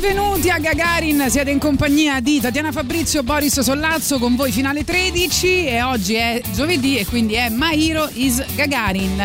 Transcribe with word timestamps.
Benvenuti 0.00 0.48
a 0.48 0.58
Gagarin, 0.58 1.26
siete 1.28 1.50
in 1.50 1.58
compagnia 1.58 2.20
di 2.20 2.40
Tatiana 2.40 2.72
Fabrizio, 2.72 3.22
Boris 3.22 3.60
Sollazzo 3.60 4.18
con 4.18 4.34
voi 4.34 4.50
finale 4.50 4.82
13 4.82 5.66
e 5.66 5.82
oggi 5.82 6.14
è 6.14 6.40
giovedì 6.54 6.96
e 6.96 7.04
quindi 7.04 7.34
è 7.34 7.50
Mairo 7.50 8.08
is 8.14 8.42
Gagarin. 8.54 9.22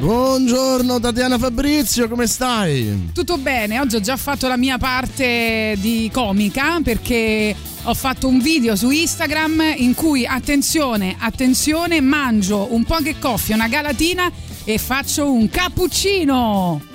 Buongiorno 0.00 0.98
Tatiana 0.98 1.38
Fabrizio, 1.38 2.08
come 2.08 2.26
stai? 2.26 3.10
Tutto 3.14 3.38
bene, 3.38 3.78
oggi 3.78 3.94
ho 3.94 4.00
già 4.00 4.16
fatto 4.16 4.48
la 4.48 4.56
mia 4.56 4.78
parte 4.78 5.76
di 5.78 6.10
comica 6.12 6.80
perché 6.82 7.54
ho 7.84 7.94
fatto 7.94 8.26
un 8.26 8.40
video 8.40 8.74
su 8.74 8.90
Instagram 8.90 9.74
in 9.76 9.94
cui 9.94 10.26
attenzione, 10.26 11.14
attenzione, 11.20 12.00
mangio 12.00 12.74
un 12.74 12.82
po' 12.82 12.96
che 12.96 13.14
coffee, 13.20 13.54
una 13.54 13.68
galatina 13.68 14.28
e 14.64 14.76
faccio 14.76 15.30
un 15.30 15.48
cappuccino. 15.48 16.94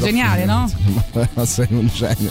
Geniale, 0.00 0.44
no? 0.44 0.70
Ma 1.34 1.44
sei 1.44 1.66
un 1.70 1.88
genio. 1.92 2.30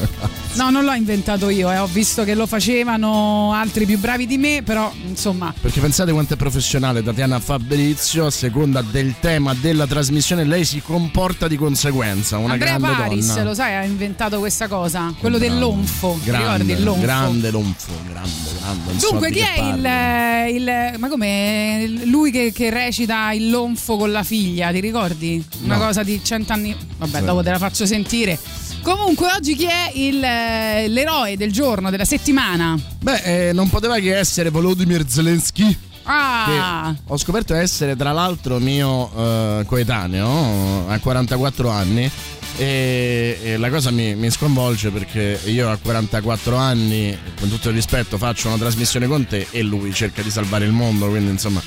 No, 0.53 0.69
non 0.69 0.85
l'ho 0.85 0.93
inventato 0.93 1.49
io, 1.49 1.69
eh. 1.71 1.77
ho 1.77 1.87
visto 1.87 2.23
che 2.23 2.33
lo 2.35 2.45
facevano 2.47 3.51
altri 3.53 3.85
più 3.85 3.97
bravi 3.99 4.25
di 4.25 4.37
me, 4.37 4.61
però 4.63 4.91
insomma. 5.07 5.53
Perché 5.59 5.79
pensate 5.81 6.11
quanto 6.11 6.35
è 6.35 6.37
professionale 6.37 7.03
Tatiana 7.03 7.39
Fabrizio, 7.39 8.27
a 8.27 8.31
seconda 8.31 8.81
del 8.81 9.15
tema 9.19 9.53
della 9.53 9.85
trasmissione, 9.87 10.43
lei 10.45 10.63
si 10.65 10.81
comporta 10.81 11.47
di 11.47 11.57
conseguenza. 11.57 12.37
Una 12.37 12.53
Andrea 12.53 12.77
grande 12.77 12.95
Paris, 13.01 13.27
donna. 13.27 13.43
lo 13.43 13.53
sai, 13.53 13.75
ha 13.75 13.83
inventato 13.83 14.39
questa 14.39 14.67
cosa, 14.67 15.13
quello 15.19 15.37
Grande, 15.37 15.55
dell'onfo. 15.55 16.19
Grande, 16.23 16.63
ricordi 16.73 16.83
lonfo? 16.83 17.01
grande 17.01 17.51
lonfo, 17.51 17.91
grande, 18.09 18.31
grande. 18.59 18.93
Dunque, 19.09 19.31
chi 19.31 19.39
che 19.39 19.53
è 19.53 20.45
il, 20.47 20.55
il- 20.61 20.99
Ma 20.99 21.09
come 21.09 21.87
lui 22.05 22.31
che, 22.31 22.51
che 22.53 22.69
recita 22.69 23.31
il 23.31 23.49
lonfo 23.49 23.97
con 23.97 24.11
la 24.11 24.23
figlia, 24.23 24.71
ti 24.71 24.79
ricordi? 24.79 25.43
Una 25.63 25.77
No. 25.77 25.85
cosa 25.87 26.03
di 26.03 26.21
cent'anni. 26.23 26.75
Vabbè. 26.97 27.21
Dopo 27.25 27.43
te 27.43 27.49
la 27.49 27.57
faccio 27.57 27.85
sentire. 27.85 28.39
Comunque, 28.81 29.29
oggi 29.35 29.55
chi 29.55 29.65
è 29.65 29.91
il, 29.95 30.23
eh, 30.23 30.87
l'eroe 30.87 31.35
del 31.37 31.51
giorno, 31.51 31.89
della 31.89 32.05
settimana? 32.05 32.79
Beh, 33.01 33.49
eh, 33.49 33.53
non 33.53 33.69
poteva 33.69 33.97
che 33.97 34.15
essere 34.15 34.49
Volodymyr 34.49 35.03
Zelensky. 35.07 35.77
Ah! 36.07 36.93
ho 37.07 37.17
scoperto 37.17 37.55
essere 37.55 37.95
tra 37.95 38.11
l'altro 38.11 38.59
mio 38.59 39.09
eh, 39.15 39.63
coetaneo 39.65 40.87
ha 40.87 40.99
44 40.99 41.69
anni 41.71 42.09
e, 42.57 43.39
e 43.41 43.57
la 43.57 43.71
cosa 43.71 43.89
mi, 43.89 44.13
mi 44.13 44.29
sconvolge 44.29 44.91
perché 44.91 45.39
io 45.45 45.67
a 45.69 45.77
44 45.77 46.55
anni 46.57 47.17
con 47.39 47.49
tutto 47.49 47.69
il 47.69 47.75
rispetto 47.75 48.19
faccio 48.19 48.49
una 48.49 48.57
trasmissione 48.57 49.07
con 49.07 49.25
te 49.25 49.47
e 49.49 49.63
lui 49.63 49.91
cerca 49.93 50.21
di 50.21 50.29
salvare 50.29 50.65
il 50.65 50.71
mondo 50.71 51.09
quindi 51.09 51.31
insomma 51.31 51.61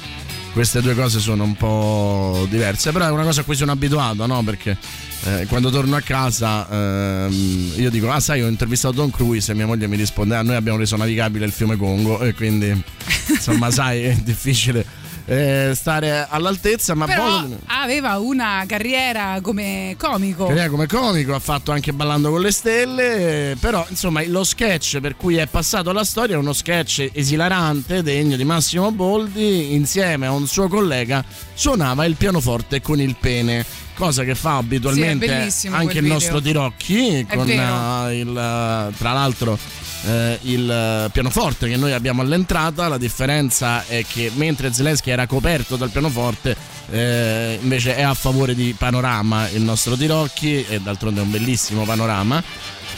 queste 0.53 0.81
due 0.81 0.95
cose 0.95 1.19
sono 1.19 1.43
un 1.43 1.55
po' 1.55 2.47
diverse 2.49 2.93
però 2.93 3.07
è 3.07 3.11
una 3.11 3.25
cosa 3.25 3.41
a 3.41 3.45
cui 3.45 3.57
sono 3.57 3.73
abituato 3.73 4.25
no 4.25 4.43
perché 4.45 4.77
eh, 5.25 5.47
quando 5.47 5.71
torno 5.71 5.97
a 5.97 6.01
casa 6.01 6.67
ehm, 6.71 7.73
io 7.77 7.91
dico 7.91 8.11
ah 8.11 8.21
sai 8.21 8.43
ho 8.43 8.49
intervistato 8.49 8.95
Tom 8.95 9.11
Cruise 9.11 9.53
e 9.53 9.55
mia 9.55 9.67
moglie 9.67 9.87
mi 9.87 9.97
risponde 9.97 10.37
ah 10.37 10.43
noi 10.43 10.57
abbiamo 10.57 10.79
reso 10.79 10.97
navigabile 10.97 11.45
il 11.45 11.53
fiume 11.53 11.77
Congo 11.77 12.21
e 12.21 12.35
quindi 12.35 12.69
insomma 13.29 13.71
sai 13.71 14.03
è 14.05 14.15
difficile 14.15 15.07
eh, 15.29 15.73
stare 15.75 16.27
all'altezza 16.29 16.95
ma 16.95 17.05
Però 17.05 17.23
Volodymyr- 17.23 17.61
aveva 17.67 18.19
una 18.19 18.65
carriera 18.67 19.39
come 19.43 19.95
comico. 19.99 20.47
Carriera 20.47 20.71
come 20.71 20.87
comico, 20.87 21.35
ha 21.35 21.39
fatto 21.39 21.71
anche 21.71 21.93
Ballando 21.93 22.31
con 22.31 22.41
le 22.41 22.51
stelle, 22.51 23.51
eh, 23.51 23.57
però 23.61 23.85
insomma 23.91 24.23
lo 24.27 24.43
sketch 24.43 25.01
per 25.01 25.17
cui 25.17 25.37
è 25.37 25.47
passato 25.47 25.91
alla 25.91 26.05
storia 26.05 26.37
è 26.37 26.39
uno 26.39 26.55
sketch 26.55 27.11
esilarante, 27.13 28.03
degno 28.03 28.37
di 28.37 28.45
Massimo 28.45 28.91
Boldi, 28.91 29.75
insieme 29.75 30.27
a 30.27 30.33
un 30.33 30.47
suo 30.47 30.67
collega 30.69 31.23
suonava 31.53 32.07
il 32.07 32.17
pianoforte 32.17 32.81
con 32.81 32.99
il 32.99 33.15
pene. 33.21 33.87
Cosa 33.99 34.23
che 34.23 34.37
fa 34.37 34.59
abitualmente 34.59 35.51
Sì, 35.51 35.67
anche 35.67 35.97
il 35.97 36.03
video. 36.03 36.13
nostro 36.13 36.41
Tirocchi, 36.41 37.27
con 37.29 37.51
eh, 37.51 38.19
il, 38.21 38.29
eh, 38.29 38.97
tra 38.97 39.13
l'altro 39.13 39.59
eh, 40.07 40.39
il 40.43 40.71
eh, 40.71 41.11
pianoforte 41.11 41.69
che 41.69 41.77
noi 41.77 41.93
abbiamo 41.93 42.23
all'entrata. 42.23 42.87
La 42.87 42.97
differenza 42.97 43.85
è 43.87 44.05
che 44.07 44.31
mentre 44.37 44.73
Zelensky 44.73 45.11
era 45.11 45.27
coperto 45.27 45.75
dal 45.75 45.91
pianoforte, 45.91 46.57
eh, 46.91 47.59
invece 47.61 47.97
è 47.97 48.03
a 48.03 48.15
favore 48.15 48.55
di 48.55 48.73
panorama 48.79 49.49
il 49.49 49.63
nostro 49.63 49.97
Tirocchi, 49.97 50.65
e 50.69 50.79
d'altronde 50.79 51.19
è 51.19 51.25
un 51.25 51.33
bellissimo 51.33 51.83
panorama. 51.83 52.41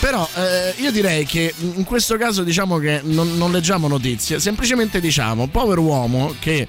Però 0.00 0.28
eh, 0.34 0.75
io 0.82 0.91
direi 0.93 1.25
che 1.25 1.55
in 1.59 1.84
questo 1.84 2.19
caso 2.19 2.43
diciamo 2.43 2.77
che 2.77 3.00
non, 3.05 3.38
non 3.38 3.53
leggiamo 3.53 3.88
notizie, 3.88 4.38
semplicemente 4.38 5.00
diciamo 5.00 5.47
povero 5.47 5.81
uomo 5.81 6.34
che 6.38 6.69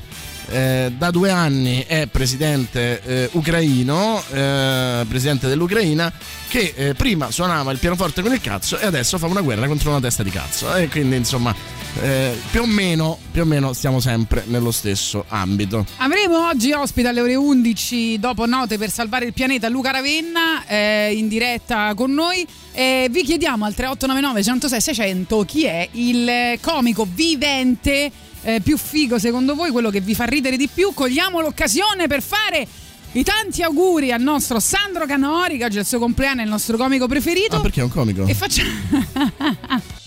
eh, 0.50 0.91
da 0.97 1.12
due 1.12 1.29
anni 1.29 1.84
è 1.88 2.07
presidente 2.07 3.02
eh, 3.03 3.29
ucraino, 3.34 4.22
eh, 4.31 5.06
presidente 5.07 5.47
dell'Ucraina, 5.47 6.12
che 6.47 6.74
eh, 6.75 6.94
prima 6.94 7.31
suonava 7.31 7.72
il 7.72 7.78
pianoforte 7.78 8.22
con 8.22 8.34
il 8.34 8.41
cazzo 8.41 8.78
e 8.78 8.85
adesso 8.85 9.18
fa 9.18 9.28
una 9.28 9.41
guerra 9.41 9.68
contro 9.68 9.91
una 9.91 10.00
testa 10.00 10.24
di 10.24 10.30
cazzo. 10.30 10.74
E 10.75 10.88
quindi 10.90 11.16
insomma 11.16 11.56
eh, 12.01 12.38
più, 12.50 12.62
o 12.62 12.66
meno, 12.66 13.18
più 13.31 13.41
o 13.41 13.46
meno 13.46 13.74
stiamo 13.74 14.00
sempre 14.00 14.44
nello 14.47 14.72
stesso 14.72 15.25
ambito. 15.30 15.85
Avremo 15.97 16.47
oggi 16.47 16.72
ospite 16.72 17.07
alle 17.07 17.22
ore 17.22 17.35
11 17.35 18.19
dopo 18.19 18.46
Note 18.46 18.78
per 18.78 18.90
salvare 18.90 19.25
il 19.25 19.34
pianeta 19.34 19.69
Luca 19.69 19.91
Ravenna 19.91 20.63
in 21.12 21.28
diretta 21.28 21.94
con 21.96 22.13
noi 22.13 22.46
vi 22.74 23.24
chiediamo 23.24 23.66
al 23.66 23.74
3899 23.74 24.44
106 24.44 24.81
600 24.81 25.44
chi 25.44 25.66
è 25.66 25.88
il 25.91 26.57
comico 26.62 27.06
vivente 27.09 28.12
eh, 28.44 28.62
più 28.62 28.78
figo 28.78 29.19
secondo 29.19 29.56
voi, 29.56 29.72
quello 29.72 29.90
che 29.90 30.02
vi 30.02 30.16
fa 30.16 30.25
ridere 30.25 30.57
di 30.57 30.69
più. 30.74 30.94
Cogliamo 30.94 31.41
l'occasione 31.41 32.07
per 32.07 32.22
fare 32.22 32.68
i 33.13 33.24
tanti 33.24 33.62
auguri 33.62 34.12
al 34.12 34.22
nostro 34.22 34.59
Sandro 34.59 35.06
Canori 35.06 35.57
che 35.57 35.66
oggi 35.66 35.78
è 35.78 35.81
il 35.81 35.85
suo 35.85 36.00
compleanno, 36.00 36.41
è 36.41 36.44
il 36.44 36.50
nostro 36.50 36.78
comico 36.78 37.07
preferito. 37.07 37.57
Ah, 37.57 37.62
perché 37.62 37.81
è 37.81 37.84
un 37.84 37.90
comico? 37.90 38.25
E 38.25 38.34
facciamo... 38.34 38.69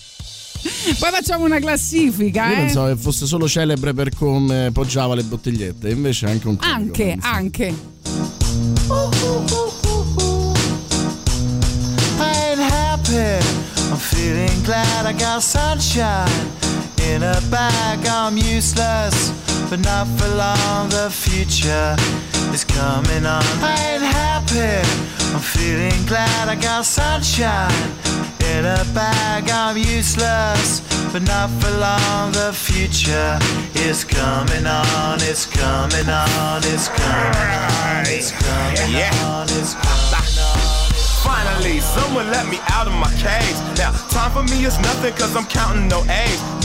Poi 0.97 1.11
facciamo 1.11 1.45
una 1.45 1.59
classifica, 1.59 2.47
Io 2.47 2.53
eh. 2.53 2.57
pensavo 2.57 2.87
che 2.87 2.99
fosse 2.99 3.27
solo 3.27 3.47
celebre 3.47 3.93
per 3.93 4.09
come 4.15 4.71
poggiava 4.73 5.13
le 5.13 5.21
bottigliette, 5.21 5.89
invece 5.89 6.25
è 6.25 6.31
anche 6.31 6.47
un 6.47 6.57
comico. 6.57 6.79
Anche, 6.79 7.03
penso. 7.05 7.27
anche. 7.27 7.75
I 12.17 12.23
ain't 12.49 12.59
happy. 12.59 13.45
I'm 13.91 13.97
feeling 13.97 14.63
glad 14.63 15.05
I 15.05 15.13
got 15.13 15.41
sunshine 15.41 16.65
in 17.01 17.23
a 17.23 17.39
bag. 17.49 18.05
I'm 18.07 18.37
useless, 18.37 19.31
but 19.69 19.79
not 19.79 20.07
for 20.17 20.27
long. 20.27 20.89
The 20.89 21.09
future 21.09 21.95
is 22.53 22.63
coming 22.63 23.25
on. 23.25 23.43
I 23.61 23.75
ain't 23.91 24.03
happy. 24.03 24.81
I'm 25.33 25.41
feeling 25.41 26.05
glad 26.05 26.49
I 26.49 26.55
got 26.55 26.85
sunshine 26.85 27.71
in 28.55 28.65
a 28.65 28.83
bag. 28.93 29.49
I'm 29.49 29.77
useless, 29.77 30.81
but 31.11 31.23
not 31.23 31.49
for 31.59 31.71
long. 31.77 32.31
The 32.31 32.53
future 32.53 33.39
is 33.75 34.03
coming 34.03 34.65
on. 34.65 35.17
It's 35.21 35.45
coming 35.45 36.09
on. 36.09 36.61
It's 36.63 36.87
coming 36.87 37.49
on. 37.63 38.03
It's 38.07 38.31
coming 38.31 38.95
on. 39.23 39.47
It's 39.49 39.73
coming 39.73 40.39
on. 40.39 40.65
Finally, 41.25 41.79
someone 41.79 42.29
let 42.29 42.47
me 42.47 42.59
out 42.69 42.87
of 42.87 42.93
my 42.93 43.11
cage. 43.17 43.57
Now, 43.77 43.91
time 44.13 44.31
for 44.31 44.43
me 44.43 44.63
is 44.65 44.77
nothing 44.79 45.13
cause 45.13 45.35
I'm 45.35 45.45
counting 45.45 45.87
no 45.87 46.03
A's. 46.05 46.64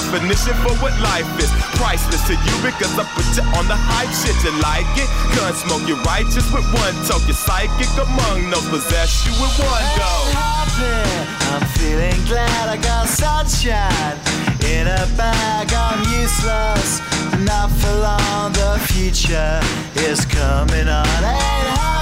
definition 0.01 0.53
for 0.65 0.73
what 0.81 0.93
life 1.01 1.27
is. 1.37 1.51
Priceless 1.77 2.25
to 2.27 2.33
you 2.33 2.55
because 2.65 2.97
I 2.97 3.05
put 3.13 3.25
you 3.37 3.45
on 3.57 3.67
the 3.67 3.77
hype 3.77 4.09
shit. 4.09 4.33
You 4.41 4.53
like 4.61 4.89
it? 4.97 5.09
Gun 5.37 5.53
smoke, 5.53 5.85
you're 5.87 6.01
righteous 6.01 6.45
with 6.51 6.65
one 6.73 6.95
toke. 7.05 7.25
You're 7.29 7.37
psychic 7.37 7.89
among 8.01 8.49
those 8.49 8.65
possess 8.69 9.25
you 9.25 9.31
with 9.37 9.53
one 9.61 9.85
go. 9.97 10.13
happy. 10.33 11.05
I'm 11.53 11.65
feeling 11.77 12.17
glad 12.25 12.69
I 12.69 12.77
got 12.81 13.07
sunshine 13.07 14.17
in 14.65 14.87
a 14.87 15.05
bag. 15.17 15.69
I'm 15.73 16.01
useless, 16.17 17.01
not 17.45 17.69
for 17.69 17.93
long. 18.01 18.53
The 18.53 18.81
future 18.89 19.61
is 20.09 20.25
coming 20.25 20.87
on. 20.89 21.05
Ain't 21.23 21.90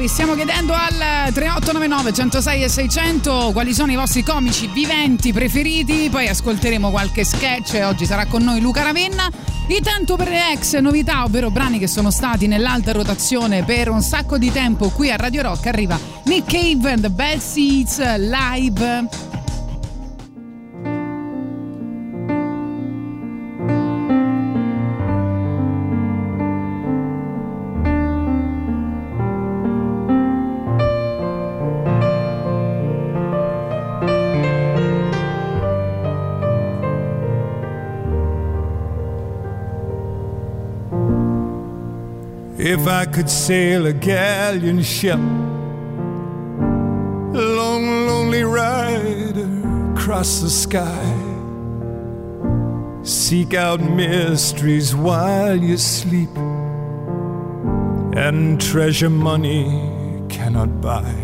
Vi 0.00 0.08
stiamo 0.08 0.34
chiedendo 0.34 0.72
al 0.72 0.94
3899 1.30 2.12
106 2.14 2.62
e 2.62 2.68
600 2.70 3.50
quali 3.52 3.74
sono 3.74 3.92
i 3.92 3.96
vostri 3.96 4.22
comici 4.22 4.66
viventi 4.68 5.30
preferiti, 5.30 6.08
poi 6.10 6.26
ascolteremo 6.26 6.88
qualche 6.90 7.22
sketch, 7.22 7.78
oggi 7.84 8.06
sarà 8.06 8.24
con 8.24 8.42
noi 8.42 8.62
Luca 8.62 8.82
Ravenna. 8.82 9.28
Intanto 9.66 10.16
per 10.16 10.28
le 10.28 10.52
ex 10.52 10.78
novità, 10.78 11.24
ovvero 11.24 11.50
brani 11.50 11.78
che 11.78 11.86
sono 11.86 12.10
stati 12.10 12.46
nell'alta 12.46 12.92
rotazione 12.92 13.62
per 13.62 13.90
un 13.90 14.00
sacco 14.00 14.38
di 14.38 14.50
tempo 14.50 14.88
qui 14.88 15.10
a 15.10 15.16
Radio 15.16 15.42
Rock, 15.42 15.66
arriva 15.66 15.98
Nick 16.24 16.50
Cave 16.50 16.92
and 16.92 17.02
the 17.02 17.10
Bad 17.10 17.38
Seeds 17.38 17.98
live. 18.16 19.39
If 42.62 42.86
I 42.86 43.06
could 43.06 43.30
sail 43.30 43.86
a 43.86 43.94
galleon 43.94 44.82
ship, 44.82 45.18
a 45.18 47.46
long, 47.58 48.06
lonely 48.06 48.44
rider 48.44 49.48
across 49.94 50.40
the 50.40 50.50
sky, 50.50 51.14
seek 53.02 53.54
out 53.54 53.80
mysteries 53.80 54.94
while 54.94 55.56
you 55.56 55.78
sleep, 55.78 56.36
and 58.14 58.60
treasure 58.60 59.08
money 59.08 59.64
cannot 60.28 60.82
buy. 60.82 61.14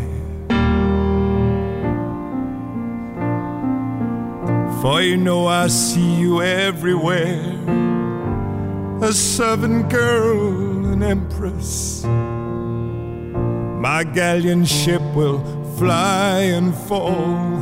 For 4.81 5.02
you 5.02 5.19
know 5.19 5.47
I 5.47 5.66
see 5.66 6.14
you 6.14 6.40
everywhere 6.40 7.43
a 9.02 9.12
servant 9.12 9.90
girl, 9.90 10.75
an 10.97 11.03
empress. 11.03 12.05
My 13.87 14.03
galleon 14.03 14.65
ship 14.65 15.03
will 15.15 15.41
fly 15.76 16.41
and 16.57 16.75
fall, 16.75 17.61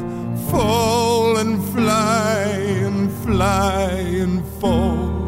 fall 0.51 1.39
and 1.39 1.63
fly 1.75 2.45
and 2.87 3.11
fly 3.25 3.91
and 4.23 4.45
fall 4.61 5.25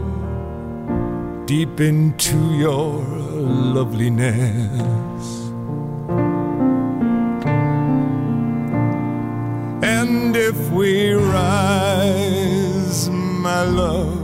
deep 1.46 1.80
into 1.80 2.38
your 2.54 3.02
loveliness. 3.74 5.26
And 9.82 10.36
if 10.36 10.58
we 10.70 11.12
rise, 11.12 13.10
my 13.10 13.62
love, 13.64 14.20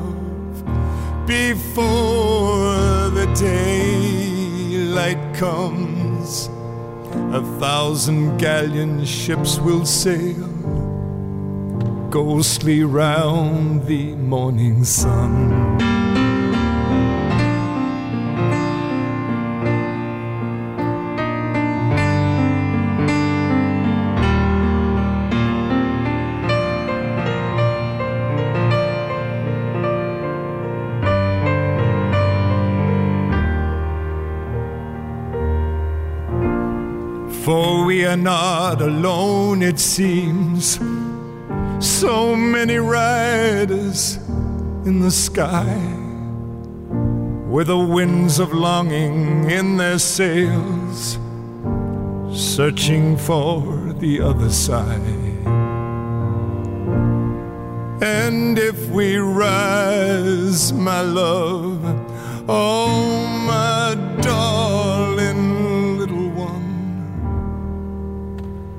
before 1.26 2.41
daylight 3.34 5.18
comes, 5.34 6.48
a 7.32 7.42
thousand 7.58 8.38
galleon 8.38 9.04
ships 9.04 9.58
will 9.58 9.86
sail 9.86 10.48
ghostly 12.10 12.84
round 12.84 13.86
the 13.86 14.14
morning 14.16 14.84
sun. 14.84 16.01
We 38.12 38.18
are 38.18 38.22
not 38.22 38.82
alone, 38.82 39.62
it 39.62 39.78
seems. 39.78 40.78
So 41.80 42.36
many 42.36 42.76
riders 42.76 44.16
in 44.84 45.00
the 45.00 45.10
sky 45.10 45.72
with 47.48 47.68
the 47.68 47.78
winds 47.78 48.38
of 48.38 48.52
longing 48.52 49.50
in 49.50 49.78
their 49.78 49.98
sails, 49.98 51.18
searching 52.30 53.16
for 53.16 53.62
the 53.98 54.20
other 54.20 54.50
side. 54.50 55.00
And 58.02 58.58
if 58.58 58.90
we 58.90 59.16
rise, 59.16 60.70
my 60.74 61.00
love, 61.00 61.80
oh, 62.46 63.26
my 63.46 63.94
darling 64.20 64.81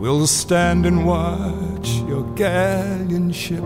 we'll 0.03 0.27
stand 0.27 0.85
and 0.85 1.05
watch 1.05 1.87
your 2.09 2.23
galleon 2.35 3.31
ship 3.31 3.63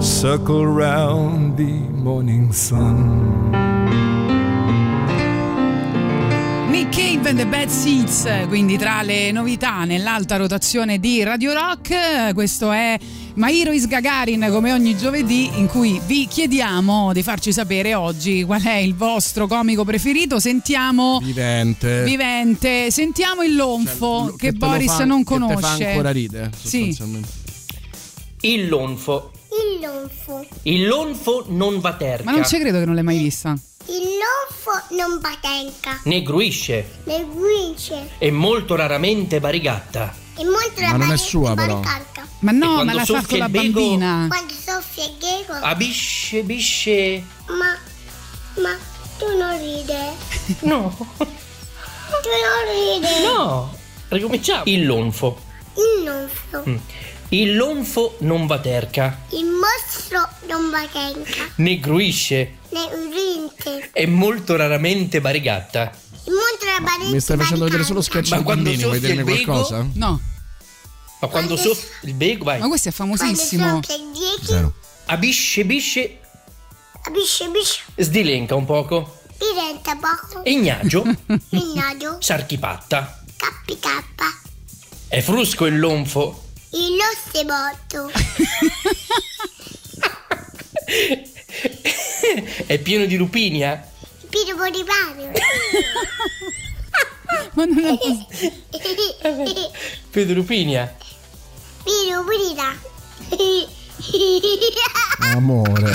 circle 0.00 0.66
round 0.66 1.56
the 1.56 1.78
morning 2.04 2.52
sun. 2.52 3.75
Nick 6.76 6.94
Cave 6.94 7.30
and 7.30 7.38
the 7.38 7.46
Bad 7.46 7.68
Seeds, 7.70 8.28
quindi 8.48 8.76
tra 8.76 9.00
le 9.00 9.32
novità 9.32 9.84
nell'alta 9.84 10.36
rotazione 10.36 10.98
di 11.00 11.22
Radio 11.22 11.54
Rock, 11.54 12.34
questo 12.34 12.70
è 12.70 12.98
Mairo 13.36 13.72
is 13.72 13.86
Gagarin 13.86 14.46
come 14.50 14.72
ogni 14.74 14.94
giovedì 14.94 15.48
in 15.56 15.68
cui 15.68 15.98
vi 16.04 16.26
chiediamo 16.26 17.14
di 17.14 17.22
farci 17.22 17.50
sapere 17.50 17.94
oggi 17.94 18.44
qual 18.44 18.60
è 18.62 18.74
il 18.76 18.94
vostro 18.94 19.46
comico 19.46 19.84
preferito. 19.86 20.38
Sentiamo 20.38 21.18
Vivente. 21.22 22.02
Vivente, 22.04 22.90
sentiamo 22.90 23.42
il 23.42 23.56
lonfo 23.56 24.26
Cioè, 24.28 24.36
che, 24.36 24.52
lo 24.52 24.58
Boris 24.58 24.96
fa- 24.96 25.04
non 25.06 25.18
che 25.20 25.24
conosce. 25.24 25.56
fa 25.60 25.86
ancora 25.88 26.10
ridere, 26.10 26.50
Sì. 26.54 26.92
sostanzialmente. 26.92 27.28
Il 28.42 28.68
lonfo. 28.68 29.30
Il 29.58 29.80
lonfo. 29.80 30.46
Il 30.62 30.86
lonfo 30.86 31.44
non 31.48 31.80
va 31.80 31.94
terca. 31.94 32.24
Ma 32.24 32.32
non 32.32 32.44
ci 32.46 32.58
credo 32.58 32.78
che 32.78 32.84
non 32.84 32.94
l'hai 32.94 33.04
mai 33.04 33.18
vista. 33.18 33.54
Il 33.86 34.02
lonfo 34.02 34.94
non 34.94 35.20
batenca. 35.20 36.00
né 36.04 36.22
gruisce. 36.22 37.00
Ne 37.04 37.24
guince. 37.24 38.10
E 38.18 38.30
molto 38.30 38.74
raramente 38.74 39.38
varigatta. 39.40 40.12
E 40.36 40.44
molto 40.44 40.80
Ma 40.80 40.96
non 40.96 41.12
è 41.12 41.16
sua, 41.16 41.54
però. 41.54 41.78
baricarca. 41.80 42.26
Ma 42.40 42.50
no, 42.52 42.66
quando 42.74 42.84
ma 42.84 42.92
l'ha 42.92 43.04
soffia 43.04 43.22
fatto 43.22 43.36
la 43.38 43.48
bego- 43.48 43.80
bambina. 43.80 44.26
Quando 44.28 44.52
soffia 44.52 45.04
il 45.04 45.16
ghego. 45.18 45.52
Abisce, 45.54 46.42
bisce. 46.42 47.24
Ma, 47.46 47.78
ma 48.62 48.76
tu 49.18 49.36
non 49.38 49.56
ride. 49.58 50.14
No, 50.60 50.94
Tu 51.18 52.28
non 52.28 53.00
ride. 53.00 53.26
no. 53.26 53.76
Ricominciamo. 54.08 54.62
Il 54.66 54.84
lonfo. 54.86 55.38
Il 55.74 56.04
lonfo. 56.04 56.62
Mm. 56.68 56.76
Il 57.30 57.56
lonfo 57.56 58.16
non 58.20 58.46
va 58.46 58.58
terca. 58.60 59.22
Il 59.30 59.44
mostro 59.46 60.28
non 60.48 60.70
batenca. 60.70 61.50
Né 61.56 61.78
gruisce. 61.80 62.58
Ne 62.70 62.84
urinte. 62.94 63.90
È 63.92 64.06
molto 64.06 64.54
raramente 64.56 65.20
varigatta. 65.20 65.90
Il 66.24 66.32
mondo 66.32 66.64
la 66.64 66.80
baretta. 66.80 67.10
Mi 67.10 67.20
stai 67.20 67.36
facendo 67.36 67.64
vedere 67.64 67.84
solo 67.84 68.00
sketch 68.00 68.30
Ma 68.30 68.42
quando 68.42 68.64
bambini, 68.70 68.82
vuoi 68.84 68.96
il 68.96 69.24
bego- 69.24 69.42
qualcosa? 69.44 69.86
No, 69.94 70.20
Ma 71.20 71.28
quando 71.28 71.56
soffia 71.56 71.88
il 72.02 72.14
bego, 72.14 72.44
vai. 72.44 72.60
ma 72.60 72.68
questo 72.68 72.88
è 72.90 72.92
Quando 72.92 73.16
famosissimo. 73.16 73.80
Zero. 74.42 74.74
Abisce, 75.06 75.64
bisce. 75.64 76.18
Bisce, 77.10 77.48
bisce. 77.48 77.80
Sdilenca 77.96 78.54
un 78.54 78.64
poco. 78.64 79.18
Diventa 79.38 79.96
poco. 79.96 80.42
Ignagio. 80.44 81.02
Il 81.50 81.72
nadio. 81.74 82.18
Sarchipatta. 82.20 83.22
Cappi 83.36 83.78
cappa. 83.78 84.24
È 85.08 85.20
frusco 85.20 85.66
il 85.66 85.78
lonfo. 85.78 86.42
Il 86.72 86.98
botto. 87.44 88.10
È 92.66 92.78
pieno 92.78 93.06
di 93.06 93.16
lupinia. 93.16 93.88
Piro 94.28 94.56
borivario. 94.56 95.30
Ma 97.54 97.64
non 97.64 97.84
è 97.84 97.96
possibile. 97.98 99.70
Pieno 100.10 100.26
di 100.26 100.34
lupinia. 100.34 100.96
Piro 101.84 102.24
burira. 102.24 102.76
Amore. 105.32 105.90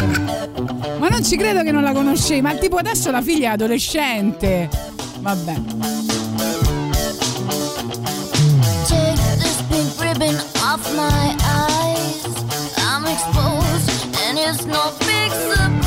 Ma 0.97 1.07
non 1.09 1.23
ci 1.23 1.37
credo 1.37 1.63
che 1.63 1.71
non 1.71 1.83
la 1.83 1.91
conoscevi, 1.91 2.41
ma 2.41 2.55
tipo 2.55 2.77
adesso 2.77 3.11
la 3.11 3.21
figlia 3.21 3.49
è 3.49 3.53
adolescente. 3.53 4.69
Vabbè. 5.19 6.20
My 10.95 11.35
eyes. 11.43 12.25
I'm 12.77 13.05
exposed, 13.05 14.15
and 14.23 14.37
it's 14.37 14.65
no 14.65 14.93
big 14.99 15.31
surprise. 15.31 15.80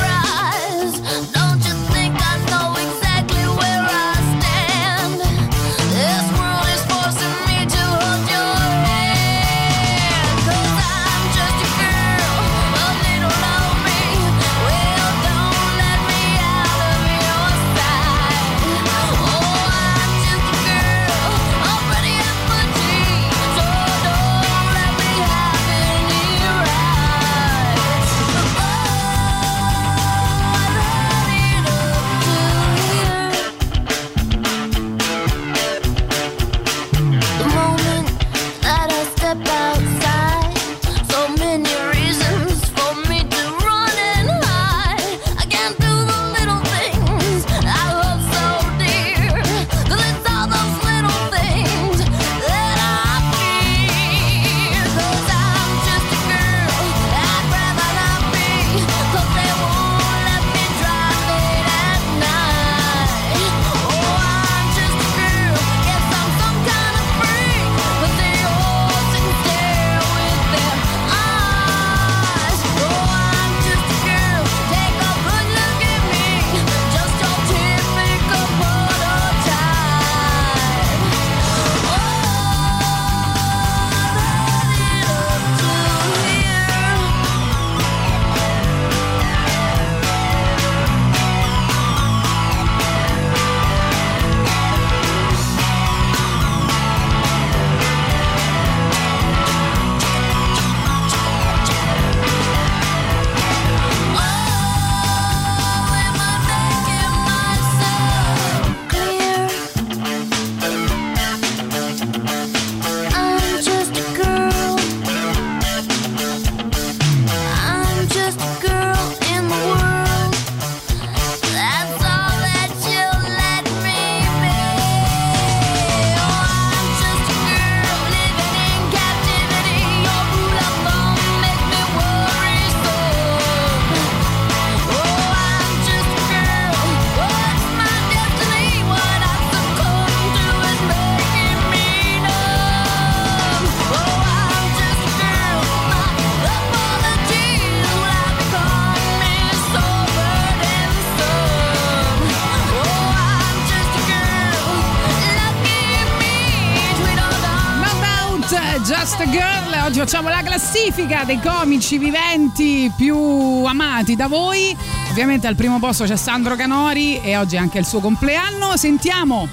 Classifica 160.94 161.24
dei 161.24 161.40
comici 161.40 161.98
viventi 161.98 162.90
più 162.96 163.18
amati 163.64 164.14
da 164.14 164.28
voi. 164.28 164.76
Ovviamente 165.10 165.48
al 165.48 165.56
primo 165.56 165.80
posto 165.80 166.04
c'è 166.04 166.14
Sandro 166.14 166.54
Canori 166.54 167.20
e 167.20 167.36
oggi 167.36 167.56
è 167.56 167.58
anche 167.58 167.78
il 167.78 167.84
suo 167.84 167.98
compleanno. 167.98 168.76
Sentiamo. 168.76 169.48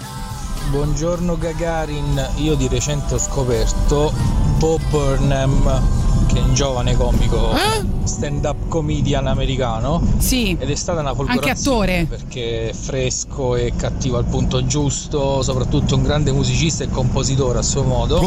Buongiorno 0.70 1.38
Gagarin, 1.38 2.30
io 2.36 2.54
di 2.54 2.68
recente 2.68 3.16
ho 3.16 3.18
scoperto 3.18 4.14
Bob 4.58 4.82
Burnham, 4.90 5.82
che 6.32 6.40
è 6.40 6.42
un 6.42 6.54
giovane 6.54 6.96
comico 6.96 7.50
stand-up 8.04 8.68
comedian 8.68 9.28
americano. 9.28 10.02
Sì. 10.18 10.56
Ed 10.60 10.70
è 10.70 10.76
stata 10.76 11.00
una 11.02 11.10
Anche 11.12 11.24
folgorazione 11.26 12.00
attore. 12.00 12.06
perché 12.10 12.70
è 12.70 12.74
fresco 12.74 13.56
e 13.56 13.74
cattivo 13.76 14.18
al 14.18 14.26
punto 14.26 14.66
giusto, 14.66 15.42
soprattutto 15.44 15.96
un 15.96 16.04
grande 16.04 16.32
musicista 16.32 16.84
e 16.84 16.90
compositore 16.90 17.60
a 17.60 17.62
suo 17.62 17.84
modo. 17.84 18.20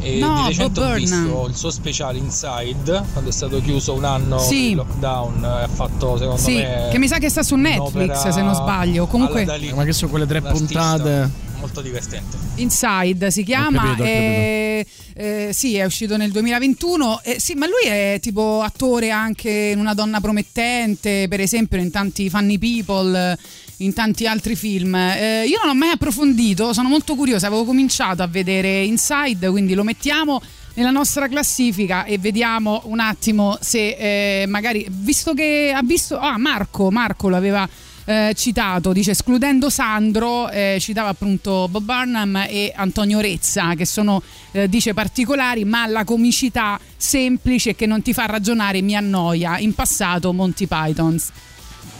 E 0.00 0.18
No, 0.18 0.42
di 0.42 0.48
recente 0.48 0.80
Bob 0.80 0.90
ho 0.90 0.94
visto 0.94 1.16
Burnham. 1.16 1.48
il 1.50 1.56
suo 1.56 1.70
speciale 1.70 2.18
Inside, 2.18 3.02
quando 3.12 3.30
è 3.30 3.32
stato 3.32 3.60
chiuso 3.60 3.94
un 3.94 4.04
anno 4.04 4.38
Sì. 4.38 4.68
di 4.68 4.74
lockdown, 4.74 5.44
e 5.44 5.62
ha 5.64 5.68
fatto 5.68 6.16
secondo 6.18 6.40
Sì, 6.40 6.56
me 6.56 6.88
che 6.90 6.98
mi 6.98 7.08
sa 7.08 7.18
che 7.18 7.28
sta 7.30 7.42
su 7.42 7.56
Netflix 7.56 8.28
se 8.28 8.42
non 8.42 8.54
sbaglio. 8.54 9.06
Comunque 9.06 9.44
Dalì. 9.44 9.72
Ma 9.72 9.84
che 9.84 9.92
sono 9.92 10.10
quelle 10.10 10.26
tre 10.26 10.40
puntate? 10.42 11.44
Molto 11.58 11.80
divertente. 11.80 12.36
Inside 12.56 13.30
si 13.30 13.42
chiama. 13.42 13.82
capito, 13.82 14.02
ho 14.02 14.06
e- 14.06 14.86
eh, 15.18 15.50
sì, 15.54 15.76
è 15.76 15.84
uscito 15.84 16.18
nel 16.18 16.30
2021. 16.30 17.22
Eh, 17.22 17.40
sì, 17.40 17.54
ma 17.54 17.66
lui 17.66 17.88
è 17.88 18.18
tipo 18.20 18.60
attore 18.60 19.10
anche 19.10 19.70
in 19.72 19.78
Una 19.78 19.94
donna 19.94 20.20
promettente, 20.20 21.26
per 21.28 21.40
esempio, 21.40 21.78
in 21.78 21.90
tanti 21.90 22.28
Funny 22.28 22.58
People. 22.58 23.38
In 23.78 23.94
tanti 23.94 24.26
altri 24.26 24.56
film. 24.56 24.94
Eh, 24.94 25.46
io 25.46 25.58
non 25.62 25.70
ho 25.70 25.74
mai 25.74 25.90
approfondito, 25.90 26.74
sono 26.74 26.88
molto 26.88 27.14
curiosa. 27.14 27.46
Avevo 27.46 27.64
cominciato 27.64 28.22
a 28.22 28.26
vedere 28.26 28.82
Inside, 28.84 29.48
quindi 29.48 29.72
lo 29.72 29.84
mettiamo 29.84 30.40
nella 30.74 30.90
nostra 30.90 31.28
classifica 31.28 32.04
e 32.04 32.18
vediamo 32.18 32.82
un 32.84 33.00
attimo 33.00 33.56
se 33.60 34.42
eh, 34.42 34.46
magari, 34.46 34.86
visto 34.90 35.32
che 35.32 35.72
ha 35.74 35.82
visto, 35.82 36.18
ah 36.18 36.36
Marco, 36.36 36.90
Marco 36.90 37.30
lo 37.30 37.36
aveva 37.36 37.66
eh, 38.06 38.32
citato, 38.34 38.92
dice 38.92 39.10
escludendo 39.10 39.68
Sandro, 39.68 40.48
eh, 40.48 40.78
citava 40.80 41.08
appunto 41.08 41.68
Bob 41.68 41.82
Burnham 41.82 42.46
e 42.48 42.72
Antonio 42.74 43.20
Rezza, 43.20 43.74
che 43.74 43.84
sono, 43.84 44.22
eh, 44.52 44.68
dice, 44.68 44.94
particolari, 44.94 45.64
ma 45.64 45.86
la 45.86 46.04
comicità 46.04 46.78
semplice 46.96 47.74
che 47.74 47.86
non 47.86 48.02
ti 48.02 48.12
fa 48.12 48.26
ragionare 48.26 48.80
mi 48.80 48.96
annoia. 48.96 49.58
In 49.58 49.74
passato 49.74 50.32
Monty 50.32 50.66
Pythons. 50.66 51.30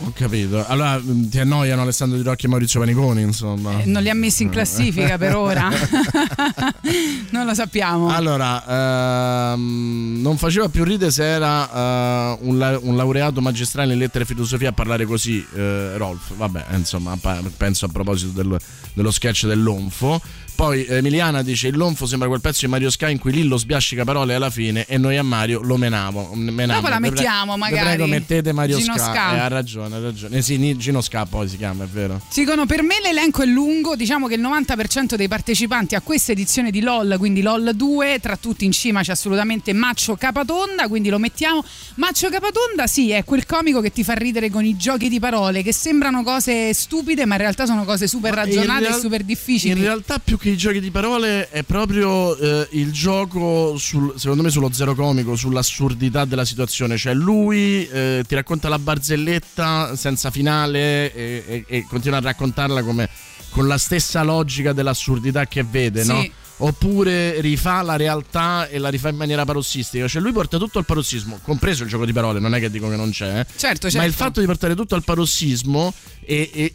Ho 0.04 0.12
capito. 0.14 0.64
Allora 0.66 0.98
mh, 0.98 1.28
ti 1.30 1.38
annoiano 1.38 1.82
Alessandro 1.82 2.16
Di 2.18 2.22
Rocchi 2.22 2.46
e 2.46 2.48
Maurizio 2.48 2.80
Paniconi, 2.80 3.22
insomma. 3.22 3.80
Eh, 3.80 3.86
non 3.86 4.02
li 4.02 4.10
ha 4.10 4.14
messi 4.14 4.42
in 4.42 4.50
classifica 4.50 5.16
per 5.18 5.34
ora. 5.36 5.70
non 7.30 7.46
lo 7.46 7.54
sappiamo. 7.54 8.08
Allora, 8.14 9.52
ehm, 9.52 10.18
non 10.20 10.36
faceva 10.38 10.68
più 10.68 10.84
ridere 10.84 11.10
se 11.10 11.24
era 11.24 12.34
eh, 12.34 12.38
un, 12.42 12.58
la- 12.58 12.78
un 12.80 12.96
laureato 12.96 13.40
magistrale 13.40 13.92
in 13.94 13.98
lettere 13.98 14.24
e 14.24 14.26
filosofia 14.26 14.68
a 14.70 14.72
parlare 14.72 15.04
così, 15.06 15.44
eh, 15.54 15.96
Rolf. 15.96 16.34
Vabbè, 16.34 16.66
insomma, 16.72 17.16
pa- 17.20 17.40
penso 17.56 17.86
a 17.86 17.88
proposito 17.88 18.32
del- 18.32 18.58
dello 18.92 19.10
sketch 19.10 19.46
dell'onfo. 19.46 20.20
Poi 20.56 20.86
Emiliana 20.86 21.42
dice: 21.42 21.68
Il 21.68 21.76
lonfo 21.76 22.06
sembra 22.06 22.28
quel 22.28 22.40
pezzo 22.40 22.64
di 22.64 22.70
Mario 22.70 22.88
Sky 22.88 23.12
in 23.12 23.18
cui 23.18 23.30
Lillo 23.30 23.58
sbiascica 23.58 24.04
parole 24.04 24.34
alla 24.34 24.48
fine 24.48 24.86
e 24.86 24.96
noi 24.96 25.18
a 25.18 25.22
Mario 25.22 25.60
lo 25.60 25.76
menavo. 25.76 26.30
menamo. 26.34 26.80
Dopo 26.80 26.88
la 26.90 26.96
pre- 26.98 27.10
mettiamo, 27.10 27.52
vi 27.52 27.58
magari. 27.60 27.84
prego, 27.84 28.06
mettete 28.06 28.52
Mario 28.52 28.78
Gino 28.78 28.94
Sky. 28.96 29.04
Ska. 29.04 29.34
Eh, 29.34 29.38
ha 29.38 29.48
ragione, 29.48 29.94
ha 29.94 30.00
ragione. 30.00 30.38
Eh 30.38 30.40
sì, 30.42 30.76
Gino 30.78 31.02
Ska 31.02 31.26
poi 31.26 31.46
si 31.46 31.58
chiama, 31.58 31.84
è 31.84 31.86
vero. 31.86 32.22
Dicono 32.32 32.64
per 32.64 32.82
me 32.82 32.94
l'elenco 33.02 33.42
è 33.42 33.46
lungo, 33.46 33.96
diciamo 33.96 34.26
che 34.28 34.34
il 34.34 34.40
90% 34.40 35.14
dei 35.14 35.28
partecipanti 35.28 35.94
a 35.94 36.00
questa 36.00 36.32
edizione 36.32 36.70
di 36.70 36.80
LOL, 36.80 37.16
quindi 37.18 37.42
LOL 37.42 37.72
2, 37.74 38.18
tra 38.20 38.36
tutti 38.36 38.64
in 38.64 38.72
cima 38.72 39.02
c'è 39.02 39.12
assolutamente 39.12 39.74
Maccio 39.74 40.16
Capatonda, 40.16 40.88
quindi 40.88 41.10
lo 41.10 41.18
mettiamo. 41.18 41.62
Maccio 41.96 42.30
Capatonda 42.30 42.86
sì, 42.86 43.10
è 43.10 43.24
quel 43.24 43.44
comico 43.44 43.82
che 43.82 43.92
ti 43.92 44.02
fa 44.02 44.14
ridere 44.14 44.48
con 44.48 44.64
i 44.64 44.74
giochi 44.76 45.10
di 45.10 45.20
parole 45.20 45.62
che 45.62 45.74
sembrano 45.74 46.22
cose 46.22 46.72
stupide 46.72 47.26
ma 47.26 47.34
in 47.34 47.40
realtà 47.42 47.66
sono 47.66 47.84
cose 47.84 48.06
super 48.06 48.34
Ma 48.34 48.42
ragionate 48.42 48.84
e 48.84 48.88
real- 48.88 49.00
super 49.00 49.22
difficili. 49.22 49.72
In 49.72 49.80
realtà, 49.80 50.18
più 50.18 50.38
che 50.38 50.45
i 50.50 50.56
giochi 50.56 50.80
di 50.80 50.90
parole, 50.90 51.48
è 51.50 51.62
proprio 51.62 52.36
eh, 52.36 52.68
il 52.72 52.92
gioco, 52.92 53.76
sul- 53.78 54.14
secondo 54.16 54.42
me, 54.42 54.50
sullo 54.50 54.72
zero 54.72 54.94
comico, 54.94 55.36
sull'assurdità 55.36 56.24
della 56.24 56.44
situazione. 56.44 56.96
Cioè, 56.96 57.14
lui 57.14 57.86
eh, 57.88 58.24
ti 58.26 58.34
racconta 58.34 58.68
la 58.68 58.78
barzelletta 58.78 59.96
senza 59.96 60.30
finale 60.30 61.12
e, 61.14 61.44
e- 61.46 61.64
e 61.66 61.84
continua 61.88 62.18
a 62.18 62.20
raccontarla 62.22 62.82
come 62.82 63.08
con 63.50 63.66
la 63.66 63.78
stessa 63.78 64.22
logica 64.22 64.72
dell'assurdità 64.72 65.46
che 65.46 65.62
vede, 65.62 66.02
Sì. 66.02 66.08
no? 66.08 66.28
Oppure 66.58 67.38
rifà 67.42 67.82
la 67.82 67.96
realtà 67.96 68.66
e 68.68 68.78
la 68.78 68.88
rifà 68.88 69.10
in 69.10 69.16
maniera 69.16 69.44
parossistica. 69.44 70.08
Cioè, 70.08 70.22
lui 70.22 70.32
porta 70.32 70.56
tutto 70.56 70.78
al 70.78 70.86
parossismo, 70.86 71.38
compreso 71.42 71.82
il 71.82 71.88
gioco 71.90 72.06
di 72.06 72.12
parole, 72.14 72.40
non 72.40 72.54
è 72.54 72.60
che 72.60 72.70
dico 72.70 72.88
che 72.88 72.96
non 72.96 73.10
c'è. 73.10 73.40
eh. 73.40 73.46
Certo, 73.56 73.86
Ma 73.86 73.92
certo. 73.92 74.06
il 74.06 74.12
fatto 74.14 74.40
di 74.40 74.46
portare 74.46 74.74
tutto 74.74 74.94
al 74.94 75.04
parossismo 75.04 75.92
e, 76.24 76.50
e- 76.52 76.72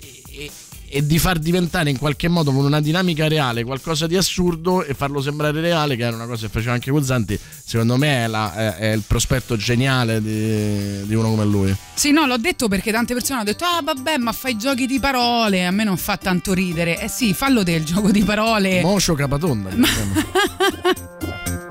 e- 0.92 1.06
di 1.06 1.18
far 1.20 1.40
diventare 1.40 1.90
in 1.90 1.98
qualche 1.98 2.28
modo 2.28 2.52
con 2.52 2.66
una 2.66 2.82
dinamica 2.82 3.28
reale 3.28 3.64
qualcosa 3.64 4.08
di 4.08 4.18
assurdo 4.18 4.84
e 4.84 4.94
farlo 4.94 5.22
sembrare 5.22 5.60
reale, 5.62 5.96
che 5.96 6.04
era 6.04 6.16
una 6.16 6.26
cosa 6.28 6.46
che 6.48 6.52
faceva 6.52 6.74
anche 6.74 6.92
Guzzanti, 6.92 7.40
secondo 7.64 7.98
me 7.98 8.26
è, 8.26 8.28
la- 8.28 8.54
è- 8.54 8.76
è 8.76 8.92
il 8.92 9.04
prospetto 9.08 9.56
geniale 9.56 10.22
di, 10.22 11.06
di 11.08 11.16
uno 11.16 11.30
come 11.30 11.46
lui. 11.46 11.76
Sì, 11.94 12.12
no, 12.12 12.26
l'ho 12.26 12.38
detto 12.38 12.68
perché 12.68 12.92
tante 12.92 13.14
persone 13.14 13.40
hanno 13.40 13.50
detto: 13.52 13.64
Ah, 13.66 13.82
vabbè, 13.84 14.18
ma 14.18 14.32
fai 14.32 14.58
giochi 14.58 14.86
di 14.88 15.00
parole. 15.00 15.66
A 15.66 15.72
me 15.72 15.84
non 15.84 15.98
fa 15.98 16.18
tanto 16.18 16.54
ridere. 16.54 17.00
Eh 17.00 17.08
sì, 17.08 17.34
fallo 17.34 17.64
te 17.64 17.72
il 17.74 17.84
gioco 17.86 18.12
di 18.12 18.24
parole. 18.24 18.82
Mocio 18.82 19.14
Capatonda. 19.14 19.70
diciamo. 19.70 20.14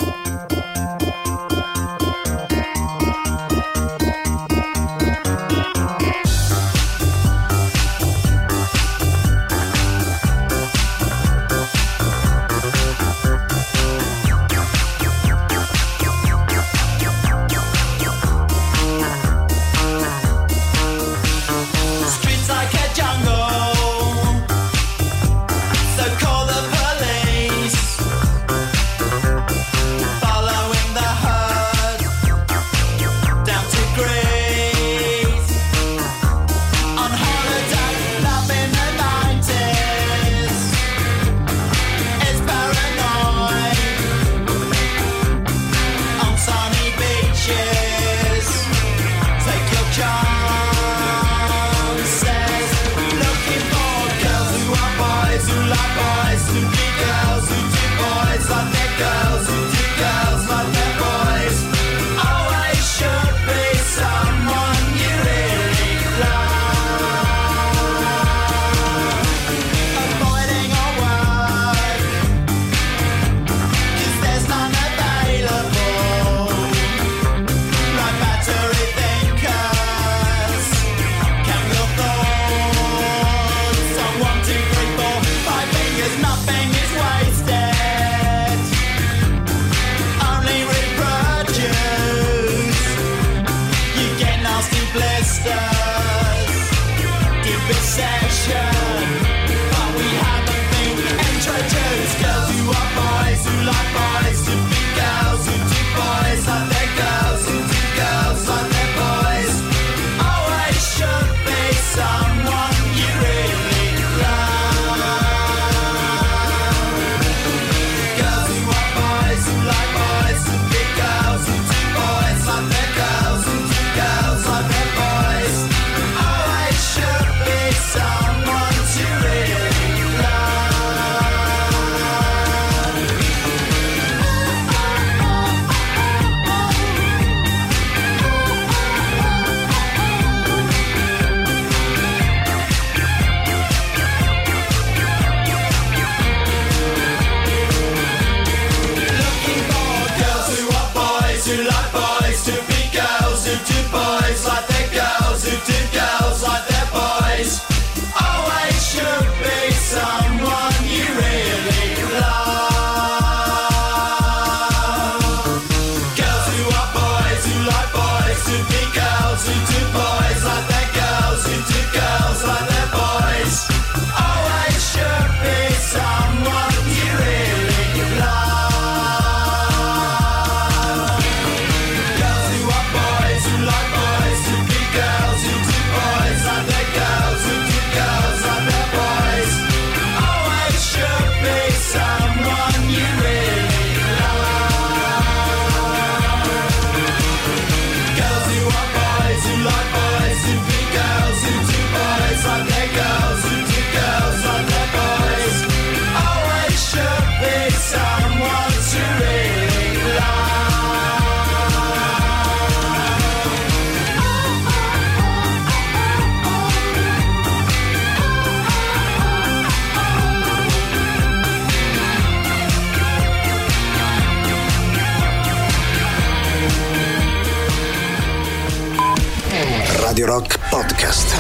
Podcast. 231.01 231.35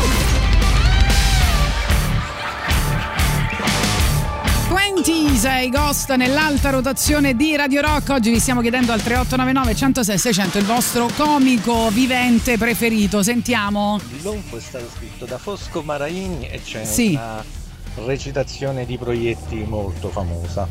26 4.70 5.68
Ghost 5.68 6.14
nell'alta 6.14 6.70
rotazione 6.70 7.36
di 7.36 7.54
Radio 7.56 7.82
Rock. 7.82 8.08
Oggi 8.08 8.30
vi 8.30 8.38
stiamo 8.40 8.62
chiedendo 8.62 8.92
al 8.92 9.02
3899 9.02 9.74
106 9.76 10.18
600 10.18 10.56
il 10.58 10.64
vostro 10.64 11.08
comico 11.14 11.90
vivente 11.90 12.56
preferito. 12.56 13.22
Sentiamo. 13.22 14.00
Il 14.16 14.22
lonfo 14.22 14.56
è 14.56 14.60
stato 14.60 14.88
scritto 14.96 15.26
da 15.26 15.36
Fosco 15.36 15.82
Maraini 15.82 16.48
e 16.48 16.62
c'è 16.62 16.82
Sì. 16.86 17.10
una 17.12 17.44
recitazione 18.06 18.86
di 18.86 18.96
Proietti 18.96 19.56
molto 19.68 20.08
famosa. 20.08 20.66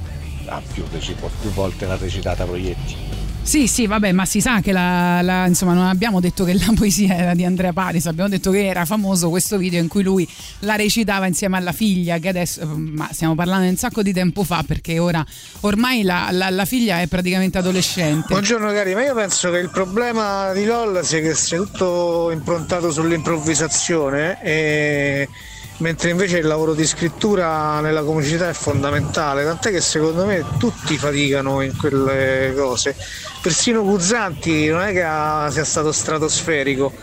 Ha 0.48 0.62
più, 0.74 0.84
più 0.88 1.52
volte 1.54 1.86
l'ha 1.86 1.96
recitata 1.96 2.44
Proietti. 2.44 2.96
Sì, 3.42 3.68
sì, 3.68 3.88
vabbè, 3.88 4.12
ma 4.12 4.26
si 4.26 4.42
sa 4.42 4.62
che 4.62 4.72
la, 4.72 5.22
la- 5.24 5.48
insomma, 5.48 5.74
non 5.74 5.88
abbiamo 5.88 6.20
detto 6.20 6.44
che 6.44 6.54
la 6.54 6.72
poesia 6.76 7.16
era 7.16 7.34
di 7.34 7.44
Andrea 7.44 7.74
Paris, 7.74 8.06
abbiamo 8.06 8.30
detto 8.30 8.52
che 8.52 8.68
era 8.68 8.86
famoso 8.86 9.30
questo 9.30 9.58
video 9.58 9.82
in 9.82 9.88
cui 9.88 10.04
lui 10.04 10.28
la 10.60 10.76
recitava 10.76 11.26
insieme 11.26 11.58
alla 11.58 11.72
figlia, 11.72 12.20
che 12.20 12.28
adesso, 12.28 12.64
ma 12.76 13.10
stiamo 13.12 13.34
parlando 13.34 13.64
di 13.64 13.70
un 13.72 13.76
sacco 13.78 14.04
di 14.04 14.14
tempo 14.14 14.44
fa, 14.44 14.64
perché 14.68 15.00
ora 15.00 15.26
ormai 15.62 16.04
la, 16.04 16.28
la- 16.32 16.52
la 16.52 16.66
figlia 16.66 17.02
è 17.02 17.08
praticamente 17.08 17.58
adolescente. 17.58 18.28
Buongiorno 18.28 18.72
cari, 18.72 18.94
ma 18.94 19.04
io 19.04 19.16
penso 19.16 19.50
che 19.50 19.58
il 19.58 19.72
problema 19.72 20.54
di 20.54 20.66
LOL 20.66 21.04
sia 21.04 21.20
che 21.20 21.34
sia 21.34 21.58
tutto 21.58 22.30
improntato 22.32 22.92
sull'improvvisazione 22.92 24.44
e 24.44 25.28
mentre 25.78 26.10
invece 26.12 26.38
il 26.40 26.46
lavoro 26.46 26.74
di 26.76 26.86
scrittura 26.86 27.80
nella 27.80 28.04
comicità 28.04 28.50
è 28.50 28.54
fondamentale, 28.54 29.44
tant'è 29.46 29.72
che 29.72 29.80
secondo 29.82 30.26
me 30.26 30.44
tutti 30.60 30.98
faticano 30.98 31.62
in 31.62 31.76
quelle 31.76 32.54
cose. 32.56 32.96
Persino 33.42 33.84
Guzzanti 33.84 34.68
non 34.68 34.82
è 34.82 34.92
che 34.92 35.04
ha- 35.04 35.50
sia 35.52 35.64
stato 35.64 35.92
stratosferico. 35.92 36.94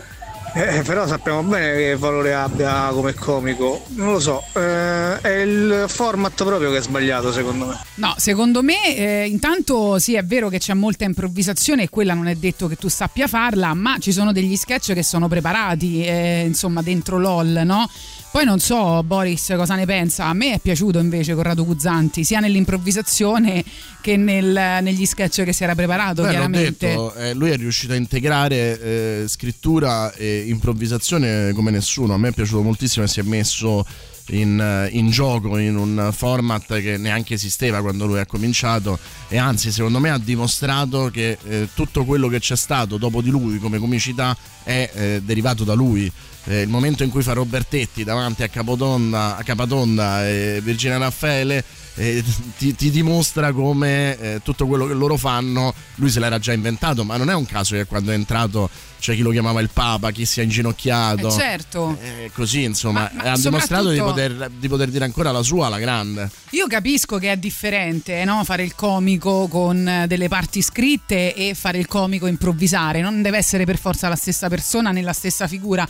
Eh, 0.55 0.81
però 0.81 1.05
sappiamo 1.05 1.43
bene 1.43 1.75
che 1.75 1.95
valore 1.97 2.33
abbia 2.33 2.87
come 2.91 3.13
comico, 3.13 3.83
non 3.89 4.13
lo 4.13 4.19
so, 4.19 4.43
eh, 4.53 5.19
è 5.21 5.41
il 5.41 5.85
format 5.87 6.33
proprio 6.43 6.71
che 6.71 6.77
è 6.77 6.81
sbagliato 6.81 7.31
secondo 7.31 7.65
me. 7.67 7.79
No, 7.95 8.15
secondo 8.17 8.63
me 8.63 8.95
eh, 8.95 9.25
intanto 9.27 9.99
sì 9.99 10.15
è 10.15 10.23
vero 10.23 10.49
che 10.49 10.57
c'è 10.57 10.73
molta 10.73 11.03
improvvisazione 11.03 11.83
e 11.83 11.89
quella 11.89 12.15
non 12.15 12.27
è 12.27 12.33
detto 12.35 12.67
che 12.67 12.75
tu 12.75 12.87
sappia 12.87 13.27
farla, 13.27 13.75
ma 13.75 13.97
ci 13.99 14.11
sono 14.11 14.31
degli 14.31 14.55
sketch 14.55 14.93
che 14.93 15.03
sono 15.03 15.27
preparati, 15.27 16.03
eh, 16.03 16.43
insomma, 16.47 16.81
dentro 16.81 17.19
LOL, 17.19 17.61
no? 17.63 17.87
Poi 18.29 18.45
non 18.45 18.59
so 18.59 19.01
Boris 19.03 19.53
cosa 19.55 19.75
ne 19.75 19.85
pensa, 19.85 20.25
a 20.25 20.33
me 20.33 20.53
è 20.53 20.59
piaciuto 20.59 20.99
invece 20.99 21.33
Corrado 21.33 21.65
Guzzanti, 21.65 22.23
sia 22.23 22.39
nell'improvvisazione 22.39 23.63
che 23.99 24.15
nel- 24.15 24.79
negli 24.83 25.05
sketch 25.05 25.43
che 25.43 25.53
si 25.53 25.63
era 25.63 25.73
preparato, 25.73 26.21
Beh, 26.21 26.29
chiaramente. 26.29 26.87
detto, 26.87 27.15
eh, 27.15 27.33
lui 27.33 27.49
è 27.49 27.57
riuscito 27.57 27.93
a 27.93 27.95
integrare 27.95 28.79
eh, 28.79 29.25
scrittura 29.27 30.13
e 30.13 30.45
improvvisazione 30.47 31.51
come 31.53 31.71
nessuno. 31.71 32.13
A 32.13 32.17
me 32.17 32.29
è 32.29 32.31
piaciuto 32.31 32.61
moltissimo 32.61 33.05
e 33.05 33.07
si 33.07 33.19
è 33.21 33.23
messo 33.23 33.83
in, 34.29 34.59
eh, 34.59 34.89
in 34.91 35.09
gioco 35.09 35.57
in 35.57 35.75
un 35.77 36.09
format 36.13 36.79
che 36.79 36.97
neanche 36.97 37.33
esisteva 37.35 37.81
quando 37.81 38.05
lui 38.05 38.19
ha 38.19 38.25
cominciato 38.25 38.99
e 39.29 39.37
anzi 39.37 39.71
secondo 39.71 39.99
me 39.99 40.09
ha 40.09 40.17
dimostrato 40.17 41.09
che 41.11 41.37
eh, 41.47 41.69
tutto 41.73 42.03
quello 42.03 42.27
che 42.27 42.39
c'è 42.39 42.55
stato 42.55 42.97
dopo 42.97 43.21
di 43.21 43.29
lui 43.29 43.57
come 43.57 43.77
comicità 43.79 44.35
è 44.63 44.89
eh, 44.93 45.21
derivato 45.23 45.63
da 45.63 45.73
lui. 45.73 46.11
Eh, 46.49 46.61
il 46.61 46.69
momento 46.69 47.03
in 47.03 47.09
cui 47.09 47.23
fa 47.23 47.33
Robertetti 47.33 48.03
davanti 48.05 48.41
a 48.43 48.47
Capotonda, 48.47 49.35
a 49.35 49.43
Capatonda 49.43 50.25
e 50.27 50.61
Virginia 50.63 50.97
Raffaele 50.97 51.61
eh, 51.95 52.23
ti, 52.57 52.73
ti 52.75 52.89
dimostra 52.89 53.51
come 53.51 54.17
eh, 54.19 54.39
tutto 54.43 54.65
quello 54.67 54.85
che 54.85 54.93
loro 54.93 55.17
fanno 55.17 55.73
lui 55.95 56.09
se 56.09 56.19
l'era 56.19 56.37
già 56.39 56.53
inventato 56.53 57.03
ma 57.03 57.17
non 57.17 57.29
è 57.29 57.33
un 57.33 57.45
caso 57.45 57.75
che 57.75 57.85
quando 57.85 58.11
è 58.11 58.13
entrato 58.13 58.69
c'è 58.99 59.15
chi 59.15 59.21
lo 59.21 59.31
chiamava 59.31 59.61
il 59.61 59.69
Papa 59.73 60.11
chi 60.11 60.23
si 60.23 60.39
è 60.39 60.43
inginocchiato 60.43 61.27
Eh, 61.27 61.31
certo. 61.31 61.97
Eh, 61.99 62.31
così 62.33 62.63
insomma 62.63 63.09
Ma- 63.13 63.23
ma 63.23 63.31
ha 63.31 63.37
dimostrato 63.37 63.89
di 63.89 63.97
poter, 63.97 64.49
di 64.57 64.67
poter 64.67 64.89
dire 64.89 65.05
ancora 65.05 65.31
la 65.31 65.41
sua 65.41 65.65
alla 65.65 65.79
grande 65.79 66.29
Io 66.51 66.67
capisco 66.67 67.17
che 67.17 67.31
è 67.31 67.37
differente 67.37 68.23
no? 68.25 68.43
fare 68.43 68.63
il 68.63 68.75
comico 68.75 69.47
con 69.47 69.87
eh, 69.87 70.07
delle 70.07 70.27
parti 70.27 70.61
scritte 70.61 71.33
e 71.33 71.55
fare 71.55 71.79
il 71.79 71.87
comico 71.87 72.27
improvvisare, 72.27 73.01
non 73.01 73.21
deve 73.21 73.37
essere 73.37 73.65
per 73.65 73.77
forza 73.79 74.07
la 74.07 74.15
stessa 74.15 74.47
persona 74.49 74.91
né 74.91 75.01
la 75.01 75.13
stessa 75.13 75.47
figura. 75.47 75.87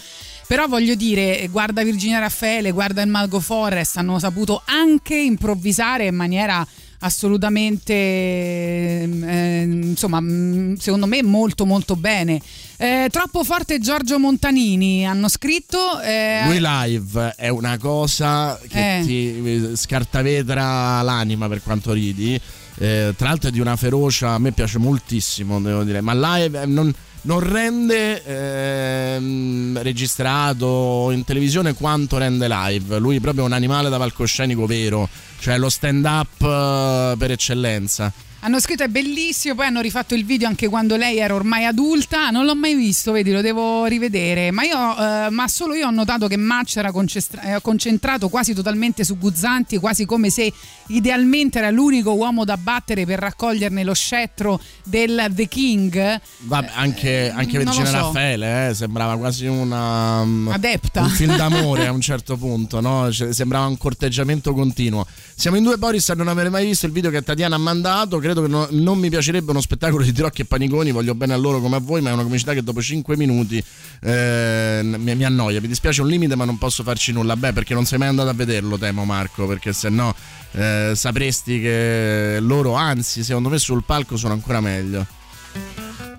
Però 0.47 0.65
voglio 0.67 0.95
dire, 0.95 1.47
guarda 1.51 1.83
Virginia 1.83 2.19
Raffaele, 2.19 2.71
guarda 2.71 3.01
il 3.01 3.09
Malgo 3.09 3.39
Forest, 3.41 3.97
hanno 3.97 4.17
saputo 4.17 4.61
anche 4.65 5.15
improvvisare 5.15 6.05
in 6.07 6.15
maniera 6.15 6.65
assolutamente, 6.99 7.93
eh, 7.93 9.61
insomma, 9.63 10.19
mm, 10.21 10.75
secondo 10.75 11.05
me 11.05 11.21
molto 11.21 11.65
molto 11.65 11.95
bene. 11.95 12.41
Eh, 12.77 13.07
troppo 13.11 13.43
forte 13.43 13.79
Giorgio 13.79 14.17
Montanini, 14.19 15.05
hanno 15.05 15.27
scritto... 15.27 15.99
eh, 16.01 16.43
lui 16.45 16.59
live 16.61 17.33
è 17.35 17.49
una 17.49 17.77
cosa 17.77 18.59
che 18.69 18.99
Eh. 18.99 19.03
ti 19.03 19.75
scartavetra 19.75 21.01
l'anima 21.01 21.47
per 21.47 21.61
quanto 21.61 21.91
ridi 21.93 22.39
Eh, 22.79 23.13
tra 23.17 23.29
l'altro 23.29 23.49
è 23.49 23.51
di 23.51 23.59
una 23.59 23.75
ferocia 23.75 24.33
a 24.33 24.37
me 24.37 24.51
piace 24.51 24.77
moltissimo 24.77 25.59
devo 25.59 25.83
dire 25.83 25.99
ma 26.01 26.13
live 26.13 26.61
eh, 26.61 26.65
non, 26.67 26.93
non 27.27 27.41
rende 27.41 28.23
ehm, 28.23 29.81
registrato 29.81 31.11
in 31.11 31.23
televisione 31.23 31.73
quanto 31.73 32.17
rende 32.17 32.47
live. 32.47 32.97
Lui 32.99 33.19
proprio 33.19 33.43
è 33.43 33.45
un 33.45 33.53
animale 33.53 33.89
da 33.89 33.97
palcoscenico 33.97 34.65
vero 34.65 35.07
cioè 35.39 35.57
lo 35.57 35.69
stand 35.69 36.05
up 36.05 36.41
eh, 36.41 37.15
per 37.17 37.31
eccellenza 37.31 38.11
Hanno 38.41 38.59
scritto 38.59 38.83
è 38.83 38.87
bellissimo, 38.87 39.55
poi 39.55 39.65
hanno 39.65 39.81
rifatto 39.81 40.13
il 40.15 40.23
video 40.23 40.47
anche 40.47 40.67
quando 40.67 40.95
lei 40.95 41.17
era 41.17 41.33
ormai 41.33 41.65
adulta, 41.65 42.29
non 42.29 42.45
l'ho 42.45 42.55
mai 42.55 42.75
visto, 42.75 43.11
vedi, 43.11 43.31
lo 43.31 43.41
devo 43.41 43.85
rivedere, 43.85 44.51
ma, 44.51 44.63
io, 44.63 44.75
eh, 44.75 45.29
ma 45.31 45.47
solo 45.47 45.73
io 45.73 45.87
ho 45.87 45.91
notato 45.91 46.27
che 46.27 46.37
Match 46.37 46.77
era 46.77 46.91
eh, 46.91 47.59
concentrato 47.61 48.29
quasi 48.29 48.53
totalmente 48.53 49.03
su 49.03 49.17
Guzzanti, 49.17 49.77
quasi 49.79 50.05
come 50.05 50.29
se 50.29 50.53
idealmente 50.87 51.57
era 51.57 51.71
l'unico 51.71 52.13
uomo 52.13 52.45
da 52.45 52.57
battere 52.57 53.05
per 53.05 53.19
raccoglierne 53.19 53.83
lo 53.83 53.93
scettro 53.93 54.61
del 54.83 55.27
The 55.31 55.47
King. 55.47 56.21
Vabbè, 56.37 56.71
anche, 56.75 57.31
anche 57.35 57.57
lo 57.57 57.63
Virginia 57.63 57.89
so. 57.89 57.97
Raffaele 57.97 58.69
eh, 58.69 58.73
sembrava 58.73 59.17
quasi 59.17 59.47
una 59.47 60.21
um, 60.21 60.49
Adepta. 60.53 61.01
un 61.01 61.09
film 61.09 61.35
d'amore 61.35 61.87
a 61.87 61.91
un 61.91 62.01
certo 62.01 62.37
punto, 62.37 62.79
no? 62.81 63.11
Cioè, 63.11 63.33
sembrava 63.33 63.65
un 63.65 63.77
corteggiamento 63.77 64.53
continuo. 64.53 65.05
Siamo 65.35 65.57
in 65.57 65.63
due 65.63 65.77
Boris 65.77 66.09
a 66.09 66.13
non 66.13 66.27
avere 66.27 66.49
mai 66.49 66.65
visto 66.65 66.85
il 66.85 66.91
video 66.91 67.09
che 67.09 67.21
Tatiana 67.21 67.55
ha 67.55 67.59
mandato. 67.59 68.19
Credo 68.19 68.36
che 68.41 68.47
no- 68.47 68.67
non 68.71 68.97
mi 68.97 69.09
piacerebbe 69.09 69.51
uno 69.51 69.61
spettacolo 69.61 70.03
di 70.03 70.11
Tirocchi 70.11 70.41
e 70.41 70.45
Paniconi. 70.45 70.91
Voglio 70.91 71.15
bene 71.15 71.33
a 71.33 71.37
loro 71.37 71.59
come 71.59 71.75
a 71.75 71.79
voi, 71.79 72.01
ma 72.01 72.09
è 72.09 72.13
una 72.13 72.23
comicità 72.23 72.53
che 72.53 72.63
dopo 72.63 72.81
5 72.81 73.17
minuti 73.17 73.63
eh, 74.01 74.81
mi, 74.83 75.15
mi 75.15 75.23
annoia. 75.23 75.61
Mi 75.61 75.67
dispiace 75.67 76.01
un 76.01 76.07
limite, 76.07 76.35
ma 76.35 76.45
non 76.45 76.57
posso 76.57 76.83
farci 76.83 77.11
nulla. 77.11 77.35
Beh, 77.35 77.53
perché 77.53 77.73
non 77.73 77.85
sei 77.85 77.99
mai 77.99 78.07
andato 78.07 78.29
a 78.29 78.33
vederlo, 78.33 78.77
temo 78.77 79.05
Marco, 79.05 79.45
perché 79.47 79.73
se 79.73 79.89
no 79.89 80.13
eh, 80.51 80.91
sapresti 80.95 81.59
che 81.61 82.37
loro, 82.39 82.73
anzi, 82.73 83.23
secondo 83.23 83.49
me 83.49 83.57
sul 83.57 83.83
palco 83.83 84.17
sono 84.17 84.33
ancora 84.33 84.61
meglio. 84.61 85.05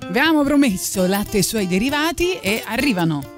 Abbiamo 0.00 0.42
promesso 0.42 1.06
latte 1.06 1.38
e 1.38 1.42
suoi 1.42 1.66
derivati 1.66 2.38
e 2.40 2.62
arrivano. 2.66 3.37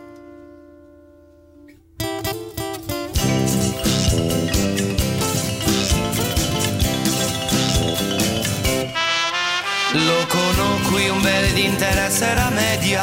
Conobbi 11.01 11.09
un 11.09 11.21
bel 11.23 11.53
di 11.53 11.65
interesse 11.65 12.27
era 12.27 12.51
media, 12.51 13.03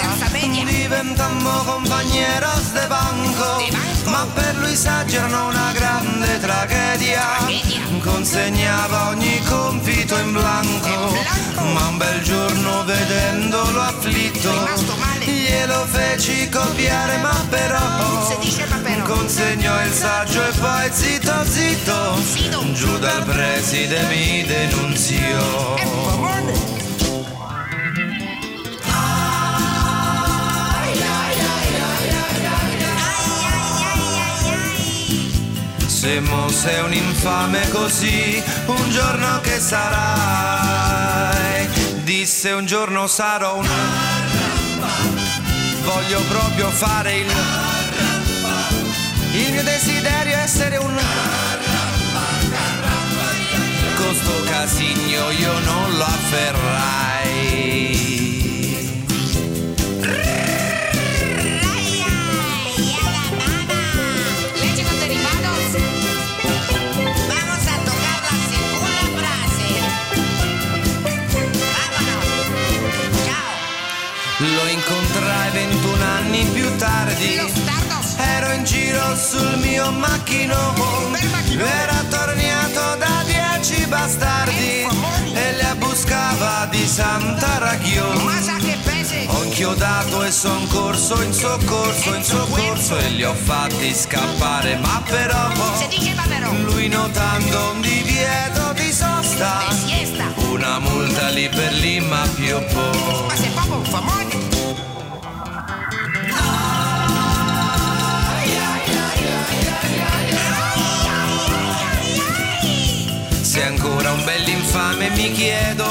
diventammo 0.66 1.64
compagneros 1.64 2.72
de 2.74 2.86
banco, 2.88 3.64
ma 4.06 4.28
per 4.34 4.56
lui 4.58 4.76
s'aggiornò 4.76 5.48
una 5.50 5.72
grande 5.74 6.40
tragedia, 6.40 7.24
consegnava 8.02 9.10
ogni 9.10 9.42
compito 9.44 10.18
in 10.18 10.32
blanco, 10.34 11.16
ma 11.74 11.88
un 11.88 11.98
bel 11.98 12.22
giorno 12.22 12.84
vedendolo 12.86 13.82
afflitto, 13.82 14.52
glielo 15.24 15.86
feci 15.88 16.50
copiare 16.50 17.18
ma 17.18 17.46
però, 17.50 17.80
consegnò 19.06 19.84
il 19.84 19.92
saggio 19.92 20.44
e 20.44 20.52
poi 20.60 20.90
zitto 20.92 21.46
zitto, 21.46 22.16
giù 22.74 22.98
dal 23.00 23.24
preside 23.24 24.02
mi 24.08 24.44
denunziò. 24.46 25.76
Se 35.98 36.20
mo 36.20 36.48
sei 36.50 36.80
un 36.84 36.94
infame 36.94 37.68
così, 37.70 38.40
un 38.68 38.90
giorno 38.92 39.42
che 39.42 39.60
sarai, 39.60 40.88
disse 42.04 42.52
un 42.52 42.68
giorno 42.68 43.08
sarò 43.08 43.58
un... 43.58 43.68
Voglio 45.82 46.22
proprio 46.30 46.70
fare 46.70 47.16
il... 47.16 47.26
Il 49.32 49.52
mio 49.54 49.64
desiderio 49.64 50.38
è 50.38 50.42
essere 50.42 50.78
un... 50.78 50.96
Con 53.96 54.14
sto 54.14 54.44
casigno 54.44 55.32
io 55.32 55.60
non 55.62 55.98
lo 55.98 56.04
afferrai. 56.04 57.08
Tardi. 76.78 77.40
Ero 78.18 78.52
in 78.54 78.64
giro 78.64 79.16
sul 79.16 79.58
mio 79.60 79.92
macchinone 79.92 81.20
Era 81.56 82.04
tornato 82.10 82.98
da 82.98 83.24
dieci 83.26 83.86
bastardi. 83.86 84.86
E 85.34 85.54
le 85.54 85.76
buscava 85.78 86.68
di 86.72 86.88
Santa 86.88 87.60
Ma 88.24 88.40
pese? 88.84 89.26
Ho 89.28 89.44
inchiodato 89.44 90.24
e 90.24 90.32
son 90.32 90.68
corso 90.68 91.22
in 91.22 91.34
soccorso, 91.34 92.16
in 92.16 92.24
soccorso 92.24 92.98
E 92.98 93.10
li 93.10 93.24
ho 93.24 93.34
fatti 93.34 93.94
scappare. 93.94 94.78
Ma 94.78 95.02
però 95.08 95.50
Se 95.78 95.88
lui 96.64 96.88
notando 96.88 97.72
un 97.74 97.82
divieto 97.82 98.74
di 98.74 98.92
sosta 98.92 99.64
Una 100.50 100.80
multa 100.80 101.30
lì 101.30 101.50
per 101.50 101.74
lì 101.74 102.00
ma 102.00 102.28
più 102.36 102.58
po' 102.74 104.27
Proprio 114.08 114.14
un 114.14 114.24
bell'infame 114.24 115.10
mi 115.10 115.34
chiedo 115.34 115.86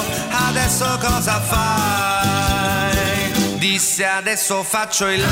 Adesso 0.48 0.98
cosa 0.98 1.38
fai? 1.38 2.96
Disse 3.59 4.07
adesso 4.07 4.62
faccio 4.62 5.07
il 5.09 5.22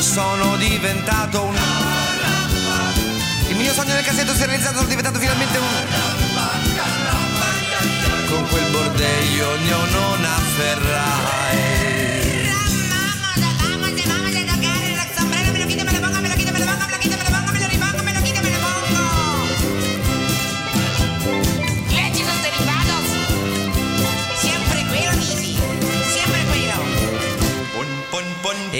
Sono 0.00 0.56
diventato 0.56 1.42
un 1.42 1.56
Il 3.48 3.56
mio 3.56 3.72
sogno 3.72 3.94
nel 3.94 4.02
cassetto 4.02 4.34
si 4.34 4.42
è 4.42 4.46
realizzato 4.46 4.78
Sono 4.78 4.88
diventato 4.88 5.20
finalmente 5.20 5.58
un 5.58 5.66
Con 8.28 8.48
quel 8.48 8.70
bordello 8.72 9.54
io 9.54 9.84
non 9.84 10.24
afferrai 10.24 11.71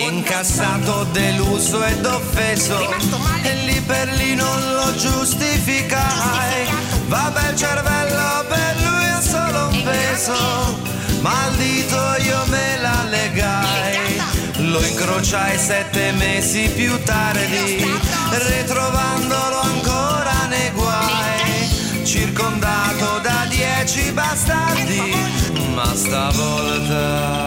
Incassato, 0.09 1.07
deluso 1.13 1.85
ed 1.85 2.05
offeso. 2.05 2.77
E 3.43 3.55
lì 3.65 3.81
per 3.83 4.09
lì 4.15 4.35
non 4.35 4.73
lo 4.75 4.95
giustificai. 4.97 6.67
Vabbè 7.07 7.51
il 7.51 7.57
cervello 7.57 8.45
per 8.49 8.77
lui 8.83 9.05
è 9.05 9.23
solo 9.23 9.69
un 9.69 9.83
peso. 9.83 10.81
Ma 11.21 11.45
al 11.45 11.55
dito 11.55 11.97
io 12.25 12.45
me 12.47 12.79
la 12.81 13.05
legai. 13.09 14.23
Lo 14.71 14.83
incrociai 14.83 15.57
sette 15.57 16.13
mesi 16.13 16.69
più 16.75 17.01
tardi. 17.05 17.87
Ritrovandolo 18.31 19.61
ancora 19.61 20.47
nei 20.49 20.71
guai. 20.71 22.05
Circondato 22.05 23.21
da 23.23 23.47
dieci 23.49 24.11
bastardi. 24.11 25.15
Ma 25.75 25.95
stavolta 25.95 27.42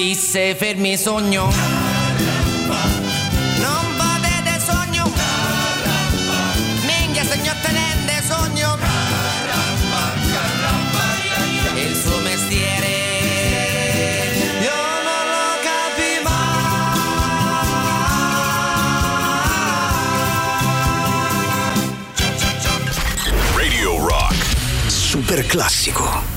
Disse 0.00 0.54
fermi 0.54 0.96
sogno. 0.96 1.50
Non 3.56 3.96
potete 3.96 4.60
sogno. 4.64 5.10
Minchia 6.86 7.24
signor 7.24 7.56
tenente 7.56 8.22
sogno. 8.24 8.78
Il 11.74 11.96
suo 11.96 12.20
mestiere. 12.20 12.86
Io 14.60 14.80
non 15.02 15.24
lo 15.34 15.58
capi 15.66 16.22
Radio 23.56 24.06
Rock. 24.06 24.36
Super 24.86 25.44
classico. 25.44 26.27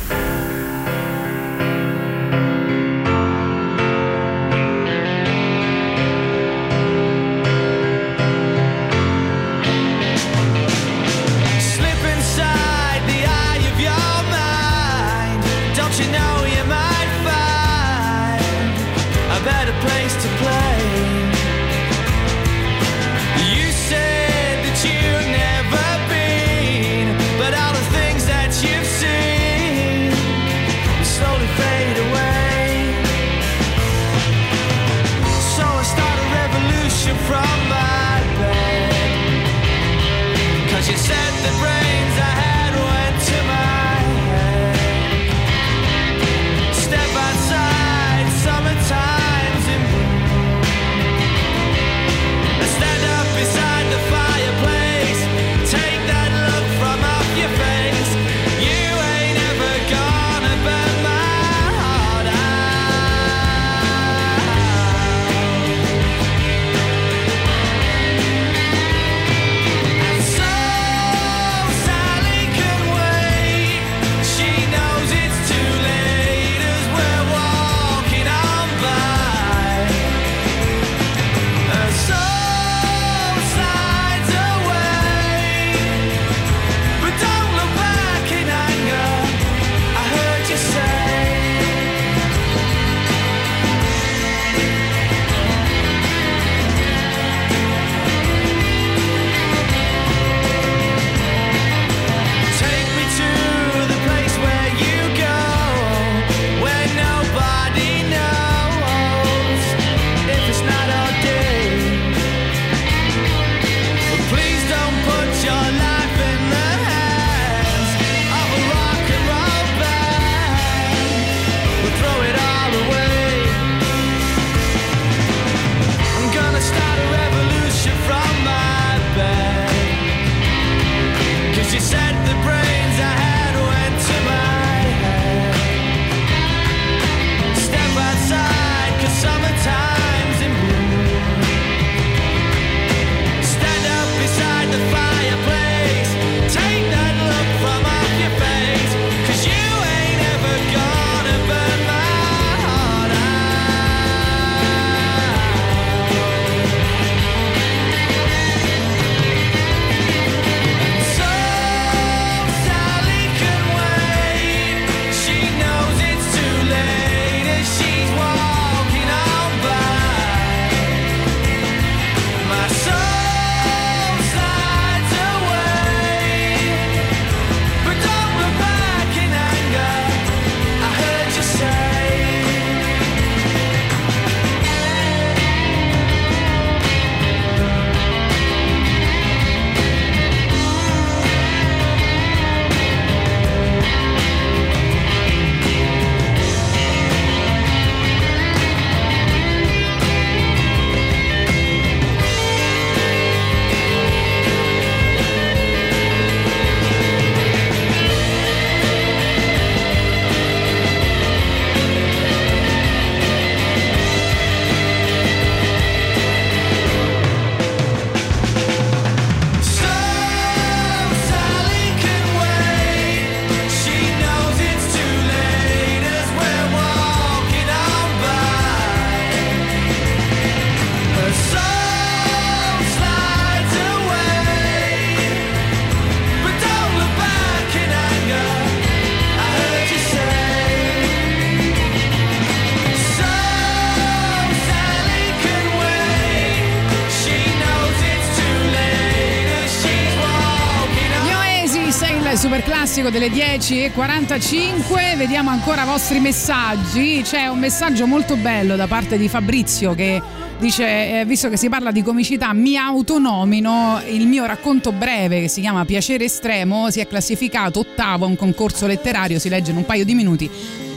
Classico 253.01 253.09
delle 253.09 253.29
10.45. 253.29 255.17
Vediamo 255.17 255.49
ancora 255.49 255.83
i 255.83 255.85
vostri 255.85 256.19
messaggi. 256.19 257.21
C'è 257.23 257.47
un 257.47 257.57
messaggio 257.57 258.05
molto 258.05 258.35
bello 258.35 258.75
da 258.75 258.87
parte 258.87 259.17
di 259.17 259.27
Fabrizio 259.27 259.95
che 259.95 260.21
dice: 260.59 261.19
eh, 261.19 261.25
Visto 261.25 261.49
che 261.49 261.57
si 261.57 261.67
parla 261.69 261.91
di 261.91 262.03
comicità, 262.03 262.53
mi 262.53 262.77
autonomino. 262.77 263.99
Il 264.07 264.27
mio 264.27 264.45
racconto 264.45 264.91
breve 264.91 265.41
che 265.41 265.47
si 265.47 265.61
chiama 265.61 265.85
Piacere 265.85 266.25
estremo 266.25 266.91
si 266.91 266.99
è 266.99 267.07
classificato 267.07 267.79
ottavo 267.79 268.25
a 268.25 268.27
un 268.27 268.35
concorso 268.35 268.85
letterario. 268.85 269.39
Si 269.39 269.49
legge 269.49 269.71
in 269.71 269.77
un 269.77 269.85
paio 269.85 270.05
di 270.05 270.13
minuti. 270.13 270.49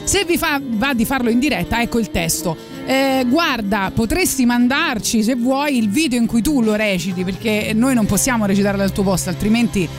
Se 0.03 0.23
vi 0.25 0.37
fa, 0.37 0.61
va 0.63 0.93
di 0.93 1.05
farlo 1.05 1.31
in 1.31 1.39
diretta, 1.39 1.81
ecco 1.81 1.97
il 1.97 2.11
testo. 2.11 2.55
Eh, 2.85 3.25
guarda, 3.27 3.91
potresti 3.93 4.45
mandarci 4.45 5.23
se 5.23 5.33
vuoi 5.33 5.77
il 5.77 5.89
video 5.89 6.19
in 6.19 6.27
cui 6.27 6.43
tu 6.43 6.61
lo 6.61 6.75
reciti, 6.75 7.23
perché 7.23 7.71
noi 7.73 7.95
non 7.95 8.05
possiamo 8.05 8.45
recitare 8.45 8.77
dal 8.77 8.91
tuo 8.91 9.01
posto, 9.01 9.29
altrimenti 9.29 9.89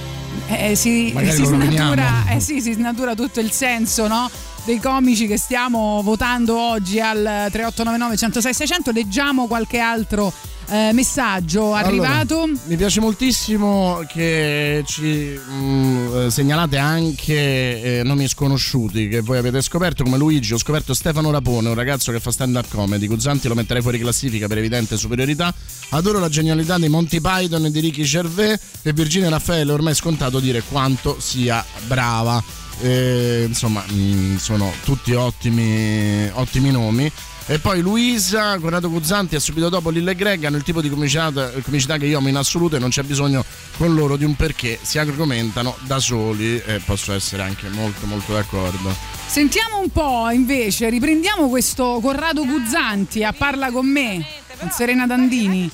eh, 0.49 0.75
si, 0.75 1.11
Magari 1.15 1.35
si 1.37 1.43
roviniamo. 1.43 1.93
snatura, 1.95 2.35
eh 2.35 2.41
sì, 2.41 2.61
si 2.61 2.73
snatura 2.73 3.15
tutto 3.15 3.41
il 3.41 3.51
senso, 3.51 4.07
no? 4.07 4.31
Dei 4.65 4.81
comici 4.81 5.27
che 5.27 5.39
stiamo 5.39 6.01
votando 6.03 6.59
oggi 6.59 7.01
al 7.01 7.21
3899 7.51 8.17
106 8.17 8.55
600. 8.55 8.91
Leggiamo 8.91 9.47
qualche 9.47 9.79
altro 9.79 10.33
eh, 10.69 10.91
messaggio 10.93 11.73
arrivato. 11.73 12.43
Allora, 12.43 12.61
mi 12.65 12.77
piace 12.77 13.01
moltissimo 13.01 14.05
che 14.09 14.83
ci 14.87 15.39
mm, 15.39 16.17
eh, 16.17 16.31
segnalate 16.31 16.79
anche 16.79 17.99
eh, 17.99 18.03
nomi 18.05 18.27
sconosciuti 18.29 19.09
che 19.09 19.21
voi 19.21 19.39
avete 19.39 19.61
scoperto, 19.63 20.05
come 20.05 20.17
Luigi. 20.17 20.53
Ho 20.53 20.59
scoperto 20.59 20.95
Stefano 20.95 21.31
Rapone, 21.31 21.69
un 21.69 21.75
ragazzo 21.75 22.13
che 22.13 22.21
fa 22.21 22.31
stand-up 22.31 22.69
comedy. 22.69 23.07
Guzzanti 23.07 23.49
lo 23.49 23.55
metterei 23.55 23.83
fuori 23.83 23.99
classifica 23.99 24.47
per 24.47 24.59
evidente 24.59 24.97
superiorità. 24.97 25.55
Adoro 25.91 26.19
la 26.19 26.29
genialità 26.29 26.79
di 26.79 26.89
Monty 26.89 27.21
Python 27.21 27.67
e 27.67 27.71
di 27.71 27.81
Ricky 27.81 28.03
Gervais. 28.03 28.59
E 28.83 28.93
Virginia 28.93 29.29
Raffaele, 29.29 29.73
ormai 29.73 29.93
è 29.93 29.97
scontato 29.97 30.41
dire 30.41 30.63
quanto 30.63 31.17
sia 31.21 31.65
brava. 31.87 32.43
Eh, 32.81 33.45
insomma, 33.47 33.83
mm, 33.91 34.37
sono 34.37 34.73
tutti 34.85 35.13
ottimi, 35.13 36.29
ottimi 36.35 36.71
nomi. 36.71 37.11
E 37.49 37.61
poi 37.61 37.81
Luisa, 37.81 38.59
Corrado 38.59 38.91
Guzzanti 38.91 39.37
e 39.37 39.41
subito 39.41 39.69
dopo 39.69 39.91
Lille 39.91 40.11
e 40.11 40.15
Greg 40.17 40.43
hanno 40.45 40.57
il 40.57 40.65
tipo 40.65 40.81
di 40.81 40.91
comicità, 40.91 41.53
comicità 41.63 41.97
che 41.97 42.07
io 42.07 42.19
amo 42.19 42.27
in 42.27 42.35
assoluto 42.35 42.75
e 42.75 42.81
non 42.81 42.89
c'è 42.89 43.05
bisogno 43.05 43.45
con 43.77 43.95
loro 43.95 44.17
di 44.17 44.25
un 44.25 44.35
perché, 44.35 44.81
si 44.83 44.99
argomentano 44.99 45.77
da 45.83 46.01
soli 46.01 46.61
e 46.61 46.81
posso 46.85 47.13
essere 47.13 47.43
anche 47.43 47.69
molto 47.69 48.05
molto 48.07 48.33
d'accordo. 48.33 48.93
Sentiamo 49.27 49.79
un 49.79 49.91
po' 49.91 50.29
invece, 50.31 50.89
riprendiamo 50.89 51.49
questo 51.49 52.01
Corrado 52.03 52.45
Guzzanti 52.45 53.23
a 53.23 53.33
Parla 53.33 53.71
con 53.71 53.87
me, 53.87 54.27
con 54.59 54.71
Serena 54.73 55.07
Dandini. 55.07 55.71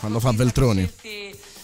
Quando 0.00 0.20
fa 0.20 0.32
Veltroni. 0.32 0.90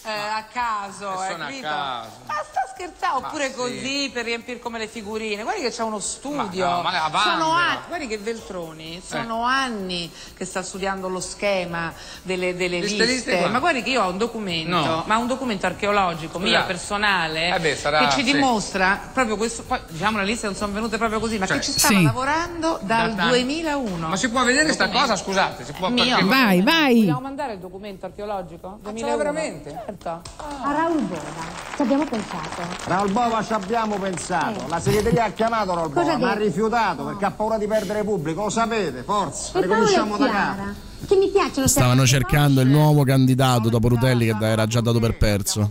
Eh, 0.07 0.11
a 0.11 0.45
caso, 0.51 1.09
a 1.09 1.25
capito? 1.25 1.67
caso. 1.67 2.09
Ma 2.27 2.33
sta 2.49 2.61
scherzando, 2.73 3.27
oppure 3.27 3.49
sì. 3.49 3.55
così 3.55 4.09
per 4.13 4.23
riempire 4.23 4.59
come 4.59 4.77
le 4.79 4.87
figurine. 4.87 5.43
Guardi 5.43 5.61
che 5.61 5.71
c'è 5.71 5.83
uno 5.83 5.99
studio. 5.99 6.65
Ma 6.81 6.91
no, 6.91 7.09
ma 7.11 7.19
sono 7.21 7.51
anni, 7.51 7.79
guardi 7.87 8.07
che 8.07 8.17
Veltroni, 8.17 9.01
sono 9.05 9.43
anni 9.43 10.09
che 10.35 10.45
sta 10.45 10.63
studiando 10.63 11.09
lo 11.09 11.19
schema 11.19 11.91
delle, 12.21 12.55
delle 12.55 12.79
Liste, 12.79 13.05
liste. 13.05 13.47
ma 13.47 13.59
guardi 13.59 13.83
che 13.83 13.89
io 13.89 14.03
ho 14.03 14.09
un 14.09 14.17
documento, 14.17 14.69
No. 14.77 15.03
ma 15.07 15.17
un 15.17 15.27
documento 15.27 15.65
archeologico 15.65 16.39
mio 16.39 16.63
personale 16.65 17.55
Eh 17.55 17.59
beh, 17.59 17.75
sarà- 17.75 17.99
che 17.99 18.09
ci 18.11 18.23
sì. 18.23 18.31
dimostra 18.31 19.09
proprio 19.13 19.35
questo. 19.35 19.63
Poi 19.63 19.79
diciamo 19.89 20.19
le 20.19 20.25
liste 20.25 20.45
non 20.45 20.55
sono 20.55 20.71
venute 20.71 20.97
proprio 20.97 21.19
così, 21.19 21.37
ma 21.37 21.45
Cioè, 21.47 21.57
che 21.57 21.63
ci 21.63 21.71
stava 21.71 21.95
sì. 21.97 22.03
lavorando 22.03 22.79
dal 22.83 23.09
Da 23.09 23.15
tanto. 23.15 23.27
2001. 23.35 24.07
Ma 24.07 24.15
si 24.15 24.29
può 24.29 24.43
vedere 24.43 24.71
sta 24.71 24.85
Documento. 24.85 25.11
cosa, 25.11 25.21
scusate? 25.23 25.65
Si 25.65 25.73
può 25.73 25.89
Mio. 25.89 26.03
perché- 26.05 26.23
Vai, 26.23 26.61
vai. 26.61 26.95
Vogliamo 26.99 27.19
mandare 27.21 27.53
il 27.53 27.59
documento 27.59 28.05
archeologico? 28.05 28.77
2001? 28.83 29.17
veramente? 29.17 29.71
Certo. 29.71 29.96
A 30.03 30.21
Raul 30.71 31.01
Bova 31.01 31.21
ci 31.75 31.81
abbiamo 31.81 32.05
pensato. 32.05 32.61
Raul 32.85 33.11
Bova 33.11 33.43
ci 33.43 33.53
abbiamo 33.53 33.95
pensato, 33.97 34.63
Eh. 34.65 34.69
la 34.69 34.79
segreteria 34.79 35.25
ha 35.25 35.29
chiamato 35.31 35.73
Raul 35.73 35.91
Cosa 35.93 36.13
Bova, 36.13 36.25
ma 36.27 36.31
ha 36.31 36.35
rifiutato 36.35 37.03
perché 37.05 37.25
ha 37.25 37.31
paura 37.31 37.57
di 37.57 37.67
perdere 37.67 38.03
pubblico, 38.03 38.43
lo 38.43 38.49
sapete, 38.49 39.03
forza, 39.03 39.57
E 39.57 39.61
ricominciamo 39.61 40.17
da 40.17 40.27
capo. 40.29 40.63
che 41.07 41.15
mi 41.15 41.27
piacciono 41.29 41.67
Stavano 41.67 42.05
cercando 42.05 42.61
il 42.61 42.67
nuovo 42.69 43.03
candidato 43.03 43.69
dopo 43.69 43.87
Rutelli 43.89 44.25
che 44.37 44.45
era 44.45 44.65
già 44.67 44.81
dato 44.81 44.99
per 44.99 45.17
perso. 45.17 45.69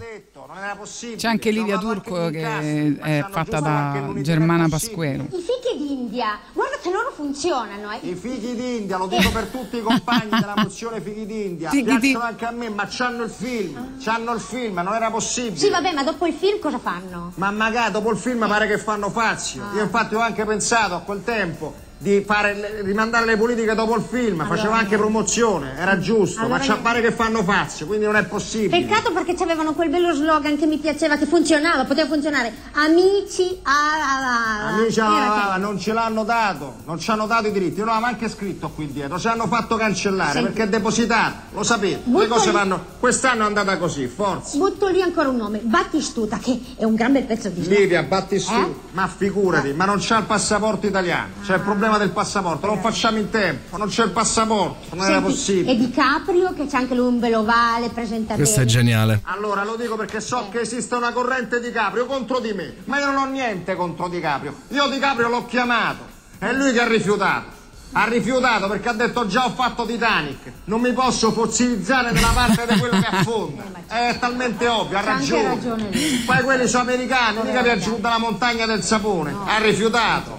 Non 0.57 0.65
era 0.65 0.75
possibile. 0.75 1.19
C'è 1.19 1.29
anche 1.29 1.51
Livia 1.51 1.77
Turco 1.77 2.31
che 2.31 2.97
è 2.99 3.27
fatta 3.29 3.61
da 3.61 4.11
Germana 4.23 4.69
Pasquero. 4.71 5.25
I 5.25 5.29
fichi 5.29 5.77
d'India, 5.77 6.39
guarda 6.55 6.79
che 6.81 6.91
loro 6.91 7.11
funzionano. 7.15 7.91
Eh. 7.93 7.99
I 8.09 8.15
fichi 8.15 8.55
d'India, 8.55 8.97
lo 8.97 9.07
dico 9.07 9.31
per 9.33 9.49
tutti 9.49 9.77
i 9.77 9.83
compagni 9.83 10.31
della 10.31 10.55
mozione 10.57 11.03
fichi 11.03 11.27
d'India, 11.27 11.69
Fichi 11.69 11.85
di- 11.85 11.99
piacciono 11.99 12.25
anche 12.25 12.47
a 12.47 12.53
me, 12.53 12.71
ma 12.71 12.87
c'hanno 12.89 13.25
il 13.25 13.31
film, 13.31 13.99
c'hanno 14.01 14.33
il 14.33 14.41
film, 14.41 14.81
non 14.81 14.95
era 14.95 15.11
possibile. 15.11 15.57
Sì, 15.59 15.69
vabbè, 15.69 15.93
ma 15.93 16.03
dopo 16.03 16.25
il 16.25 16.33
film 16.33 16.59
cosa 16.59 16.79
fanno? 16.79 17.33
Ma 17.35 17.51
magari 17.51 17.93
dopo 17.93 18.11
il 18.11 18.17
film 18.17 18.49
pare 18.49 18.67
che 18.67 18.79
fanno 18.79 19.11
fazio. 19.11 19.63
Ah. 19.63 19.77
Io 19.77 19.83
infatti 19.83 20.15
ho 20.15 20.21
anche 20.21 20.47
pensato 20.47 20.95
a 20.95 21.01
quel 21.01 21.23
tempo 21.23 21.75
di 22.07 22.23
fare, 22.25 22.83
rimandare 22.85 23.27
le 23.27 23.37
politiche 23.37 23.75
dopo 23.75 23.97
il 23.97 24.05
film, 24.09 24.41
Allora- 24.41 24.77
anche 24.77 24.97
promozione, 24.97 25.75
era 25.77 25.99
giusto, 25.99 26.41
Allora 26.43 26.59
ma 26.59 26.65
c'ha 26.65 26.75
io- 26.75 26.81
pare 26.81 27.01
che 27.01 27.11
fanno 27.11 27.43
fazio, 27.43 27.87
quindi 27.87 28.05
non 28.05 28.15
è 28.15 28.25
possibile. 28.27 28.79
Peccato 28.85 29.11
perché 29.13 29.35
avevano 29.43 29.73
quel 29.73 29.89
bello 29.91 30.15
slogan 30.15 30.57
che 30.57 30.67
mi 30.67 30.79
piaceva, 30.79 31.17
che 31.17 31.27
funzionava, 31.27 31.85
poteva 31.85 32.07
funzionare. 32.07 32.53
Amici 32.75 33.59
a... 33.63 33.71
a- 33.71 34.67
a- 34.69 34.75
Amici, 34.77 35.01
che- 35.01 35.59
non 35.59 35.79
ce 35.81 35.93
l'hanno 35.93 36.23
dato, 36.23 36.77
non 36.85 36.99
ci 37.01 37.11
hanno 37.11 37.27
dato 37.27 37.49
i 37.49 37.53
diritti, 37.53 37.79
io 37.81 37.85
non 37.85 37.95
l'avevo 37.95 38.07
anche 38.13 38.29
scritto 38.29 38.69
qui 38.69 38.87
dietro, 38.93 39.19
ci 39.19 39.27
hanno 39.27 39.47
fatto 39.49 39.75
cancellare 39.77 40.33
Senti. 40.33 40.47
perché 40.53 40.63
è 40.65 40.69
depositato, 40.69 41.35
lo 41.55 41.63
sapete, 41.65 42.03
le 42.05 42.11
Butto 42.11 42.27
cose 42.29 42.47
lì- 42.47 42.53
vanno, 42.53 42.85
quest'anno 43.01 43.43
è 43.43 43.47
andata 43.47 43.77
così, 43.79 44.07
forza. 44.07 44.57
Butto 44.57 44.87
lì 44.89 45.03
ancora 45.03 45.29
un 45.29 45.37
nome, 45.37 45.59
Battistuta, 45.61 46.39
che 46.39 46.61
è 46.77 46.85
un 46.85 46.95
gran 46.95 47.13
bel 47.13 47.25
pezzo 47.25 47.49
di 47.49 47.67
Livia, 47.67 48.03
batti 48.05 48.39
su, 48.39 48.53
Eh? 48.53 48.75
ma 48.93 49.09
figurati, 49.09 49.73
ma 49.73 49.85
non 49.87 49.97
c'ha 50.01 50.19
il 50.19 50.25
passaporto 50.25 50.87
italiano, 50.87 51.31
c'è 51.45 51.55
il 51.55 51.61
problema 51.61 51.96
del 51.99 52.11
passaporto, 52.11 52.67
non 52.67 52.81
facciamo 52.81 53.19
in 53.19 53.31
tempo, 53.31 53.77
non 53.77 53.89
c'è 53.89 54.05
il 54.05 54.11
passaporto, 54.11 54.95
non 54.97 55.05
era 55.05 55.15
Senti, 55.15 55.31
possibile. 55.31 55.73
E 55.73 55.77
Di 55.77 55.91
Caprio, 55.91 56.53
che 56.55 56.67
c'è 56.67 56.77
anche 56.77 56.95
lui 56.95 57.07
un 57.07 57.19
bel 57.19 57.35
ovale, 57.35 57.89
presenta 57.89 58.35
Questo 58.35 58.61
è 58.61 58.65
geniale. 58.65 59.21
Allora 59.25 59.65
lo 59.65 59.77
dico 59.77 59.97
perché 59.97 60.21
so 60.21 60.49
che 60.51 60.61
esiste 60.61 60.95
una 60.95 61.13
corrente 61.13 61.61
di 61.61 61.71
Caprio 61.71 62.07
contro 62.07 62.41
di 62.41 62.53
me, 62.53 62.77
ma 62.85 62.99
io 62.99 63.07
non 63.07 63.17
ho 63.17 63.27
niente 63.27 63.75
contro 63.75 64.09
Di 64.09 64.21
Caprio. 64.21 64.55
Io 64.69 64.87
Di 64.89 64.99
Caprio 64.99 65.29
l'ho 65.29 65.47
chiamato, 65.47 66.05
è 66.39 66.53
lui 66.53 66.73
che 66.73 66.81
ha 66.81 66.89
rifiutato. 66.89 67.55
Ha 67.93 68.05
rifiutato 68.09 68.69
perché 68.69 68.89
ha 68.89 68.93
detto 68.93 69.27
già 69.27 69.47
ho 69.47 69.51
fatto 69.51 69.87
Titanic, 69.87 70.53
non 70.65 70.81
mi 70.83 70.93
posso 70.93 71.33
fossilizzare 71.33 72.11
nella 72.11 72.33
parte 72.35 72.67
di 72.69 72.79
quello 72.79 73.01
che 73.01 73.07
affonda. 73.07 73.63
È 73.87 74.19
talmente 74.19 74.67
ovvio, 74.67 74.99
ha 74.99 75.01
ragione. 75.01 75.49
ragione 75.49 75.89
lui. 75.91 76.23
Poi 76.27 76.43
quelli 76.43 76.69
sono 76.69 76.83
americani, 76.83 77.39
mica 77.43 77.63
vi 77.63 77.69
ha 77.71 77.79
giù 77.79 77.99
dalla 77.99 78.19
montagna 78.19 78.67
del 78.67 78.83
sapone. 78.83 79.35
Ha 79.47 79.59
rifiutato. 79.59 80.39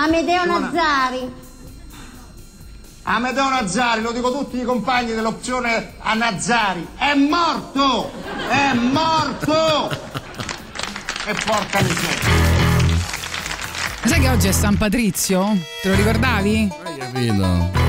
Amedeo 0.00 0.44
Giovanna. 0.44 0.66
Nazzari. 0.66 1.34
Amedeo 3.02 3.48
Nazzari, 3.48 4.02
lo 4.02 4.12
dico 4.12 4.28
a 4.28 4.30
tutti 4.30 4.60
i 4.60 4.62
compagni 4.62 5.12
dell'opzione 5.12 5.94
a 5.98 6.14
Nazzari, 6.14 6.86
è 6.96 7.14
morto! 7.14 8.12
È 8.48 8.74
morto! 8.74 9.90
E 11.26 11.34
porca 11.44 11.82
miseria. 11.82 12.96
Sai 14.04 14.20
che 14.20 14.28
oggi 14.28 14.48
è 14.48 14.52
San 14.52 14.76
Patrizio? 14.76 15.58
Te 15.82 15.88
lo 15.88 15.94
ricordavi? 15.96 16.72
Hai 16.84 16.96
capito? 16.96 17.87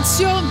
Patrizio. 0.00 0.42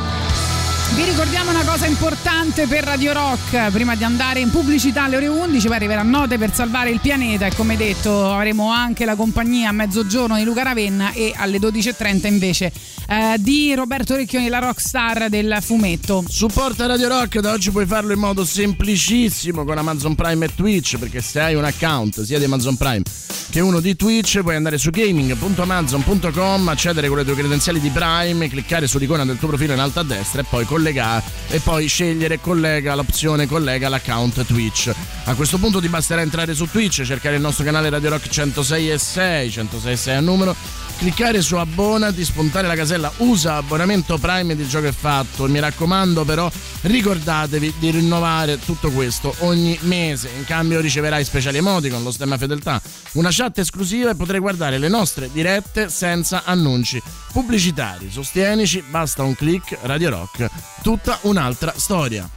Vi 0.94 1.04
ricordiamo 1.04 1.50
una 1.50 1.64
cosa 1.64 1.88
importante 1.88 2.68
per 2.68 2.84
Radio 2.84 3.14
Rock, 3.14 3.72
prima 3.72 3.96
di 3.96 4.04
andare 4.04 4.42
in 4.42 4.52
pubblicità 4.52 5.06
alle 5.06 5.16
ore 5.16 5.28
11 5.28 5.66
poi 5.66 5.76
arriverà 5.76 6.04
note 6.04 6.38
per 6.38 6.54
salvare 6.54 6.92
il 6.92 7.00
pianeta 7.00 7.48
e 7.48 7.56
come 7.56 7.76
detto 7.76 8.32
avremo 8.32 8.70
anche 8.70 9.06
la 9.06 9.16
compagnia 9.16 9.70
a 9.70 9.72
mezzogiorno 9.72 10.36
di 10.36 10.44
Luca 10.44 10.62
Ravenna 10.62 11.14
e 11.14 11.34
alle 11.36 11.58
12.30 11.58 12.28
invece 12.28 12.72
eh, 13.10 13.38
di 13.40 13.74
Roberto 13.74 14.16
Recchioni, 14.16 14.50
la 14.50 14.60
rockstar 14.60 15.30
del 15.30 15.58
fumetto. 15.62 16.24
Supporta 16.28 16.86
Radio 16.86 17.08
Rock, 17.08 17.40
da 17.40 17.52
oggi 17.52 17.72
puoi 17.72 17.88
farlo 17.88 18.14
in 18.14 18.20
modo 18.20 18.46
semplicissimo 18.46 19.66
con 19.66 19.80
Amazon 19.80 20.14
Prime 20.14 20.46
e 20.46 20.54
Twitch, 20.54 20.98
perché 20.98 21.20
se 21.20 21.40
hai 21.40 21.56
un 21.56 21.66
account 21.66 22.22
sia 22.22 22.38
di 22.38 22.46
Amazon 22.46 22.78
Prime 22.78 23.02
che 23.50 23.62
uno 23.62 23.80
di 23.80 23.96
Twitch 23.96 24.42
puoi 24.42 24.56
andare 24.56 24.78
su 24.78 24.92
gaming.amazon.com, 24.92 26.68
accedere 26.68 27.08
con 27.08 27.18
le 27.18 27.26
tue 27.26 27.34
credenziali 27.34 27.80
di 27.80 27.90
Prime, 27.90 28.48
cliccare 28.48 28.86
sull'icona 28.86 29.26
del 29.26 29.40
tuo 29.40 29.48
profilo 29.48 29.74
in 29.74 29.80
alto 29.80 30.00
a 30.00 30.04
destra 30.04 30.42
e 30.42 30.46
poi 30.48 30.66
collegare 30.66 31.24
e 31.50 31.60
poi 31.60 31.88
scegliere 31.88 32.40
collega 32.40 32.94
l'opzione 32.94 33.48
collega 33.48 33.90
l'account 33.90 34.46
Twitch. 34.46 34.94
A 35.24 35.34
questo 35.34 35.58
punto 35.58 35.82
ti 35.82 35.90
basterà 35.90 36.22
entrare 36.22 36.54
su 36.54 36.70
Twitch, 36.70 37.02
cercare 37.02 37.38
il 37.38 37.42
nostro 37.42 37.64
canale 37.64 37.90
Radio 37.90 38.10
Rock 38.10 38.30
106 38.30 38.92
e 38.92 38.98
6, 39.00 39.52
106 39.52 39.92
e 39.92 39.98
6 39.98 40.16
a 40.16 40.22
numero 40.22 40.56
cliccare 41.00 41.42
su 41.42 41.56
abbonati, 41.56 42.26
spuntare 42.26 42.68
la 42.68 42.76
casella 42.76 43.10
usa 43.18 43.56
abbonamento 43.56 44.18
Prime 44.18 44.54
di 44.54 44.68
gioco 44.68 44.88
è 44.88 44.92
fatto. 44.92 45.48
Mi 45.48 45.60
raccomando, 45.60 46.26
però, 46.26 46.52
ricordatevi 46.82 47.76
di 47.80 47.90
rinnovare 47.90 48.60
tutto 48.60 48.92
questo 48.92 49.34
ogni 49.40 49.78
mese. 49.84 50.30
In 50.38 50.44
cambio, 50.44 50.82
riceverai 50.82 51.24
speciali 51.24 51.58
emoticon, 51.58 52.04
lo 52.04 52.12
stemma 52.12 52.38
fedeltà, 52.38 52.82
una 53.14 53.30
chat 53.32 53.60
esclusiva 53.60 54.12
e 54.12 54.16
potrai 54.16 54.42
guardare 54.42 54.78
le 54.78 54.90
nostre 54.90 55.30
dirette 55.32 55.90
senza 55.90 56.44
annunci 56.44 57.02
pubblicitari. 57.32 58.12
Sostienici, 58.12 58.84
basta 58.88 59.24
un 59.24 59.36
click, 59.36 59.78
Radio 59.84 60.10
Rock, 60.10 60.50
tutta 60.84 61.18
un'altra 61.22 61.74
storia. 61.78 62.30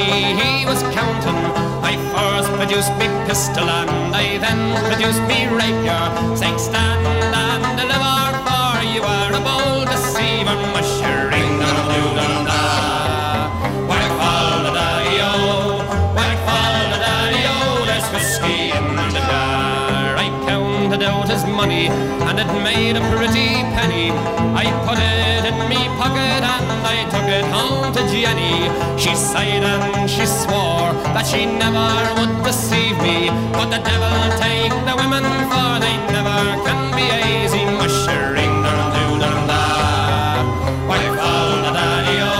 He 0.00 0.66
was 0.66 0.82
counting. 0.94 1.38
I 1.82 1.94
first 2.12 2.50
produced 2.58 2.92
me 2.98 3.06
pistol 3.26 3.68
and 3.68 4.14
I 4.14 4.38
then 4.38 4.60
produced 4.88 5.22
me 5.30 5.46
rapier, 5.46 6.36
saying 6.36 6.58
stand 6.58 7.06
and 7.06 7.64
deliver, 7.78 8.18
for 8.46 8.82
you 8.82 9.02
are 9.02 9.32
a 9.32 9.42
bold 9.48 9.86
deceiver, 9.88 10.56
mushering 10.74 11.52
dum 11.60 11.78
doo 11.92 12.08
dum 12.18 12.34
da. 12.48 12.62
Whack 13.88 14.10
fall 14.18 14.62
the 14.66 14.72
daddy-o, 14.78 15.32
whack 16.16 16.38
fall 16.46 16.84
the 16.92 16.98
daddy-o, 17.06 17.84
there's 17.88 18.06
whiskey 18.14 18.72
in 18.74 18.86
the 18.96 19.20
jar. 19.28 20.16
I 20.24 20.26
counted 20.46 21.02
out 21.02 21.28
his 21.28 21.44
money 21.44 21.88
and 21.88 22.38
it 22.38 22.50
made 22.62 22.96
a 22.96 23.04
pretty 23.14 23.62
penny. 23.76 24.43
I 24.56 24.70
put 24.86 24.98
it 24.98 25.44
in 25.50 25.58
me 25.68 25.80
pocket 25.98 26.42
and 26.54 26.70
I 26.86 27.02
took 27.10 27.26
it 27.26 27.44
home 27.50 27.92
to 27.92 28.00
Jenny. 28.06 28.70
She 28.96 29.14
sighed 29.14 29.64
and 29.64 30.08
she 30.08 30.24
swore 30.26 30.94
that 31.14 31.26
she 31.26 31.44
never 31.46 31.90
would 32.16 32.44
deceive 32.46 32.96
me. 33.02 33.30
But 33.50 33.68
the 33.74 33.82
devil 33.82 34.14
take 34.38 34.70
the 34.86 34.94
women 34.94 35.26
for 35.50 35.70
they 35.82 35.96
never 36.14 36.38
can 36.62 36.80
be 36.94 37.06
easy. 37.34 37.66
Mushering 37.80 38.54
dum 38.62 38.80
doo 38.94 39.12
dum 39.22 39.38
da. 39.50 39.62
Whack 40.86 41.06
fall 41.18 41.50
the 41.66 41.72
daddy-o, 41.74 42.32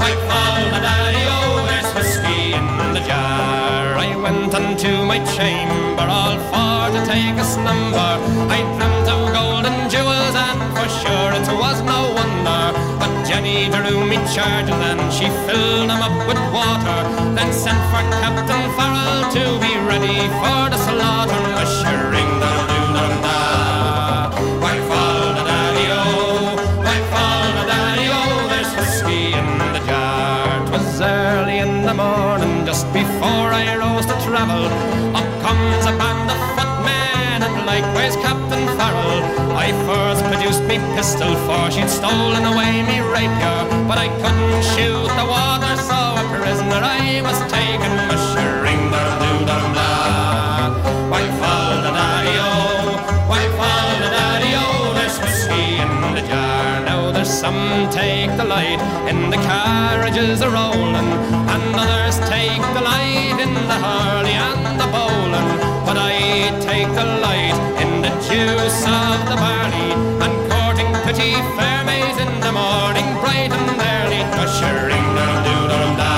whack 0.00 0.18
fall 0.26 0.62
the 0.74 0.80
daddy-o, 0.82 1.38
there's 1.70 1.90
whiskey 1.94 2.58
in 2.58 2.66
the 2.94 3.02
jar. 3.06 3.94
I 3.94 4.10
went 4.18 4.52
unto 4.52 4.90
my 5.06 5.22
chamber 5.38 6.02
all 6.02 6.36
for 6.50 6.90
to 6.94 7.00
take 7.06 7.38
a 7.38 7.44
slumber. 7.44 8.12
I 8.50 8.60
for 10.78 10.88
sure 11.02 11.30
it 11.34 11.48
was 11.62 11.78
no 11.82 12.00
wonder. 12.14 12.62
But 13.00 13.10
Jenny 13.26 13.68
drew 13.74 14.06
me 14.06 14.16
charging 14.34 14.80
and 14.88 15.00
then 15.00 15.10
she 15.10 15.26
filled 15.46 15.90
them 15.90 16.00
up 16.08 16.16
with 16.28 16.40
water. 16.54 16.98
Then 17.36 17.50
sent 17.52 17.80
for 17.90 18.02
Captain 18.22 18.64
Farrell 18.76 19.20
to 19.36 19.44
be 19.64 19.72
ready 19.90 20.18
for 20.40 20.60
the 20.72 20.78
slaughter. 20.86 21.42
Mushering 21.58 22.32
dum 22.42 22.58
doo 22.70 22.86
dum 22.96 23.14
da. 23.24 23.38
Whack 24.62 24.80
fall 24.88 25.26
the 25.36 25.44
daddy-o, 25.50 26.02
whack 26.86 27.04
fall 27.12 27.46
the 27.58 27.64
daddy-o, 27.72 28.22
there's 28.50 28.70
whiskey 28.78 29.24
in 29.40 29.48
the 29.74 29.82
jar. 29.88 30.66
'Twas 30.66 31.00
early 31.00 31.58
in 31.58 31.72
the 31.88 31.94
morning, 31.94 32.54
just 32.66 32.86
before 32.92 33.48
I 33.62 33.64
rose 33.82 34.06
to 34.06 34.16
travel. 34.26 34.97
Likewise 37.68 38.16
Captain 38.16 38.64
Farrell. 38.78 39.20
I 39.64 39.68
first 39.88 40.22
produced 40.30 40.62
me 40.70 40.76
pistol 40.96 41.32
for 41.46 41.62
she'd 41.70 41.90
stolen 42.00 42.44
away 42.52 42.72
me 42.90 42.96
rapier, 43.14 43.60
but 43.88 43.98
I 44.06 44.08
couldn't 44.20 44.62
shoot 44.72 45.08
the 45.20 45.26
water, 45.34 45.74
so 45.88 45.98
a 46.22 46.24
prisoner 46.40 46.80
I 47.00 47.20
was 47.26 47.38
taken. 47.58 47.92
Mushering 48.08 48.84
doo 49.20 49.38
dum 49.50 49.66
da. 49.76 49.90
Whack 51.12 51.28
fall 51.40 51.74
the 51.84 51.92
daddy-o, 51.98 52.52
whack 53.30 53.50
fall 53.58 53.90
the 54.02 54.10
daddy-o, 54.16 54.66
there's 54.96 55.16
whiskey 55.22 55.66
in 55.84 55.92
the 56.16 56.24
jar. 56.30 56.68
Now 56.88 57.12
there's 57.14 57.34
some 57.44 57.62
take 58.00 58.32
the 58.40 58.46
light 58.56 58.80
in 59.10 59.18
the 59.34 59.40
carriages 59.50 60.40
a 60.40 60.48
rolling, 60.58 61.10
and 61.52 61.64
others 61.82 62.16
take 62.34 62.64
the 62.76 62.82
light 62.92 63.38
in 63.46 63.52
the 63.70 63.78
hurley 63.84 64.36
and 64.48 64.80
the 64.80 64.88
bowling. 64.94 65.50
But 65.86 65.96
I 66.12 66.14
take 66.70 66.90
the 67.00 67.06
light 67.26 67.47
juice 68.28 68.84
of 68.84 69.18
the 69.30 69.36
barley, 69.40 69.92
and 70.24 70.34
courting 70.52 70.92
pretty 71.04 71.32
fair 71.56 71.80
maids 71.88 72.18
in 72.20 72.32
the 72.44 72.52
morning, 72.52 73.08
bright 73.24 73.52
and 73.58 73.68
early, 73.92 74.20
ushering 74.44 75.06
dum 75.16 75.34
doo 75.46 75.62
dum 75.72 75.90
da. 76.00 76.12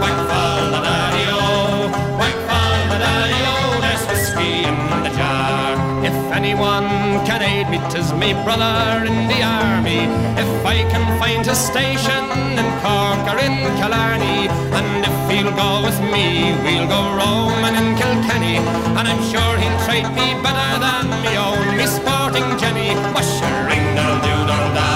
Whack 0.00 0.18
fall 0.30 0.62
the 0.74 0.80
daddy-o, 0.86 1.34
oh. 1.34 1.90
whack 2.20 2.38
fall 2.46 2.78
the 2.92 2.98
daddy-o, 3.02 3.54
oh. 3.58 3.80
there's 3.82 4.04
whiskey 4.06 4.54
in 4.70 4.78
the 5.02 5.10
jar. 5.18 5.74
If 6.10 6.16
anyone 6.40 6.86
can 7.26 7.42
aid 7.42 7.66
me, 7.72 7.78
'tis 7.90 8.12
me 8.12 8.30
brother 8.44 9.04
in 9.10 9.26
the 9.32 9.40
army. 9.42 10.02
If 10.42 10.52
I 10.64 10.78
can 10.92 11.04
find 11.18 11.44
a 11.54 11.56
station 11.56 12.24
in 12.60 12.68
Cork 12.82 13.22
or 13.32 13.38
in 13.46 13.56
Killarney, 13.80 14.46
and 14.78 14.90
if 15.10 15.13
he'll 15.34 15.54
go 15.56 15.82
with 15.82 15.98
me, 16.14 16.54
we'll 16.62 16.86
go 16.86 17.00
roaming 17.18 17.74
in 17.74 17.96
Kilkenny. 17.98 18.56
And 18.98 19.06
I'm 19.10 19.22
sure 19.30 19.54
he'll 19.58 19.80
treat 19.86 20.06
me 20.18 20.26
better 20.44 20.70
than 20.84 21.04
me 21.22 21.32
own, 21.36 21.76
me 21.76 21.86
sporting 21.86 22.48
Jenny. 22.60 22.94
Mushering 23.14 23.86
dum 23.96 24.12
ring, 24.22 24.46
dum 24.48 24.64
da. 24.78 24.90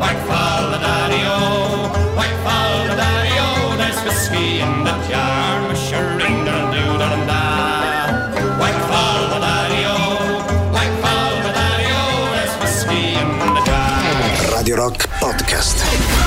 Whack 0.00 0.18
fall 0.28 0.64
the 0.72 0.78
daddy-o, 0.86 1.38
whack 2.18 2.34
fall 2.44 2.76
the 2.88 2.96
daddy-o, 3.02 3.76
there's 3.80 4.00
whiskey 4.04 4.60
in 4.60 4.72
the 4.86 4.94
jar. 5.08 5.52
Mushering 5.68 6.38
dum 6.46 6.62
doo 6.74 6.90
dum 7.00 7.20
da. 7.30 7.42
Whack 8.60 8.76
fall 8.90 9.22
the 9.32 9.40
daddy-o, 9.46 9.96
whack 10.74 10.92
fall 11.02 11.34
the 11.46 11.52
daddy-o, 11.58 12.02
there's 12.34 12.54
whiskey 12.60 13.04
in 13.22 13.30
the 13.56 13.62
jar. 13.68 14.56
Radio 14.58 14.76
Rock 14.76 14.98
Podcast. 15.24 16.23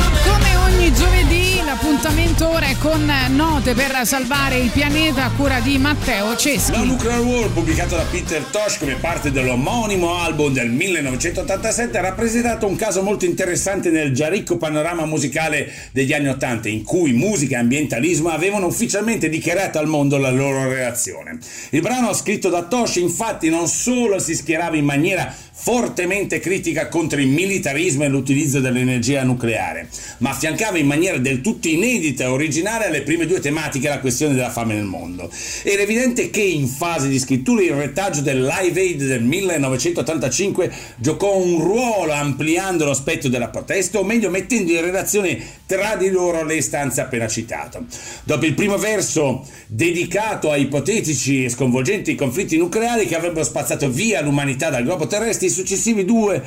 L'appuntamento 2.08 2.48
ora 2.48 2.68
è 2.68 2.78
con 2.78 3.12
note 3.36 3.74
per 3.74 4.00
salvare 4.06 4.60
il 4.60 4.70
pianeta 4.70 5.26
a 5.26 5.32
cura 5.32 5.60
di 5.60 5.78
Matteo 5.78 6.30
La 6.30 6.38
Ceschi. 6.38 6.86
Nuclear 6.86 7.20
War, 7.20 7.50
pubblicato 7.50 7.98
da 7.98 8.06
Peter 8.10 8.42
Tosh 8.44 8.78
come 8.78 8.96
parte 8.96 9.30
dell'omonimo 9.30 10.16
album 10.16 10.54
del 10.54 10.70
1987, 10.70 11.98
ha 11.98 12.02
rappresentato 12.02 12.66
un 12.66 12.78
caso 12.78 13.04
molto 13.04 13.26
interessante 13.26 13.90
nel 13.90 14.14
già 14.14 14.30
ricco 14.30 14.56
panorama 14.56 15.06
musicale 15.06 15.70
degli 15.92 16.14
anni 16.14 16.30
80, 16.30 16.70
in 16.70 16.84
cui 16.84 17.12
musica 17.12 17.58
e 17.58 17.60
ambientalismo 17.60 18.30
avevano 18.30 18.68
ufficialmente 18.68 19.28
dichiarato 19.28 19.78
al 19.78 19.88
mondo 19.88 20.18
la 20.18 20.32
loro 20.32 20.70
relazione. 20.70 21.38
Il 21.72 21.82
brano 21.82 22.14
scritto 22.14 22.48
da 22.48 22.64
Tosh, 22.64 22.96
infatti, 22.96 23.50
non 23.50 23.68
solo 23.68 24.18
si 24.20 24.34
schierava 24.34 24.78
in 24.78 24.86
maniera 24.86 25.36
fortemente 25.60 26.40
critica 26.40 26.88
contro 26.88 27.20
il 27.20 27.28
militarismo 27.28 28.04
e 28.04 28.08
l'utilizzo 28.08 28.60
dell'energia 28.60 29.24
nucleare, 29.24 29.90
ma 30.20 30.30
affiancava 30.30 30.78
in 30.78 30.86
maniera 30.86 31.18
del 31.18 31.42
tutto 31.42 31.68
inedita 31.68 31.96
e 32.06 32.26
originale 32.26 32.86
alle 32.86 33.02
prime 33.02 33.26
due 33.26 33.40
tematiche 33.40 33.90
la 33.90 34.00
questione 34.00 34.36
della 34.36 34.50
fame 34.50 34.74
nel 34.76 34.84
mondo. 34.84 35.30
Era 35.64 35.82
evidente 35.82 36.30
che 36.30 36.42
in 36.42 36.68
fase 36.68 37.08
di 37.08 37.20
scrittura 37.20 37.62
il 37.62 37.74
retaggio 37.74 38.22
del 38.22 38.42
Live 38.42 38.80
Aid 38.80 39.04
del 39.04 39.24
1985 39.24 40.72
giocò 40.98 41.36
un 41.38 41.60
ruolo 41.62 42.12
ampliando 42.12 42.86
lo 42.86 42.94
spettro 42.94 43.30
della 43.30 43.50
protesta, 43.50 44.00
o 44.00 44.04
meglio 44.04 44.30
mettendo 44.30 44.72
in 44.72 44.82
relazione 44.82 45.40
tra 45.66 45.96
di 45.96 46.10
loro 46.10 46.44
le 46.44 46.56
istanze 46.56 47.02
appena 47.02 47.28
citate. 47.28 47.80
Dopo 48.24 48.46
il 48.46 48.54
primo 48.54 48.78
verso 48.78 49.46
dedicato 49.68 50.52
a 50.52 50.58
ipotetici 50.58 51.46
e 51.46 51.50
sconvolgenti 51.50 52.16
conflitti 52.16 52.58
nucleari 52.58 53.06
che 53.06 53.16
avrebbero 53.16 53.44
spazzato 53.44 53.90
via 53.90 54.22
l'umanità 54.22 54.70
dal 54.70 54.84
globo 54.84 55.08
terrestre, 55.08 55.48
i 55.48 55.52
successivi 55.52 56.06
due 56.06 56.42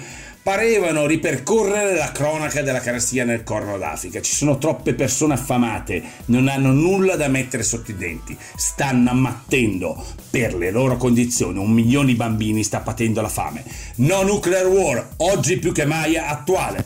parevano 0.51 1.07
ripercorrere 1.07 1.95
la 1.95 2.11
cronaca 2.11 2.61
della 2.61 2.81
carestia 2.81 3.25
nel 3.25 3.45
Corno 3.45 3.79
d'Africa. 3.79 4.21
Ci 4.21 4.35
sono 4.35 4.59
troppe 4.59 4.95
persone 4.95 5.35
affamate, 5.35 6.03
non 6.25 6.49
hanno 6.49 6.73
nulla 6.73 7.15
da 7.15 7.29
mettere 7.29 7.63
sotto 7.63 7.93
i 7.93 7.97
denti, 7.97 8.37
stanno 8.57 9.11
ammattendo 9.11 10.05
per 10.29 10.57
le 10.57 10.73
loro 10.73 10.97
condizioni. 10.97 11.61
Un 11.61 11.71
milione 11.71 12.07
di 12.07 12.15
bambini 12.17 12.65
sta 12.65 12.81
patendo 12.81 13.21
la 13.21 13.29
fame. 13.29 13.63
No 13.99 14.23
nuclear 14.23 14.67
war, 14.67 15.11
oggi 15.19 15.57
più 15.57 15.71
che 15.71 15.85
mai 15.85 16.17
attuale. 16.17 16.85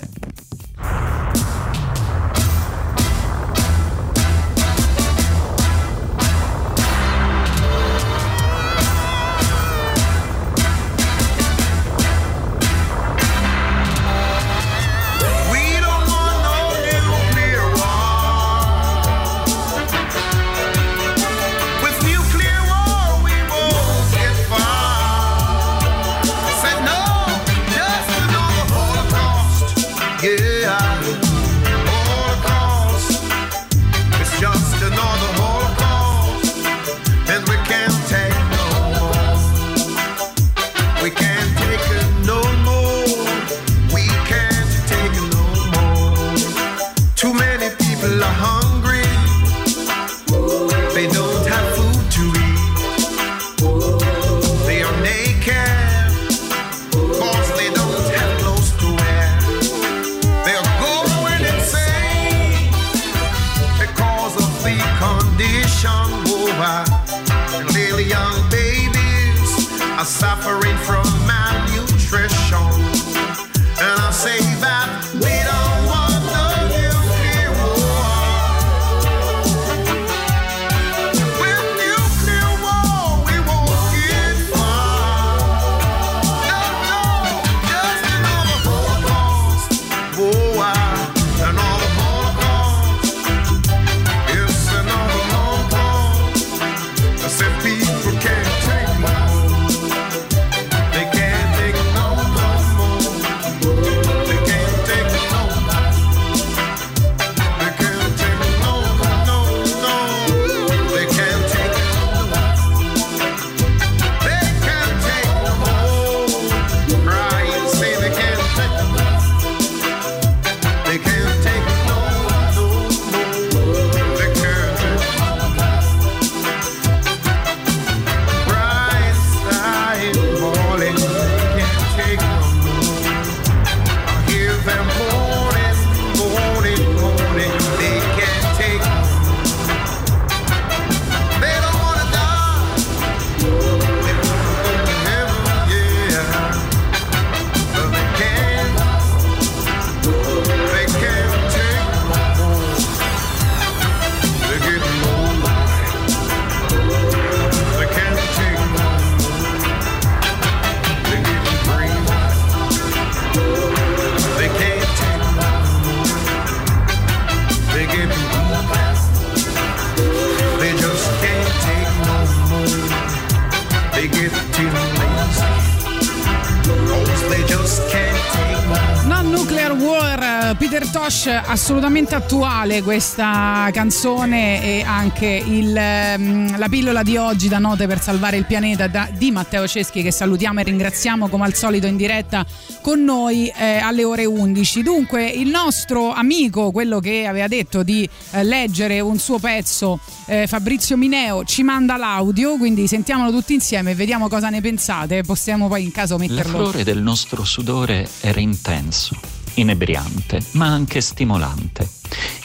Assolutamente 181.54 182.16
attuale 182.16 182.82
questa 182.82 183.70
canzone 183.72 184.60
e 184.60 184.82
anche 184.82 185.40
il, 185.46 185.72
ehm, 185.76 186.58
la 186.58 186.68
pillola 186.68 187.04
di 187.04 187.16
oggi 187.16 187.46
da 187.46 187.60
Note 187.60 187.86
per 187.86 188.02
salvare 188.02 188.36
il 188.36 188.44
pianeta 188.44 188.88
da- 188.88 189.08
di 189.16 189.30
Matteo 189.30 189.64
Ceschi 189.68 190.02
che 190.02 190.10
salutiamo 190.10 190.58
e 190.58 190.64
ringraziamo 190.64 191.28
come 191.28 191.44
al 191.44 191.54
solito 191.54 191.86
in 191.86 191.96
diretta 191.96 192.44
con 192.82 193.04
noi 193.04 193.46
eh, 193.56 193.76
alle 193.76 194.02
ore 194.02 194.24
11. 194.24 194.82
Dunque 194.82 195.28
il 195.28 195.48
nostro 195.48 196.12
amico, 196.12 196.72
quello 196.72 196.98
che 196.98 197.24
aveva 197.24 197.46
detto 197.46 197.84
di 197.84 198.08
eh, 198.32 198.42
leggere 198.42 198.98
un 198.98 199.20
suo 199.20 199.38
pezzo, 199.38 200.00
eh, 200.26 200.48
Fabrizio 200.48 200.96
Mineo, 200.96 201.44
ci 201.44 201.62
manda 201.62 201.96
l'audio, 201.96 202.56
quindi 202.56 202.88
sentiamolo 202.88 203.30
tutti 203.30 203.54
insieme 203.54 203.92
e 203.92 203.94
vediamo 203.94 204.28
cosa 204.28 204.48
ne 204.48 204.60
pensate, 204.60 205.22
possiamo 205.22 205.68
poi 205.68 205.84
in 205.84 205.92
caso 205.92 206.18
metterlo. 206.18 206.58
L'efflore 206.58 206.82
del 206.82 207.00
nostro 207.00 207.44
sudore 207.44 208.08
era 208.22 208.40
intenso, 208.40 209.16
inebriante, 209.54 210.44
ma 210.52 210.66
anche 210.66 211.00
stimolante. 211.00 211.88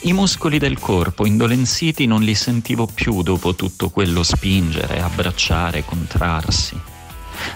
I 0.03 0.13
muscoli 0.13 0.57
del 0.57 0.79
corpo 0.79 1.25
indolenziti 1.25 2.05
non 2.05 2.21
li 2.21 2.35
sentivo 2.35 2.85
più 2.85 3.21
dopo 3.21 3.55
tutto 3.55 3.89
quello 3.89 4.23
spingere, 4.23 5.01
abbracciare, 5.01 5.85
contrarsi. 5.85 6.79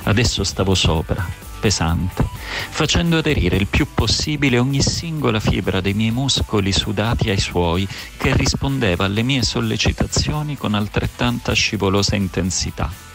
Adesso 0.04 0.44
stavo 0.44 0.76
sopra, 0.76 1.26
pesante, 1.60 2.28
facendo 2.70 3.18
aderire 3.18 3.56
il 3.56 3.68
più 3.68 3.88
possibile 3.94 4.60
ogni 4.60 4.82
singola 4.82 5.40
fibra 5.40 5.80
dei 5.82 5.94
miei 5.94 6.12
muscoli 6.12 6.72
sudati 6.72 7.30
ai 7.30 7.40
suoi, 7.40 7.88
che 8.18 8.36
rispondeva 8.36 9.06
alle 9.06 9.24
mie 9.24 9.44
sollecitazioni 9.44 10.58
con 10.58 10.74
altrettanta 10.74 11.54
scivolosa 11.54 12.16
intensità. 12.16 13.13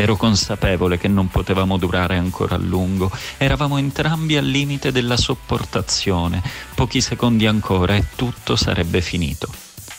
Ero 0.00 0.16
consapevole 0.16 0.96
che 0.96 1.08
non 1.08 1.28
potevamo 1.28 1.76
durare 1.76 2.16
ancora 2.16 2.54
a 2.54 2.58
lungo, 2.58 3.10
eravamo 3.36 3.76
entrambi 3.76 4.38
al 4.38 4.46
limite 4.46 4.92
della 4.92 5.18
sopportazione, 5.18 6.42
pochi 6.74 7.02
secondi 7.02 7.46
ancora 7.46 7.96
e 7.96 8.06
tutto 8.16 8.56
sarebbe 8.56 9.02
finito. 9.02 9.52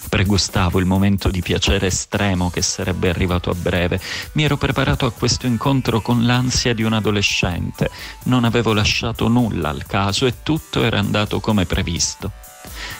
Pregustavo 0.09 0.79
il 0.79 0.87
momento 0.87 1.29
di 1.29 1.43
piacere 1.43 1.85
estremo 1.85 2.49
che 2.49 2.63
sarebbe 2.63 3.09
arrivato 3.09 3.51
a 3.51 3.53
breve. 3.53 4.01
Mi 4.31 4.43
ero 4.43 4.57
preparato 4.57 5.05
a 5.05 5.11
questo 5.11 5.45
incontro 5.45 6.01
con 6.01 6.25
l'ansia 6.25 6.73
di 6.73 6.81
un 6.81 6.93
adolescente. 6.93 7.91
Non 8.23 8.43
avevo 8.43 8.73
lasciato 8.73 9.27
nulla 9.27 9.69
al 9.69 9.85
caso 9.85 10.25
e 10.25 10.41
tutto 10.41 10.81
era 10.81 10.97
andato 10.97 11.39
come 11.39 11.67
previsto. 11.67 12.31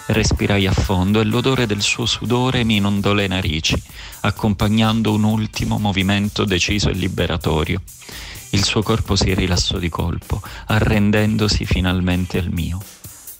Respirai 0.07 0.67
a 0.67 0.73
fondo 0.73 1.19
e 1.19 1.23
l'odore 1.23 1.65
del 1.65 1.82
suo 1.82 2.05
sudore 2.05 2.63
mi 2.63 2.77
inondò 2.77 3.13
le 3.13 3.27
narici, 3.27 3.82
accompagnando 4.21 5.13
un 5.13 5.23
ultimo 5.23 5.77
movimento 5.77 6.43
deciso 6.43 6.89
e 6.89 6.93
liberatorio. 6.93 7.82
Il 8.49 8.65
suo 8.65 8.84
corpo 8.84 9.15
si 9.15 9.34
rilassò 9.34 9.77
di 9.77 9.89
colpo, 9.89 10.41
arrendendosi 10.65 11.65
finalmente 11.65 12.38
al 12.38 12.49
mio. 12.51 12.79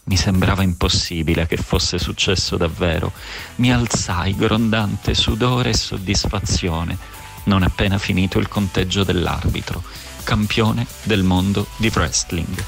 Mi 0.06 0.16
sembrava 0.16 0.64
impossibile 0.64 1.48
che 1.48 1.58
fosse 1.58 2.00
successo 2.00 2.58
davvero. 2.58 3.12
Mi 3.56 3.72
alzai 3.72 4.36
grondante 4.36 5.14
sudore 5.14 5.72
e 5.72 5.76
soddisfazione, 5.76 6.98
non 7.44 7.64
appena 7.64 7.98
finito 7.98 8.40
il 8.40 8.48
conteggio 8.48 9.04
dell'arbitro, 9.04 9.84
campione 10.24 10.86
del 11.04 11.24
mondo 11.24 11.68
di 11.78 11.92
wrestling. 11.94 12.64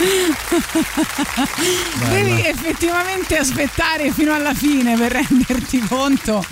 Devi 2.08 2.40
effettivamente 2.46 3.36
aspettare 3.36 4.10
fino 4.12 4.32
alla 4.32 4.54
fine 4.54 4.96
per 4.96 5.12
renderti 5.28 5.78
conto 5.80 6.42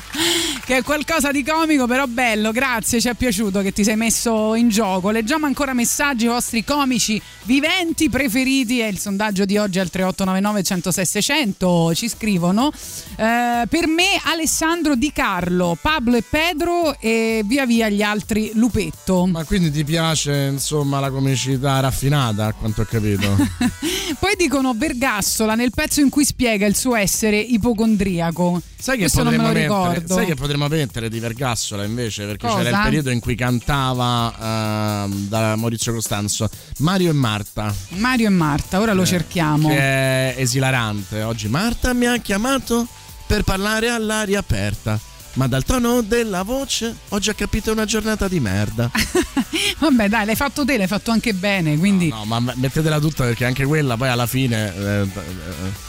che 0.68 0.76
è 0.76 0.82
qualcosa 0.82 1.30
di 1.30 1.42
comico, 1.42 1.86
però 1.86 2.04
bello. 2.06 2.52
Grazie, 2.52 3.00
ci 3.00 3.08
è 3.08 3.14
piaciuto 3.14 3.62
che 3.62 3.72
ti 3.72 3.84
sei 3.84 3.96
messo 3.96 4.54
in 4.54 4.68
gioco. 4.68 5.10
Leggiamo 5.10 5.46
ancora 5.46 5.72
messaggi 5.72 6.24
i 6.24 6.28
vostri 6.28 6.62
comici 6.62 7.18
viventi 7.44 8.10
preferiti. 8.10 8.80
È 8.80 8.86
il 8.86 8.98
sondaggio 8.98 9.46
di 9.46 9.56
oggi 9.56 9.78
al 9.78 9.88
3899 9.88 10.62
106 10.62 11.06
600. 11.06 11.94
Ci 11.94 12.08
scrivono. 12.10 12.70
eh, 13.16 13.64
per 13.66 13.86
me, 13.86 14.20
Alessandro 14.24 14.94
Di 14.94 15.10
Carlo, 15.10 15.74
Pablo 15.80 16.16
e 16.16 16.24
Pedro 16.28 17.00
e 17.00 17.40
via 17.46 17.64
via 17.64 17.88
gli 17.88 18.02
altri 18.02 18.50
Lupetto. 18.52 19.24
Ma 19.24 19.44
quindi 19.44 19.70
ti 19.70 19.84
piace 19.84 20.50
insomma 20.52 21.00
la 21.00 21.10
comicità 21.10 21.80
raffinata, 21.80 22.44
a 22.44 22.52
quanto 22.52 22.82
ho 22.82 22.84
capito? 22.84 23.37
Poi 24.18 24.34
dicono 24.36 24.74
Vergassola 24.74 25.54
nel 25.54 25.70
pezzo 25.74 26.00
in 26.00 26.08
cui 26.08 26.24
spiega 26.24 26.66
il 26.66 26.74
suo 26.76 26.94
essere 26.96 27.38
ipocondriaco. 27.38 28.60
Sai 28.78 28.96
che, 28.96 29.02
Questo 29.02 29.22
lo 29.22 29.30
potremmo 29.30 29.84
mettere, 29.88 30.06
sai 30.06 30.26
che 30.26 30.34
potremmo 30.34 30.68
mettere 30.68 31.08
di 31.08 31.18
Vergassola 31.18 31.84
invece? 31.84 32.26
Perché 32.26 32.46
Cosa? 32.46 32.62
c'era 32.62 32.76
il 32.76 32.82
periodo 32.84 33.10
in 33.10 33.20
cui 33.20 33.34
cantava 33.34 35.04
ehm, 35.04 35.28
da 35.28 35.56
Maurizio 35.56 35.92
Costanzo 35.92 36.48
Mario 36.78 37.10
e 37.10 37.14
Marta. 37.14 37.74
Mario 37.90 38.26
e 38.26 38.30
Marta, 38.30 38.80
ora 38.80 38.92
lo 38.92 39.02
Eh, 39.02 39.06
cerchiamo. 39.06 39.68
Che 39.68 39.76
è 39.76 40.34
esilarante. 40.38 41.22
Oggi 41.22 41.48
Marta 41.48 41.92
mi 41.92 42.06
ha 42.06 42.16
chiamato 42.18 42.86
per 43.26 43.42
parlare 43.42 43.88
all'aria 43.90 44.38
aperta. 44.38 44.98
Ma 45.34 45.46
dal 45.46 45.64
tono 45.64 46.00
della 46.02 46.42
voce 46.42 46.94
ho 47.10 47.18
già 47.18 47.32
capito 47.34 47.70
una 47.70 47.84
giornata 47.84 48.26
di 48.28 48.40
merda. 48.40 48.90
Vabbè, 49.78 50.08
dai, 50.08 50.26
l'hai 50.26 50.34
fatto 50.34 50.64
te, 50.64 50.76
l'hai 50.76 50.86
fatto 50.88 51.10
anche 51.10 51.32
bene. 51.32 51.78
Quindi 51.78 52.08
No, 52.08 52.24
ma 52.24 52.40
mettetela 52.40 52.98
tutta 52.98 53.24
perché 53.24 53.44
anche 53.44 53.64
quella 53.64 53.96
poi 53.96 54.08
alla 54.08 54.26
fine. 54.26 54.74
eh, 54.74 55.00
eh, 55.02 55.08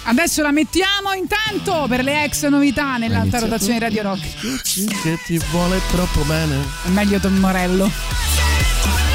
adesso 0.03 0.41
la 0.41 0.51
mettiamo 0.51 1.13
intanto 1.13 1.85
per 1.87 2.03
le 2.03 2.23
ex 2.25 2.47
novità 2.47 2.97
nell'alta 2.97 3.39
rotazione 3.39 3.73
di 3.73 3.79
Radio 3.79 4.01
Rock. 4.03 5.01
che 5.01 5.19
ti 5.25 5.39
vuole 5.51 5.79
troppo 5.91 6.21
bene. 6.23 6.57
È 6.85 6.89
meglio 6.89 7.19
Tom 7.19 7.35
Morello. 7.37 9.09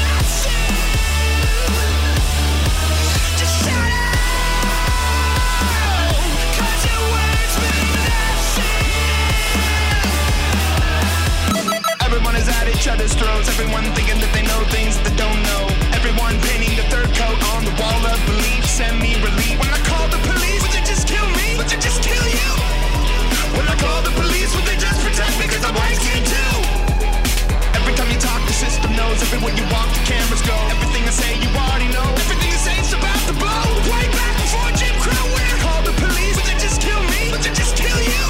Everywhere 29.35 29.59
you 29.59 29.67
walk, 29.67 29.91
the 29.91 29.99
cameras 30.07 30.39
go. 30.47 30.55
Everything 30.71 31.03
I 31.03 31.11
say, 31.11 31.35
you 31.35 31.51
already 31.51 31.91
know. 31.91 32.07
Everything 32.23 32.55
I 32.55 32.59
say 32.71 32.79
is 32.79 32.93
about 32.95 33.19
to 33.27 33.35
blow. 33.35 33.67
Way 33.83 34.07
back 34.15 34.31
before 34.39 34.71
Jim 34.79 34.95
Crow. 35.03 35.25
When 35.27 35.43
I 35.43 35.55
call 35.59 35.83
the 35.83 35.91
police, 35.99 36.39
would 36.39 36.47
they 36.47 36.55
just 36.55 36.79
kill 36.79 37.03
me? 37.11 37.35
Would 37.35 37.43
they 37.43 37.51
just 37.51 37.75
kill 37.75 37.99
you? 37.99 38.23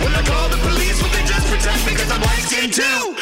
When 0.00 0.16
I 0.16 0.24
call 0.24 0.48
the 0.48 0.56
police, 0.64 0.96
would 1.04 1.12
they 1.12 1.28
just 1.28 1.44
protect 1.52 1.84
me? 1.84 1.92
Cause 1.92 2.08
I'm 2.08 2.24
white 2.24 2.40
skin 2.40 2.72
too. 2.72 3.20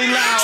loud. 0.00 0.41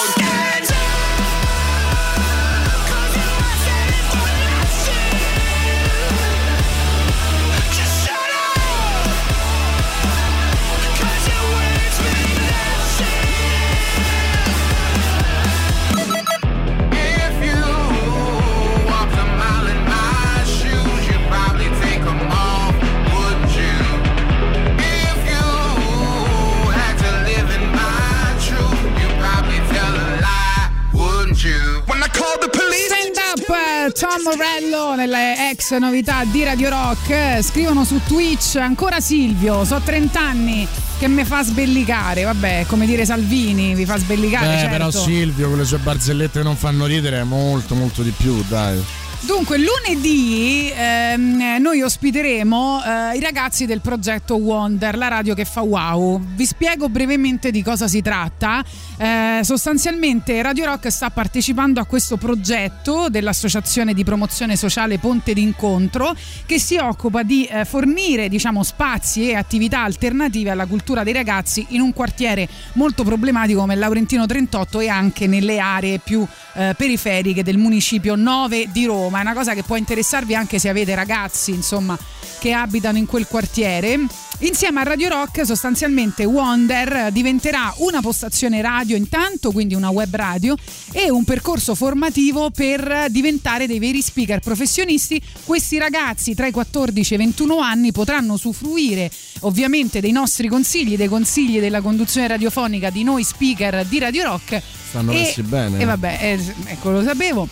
Tom 33.98 34.22
Morello 34.22 34.94
nelle 34.94 35.50
ex 35.50 35.76
novità 35.76 36.24
di 36.24 36.44
Radio 36.44 36.68
Rock. 36.68 37.10
Eh, 37.10 37.42
Scrivono 37.42 37.82
su 37.82 38.00
Twitch 38.06 38.54
ancora 38.54 39.00
Silvio, 39.00 39.64
so 39.64 39.80
30 39.82 40.20
anni 40.20 40.68
che 41.00 41.08
mi 41.08 41.24
fa 41.24 41.42
sbellicare. 41.42 42.22
Vabbè, 42.22 42.66
come 42.68 42.86
dire 42.86 43.04
Salvini, 43.04 43.74
vi 43.74 43.84
fa 43.84 43.98
sbellicare. 43.98 44.46
Beh, 44.46 44.58
certo. 44.58 44.70
però 44.70 44.90
Silvio 44.92 45.48
con 45.48 45.58
le 45.58 45.64
sue 45.64 45.78
barzellette 45.78 46.44
non 46.44 46.54
fanno 46.54 46.86
ridere 46.86 47.24
molto 47.24 47.74
molto 47.74 48.02
di 48.02 48.12
più, 48.16 48.40
dai. 48.46 48.80
Dunque, 49.20 49.58
lunedì 49.58 50.70
ehm, 50.72 51.56
noi 51.58 51.82
ospiteremo 51.82 52.82
eh, 52.84 53.16
i 53.16 53.20
ragazzi 53.20 53.66
del 53.66 53.80
progetto 53.80 54.36
Wonder, 54.36 54.96
la 54.96 55.08
radio 55.08 55.34
che 55.34 55.44
fa 55.44 55.60
wow. 55.60 56.20
Vi 56.34 56.46
spiego 56.46 56.88
brevemente 56.88 57.50
di 57.50 57.60
cosa 57.62 57.88
si 57.88 58.00
tratta. 58.00 58.64
Eh, 58.96 59.40
sostanzialmente 59.42 60.40
Radio 60.40 60.66
Rock 60.66 60.90
sta 60.90 61.10
partecipando 61.10 61.80
a 61.80 61.84
questo 61.84 62.16
progetto 62.16 63.08
dell'Associazione 63.10 63.92
di 63.92 64.04
Promozione 64.04 64.56
Sociale 64.56 64.98
Ponte 64.98 65.34
d'Incontro 65.34 66.14
che 66.46 66.60
si 66.60 66.76
occupa 66.76 67.24
di 67.24 67.44
eh, 67.44 67.64
fornire 67.64 68.28
diciamo, 68.28 68.62
spazi 68.62 69.30
e 69.30 69.34
attività 69.34 69.82
alternative 69.82 70.50
alla 70.50 70.66
cultura 70.66 71.02
dei 71.02 71.12
ragazzi 71.12 71.66
in 71.70 71.80
un 71.80 71.92
quartiere 71.92 72.48
molto 72.74 73.02
problematico 73.02 73.60
come 73.60 73.74
il 73.74 73.80
Laurentino 73.80 74.26
38 74.26 74.80
e 74.80 74.88
anche 74.88 75.26
nelle 75.26 75.58
aree 75.58 75.98
più 75.98 76.26
eh, 76.54 76.74
periferiche 76.76 77.42
del 77.42 77.58
municipio 77.58 78.14
9 78.14 78.68
di 78.72 78.84
Roma. 78.84 79.07
È 79.16 79.20
una 79.20 79.32
cosa 79.32 79.54
che 79.54 79.62
può 79.62 79.76
interessarvi 79.76 80.34
anche 80.34 80.58
se 80.58 80.68
avete 80.68 80.94
ragazzi, 80.94 81.52
insomma, 81.52 81.96
che 82.38 82.52
abitano 82.52 82.98
in 82.98 83.06
quel 83.06 83.26
quartiere. 83.26 83.98
Insieme 84.40 84.80
a 84.80 84.82
Radio 84.84 85.08
Rock 85.08 85.44
sostanzialmente 85.44 86.24
Wonder 86.24 87.10
diventerà 87.10 87.74
una 87.78 88.00
postazione 88.00 88.62
radio 88.62 88.96
intanto, 88.96 89.50
quindi 89.50 89.74
una 89.74 89.90
web 89.90 90.14
radio 90.14 90.54
e 90.92 91.10
un 91.10 91.24
percorso 91.24 91.74
formativo 91.74 92.50
per 92.50 93.06
diventare 93.10 93.66
dei 93.66 93.80
veri 93.80 94.00
speaker 94.00 94.38
professionisti. 94.38 95.20
Questi 95.44 95.76
ragazzi 95.78 96.34
tra 96.34 96.46
i 96.46 96.52
14 96.52 97.14
e 97.14 97.16
i 97.16 97.18
21 97.18 97.58
anni 97.58 97.90
potranno 97.90 98.34
usufruire 98.34 99.10
ovviamente 99.40 100.00
dei 100.00 100.12
nostri 100.12 100.46
consigli, 100.46 100.96
dei 100.96 101.08
consigli 101.08 101.58
della 101.58 101.80
conduzione 101.80 102.28
radiofonica 102.28 102.90
di 102.90 103.02
noi 103.02 103.24
speaker 103.24 103.84
di 103.86 103.98
Radio 103.98 104.22
Rock. 104.22 104.62
Stanno 104.88 105.12
messi 105.12 105.42
bene. 105.42 105.80
E 105.80 105.84
vabbè, 105.84 106.18
eh, 106.20 106.54
ecco 106.66 106.90
lo 106.90 107.02
sapevo. 107.02 107.48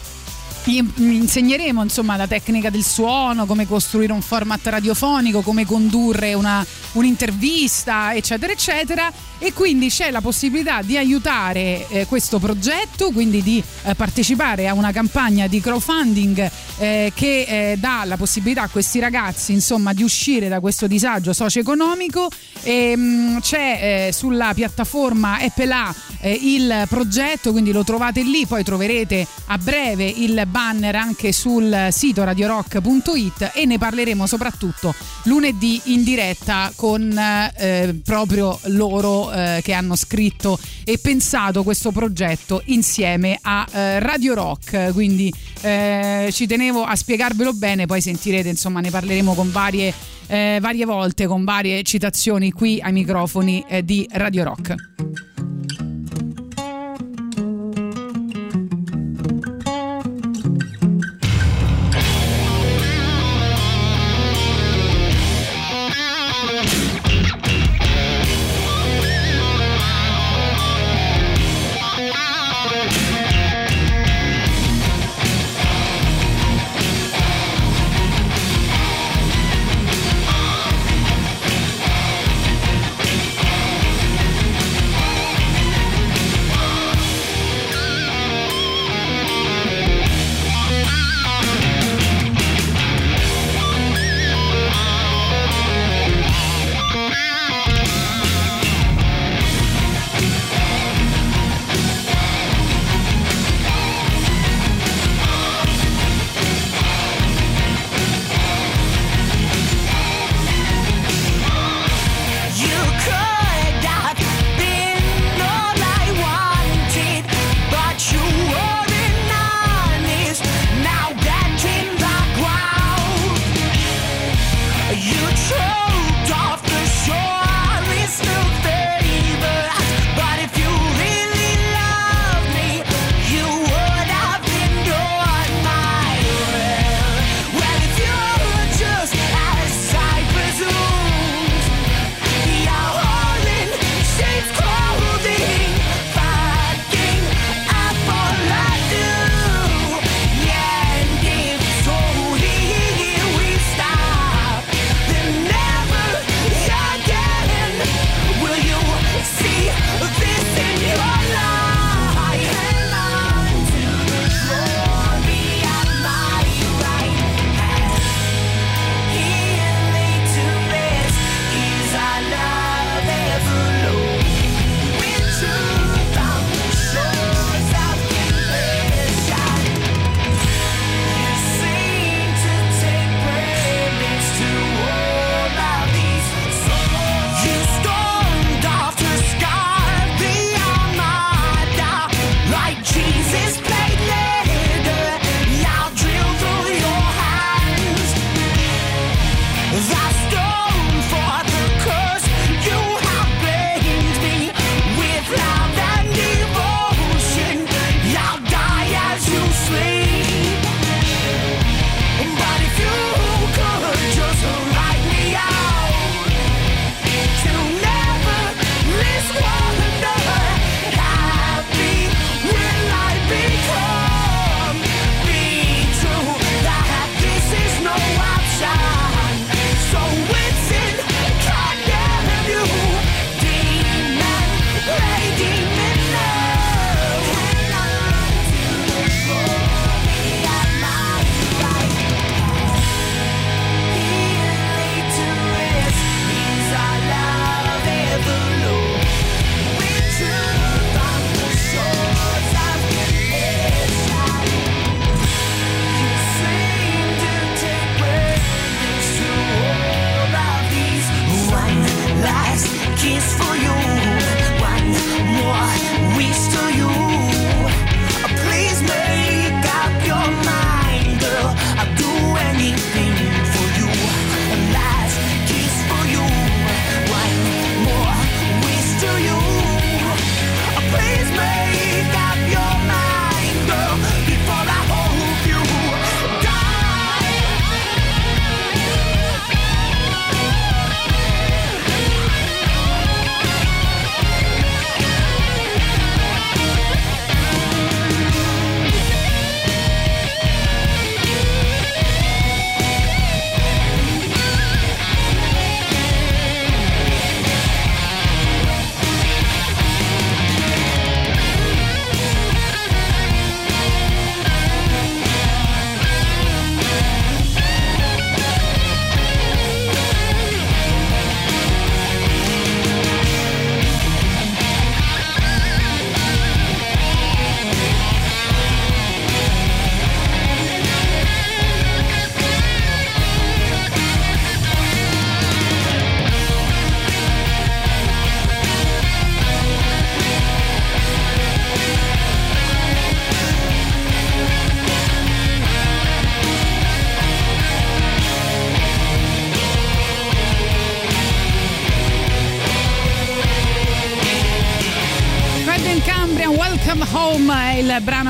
Insegneremo 0.75 1.83
insomma 1.83 2.17
la 2.17 2.27
tecnica 2.27 2.71
del 2.71 2.85
suono, 2.85 3.47
come 3.47 3.67
costruire 3.67 4.13
un 4.13 4.23
format 4.23 4.67
radiofonico, 4.67 5.41
come 5.41 5.65
condurre 5.65 6.35
una, 6.35 6.65
un'intervista, 6.93 8.15
eccetera, 8.15 8.53
eccetera. 8.53 9.13
E 9.39 9.53
quindi 9.53 9.91
c'è 9.91 10.11
la 10.11 10.23
possibilità 10.23 10.81
di 10.81 10.97
aiutare 10.97 11.87
eh, 11.91 12.07
questo 12.07 12.39
progetto, 12.39 13.11
quindi 13.11 13.43
di 13.43 13.63
eh, 13.83 13.95
partecipare 13.95 14.67
a 14.67 14.73
una 14.73 14.93
campagna 14.93 15.47
di 15.47 15.61
crowdfunding 15.61 16.51
eh, 16.79 17.13
che 17.15 17.43
eh, 17.73 17.77
dà 17.77 18.05
la 18.05 18.17
possibilità 18.17 18.63
a 18.63 18.69
questi 18.69 18.99
ragazzi 18.99 19.53
insomma 19.53 19.93
di 19.93 20.03
uscire 20.03 20.49
da 20.49 20.61
questo 20.61 20.87
disagio 20.87 21.35
socio-economico. 21.35 22.31
E, 22.63 22.97
mh, 22.97 23.41
c'è 23.41 24.07
eh, 24.09 24.13
sulla 24.13 24.55
piattaforma 24.55 25.41
Epela 25.41 25.95
eh, 26.21 26.33
il 26.33 26.87
progetto, 26.89 27.53
quindi 27.53 27.73
lo 27.73 27.85
trovate 27.85 28.23
lì, 28.23 28.47
poi 28.47 28.65
troverete 28.65 29.27
a 29.49 29.59
breve 29.59 30.07
il 30.07 30.47
banner 30.57 30.95
anche 30.95 31.33
sul 31.33 31.89
sito 31.91 32.25
radiorock.it 32.25 33.51
e 33.53 33.67
ne 33.67 33.77
parleremo 33.77 34.27
soprattutto 34.27 34.95
lunedì 35.25 35.83
in 35.93 36.03
diretta 36.03 36.73
con 36.75 37.13
eh, 37.13 38.01
proprio 38.03 38.59
loro 38.69 39.31
eh, 39.31 39.61
che 39.63 39.75
hanno 39.75 39.95
scritto 39.97 40.59
e 40.83 40.97
pensato 40.97 41.63
questo 41.63 41.93
progetto 41.93 42.63
insieme 42.67 43.39
a 43.43 43.67
eh, 43.71 43.99
Radio 43.99 44.33
Rock. 44.33 44.95
Quindi 44.95 45.31
eh, 45.61 46.31
ci 46.33 46.47
tenevo 46.47 46.85
a 46.85 46.97
spiegarvelo 46.97 47.53
bene, 47.53 47.85
poi 47.85 48.01
sentirete, 48.01 48.49
insomma, 48.49 48.81
ne 48.81 48.89
parleremo 48.89 49.35
con 49.35 49.53
varie, 49.53 49.93
eh, 50.27 50.57
varie 50.63 50.87
volte, 50.87 51.27
con 51.27 51.45
varie 51.45 51.83
citazioni 51.83 52.51
qui 52.51 52.81
ai 52.81 52.93
microfoni 52.93 53.63
eh, 53.69 53.85
di 53.85 54.09
Radio 54.11 54.45
Rock. 54.45 54.75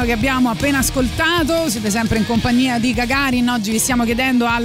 Che 0.06 0.12
abbiamo 0.12 0.50
appena 0.50 0.78
ascoltato. 0.78 1.68
Siete 1.68 1.90
sempre 1.90 2.18
in 2.18 2.26
compagnia 2.26 2.78
di 2.78 2.94
Gagarin. 2.94 3.48
Oggi 3.48 3.72
vi 3.72 3.78
stiamo 3.78 4.04
chiedendo 4.04 4.46
al 4.46 4.62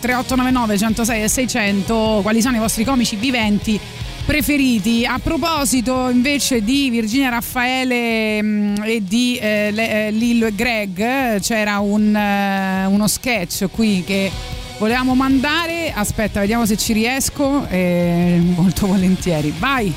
3899 0.00 0.76
106 0.78 1.22
e 1.22 1.28
600 1.28 2.18
quali 2.22 2.42
sono 2.42 2.56
i 2.56 2.58
vostri 2.58 2.84
comici 2.84 3.14
viventi 3.14 3.78
preferiti. 4.26 5.06
A 5.06 5.20
proposito 5.22 6.08
invece 6.08 6.62
di 6.64 6.90
Virginia 6.90 7.30
Raffaele 7.30 8.42
mh, 8.42 8.82
e 8.84 9.02
di 9.04 9.38
eh, 9.40 9.72
eh, 9.76 10.10
Lil 10.10 10.52
Greg, 10.54 11.38
c'era 11.40 11.78
un, 11.78 12.14
eh, 12.14 12.86
uno 12.86 13.06
sketch 13.06 13.66
qui 13.70 14.02
che 14.04 14.30
volevamo 14.78 15.14
mandare. 15.14 15.92
Aspetta, 15.94 16.40
vediamo 16.40 16.66
se 16.66 16.76
ci 16.76 16.92
riesco. 16.92 17.64
eh, 17.68 18.40
molto 18.56 18.88
volentieri. 18.88 19.54
Vai! 19.56 19.94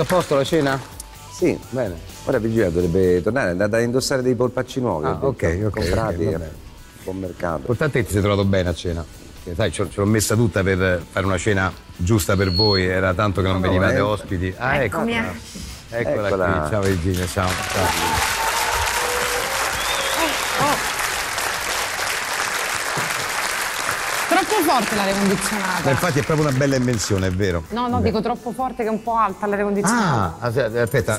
Tutto 0.00 0.14
a 0.14 0.16
posto 0.16 0.34
la 0.34 0.44
cena? 0.44 0.80
Sì, 1.30 1.58
bene. 1.68 1.94
Ora 2.24 2.38
Virginia 2.38 2.70
dovrebbe 2.70 3.20
tornare, 3.20 3.48
è 3.48 3.50
andata 3.50 3.76
a 3.76 3.80
indossare 3.80 4.22
dei 4.22 4.34
polpacci 4.34 4.80
nuovi. 4.80 5.04
Ah, 5.04 5.18
ok, 5.20 5.60
ok, 5.66 5.70
comprati 5.70 6.24
ok, 6.24 6.30
va 6.30 6.36
a 6.36 6.38
bene. 6.38 6.50
buon 7.04 7.18
mercato. 7.18 7.56
L'importante 7.56 7.98
è 7.98 8.00
che 8.00 8.06
ti 8.06 8.12
sei 8.14 8.22
trovato 8.22 8.46
bene 8.46 8.70
a 8.70 8.74
cena. 8.74 9.04
Che, 9.44 9.54
sai, 9.54 9.70
ce, 9.70 9.86
l'ho 9.92 10.04
messa 10.06 10.34
tutta 10.36 10.62
per 10.62 11.02
fare 11.10 11.26
una 11.26 11.36
cena 11.36 11.70
giusta 11.96 12.34
per 12.34 12.50
voi, 12.50 12.86
era 12.86 13.12
tanto 13.12 13.42
che 13.42 13.48
non 13.48 13.60
No, 13.60 13.66
no, 13.66 13.72
venivate 13.72 13.96
eh. 13.96 14.00
ospiti. 14.00 14.54
Ah, 14.56 14.76
ecco. 14.76 14.96
Eccomi. 15.00 15.12
Eccola, 15.90 16.26
Eccola. 16.28 16.46
qui. 16.46 16.70
Ciao 16.70 16.80
Virginia, 16.80 17.26
ciao. 17.26 17.48
ciao. 17.48 17.88
Troppo 24.28 24.59
forte 24.70 24.94
l'aria 24.94 25.14
condizionata. 25.14 25.80
Ma 25.84 25.90
infatti 25.90 26.18
è 26.20 26.22
proprio 26.22 26.46
una 26.48 26.56
bella 26.56 26.76
invenzione, 26.76 27.26
è 27.26 27.30
vero. 27.32 27.64
No, 27.70 27.88
no, 27.88 28.00
dico 28.00 28.20
troppo 28.20 28.52
forte 28.52 28.82
che 28.82 28.88
è 28.88 28.92
un 28.92 29.02
po' 29.02 29.16
alta 29.16 29.46
l'aria 29.46 29.64
condizionata. 29.64 30.36
Ah, 30.38 30.46
as- 30.46 30.56
aspetta. 30.76 31.18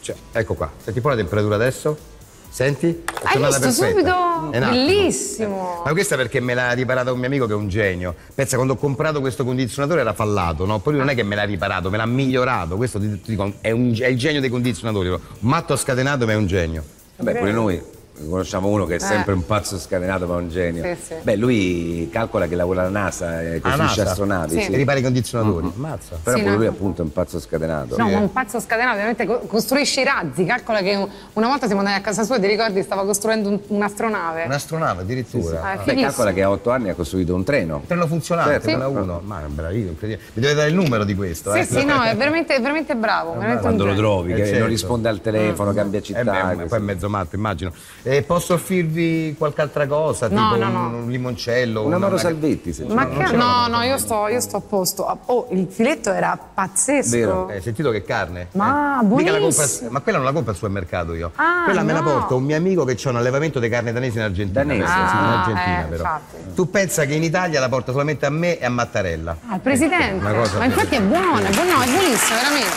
Cioè, 0.00 0.14
ecco 0.32 0.54
qua. 0.54 0.70
Senti 0.76 0.98
un 0.98 1.02
po' 1.02 1.08
la 1.10 1.16
temperatura 1.16 1.56
adesso? 1.56 2.14
Senti? 2.48 2.86
È 3.04 3.36
Hai 3.36 3.38
visto 3.38 3.60
perfetta. 3.60 3.70
subito? 3.88 4.50
È 4.52 4.56
attimo. 4.58 4.70
Bellissimo. 4.70 5.82
Ma 5.84 5.90
questa 5.90 6.14
perché 6.16 6.40
me 6.40 6.54
l'ha 6.54 6.70
riparato 6.72 7.12
un 7.12 7.18
mio 7.18 7.26
amico 7.26 7.46
che 7.46 7.52
è 7.52 7.56
un 7.56 7.68
genio. 7.68 8.14
Pensa, 8.34 8.54
quando 8.54 8.74
ho 8.74 8.76
comprato 8.76 9.20
questo 9.20 9.44
condizionatore 9.44 10.00
era 10.00 10.14
fallato, 10.14 10.64
no? 10.64 10.78
Poi 10.78 10.92
lui 10.94 11.02
non 11.02 11.10
è 11.10 11.14
che 11.16 11.24
me 11.24 11.34
l'ha 11.34 11.42
riparato, 11.44 11.90
me 11.90 11.96
l'ha 11.96 12.06
migliorato. 12.06 12.76
Questo 12.76 12.98
ti, 13.00 13.20
ti 13.20 13.30
dico, 13.32 13.54
è, 13.60 13.72
un- 13.72 13.94
è 13.98 14.06
il 14.06 14.16
genio 14.16 14.40
dei 14.40 14.48
condizionatori. 14.48 15.14
Matto 15.40 15.76
scatenato, 15.76 16.24
ma 16.24 16.32
è 16.32 16.36
un 16.36 16.46
genio. 16.46 16.84
Vabbè, 17.16 17.36
pure 17.38 17.52
noi 17.52 17.82
conosciamo 18.28 18.68
uno 18.68 18.86
che 18.86 18.94
è 18.94 18.96
Eh. 18.96 19.00
sempre 19.00 19.32
un 19.34 19.44
pazzo 19.44 19.78
scatenato 19.78 20.26
ma 20.26 20.36
un 20.36 20.48
genio. 20.48 20.82
Sì, 20.82 20.96
sì. 21.06 21.14
Beh, 21.22 21.36
lui 21.36 22.08
calcola 22.10 22.46
che 22.46 22.54
lavora 22.56 22.80
alla 22.82 22.90
NASA 22.90 23.42
e 23.42 23.60
costruisce 23.60 24.00
astronavi. 24.02 24.60
Sì. 24.62 24.72
E 24.72 24.76
ripara 24.76 24.98
i 24.98 25.02
condizionatori. 25.02 25.66
Mhm. 25.66 25.72
Ammazza. 25.76 26.18
Però 26.22 26.36
Sì, 26.36 26.42
pure 26.42 26.54
no. 26.54 26.60
lui 26.60 26.66
appunto 26.68 27.02
è 27.02 27.04
un 27.04 27.12
pazzo 27.12 27.38
scatenato. 27.40 27.96
No, 27.96 28.08
ma 28.08 28.18
un 28.18 28.32
pazzo 28.32 28.60
scatenato, 28.60 28.94
ovviamente 28.94 29.26
co- 29.26 29.40
costruisce 29.46 30.00
i 30.00 30.04
razzi. 30.04 30.44
Calcola 30.44 30.80
che 30.80 30.94
un- 30.94 31.08
una 31.34 31.46
volta 31.48 31.66
siamo 31.66 31.80
andati 31.82 31.98
a 31.98 32.02
casa 32.02 32.22
sua, 32.24 32.38
ti 32.38 32.46
ricordi, 32.46 32.82
stava 32.82 33.04
costruendo 33.04 33.48
un- 33.50 33.60
un'astronave. 33.68 34.44
Un'astronave 34.44 35.02
addirittura. 35.02 35.62
Ah, 35.62 35.82
è 35.82 35.84
Beh, 35.84 36.00
calcola 36.02 36.32
che 36.32 36.42
a 36.42 36.50
otto 36.50 36.70
anni 36.70 36.88
ha 36.90 36.94
costruito 36.94 37.34
un 37.34 37.44
treno. 37.44 37.82
Treno 37.86 38.06
funzionante, 38.06 38.52
Certo. 38.52 38.68
Sì. 38.68 38.74
1. 38.74 39.20
Ma 39.24 39.40
è 39.44 39.46
bravissimo, 39.48 39.90
incredibile. 39.90 40.28
Mi 40.34 40.42
deve 40.42 40.54
dare 40.54 40.68
il 40.68 40.74
numero 40.74 41.04
di 41.04 41.14
questo, 41.14 41.52
Sì, 41.52 41.58
eh? 41.58 41.64
sì, 41.64 41.84
no, 41.84 42.02
è 42.02 42.14
veramente, 42.16 42.54
è 42.54 42.60
veramente 42.60 42.94
bravo. 42.94 43.30
veramente 43.32 43.54
un 43.56 43.60
Quando 43.60 43.84
lo 43.86 43.94
trovi, 43.94 44.32
Eh, 44.32 44.36
che 44.36 44.44
certo. 44.44 44.58
non 44.60 44.68
risponde 44.68 45.08
al 45.08 45.20
telefono, 45.20 45.72
cambia 45.72 46.00
città. 46.00 46.52
Eh 46.52 46.64
poi 46.66 46.78
è 46.78 46.82
mezzo 46.82 47.08
matto, 47.08 47.34
immagino. 47.36 47.72
Eh, 48.08 48.22
posso 48.22 48.54
offrirvi 48.54 49.34
qualche 49.36 49.62
altra 49.62 49.84
cosa? 49.88 50.28
No, 50.28 50.52
tipo 50.52 50.62
no, 50.64 50.66
un, 50.68 50.90
no. 50.92 50.96
un 50.98 51.10
limoncello? 51.10 51.84
Un 51.86 51.92
Amaro 51.92 52.16
Salvetti, 52.16 52.72
se 52.72 52.84
Ma 52.84 53.02
non 53.02 53.24
che? 53.24 53.34
No, 53.34 53.66
no, 53.66 53.82
io 53.82 53.98
sto, 53.98 54.28
io 54.28 54.38
sto 54.40 54.58
a 54.58 54.60
posto. 54.60 55.08
Ah, 55.08 55.18
Oh, 55.26 55.48
il 55.50 55.66
filetto 55.68 56.12
era 56.12 56.38
pazzesco. 56.54 57.48
Hai 57.48 57.60
sentito 57.60 57.90
che 57.90 58.04
carne? 58.04 58.46
Ma 58.52 59.00
Eh, 59.00 59.04
buonissimo. 59.04 59.40
compra- 59.40 59.66
ma 59.90 60.00
quella 60.02 60.18
non 60.18 60.26
la 60.28 60.32
compra 60.32 60.52
al 60.52 60.56
supermercato 60.56 61.14
io. 61.14 61.32
Ah, 61.34 61.64
quella 61.64 61.82
me 61.82 61.92
la 61.92 62.02
porta 62.02 62.34
un 62.34 62.44
mio 62.44 62.56
amico 62.56 62.84
che 62.84 62.94
c'ha 62.96 63.10
un 63.10 63.16
allevamento 63.16 63.58
di 63.58 63.68
carne 63.68 63.92
danese 63.92 64.18
in 64.18 64.24
Argentina. 64.24 64.62
Danese, 64.62 64.84
pensa, 64.84 65.08
sì, 65.08 65.16
in 65.16 65.22
Ah, 65.24 65.38
Argentina 65.40 65.80
eh, 65.80 65.84
però. 65.88 66.02
infatti. 66.04 66.54
Tu 66.54 66.70
pensa 66.70 67.04
che 67.06 67.14
in 67.14 67.22
Italia 67.24 67.58
la 67.58 67.68
porta 67.68 67.90
solamente 67.90 68.24
a 68.24 68.30
me 68.30 68.56
e 68.56 68.64
a 68.64 68.70
Mattarella. 68.70 69.36
Ah, 69.48 69.54
il 69.56 69.60
presidente. 69.60 70.22
Ma 70.22 70.64
infatti 70.64 70.94
è 70.94 71.00
buono, 71.02 71.38
è 71.38 71.50
buono, 71.50 71.72
no, 71.72 71.82
è 71.82 71.88
buonissimo, 71.88 72.38
veramente. 72.38 72.76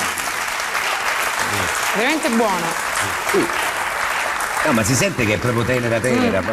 Veramente 1.95 2.29
buono. 2.29 3.58
No, 4.69 4.75
ma 4.75 4.83
si 4.83 4.93
sente 4.93 5.25
che 5.25 5.33
è 5.33 5.37
proprio 5.39 5.63
tenera 5.63 5.99
tenera. 5.99 6.43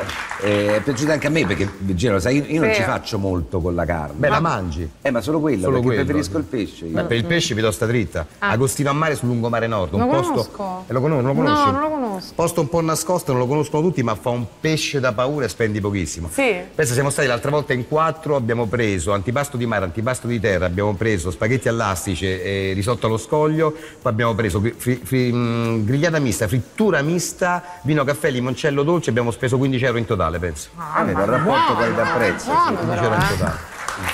Eh, 0.41 0.77
è 0.77 0.81
piaciuta 0.81 1.13
anche 1.13 1.27
a 1.27 1.31
me 1.31 1.45
perché, 1.47 1.69
lo 2.09 2.19
sai, 2.19 2.51
io, 2.51 2.61
non 2.63 2.71
Sì. 2.71 2.77
ci 2.77 2.83
faccio 2.83 3.19
molto 3.19 3.61
con 3.61 3.75
la 3.75 3.85
carne. 3.85 4.15
Beh, 4.17 4.29
la 4.31 4.41
mangi. 4.41 4.89
Eh, 5.03 5.11
ma 5.11 5.21
solo 5.21 5.39
quello, 5.39 5.61
Solo 5.65 5.73
perché 5.81 5.87
quello. 5.87 6.05
preferisco 6.05 6.39
il 6.39 6.45
pesce. 6.45 6.85
io. 6.87 6.93
Beh, 6.93 7.03
per 7.05 7.17
il 7.19 7.25
pesce 7.27 7.53
piuttosto 7.53 7.85
dritta. 7.85 8.27
Ah. 8.39 8.51
Agostino 8.51 8.89
a 8.89 8.95
mare 8.95 9.17
sul 9.17 9.29
lungomare 9.29 9.67
nord. 9.67 9.93
Un 9.93 10.01
Lo 10.01 10.07
posto. 10.07 10.31
conosco. 10.51 10.85
Eh, 10.87 10.93
lo 10.95 11.01
conosci? 11.03 11.23
Non 11.25 11.35
lo 11.37 11.43
conosci? 11.43 11.65
No, 11.67 11.71
non 11.73 11.81
lo 11.83 11.89
conosco. 11.91 12.33
Posto 12.35 12.61
un 12.63 12.69
po' 12.71 12.81
nascosto, 12.81 13.33
non 13.33 13.41
lo 13.43 13.47
conoscono 13.47 13.83
tutti, 13.83 14.03
ma 14.03 14.15
fa 14.15 14.31
un 14.31 14.47
pesce 14.61 14.99
da 14.99 15.13
paura 15.13 15.45
e 15.45 15.49
spendi 15.49 15.81
pochissimo. 15.83 16.31
Sì. 16.33 16.55
Pensa, 16.75 16.95
siamo 16.95 17.11
stati 17.11 17.29
l'altra 17.29 17.51
volta 17.51 17.75
in 17.75 17.87
quattro, 17.87 18.35
abbiamo 18.37 18.65
preso 18.65 19.13
antipasto 19.13 19.59
di 19.59 19.67
mare, 19.67 19.85
antipasto 19.85 20.27
di 20.27 20.41
terra, 20.41 20.65
abbiamo 20.65 20.95
preso 20.95 21.31
spaghetti 21.31 21.69
all'astice 21.69 22.43
e 22.43 22.73
risotto 22.73 23.09
allo 23.09 23.19
scoglio, 23.19 23.73
poi 23.73 24.11
abbiamo 24.13 24.35
preso 24.35 24.59
fri- 24.61 24.75
fri- 24.75 25.01
fri- 25.05 25.33
mh, 25.33 25.85
grigliata 25.85 26.19
mista, 26.19 26.49
frittura 26.49 27.03
mista, 27.03 27.63
vino, 27.83 28.05
caffè, 28.07 28.31
limoncello 28.31 28.83
dolce, 28.83 29.11
abbiamo 29.11 29.31
speso 29.31 29.59
15 29.59 29.85
euro 29.85 29.99
in 29.99 30.05
totale, 30.07 30.39
penso. 30.39 30.69
Ah, 30.77 31.03
vedi, 31.03 31.15
ma 31.15 31.25
il 31.25 31.29
rapporto 31.29 31.75
qualità-prezzo, 31.75 32.51
Buono, 32.51 32.77
15 32.77 32.87
però, 32.87 33.03
euro 33.03 33.15
in 33.15 33.21
eh. 33.21 33.37
totale. 33.37 33.59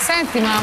Senti, 0.00 0.40
ma, 0.40 0.60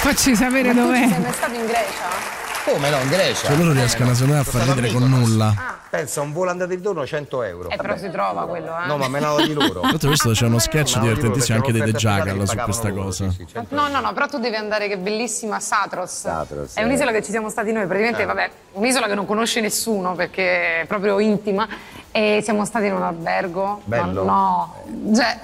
Facci 0.00 0.34
sapere 0.36 0.72
dov'è. 0.72 1.08
sei 1.08 1.20
mai 1.20 1.32
stato 1.32 1.54
in 1.54 1.66
Grecia? 1.66 2.36
Come 2.64 2.90
no, 2.90 2.98
in 2.98 3.08
Grecia? 3.08 3.46
Cioè 3.46 3.56
loro 3.56 3.72
riescono 3.72 4.12
secondo 4.12 4.34
me 4.34 4.40
a 4.40 4.44
far 4.44 4.66
ridere 4.68 4.92
con 4.92 5.08
nulla. 5.08 5.76
Pensa, 5.88 6.20
un 6.20 6.32
volo 6.34 6.50
andata 6.50 6.70
e 6.70 6.76
ritorno 6.76 7.06
100 7.06 7.42
euro. 7.44 7.70
Eh, 7.70 7.76
però 7.76 7.96
si 7.96 8.10
trova 8.10 8.46
quello, 8.46 8.78
eh. 8.78 8.86
No, 8.86 8.98
ma 8.98 9.08
me 9.08 9.20
l'hanno 9.20 9.40
di 9.40 9.54
loro. 9.54 9.80
L'altro 9.88 10.08
questo 10.08 10.32
c'è 10.32 10.44
uno 10.44 10.58
sketch 10.58 10.98
divertentissimo 10.98 11.56
anche 11.56 11.72
dei 11.72 11.80
The 11.80 11.92
Jackal 11.92 12.46
su 12.46 12.56
questa 12.58 12.88
loro, 12.88 13.04
cosa. 13.04 13.30
sì, 13.30 13.46
sì. 13.48 13.58
No, 13.70 13.88
no, 13.88 14.00
no, 14.00 14.12
però 14.12 14.26
tu 14.26 14.38
devi 14.38 14.56
andare, 14.56 14.86
che 14.86 14.94
è 14.94 14.98
bellissima, 14.98 15.58
Satros. 15.60 16.10
Satros, 16.10 16.74
È 16.74 16.80
eh. 16.80 16.84
un'isola 16.84 17.10
che 17.10 17.22
ci 17.22 17.30
siamo 17.30 17.48
stati 17.48 17.72
noi, 17.72 17.86
praticamente, 17.86 18.22
Eh. 18.22 18.26
vabbè, 18.26 18.50
un'isola 18.72 19.06
che 19.06 19.14
non 19.14 19.24
conosce 19.24 19.62
nessuno 19.62 20.14
perché 20.14 20.82
è 20.82 20.84
proprio 20.86 21.18
intima. 21.20 21.66
E 22.10 22.40
siamo 22.42 22.64
stati 22.64 22.86
in 22.86 22.94
un 22.94 23.02
albergo. 23.02 23.82
Bello. 23.84 24.24
No, 24.24 24.74
no. 24.86 25.14
Cioè, 25.14 25.40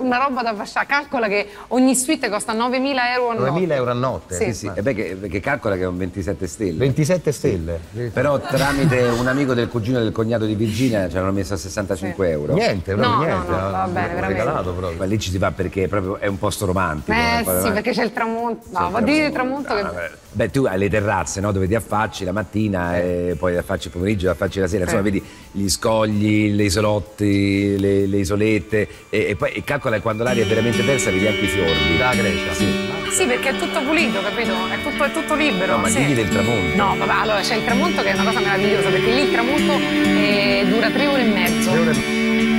una 0.00 0.16
roba 0.18 0.42
da 0.42 0.54
fasciare. 0.54 0.86
Calcola 0.86 1.28
che 1.28 1.48
ogni 1.68 1.94
suite 1.94 2.28
costa 2.30 2.54
9.000 2.54 2.96
euro 3.14 3.28
a 3.30 3.34
notte. 3.34 3.60
9.000 3.66 3.72
euro 3.72 3.90
a 3.90 3.94
notte. 3.94 4.34
Sì. 4.34 4.44
Sì, 4.46 4.52
sì. 4.54 4.70
E 4.74 4.82
beh, 4.82 4.94
che, 4.94 5.16
perché 5.20 5.40
calcola 5.40 5.76
che 5.76 5.82
è 5.82 5.86
un 5.86 5.96
27 5.98 6.46
stelle. 6.46 6.78
27 6.78 7.30
stelle. 7.32 7.80
Però 8.12 8.38
tramite 8.40 9.02
un 9.02 9.26
amico 9.28 9.52
del 9.54 9.68
cugino 9.68 9.98
del 10.00 10.12
cognato 10.12 10.44
di 10.46 10.54
Virginia 10.54 11.08
ci 11.08 11.16
hanno 11.18 11.30
messo 11.30 11.54
a 11.54 11.58
65 11.58 12.28
euro. 12.30 12.54
Niente, 12.54 12.94
proprio 12.94 13.08
No, 13.08 13.16
no, 13.16 13.24
niente. 13.24 13.50
no, 13.50 13.70
va 13.70 13.86
bene, 13.86 14.08
veramente. 14.14 14.26
regalato 14.28 14.72
proprio. 14.72 14.98
Ma 14.98 15.04
lì 15.04 15.18
ci 15.18 15.30
si 15.30 15.38
va 15.38 15.50
perché 15.52 15.84
è 15.84 15.88
proprio 15.88 16.18
è 16.18 16.26
un 16.26 16.38
posto 16.38 16.64
romantico. 16.66 17.12
Eh 17.16 17.42
Poi 17.44 17.56
sì, 17.56 17.62
vai- 17.64 17.72
perché 17.72 17.90
c'è 17.92 18.02
il 18.04 18.12
tramonto. 18.12 18.66
No, 18.70 18.90
va 18.90 18.98
a 18.98 19.02
dire 19.02 19.26
il 19.26 19.32
tramonto 19.32 19.74
che. 19.74 20.20
Beh, 20.34 20.50
tu 20.50 20.64
hai 20.64 20.78
le 20.78 20.88
terrazze, 20.88 21.40
no? 21.40 21.52
Dove 21.52 21.68
ti 21.68 21.74
affacci 21.74 22.24
la 22.24 22.32
mattina 22.32 22.96
e 22.96 23.36
poi 23.38 23.52
ti 23.52 23.58
affacci 23.58 23.88
il 23.88 23.92
pomeriggio, 23.92 24.20
ti 24.26 24.32
affacci 24.32 24.60
la 24.60 24.66
sera, 24.66 24.84
insomma, 24.84 25.00
Eh. 25.00 25.04
vedi 25.04 25.22
gli 25.52 25.68
scogli, 25.92 26.54
le 26.54 26.64
isolotti, 26.64 27.78
le, 27.78 28.06
le 28.06 28.16
isolette 28.18 28.88
e, 29.10 29.26
e 29.28 29.36
poi 29.36 29.52
e 29.52 29.62
calcola 29.64 29.96
che 29.96 30.02
quando 30.02 30.22
l'aria 30.22 30.42
è 30.42 30.46
veramente 30.46 30.82
persa 30.82 31.10
vedi 31.10 31.26
anche 31.26 31.44
i 31.44 31.48
fiordi. 31.48 31.98
Da 31.98 32.14
Grecia. 32.14 32.52
Sì. 32.54 32.66
Sì, 33.10 33.26
perché 33.26 33.50
è 33.50 33.56
tutto 33.56 33.82
pulito, 33.82 34.22
capito? 34.22 34.52
È 34.52 34.82
tutto, 34.82 35.04
è 35.04 35.12
tutto 35.12 35.34
libero. 35.34 35.72
No, 35.72 35.82
ma 35.82 35.88
sì. 35.88 35.98
digli 35.98 36.14
del 36.14 36.28
tramonto. 36.28 36.76
No, 36.76 36.96
vabbè, 36.96 37.12
allora 37.12 37.40
c'è 37.40 37.56
il 37.56 37.64
tramonto 37.64 38.02
che 38.02 38.10
è 38.10 38.14
una 38.14 38.24
cosa 38.24 38.40
meravigliosa, 38.40 38.88
perché 38.88 39.10
lì 39.12 39.20
il 39.20 39.30
tramonto 39.32 39.78
eh, 39.78 40.64
dura 40.66 40.90
tre 40.90 41.06
ore 41.06 41.20
e 41.20 41.24
mezzo. 41.24 41.70
Podcast. 41.70 42.51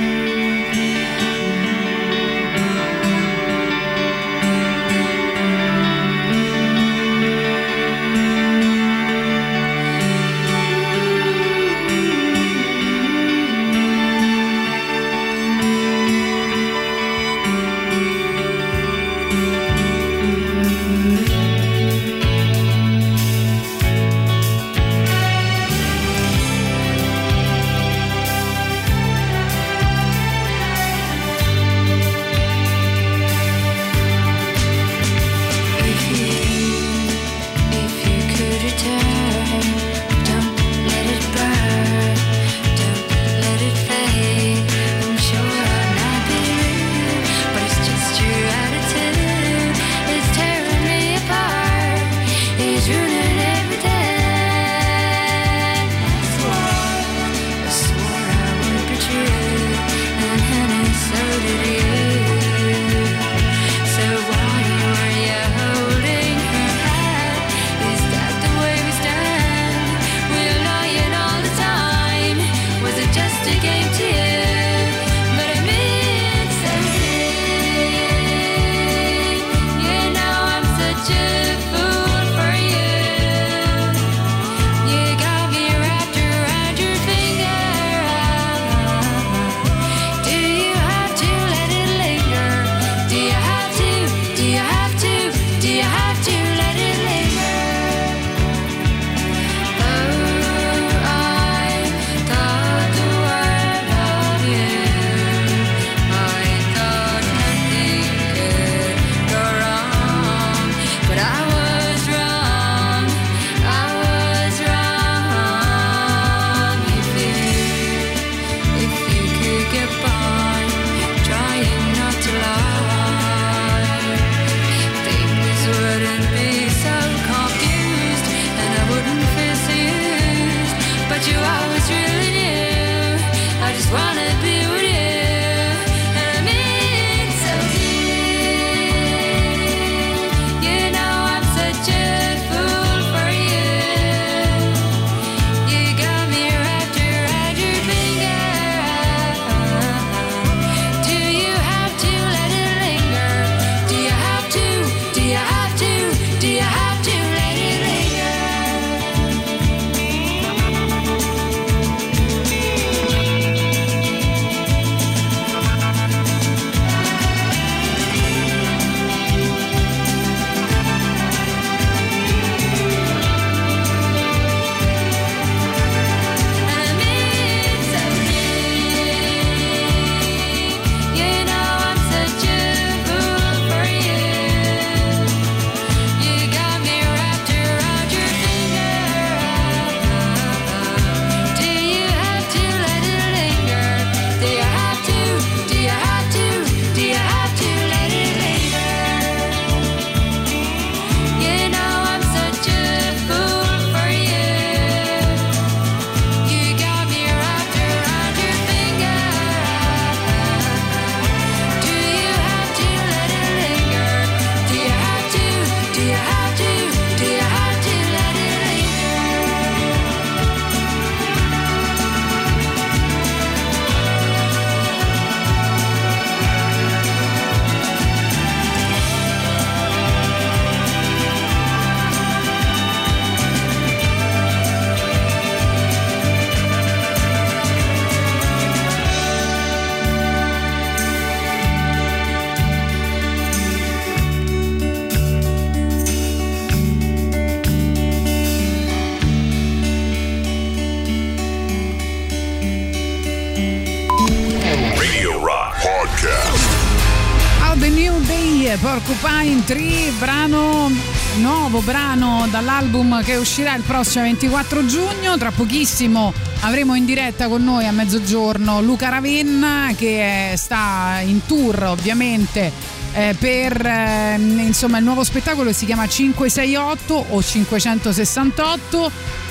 Tree, 259.64 260.10
brano 260.18 260.90
nuovo 261.38 261.80
brano 261.80 262.46
dall'album 262.50 263.22
che 263.22 263.36
uscirà 263.36 263.74
il 263.74 263.82
prossimo 263.82 264.24
24 264.24 264.84
giugno. 264.84 265.38
Tra 265.38 265.50
pochissimo 265.50 266.32
avremo 266.60 266.94
in 266.94 267.04
diretta 267.04 267.48
con 267.48 267.64
noi 267.64 267.86
a 267.86 267.92
mezzogiorno 267.92 268.82
Luca 268.82 269.08
Ravenna 269.08 269.92
che 269.96 270.52
eh, 270.52 270.56
sta 270.56 271.20
in 271.24 271.46
tour 271.46 271.82
ovviamente 271.84 272.70
eh, 273.14 273.34
per 273.38 273.86
eh, 273.86 274.36
insomma 274.38 274.98
il 274.98 275.04
nuovo 275.04 275.24
spettacolo 275.24 275.70
che 275.70 275.74
si 275.74 275.86
chiama 275.86 276.06
568 276.06 277.26
o 277.30 277.42
568. 277.42 279.10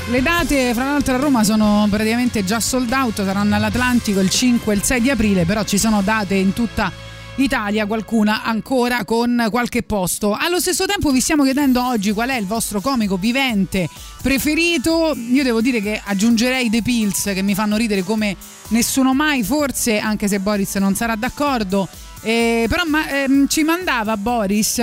Le 0.10 0.22
date, 0.22 0.74
fra 0.74 0.84
l'altro, 0.84 1.16
a 1.16 1.18
Roma 1.18 1.44
sono 1.44 1.88
praticamente 1.90 2.44
già 2.44 2.60
sold 2.60 2.92
out, 2.92 3.24
saranno 3.24 3.56
all'Atlantico 3.56 4.20
il 4.20 4.30
5 4.30 4.74
e 4.74 4.76
il 4.76 4.84
6 4.84 5.02
di 5.02 5.10
aprile, 5.10 5.46
però 5.46 5.64
ci 5.64 5.78
sono 5.78 6.02
date 6.02 6.36
in 6.36 6.52
tutta 6.54 6.92
Italia, 7.38 7.88
qualcuna 7.88 8.44
ancora 8.44 9.04
con 9.06 9.48
qualche 9.50 9.82
posto. 9.82 10.36
Allo 10.36 10.60
stesso 10.60 10.86
tempo 10.86 11.10
vi 11.10 11.20
stiamo 11.20 11.44
chiedendo 11.44 11.84
oggi 11.84 12.12
qual 12.12 12.30
è 12.30 12.36
il 12.36 12.46
vostro 12.46 12.80
comico 12.80 13.18
vivente 13.18 13.90
preferito. 14.22 15.16
Io 15.32 15.42
devo 15.42 15.60
dire 15.60 15.82
che 15.82 16.00
aggiungerei 16.04 16.70
The 16.70 16.84
Pills 16.84 17.32
che 17.34 17.42
mi 17.42 17.56
fanno 17.56 17.76
ridere 17.76 18.04
come 18.04 18.36
nessuno 18.70 19.16
mai, 19.16 19.44
forse, 19.44 19.98
anche 19.98 20.28
se 20.28 20.40
Boris 20.40 20.76
non 20.76 20.94
sarà 20.94 21.16
d'accordo. 21.16 21.88
Eh, 22.22 22.68
però 22.70 22.84
ma, 22.86 23.10
ehm, 23.10 23.48
ci 23.48 23.64
mandava 23.64 24.16
Boris 24.16 24.80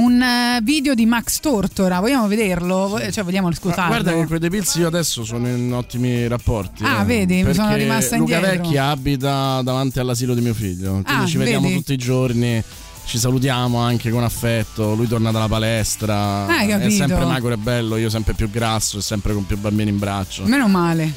un 0.00 0.20
eh, 0.22 0.60
video 0.62 0.94
di 0.94 1.04
Max 1.04 1.40
Tortora, 1.40 2.00
vogliamo 2.00 2.26
vederlo? 2.26 2.98
Cioè, 3.10 3.22
vogliamo 3.22 3.52
scusarlo? 3.52 3.88
Guarda 3.88 4.12
che 4.12 4.26
con 4.26 4.42
i 4.42 4.50
Pills 4.50 4.74
io 4.76 4.86
adesso 4.86 5.24
sono 5.24 5.46
in 5.48 5.72
ottimi 5.72 6.26
rapporti. 6.26 6.82
Ah, 6.84 7.02
eh, 7.02 7.04
vedi, 7.04 7.34
mi 7.36 7.42
perché 7.42 7.58
sono 7.58 7.74
rimasta 7.74 8.16
Luca 8.16 8.36
indietro. 8.36 8.62
Vecchia 8.62 8.88
abita 8.88 9.60
davanti 9.62 9.98
all'asilo 9.98 10.34
di 10.34 10.40
mio 10.40 10.54
figlio. 10.54 10.90
Quindi 11.02 11.12
Ah, 11.12 11.26
ci 11.26 11.36
vediamo 11.36 11.66
vedi? 11.66 11.78
tutti 11.78 11.92
i 11.92 11.98
giorni. 11.98 12.62
Ci 13.04 13.18
salutiamo 13.18 13.78
anche 13.78 14.10
con 14.10 14.22
affetto. 14.22 14.94
Lui 14.94 15.08
torna 15.08 15.30
dalla 15.30 15.48
palestra. 15.48 16.46
Ah, 16.46 16.62
è 16.62 16.90
sempre 16.90 17.24
magro 17.24 17.52
e 17.52 17.56
bello, 17.56 17.96
io 17.96 18.08
sempre 18.08 18.34
più 18.34 18.48
grasso 18.50 18.98
e 18.98 19.02
sempre 19.02 19.34
con 19.34 19.44
più 19.46 19.58
bambini 19.58 19.90
in 19.90 19.98
braccio. 19.98 20.44
Meno 20.44 20.68
male. 20.68 21.12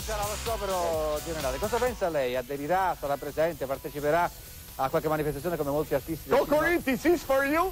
Cosa 1.59 1.77
pensa 1.77 2.09
lei? 2.09 2.35
Aderirà, 2.35 2.95
sarà 2.99 3.15
presente, 3.15 3.65
parteciperà 3.65 4.29
a 4.75 4.89
qualche 4.89 5.07
manifestazione 5.07 5.55
come 5.55 5.69
molti 5.69 5.93
artisti? 5.93 6.29
del 6.29 6.39
cinema? 6.43 6.57
Corinti, 6.61 6.91
is 6.91 7.21
for 7.23 7.45
you. 7.45 7.71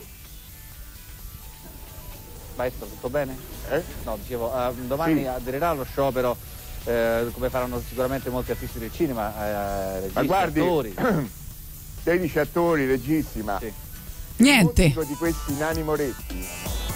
Maestro, 2.62 2.86
tutto 2.86 3.10
bene? 3.10 3.36
No, 4.04 4.18
dicevo, 4.22 4.54
eh, 4.54 4.74
domani 4.86 5.22
Sì. 5.22 5.26
aderirà 5.28 5.70
allo 5.70 5.84
sciopero 5.84 6.38
eh, 6.84 7.28
come 7.34 7.50
faranno 7.50 7.82
sicuramente 7.88 8.30
molti 8.30 8.52
artisti 8.52 8.78
del 8.80 8.92
cinema, 8.94 9.34
eh, 9.36 9.94
registi, 9.96 10.14
Ma 10.14 10.24
guardi, 10.24 10.60
attori. 10.60 10.96
16 12.04 12.40
attori, 12.40 12.86
regissimi, 12.88 13.44
ma 13.44 13.60
Niente. 14.38 14.94
di 15.08 15.14
questi 15.16 15.54
nani 15.58 15.84
moretti 15.84 16.48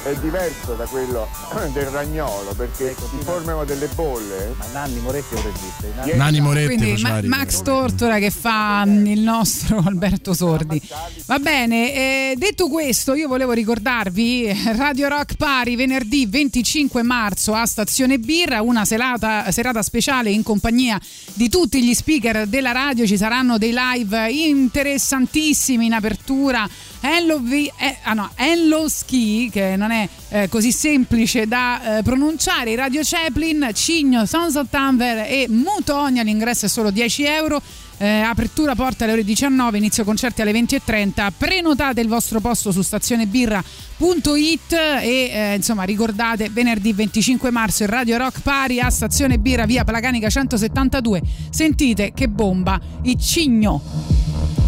è 0.05 0.15
diverso 0.17 0.73
da 0.73 0.85
quello 0.85 1.27
del 1.73 1.87
ragnolo 1.87 2.53
perché 2.55 2.95
si 2.95 3.17
formano 3.23 3.63
delle 3.65 3.87
bolle. 3.95 4.53
Ma 4.57 4.65
Nanni 4.71 4.99
Moretti 4.99 5.33
è 5.33 5.37
un 5.37 5.43
regista. 5.43 6.15
Nani 6.15 6.41
Moretti 6.41 6.75
Quindi 6.75 7.01
Ma-. 7.01 7.21
Max 7.23 7.61
Tortora 7.61 8.19
che 8.19 8.29
fa 8.29 8.83
il 8.85 9.19
nostro 9.19 9.81
Alberto 9.85 10.33
Sordi. 10.33 10.79
Va 11.25 11.39
bene, 11.39 11.93
eh, 11.93 12.35
detto 12.37 12.67
questo, 12.67 13.15
io 13.15 13.27
volevo 13.27 13.53
ricordarvi 13.53 14.45
eh, 14.45 14.75
Radio 14.75 15.07
Rock 15.07 15.35
Pari 15.37 15.75
venerdì 15.75 16.27
25 16.27 17.01
marzo 17.01 17.53
a 17.53 17.65
Stazione 17.65 18.19
Birra, 18.19 18.61
una 18.61 18.85
serata, 18.85 19.49
serata 19.51 19.81
speciale 19.81 20.29
in 20.29 20.43
compagnia 20.43 20.99
di 21.33 21.49
tutti 21.49 21.83
gli 21.83 21.93
speaker 21.95 22.45
della 22.45 22.71
radio. 22.71 23.07
Ci 23.07 23.17
saranno 23.17 23.57
dei 23.57 23.73
live 23.73 24.29
interessantissimi 24.29 25.87
in 25.87 25.93
apertura. 25.93 26.67
Hello, 27.07 27.37
Vi- 27.37 27.71
eh, 27.77 27.97
ah 28.01 28.13
no, 28.13 28.31
Hello 28.33 28.89
Ski, 28.89 29.51
che 29.51 29.75
non 29.75 29.91
è 29.91 30.09
eh, 30.29 30.49
così 30.49 30.71
semplice 30.71 31.45
da 31.45 31.99
eh, 31.99 32.01
pronunciare, 32.01 32.75
Radio 32.75 33.01
Chaplin, 33.03 33.69
Cigno, 33.73 34.25
Sons 34.25 34.55
of 34.55 34.69
Tanver 34.71 35.27
e 35.29 35.45
Mutonia, 35.47 36.23
l'ingresso 36.23 36.65
è 36.65 36.67
solo 36.67 36.89
10 36.89 37.23
euro. 37.25 37.61
Eh, 37.97 38.07
apertura 38.07 38.73
porta 38.73 39.03
alle 39.03 39.13
ore 39.13 39.23
19, 39.23 39.77
inizio 39.77 40.03
concerti 40.03 40.41
alle 40.41 40.51
20.30. 40.51 41.27
Prenotate 41.37 42.01
il 42.01 42.07
vostro 42.07 42.39
posto 42.39 42.71
su 42.71 42.81
stazionebirra.it 42.81 44.73
e 44.73 45.29
eh, 45.31 45.53
insomma 45.55 45.83
ricordate 45.83 46.49
venerdì 46.49 46.91
25 46.91 47.51
marzo 47.51 47.83
il 47.83 47.89
Radio 47.89 48.17
Rock 48.17 48.41
Pari 48.41 48.79
a 48.79 48.89
Stazione 48.89 49.37
Birra 49.37 49.67
via 49.67 49.83
Palacanica 49.83 50.27
172. 50.27 51.21
Sentite 51.51 52.13
che 52.15 52.27
bomba, 52.27 52.81
il 53.03 53.15
Cigno. 53.21 54.64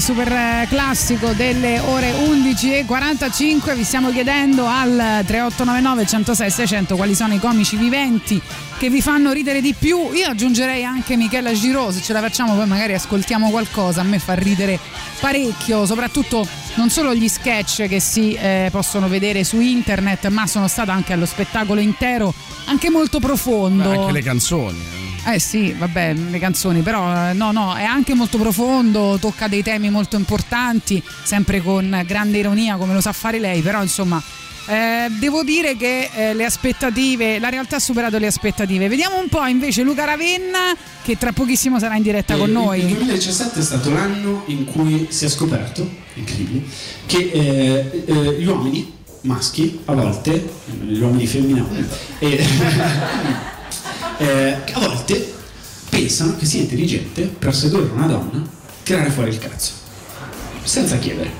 Super 0.00 0.30
eh, 0.30 0.66
classico 0.68 1.32
delle 1.32 1.78
ore 1.80 2.12
11.45. 2.12 3.74
Vi 3.74 3.84
stiamo 3.84 4.10
chiedendo 4.10 4.66
al 4.66 5.22
3899 5.26 6.06
106 6.06 6.50
600 6.50 6.96
quali 6.96 7.14
sono 7.14 7.34
i 7.34 7.38
comici 7.38 7.76
viventi 7.76 8.40
che 8.78 8.88
vi 8.90 9.00
fanno 9.02 9.32
ridere 9.32 9.60
di 9.60 9.74
più. 9.78 10.12
Io 10.12 10.28
aggiungerei 10.28 10.84
anche 10.84 11.16
Michela 11.16 11.52
Giro, 11.52 11.90
se 11.90 12.00
ce 12.00 12.12
la 12.12 12.20
facciamo 12.20 12.54
poi 12.54 12.66
magari 12.66 12.94
ascoltiamo 12.94 13.50
qualcosa. 13.50 14.00
A 14.00 14.04
me 14.04 14.18
fa 14.18 14.34
ridere 14.34 14.78
parecchio, 15.20 15.84
soprattutto 15.86 16.46
non 16.74 16.88
solo 16.88 17.14
gli 17.14 17.28
sketch 17.28 17.86
che 17.88 18.00
si 18.00 18.34
eh, 18.34 18.68
possono 18.70 19.08
vedere 19.08 19.44
su 19.44 19.60
internet, 19.60 20.28
ma 20.28 20.46
sono 20.46 20.68
stata 20.68 20.92
anche 20.92 21.12
allo 21.12 21.26
spettacolo 21.26 21.80
intero, 21.80 22.32
anche 22.66 22.90
molto 22.90 23.20
profondo. 23.20 23.90
Beh, 23.90 23.96
anche 23.96 24.12
le 24.12 24.22
canzoni. 24.22 25.01
Eh. 25.26 25.38
Sì, 25.38 25.72
vabbè, 25.72 26.14
le 26.14 26.38
canzoni, 26.38 26.80
però 26.80 27.30
eh, 27.30 27.32
no, 27.32 27.52
no, 27.52 27.74
è 27.74 27.84
anche 27.84 28.14
molto 28.14 28.38
profondo, 28.38 29.18
tocca 29.20 29.48
dei 29.48 29.62
temi 29.62 29.90
molto 29.90 30.16
importanti, 30.16 31.02
sempre 31.22 31.62
con 31.62 32.02
grande 32.06 32.38
ironia 32.38 32.76
come 32.76 32.94
lo 32.94 33.00
sa 33.00 33.12
fare 33.12 33.38
lei, 33.38 33.60
però 33.60 33.82
insomma 33.82 34.22
eh, 34.66 35.08
devo 35.18 35.42
dire 35.42 35.76
che 35.76 36.08
eh, 36.14 36.34
le 36.34 36.44
aspettative, 36.44 37.38
la 37.38 37.48
realtà 37.48 37.76
ha 37.76 37.80
superato 37.80 38.18
le 38.18 38.26
aspettative. 38.26 38.88
Vediamo 38.88 39.18
un 39.18 39.28
po' 39.28 39.44
invece 39.46 39.82
Luca 39.82 40.04
Ravenna 40.04 40.74
che 41.02 41.18
tra 41.18 41.32
pochissimo 41.32 41.78
sarà 41.78 41.96
in 41.96 42.02
diretta 42.02 42.36
con 42.36 42.48
Eh, 42.48 42.52
Il 42.52 42.52
noi. 42.52 42.80
2017 42.80 43.58
è 43.58 43.62
stato 43.62 43.90
l'anno 43.90 44.44
in 44.46 44.64
cui 44.64 45.08
si 45.10 45.24
è 45.24 45.28
scoperto, 45.28 45.88
incredibile, 46.14 46.62
che 47.06 47.30
eh, 47.32 48.04
eh, 48.06 48.40
gli 48.40 48.46
uomini 48.46 49.00
maschi 49.22 49.80
a 49.84 49.94
volte, 49.94 50.50
gli 50.80 51.00
uomini 51.00 51.26
femminili, 51.26 51.86
eh, 54.18 54.56
a 54.72 54.80
volte 54.80 55.34
pensano 55.88 56.36
che 56.36 56.46
sia 56.46 56.60
intelligente 56.60 57.22
per 57.22 57.54
sedurre 57.54 57.90
una 57.92 58.06
donna 58.06 58.42
tirare 58.82 59.10
fuori 59.10 59.30
il 59.30 59.38
cazzo, 59.38 59.72
senza 60.62 60.96
chiedere. 60.98 61.30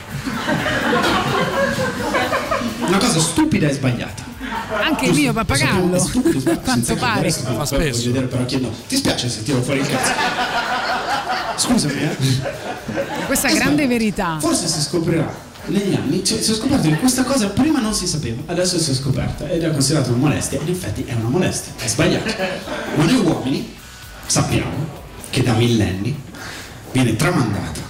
Una 2.86 2.98
cosa 2.98 3.20
stupida 3.20 3.68
e 3.68 3.72
sbagliata. 3.72 4.30
Anche 4.84 5.06
il 5.06 5.14
mio 5.14 5.32
pappagallo, 5.32 6.10
quanto 6.62 6.94
pare. 6.96 7.30
Fa 7.30 7.64
spesso. 7.64 8.06
Vedere, 8.06 8.26
però 8.26 8.44
chiedo, 8.44 8.70
ti 8.88 8.96
spiace 8.96 9.28
se 9.28 9.42
tiro 9.42 9.60
fuori 9.62 9.80
il 9.80 9.86
cazzo? 9.86 10.12
Scusami, 11.56 12.00
eh. 12.00 12.16
Questa 13.26 13.48
è 13.48 13.54
grande 13.54 13.86
verità. 13.86 14.38
Forse 14.40 14.66
si 14.66 14.80
scoprirà 14.80 15.50
negli 15.66 15.94
anni, 15.94 16.24
cioè, 16.24 16.40
si 16.40 16.50
è 16.50 16.54
scoperto 16.54 16.88
che 16.88 16.96
questa 16.96 17.22
cosa 17.22 17.48
prima 17.48 17.78
non 17.80 17.94
si 17.94 18.06
sapeva, 18.06 18.42
adesso 18.46 18.78
si 18.78 18.90
è 18.90 18.94
scoperta 18.94 19.48
ed 19.48 19.62
è 19.62 19.70
considerata 19.70 20.08
una 20.10 20.18
molestia, 20.18 20.60
in 20.60 20.68
effetti 20.68 21.04
è 21.04 21.14
una 21.14 21.28
molestia, 21.28 21.72
è 21.78 21.86
sbagliato. 21.86 22.34
Ma 22.96 23.04
noi 23.04 23.16
uomini 23.16 23.76
sappiamo 24.26 25.00
che 25.30 25.42
da 25.42 25.52
millenni 25.52 26.20
viene 26.90 27.16
tramandata 27.16 27.80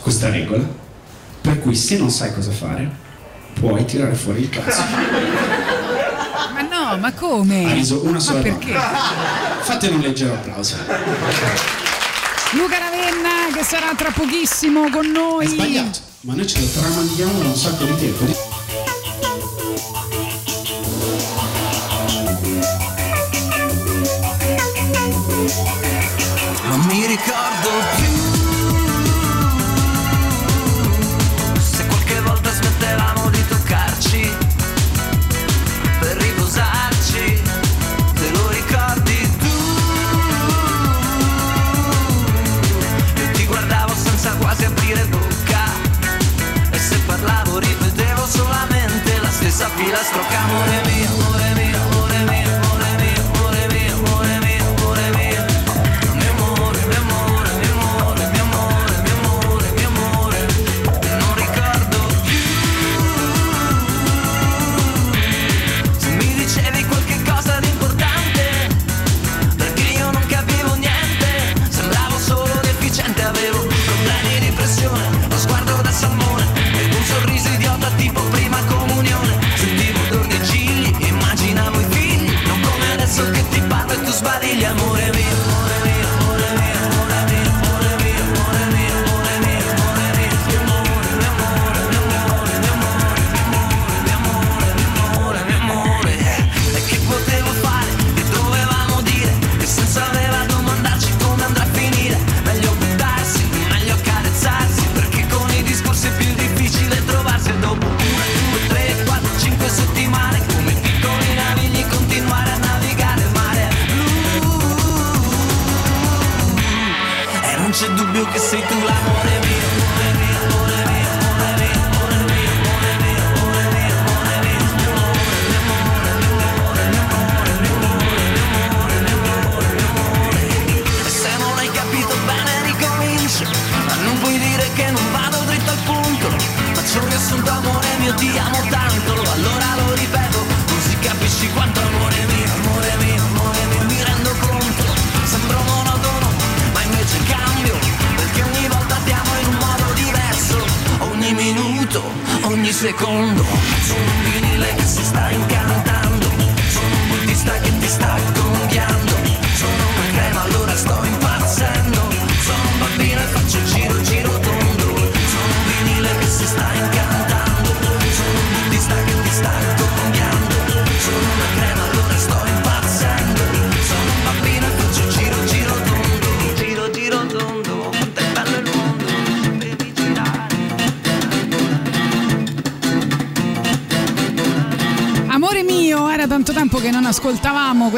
questa 0.00 0.30
regola 0.30 0.64
per 1.40 1.60
cui 1.60 1.74
se 1.74 1.98
non 1.98 2.10
sai 2.10 2.32
cosa 2.32 2.50
fare 2.50 3.06
puoi 3.54 3.84
tirare 3.84 4.14
fuori 4.14 4.42
il 4.42 4.48
cazzo. 4.48 4.82
Ma 6.52 6.62
no, 6.62 6.96
ma 6.98 7.12
come? 7.12 7.64
Ha 7.64 7.72
riso 7.72 8.04
una 8.04 8.20
sola 8.20 8.38
ma 8.38 8.42
perché? 8.44 8.72
Fate 9.60 9.88
un 9.88 10.00
leggero 10.00 10.34
applauso. 10.34 10.76
Luca 12.52 12.78
Ravenna 12.78 13.37
che 13.58 13.64
sarà 13.64 13.92
tra 13.96 14.12
pochissimo 14.12 14.88
con 14.88 15.10
noi. 15.10 15.46
È 15.46 15.48
sbagliato, 15.48 15.98
ma 16.20 16.34
noi 16.34 16.46
ce 16.46 16.60
lo 16.60 16.66
tramandiamo 16.68 17.40
da 17.40 17.48
un 17.48 17.56
sacco 17.56 17.84
di 17.86 17.96
tempo. 17.96 18.24
Non 26.68 26.80
mi 26.86 27.06
ricordo 27.06 27.57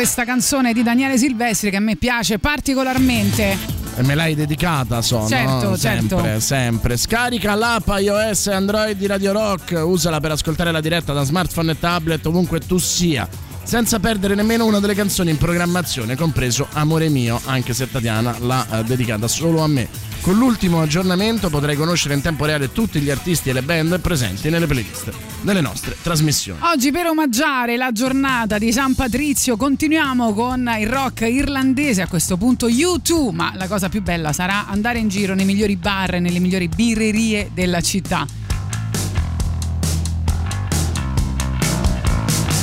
questa 0.01 0.25
canzone 0.25 0.73
di 0.73 0.83
Daniele 0.83 1.19
Silvestri 1.19 1.69
che 1.69 1.77
a 1.77 1.81
me 1.81 1.95
piace 1.95 2.39
particolarmente. 2.39 3.55
E 3.99 4.03
me 4.03 4.15
l'hai 4.15 4.35
dedicata, 4.35 5.03
so, 5.03 5.29
Certo, 5.29 5.69
no? 5.69 5.77
certo. 5.77 6.17
Sempre, 6.17 6.41
sempre. 6.41 6.97
Scarica 6.97 7.55
l'app 7.55 7.87
iOS 7.99 8.47
e 8.47 8.55
Android 8.55 8.97
di 8.97 9.07
Radio 9.07 9.33
Rock, 9.33 9.79
usala 9.85 10.19
per 10.19 10.31
ascoltare 10.31 10.73
la 10.73 10.81
diretta 10.81 11.13
da 11.13 11.23
smartphone 11.23 11.73
e 11.73 11.79
tablet 11.79 12.25
ovunque 12.25 12.61
tu 12.61 12.79
sia. 12.79 13.29
senza 13.63 14.01
perdere 14.01 14.35
nemmeno 14.35 14.65
una 14.65 14.81
delle 14.81 14.95
canzoni 14.95 15.29
in 15.33 15.37
programmazione, 15.37 16.17
compreso 16.17 16.67
Amore 16.73 17.11
mio, 17.11 17.39
anche 17.45 17.75
se 17.75 17.91
Tatiana 17.91 18.35
l'ha 18.41 18.67
eh, 18.79 18.85
dedicata 18.85 19.29
solo 19.29 19.61
a 19.63 19.67
me. 19.67 19.87
Con 20.21 20.37
l'ultimo 20.37 20.83
aggiornamento 20.83 21.49
potrai 21.49 21.77
conoscere 21.77 22.13
in 22.13 22.21
tempo 22.21 22.45
reale 22.45 22.71
tutti 22.73 23.01
gli 23.01 23.09
artisti 23.09 23.49
e 23.49 23.55
le 23.55 23.63
band 23.63 24.01
presenti 24.01 24.51
nelle 24.51 24.67
playlist 24.67 25.11
delle 25.41 25.63
nostre 25.63 25.97
trasmissioni. 26.01 26.61
Oggi 26.63 26.91
per 26.91 27.07
omaggiare 27.07 27.79
la 27.79 27.91
giornata 27.91 28.59
di 28.59 28.71
San 28.71 28.95
Patrizio 28.95 29.57
continuiamo 29.57 30.35
con 30.35 30.71
il 30.79 30.87
rock 30.87 31.23
irlandese, 31.23 32.03
a 32.03 32.07
questo 32.07 32.37
punto 32.37 32.69
U2, 32.69 33.33
ma 33.33 33.53
la 33.57 33.67
cosa 33.67 33.89
più 33.89 34.03
bella 34.03 34.35
sarà 34.35 34.67
andare 34.69 34.99
in 34.99 35.09
giro 35.09 35.35
nei 35.35 35.47
migliori 35.47 35.77
bar 35.77 36.17
e 36.17 36.21
nelle 36.21 36.39
migliori 36.39 36.69
birrerie 36.69 37.51
della 37.55 37.81
città. 37.81 38.27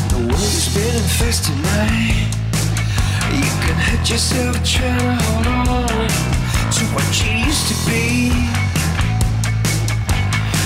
The 0.09 0.15
world 0.15 0.33
is 0.33 0.63
spinning 0.63 1.07
fast 1.17 1.45
tonight. 1.45 2.35
You 3.31 3.51
can 3.65 3.75
hurt 3.79 4.07
yourself 4.07 4.61
trying 4.61 5.17
to 5.17 5.23
hold 5.23 5.47
on 5.47 6.06
to 6.77 6.85
what 6.93 7.11
she 7.11 7.39
used 7.39 7.67
to 7.69 7.75
be. 7.89 8.29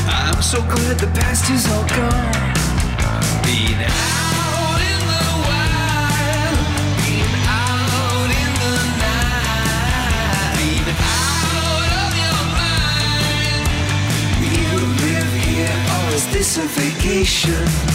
I'm 0.08 0.42
so 0.42 0.60
glad 0.62 1.00
the 1.00 1.08
past 1.20 1.50
is 1.50 1.66
all 1.72 1.88
gone. 1.88 2.52
Being 3.48 3.80
out 3.80 4.82
in 4.92 5.02
the 5.12 5.28
wild, 5.48 6.58
being 7.00 7.36
out 7.48 8.30
in 8.44 8.52
the 8.64 8.76
night, 9.00 10.52
being 10.60 10.90
out 11.00 11.92
of 12.04 12.12
your 12.24 12.42
mind. 12.60 13.66
Live 15.00 15.34
here, 15.48 15.76
oh, 15.94 16.10
or 16.10 16.16
is 16.16 16.26
this 16.34 16.58
a 16.58 16.60
vacation? 16.68 17.91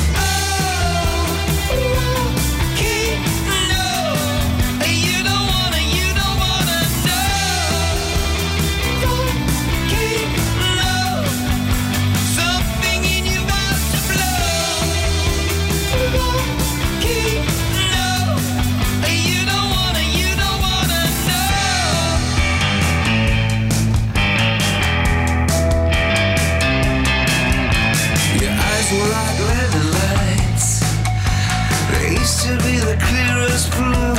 The 32.97 33.05
clearest 33.05 33.71
blue. 33.73 34.15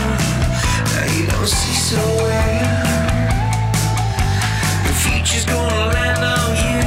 Now 0.94 1.06
you 1.16 1.26
don't 1.28 1.48
see 1.48 1.74
so 1.74 1.98
well. 1.98 2.86
The 4.84 4.94
future's 4.94 5.46
gonna 5.46 5.94
land 5.94 6.24
on 6.24 6.56
you. 6.56 6.82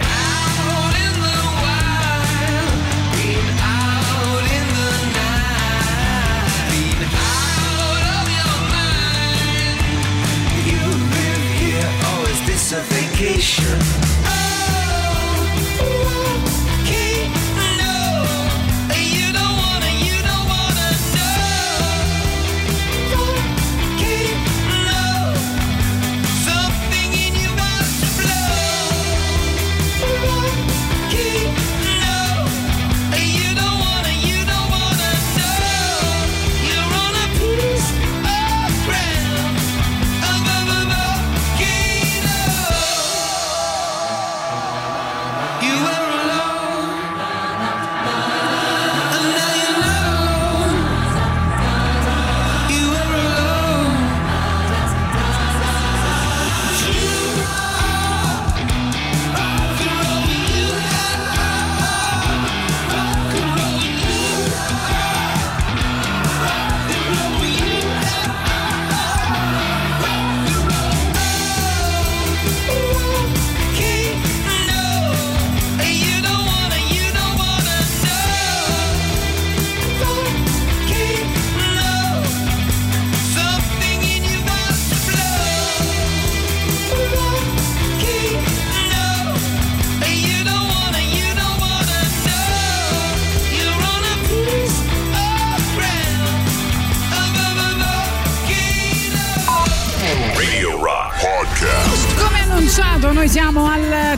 Out 0.00 0.94
in 1.04 1.14
the 1.24 1.38
wild, 1.62 2.26
out 3.62 4.44
in 4.58 4.66
the 4.76 4.90
night, 5.16 6.60
out 7.16 8.04
of 8.16 8.26
your 8.38 8.58
mind. 8.74 9.78
You 10.70 10.82
live 11.16 11.44
here, 11.60 11.92
or 12.10 12.20
is 12.30 12.40
this 12.46 12.64
a 12.72 12.80
vacation? 12.80 13.78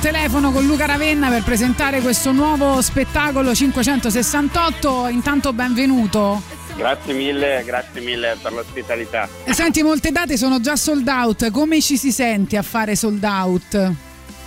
Telefono 0.02 0.50
con 0.50 0.66
Luca 0.66 0.84
Ravenna 0.84 1.28
per 1.28 1.44
presentare 1.44 2.00
questo 2.00 2.32
nuovo 2.32 2.82
spettacolo 2.82 3.54
568. 3.54 5.06
Intanto 5.06 5.52
benvenuto. 5.52 6.42
Grazie 6.76 7.14
mille, 7.14 7.62
grazie 7.64 8.00
mille 8.00 8.36
per 8.42 8.52
l'ospitalità. 8.52 9.28
E 9.44 9.54
Senti, 9.54 9.80
molte 9.84 10.10
date 10.10 10.36
sono 10.36 10.58
già 10.58 10.74
sold 10.74 11.06
out. 11.06 11.52
Come 11.52 11.80
ci 11.80 11.96
si 11.96 12.10
sente 12.10 12.56
a 12.56 12.62
fare 12.62 12.96
sold 12.96 13.22
out? 13.22 13.92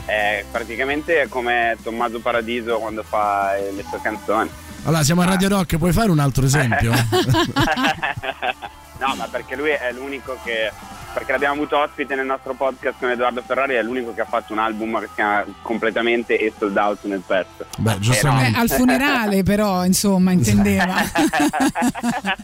È 0.03 0.44
praticamente 0.52 1.27
come 1.30 1.77
Tommaso 1.82 2.19
Paradiso 2.19 2.77
quando 2.80 3.02
fa 3.03 3.56
eh, 3.56 3.72
le 3.72 3.86
sue 3.88 4.02
canzoni. 4.03 4.49
Allora, 4.84 5.03
siamo 5.03 5.22
a 5.22 5.26
Radio 5.26 5.48
Rock, 5.48 5.77
puoi 5.77 5.94
fare 5.94 6.11
un 6.11 6.19
altro 6.19 6.44
esempio? 6.44 6.91
No, 8.99 9.13
ma 9.15 9.27
perché 9.30 9.55
lui 9.55 9.69
è 9.69 9.91
l'unico 9.91 10.38
che. 10.43 10.72
Perché 11.15 11.31
l'abbiamo 11.31 11.53
avuto 11.53 11.77
ospite 11.77 12.13
nel 12.13 12.26
nostro 12.26 12.55
podcast 12.55 12.95
con 12.99 13.09
Edoardo 13.09 13.41
Ferrari, 13.41 13.76
è 13.76 13.81
l'unico 13.81 14.13
che 14.13 14.19
ha 14.19 14.26
fatto 14.26 14.51
un 14.51 14.59
album 14.59 14.99
che 14.99 15.05
si 15.07 15.13
chiama 15.15 15.45
completamente 15.61 16.38
e 16.38 16.51
sold 16.57 16.76
out 16.76 17.03
nel 17.03 17.22
pezzo. 17.26 17.65
Beh, 17.77 17.99
Eh, 18.01 18.51
al 18.53 18.69
funerale, 18.69 19.41
però, 19.43 19.85
insomma, 19.85 20.31
intendeva. 20.31 20.95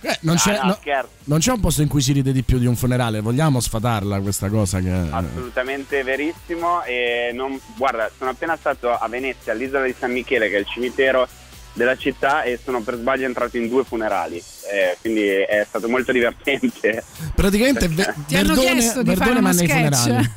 Eh, 0.04 0.18
non, 0.22 0.36
c'è, 0.36 0.58
no, 0.64 0.68
no- 0.68 1.08
non 1.26 1.40
c'è 1.40 1.52
un 1.52 1.60
posto 1.60 1.82
in 1.82 1.88
cui 1.88 2.02
si 2.02 2.12
ride 2.14 2.32
di 2.32 2.44
più 2.44 2.58
di 2.58 2.66
un 2.66 2.76
funerale, 2.76 3.20
vogliamo 3.20 3.60
sfatarla 3.60 4.20
questa 4.22 4.50
cosa 4.50 4.80
che... 4.80 4.92
Assolutamente 4.92 6.04
verissimo. 6.04 6.82
E 6.84 7.32
non, 7.34 7.60
guarda, 7.76 8.10
sono 8.18 8.32
appena 8.32 8.56
stato 8.56 8.92
a 8.92 9.08
Venezia, 9.08 9.52
all'isola 9.52 9.86
di 9.86 9.96
San 9.98 10.12
Michele, 10.12 10.50
che 10.50 10.56
è 10.58 10.60
il 10.60 10.68
cimitero 10.68 11.28
della 11.74 11.96
città, 11.96 12.44
e 12.44 12.60
sono 12.62 12.82
per 12.82 12.96
sbaglio 12.96 13.26
entrato 13.26 13.58
in 13.58 13.68
due 13.68 13.84
funerali. 13.84 14.38
Eh, 14.72 14.98
quindi 15.02 15.26
è 15.28 15.66
stato 15.68 15.88
molto 15.90 16.12
divertente. 16.12 17.04
Praticamente 17.36 17.88
ve- 17.88 18.14
Ti 18.28 18.36
hanno 18.36 18.48
Verdone, 18.54 18.72
chiesto 18.72 19.02
di 19.04 19.10
Verdone 19.10 19.30
fare 19.30 19.42
ma 19.42 19.52
nei 19.52 19.68
sketch. 19.68 19.98
funerali. 19.98 20.30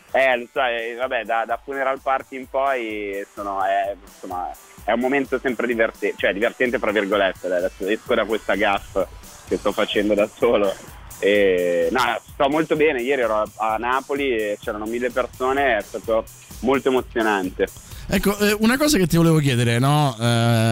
Eh, 0.12 0.36
lo 0.38 0.48
sai, 0.52 0.94
vabbè, 0.96 1.24
da, 1.24 1.44
da 1.46 1.60
funeral 1.62 2.00
party 2.02 2.36
in 2.36 2.48
poi 2.48 3.24
sono, 3.32 3.62
è, 3.64 3.94
insomma, 4.12 4.50
è 4.84 4.90
un 4.92 4.98
momento 4.98 5.38
sempre 5.38 5.68
divertente, 5.68 6.16
cioè 6.18 6.32
divertente 6.32 6.78
fra 6.80 6.90
virgolette, 6.90 7.46
adesso 7.46 7.86
esco 7.86 8.14
da 8.16 8.24
questa 8.24 8.56
gaff 8.56 8.98
che 9.46 9.56
sto 9.56 9.70
facendo 9.72 10.14
da 10.14 10.28
solo. 10.36 10.74
E, 11.20 11.88
no, 11.92 12.20
sto 12.32 12.48
molto 12.48 12.74
bene, 12.74 13.02
ieri 13.02 13.22
ero 13.22 13.36
a, 13.36 13.48
a 13.56 13.76
Napoli 13.76 14.30
e 14.34 14.58
c'erano 14.60 14.86
mille 14.86 15.10
persone, 15.10 15.76
è 15.76 15.82
stato 15.82 16.24
molto 16.60 16.88
emozionante. 16.88 17.68
Ecco, 18.12 18.36
eh, 18.38 18.56
una 18.58 18.76
cosa 18.76 18.98
che 18.98 19.06
ti 19.06 19.16
volevo 19.16 19.38
chiedere, 19.38 19.78
no? 19.78 20.16
Eh, 20.18 20.24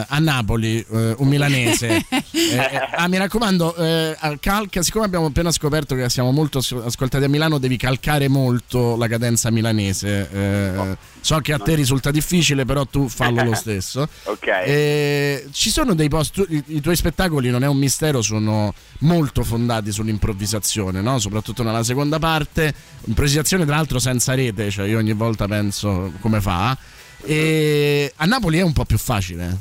a 0.08 0.18
Napoli, 0.18 0.84
eh, 0.90 1.14
un 1.18 1.28
milanese. 1.28 2.04
eh, 2.10 2.88
ah, 2.96 3.06
mi 3.06 3.16
raccomando, 3.16 3.76
eh, 3.76 4.16
al 4.18 4.40
calca, 4.40 4.82
siccome 4.82 5.04
abbiamo 5.04 5.26
appena 5.26 5.52
scoperto 5.52 5.94
che 5.94 6.10
siamo 6.10 6.32
molto 6.32 6.58
as- 6.58 6.72
ascoltati 6.72 7.22
a 7.22 7.28
Milano, 7.28 7.58
devi 7.58 7.76
calcare 7.76 8.26
molto 8.26 8.96
la 8.96 9.06
cadenza 9.06 9.52
milanese. 9.52 10.28
Eh, 10.32 10.96
so 11.20 11.38
che 11.38 11.52
a 11.52 11.60
te 11.60 11.76
risulta 11.76 12.10
difficile, 12.10 12.64
però 12.64 12.84
tu 12.86 13.08
fallo 13.08 13.44
lo 13.44 13.54
stesso. 13.54 14.08
Ok. 14.24 14.46
Eh, 14.46 15.46
ci 15.52 15.70
sono 15.70 15.94
dei 15.94 16.08
post, 16.08 16.44
i, 16.48 16.62
i 16.66 16.80
tuoi 16.80 16.96
spettacoli, 16.96 17.50
non 17.50 17.62
è 17.62 17.66
un 17.66 17.76
mistero, 17.76 18.20
sono 18.20 18.74
molto 19.00 19.44
fondati 19.44 19.92
sull'improvvisazione, 19.92 21.00
no? 21.00 21.18
soprattutto 21.18 21.62
nella 21.62 21.84
seconda 21.84 22.18
parte. 22.18 22.74
Improvvisazione, 23.04 23.64
tra 23.64 23.76
l'altro, 23.76 23.98
senza 23.98 24.34
rete, 24.34 24.70
cioè 24.70 24.86
io 24.86 24.98
ogni 24.98 25.12
volta 25.12 25.46
penso 25.46 26.12
come 26.20 26.40
fa. 26.40 26.76
E 27.24 28.12
a 28.16 28.24
Napoli 28.26 28.58
è 28.58 28.62
un 28.62 28.72
po' 28.72 28.84
più 28.84 28.98
facile. 28.98 29.56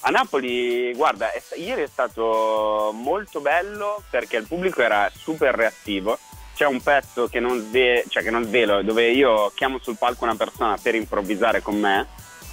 A 0.00 0.10
Napoli, 0.10 0.92
guarda, 0.94 1.30
è- 1.32 1.42
ieri 1.56 1.82
è 1.82 1.86
stato 1.86 2.90
molto 2.92 3.40
bello 3.40 4.02
perché 4.10 4.36
il 4.36 4.46
pubblico 4.46 4.82
era 4.82 5.10
super 5.16 5.54
reattivo. 5.54 6.18
C'è 6.54 6.66
un 6.66 6.80
pezzo 6.82 7.28
che 7.28 7.40
non, 7.40 7.64
sve- 7.68 8.04
cioè 8.08 8.22
che 8.22 8.30
non 8.30 8.44
svelo, 8.44 8.82
dove 8.82 9.10
io 9.10 9.52
chiamo 9.54 9.78
sul 9.80 9.96
palco 9.96 10.24
una 10.24 10.34
persona 10.34 10.76
per 10.80 10.94
improvvisare 10.96 11.62
con 11.62 11.78
me, 11.78 12.06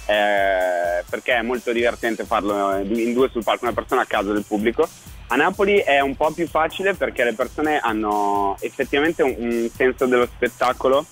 eh, 0.06 1.04
perché 1.08 1.34
è 1.34 1.42
molto 1.42 1.72
divertente 1.72 2.24
farlo 2.24 2.78
in 2.78 3.12
due 3.12 3.28
sul 3.30 3.44
palco, 3.44 3.64
una 3.64 3.74
persona 3.74 4.02
a 4.02 4.06
caso 4.06 4.32
del 4.32 4.44
pubblico. 4.46 4.88
A 5.26 5.36
Napoli 5.36 5.78
è 5.78 6.00
un 6.00 6.16
po' 6.16 6.30
più 6.32 6.48
facile 6.48 6.94
perché 6.94 7.24
le 7.24 7.34
persone 7.34 7.78
hanno 7.78 8.56
effettivamente 8.60 9.22
un, 9.22 9.34
un 9.38 9.70
senso 9.74 10.06
dello 10.06 10.26
spettacolo 10.26 11.04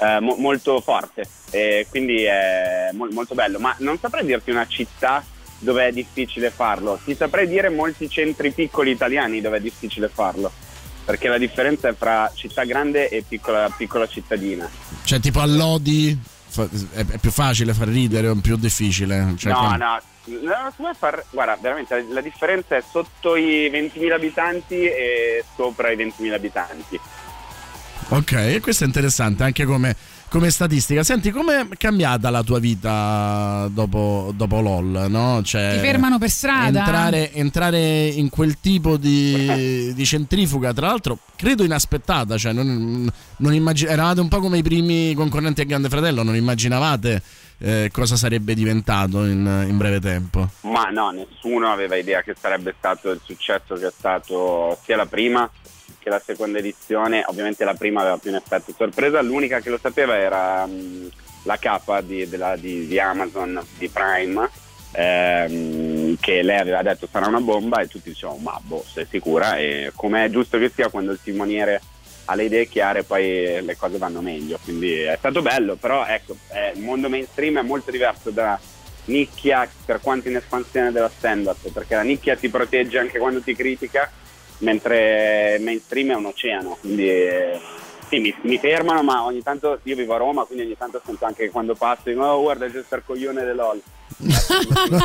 eh, 0.00 0.20
mo- 0.20 0.36
molto 0.36 0.80
forte 0.80 1.26
e 1.50 1.86
quindi 1.88 2.24
è 2.24 2.90
mo- 2.92 3.08
molto 3.10 3.34
bello. 3.34 3.58
Ma 3.58 3.74
non 3.78 3.98
saprei 3.98 4.24
dirti 4.24 4.50
una 4.50 4.66
città 4.66 5.24
dove 5.58 5.86
è 5.88 5.92
difficile 5.92 6.50
farlo, 6.50 6.98
ti 7.04 7.14
saprei 7.14 7.46
dire 7.46 7.70
molti 7.70 8.08
centri 8.08 8.52
piccoli 8.52 8.90
italiani 8.90 9.40
dove 9.40 9.56
è 9.56 9.60
difficile 9.60 10.08
farlo, 10.08 10.52
perché 11.04 11.28
la 11.28 11.38
differenza 11.38 11.88
è 11.88 11.94
fra 11.94 12.30
città 12.34 12.64
grande 12.64 13.08
e 13.08 13.24
piccola, 13.26 13.70
piccola 13.74 14.06
cittadina. 14.06 14.68
Cioè, 15.04 15.20
tipo 15.20 15.40
a 15.40 15.46
Lodi 15.46 16.18
è, 16.92 17.04
è 17.06 17.18
più 17.18 17.30
facile 17.30 17.72
far 17.72 17.88
ridere 17.88 18.28
o 18.28 18.34
più 18.34 18.56
difficile? 18.56 19.34
Cioè, 19.38 19.52
no, 19.52 19.58
qua- 19.58 20.02
no, 20.24 20.72
come 20.76 20.94
far- 20.98 21.24
guarda, 21.30 21.56
veramente 21.60 21.94
la, 21.96 22.14
la 22.14 22.20
differenza 22.20 22.76
è 22.76 22.82
sotto 22.88 23.36
i 23.36 23.70
20.000 23.70 24.12
abitanti 24.12 24.82
e 24.84 25.44
sopra 25.56 25.90
i 25.90 25.96
20.000 25.96 26.32
abitanti. 26.32 27.00
Ok, 28.08 28.32
e 28.32 28.60
questo 28.60 28.84
è 28.84 28.86
interessante 28.86 29.42
anche 29.42 29.64
come, 29.64 29.96
come 30.28 30.50
statistica. 30.50 31.02
Senti, 31.02 31.30
com'è 31.30 31.66
cambiata 31.76 32.30
la 32.30 32.42
tua 32.42 32.58
vita 32.58 33.66
dopo, 33.72 34.32
dopo 34.36 34.60
LOL? 34.60 35.06
No? 35.08 35.42
Cioè, 35.42 35.72
Ti 35.74 35.78
fermano 35.78 36.18
per 36.18 36.28
strada? 36.28 36.80
Entrare, 36.80 37.32
entrare 37.32 38.06
in 38.06 38.28
quel 38.28 38.60
tipo 38.60 38.96
di, 38.96 39.92
di 39.94 40.04
centrifuga, 40.04 40.72
tra 40.72 40.88
l'altro, 40.88 41.18
credo 41.34 41.64
inaspettata. 41.64 42.36
Cioè, 42.36 42.52
non, 42.52 43.10
non 43.38 43.54
immagin- 43.54 43.88
eravate 43.88 44.20
un 44.20 44.28
po' 44.28 44.40
come 44.40 44.58
i 44.58 44.62
primi 44.62 45.14
concorrenti 45.14 45.62
a 45.62 45.64
Grande 45.64 45.88
Fratello, 45.88 46.22
non 46.22 46.36
immaginavate 46.36 47.22
eh, 47.58 47.88
cosa 47.92 48.16
sarebbe 48.16 48.54
diventato 48.54 49.24
in, 49.24 49.66
in 49.66 49.76
breve 49.76 49.98
tempo. 50.00 50.50
Ma 50.62 50.84
no, 50.90 51.10
nessuno 51.10 51.72
aveva 51.72 51.96
idea 51.96 52.22
che 52.22 52.34
sarebbe 52.38 52.74
stato 52.76 53.10
il 53.10 53.20
successo 53.24 53.74
che 53.76 53.86
è 53.86 53.92
stato 53.96 54.78
sia 54.84 54.96
la 54.96 55.06
prima 55.06 55.50
che 56.04 56.10
la 56.10 56.22
seconda 56.24 56.58
edizione. 56.58 57.24
Ovviamente 57.26 57.64
la 57.64 57.74
prima 57.74 58.02
aveva 58.02 58.18
più 58.18 58.30
un 58.30 58.36
effetto 58.36 58.72
sorpresa, 58.76 59.22
l'unica 59.22 59.60
che 59.60 59.70
lo 59.70 59.78
sapeva 59.80 60.16
era 60.16 60.66
mh, 60.66 61.08
la 61.44 61.56
capa 61.56 62.02
di, 62.02 62.28
della- 62.28 62.56
di- 62.56 62.86
di 62.86 63.00
Amazon, 63.00 63.60
di 63.78 63.88
Prime, 63.88 64.48
ehm, 64.92 66.16
che 66.20 66.42
lei 66.42 66.58
aveva 66.58 66.82
detto 66.82 67.08
sarà 67.10 67.26
una 67.26 67.40
bomba 67.40 67.80
e 67.80 67.88
tutti 67.88 68.10
dicevano 68.10 68.38
ma 68.38 68.60
boh, 68.62 68.84
sei 68.86 69.06
sicura? 69.10 69.56
E 69.56 69.90
come 69.94 70.26
è 70.26 70.30
giusto 70.30 70.58
che 70.58 70.70
sia 70.72 70.88
quando 70.90 71.10
il 71.12 71.18
timoniere 71.22 71.80
ha 72.26 72.34
le 72.34 72.44
idee 72.44 72.68
chiare 72.68 73.02
poi 73.02 73.62
le 73.62 73.76
cose 73.76 73.98
vanno 73.98 74.20
meglio, 74.20 74.58
quindi 74.62 75.00
è 75.00 75.16
stato 75.18 75.42
bello, 75.42 75.76
però 75.76 76.06
ecco, 76.06 76.36
eh, 76.52 76.72
il 76.74 76.82
mondo 76.82 77.08
mainstream 77.08 77.58
è 77.58 77.62
molto 77.62 77.90
diverso 77.90 78.30
da 78.30 78.58
nicchia 79.06 79.68
per 79.84 80.00
quanto 80.00 80.28
in 80.28 80.36
espansione 80.36 80.90
della 80.90 81.10
stand-up, 81.14 81.70
perché 81.70 81.94
la 81.94 82.02
nicchia 82.02 82.34
ti 82.36 82.48
protegge 82.48 82.98
anche 82.98 83.18
quando 83.18 83.40
ti 83.42 83.54
critica, 83.54 84.10
mentre 84.58 85.58
mainstream 85.60 86.10
è 86.12 86.14
un 86.14 86.26
oceano, 86.26 86.76
quindi 86.80 87.08
eh, 87.08 87.58
sì, 88.08 88.18
mi, 88.18 88.34
mi 88.42 88.58
fermano, 88.58 89.02
ma 89.02 89.24
ogni 89.24 89.42
tanto 89.42 89.78
io 89.82 89.96
vivo 89.96 90.14
a 90.14 90.18
Roma, 90.18 90.44
quindi 90.44 90.64
ogni 90.64 90.76
tanto 90.76 91.00
sento 91.04 91.24
anche 91.24 91.50
quando 91.50 91.74
passo, 91.74 92.02
dico, 92.04 92.22
oh 92.22 92.42
guarda 92.42 92.66
c'è 92.66 92.78
il 92.78 93.02
coglione 93.04 93.44
dell'OL. 93.44 93.80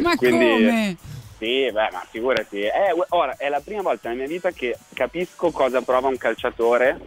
Ma 0.00 0.16
Quindi- 0.16 0.48
come? 0.48 0.96
Sì, 1.36 1.70
beh, 1.70 1.90
ma 1.92 2.06
figurati. 2.08 2.60
Eh, 2.60 2.92
gu- 2.94 3.06
ora, 3.10 3.36
è 3.36 3.48
la 3.48 3.60
prima 3.60 3.82
volta 3.82 4.08
nella 4.08 4.20
mia 4.22 4.30
vita 4.30 4.50
che 4.52 4.78
capisco 4.94 5.50
cosa 5.50 5.82
prova 5.82 6.08
un 6.08 6.16
calciatore, 6.16 7.00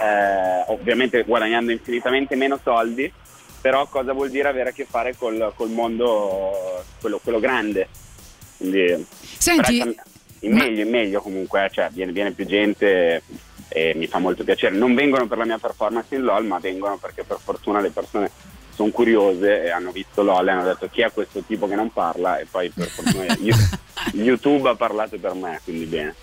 eh, 0.00 0.64
ovviamente 0.68 1.22
guadagnando 1.22 1.70
infinitamente 1.70 2.34
meno 2.36 2.58
soldi, 2.62 3.12
però 3.60 3.86
cosa 3.86 4.12
vuol 4.12 4.30
dire 4.30 4.48
avere 4.48 4.70
a 4.70 4.72
che 4.72 4.86
fare 4.88 5.14
col, 5.16 5.52
col 5.54 5.70
mondo, 5.70 6.82
quello, 7.00 7.20
quello 7.22 7.38
grande. 7.38 7.88
Quindi, 8.56 9.06
Senti, 9.38 9.78
è 9.78 9.94
in 10.40 10.52
meglio, 10.52 10.82
in 10.82 10.90
meglio 10.90 11.20
comunque, 11.20 11.64
eh, 11.64 11.70
cioè 11.70 11.88
viene, 11.90 12.12
viene 12.12 12.32
più 12.32 12.46
gente 12.46 13.22
e 13.68 13.92
mi 13.94 14.06
fa 14.06 14.18
molto 14.18 14.44
piacere. 14.44 14.76
Non 14.76 14.94
vengono 14.94 15.26
per 15.26 15.38
la 15.38 15.44
mia 15.44 15.58
performance 15.58 16.14
in 16.14 16.22
LOL, 16.22 16.44
ma 16.44 16.58
vengono 16.58 16.96
perché 16.96 17.24
per 17.24 17.38
fortuna 17.42 17.80
le 17.80 17.90
persone 17.90 18.30
sono 18.74 18.90
curiose 18.90 19.64
e 19.64 19.70
hanno 19.70 19.90
visto 19.90 20.22
LOL 20.22 20.46
e 20.46 20.50
hanno 20.50 20.64
detto 20.64 20.88
chi 20.90 21.00
è 21.00 21.10
questo 21.10 21.42
tipo 21.42 21.66
che 21.66 21.74
non 21.74 21.90
parla 21.90 22.38
e 22.38 22.46
poi 22.50 22.68
per 22.68 22.88
fortuna 22.88 23.24
YouTube 24.12 24.68
ha 24.68 24.74
parlato 24.74 25.18
per 25.18 25.34
me, 25.34 25.60
quindi 25.64 25.86
bene. 25.86 26.14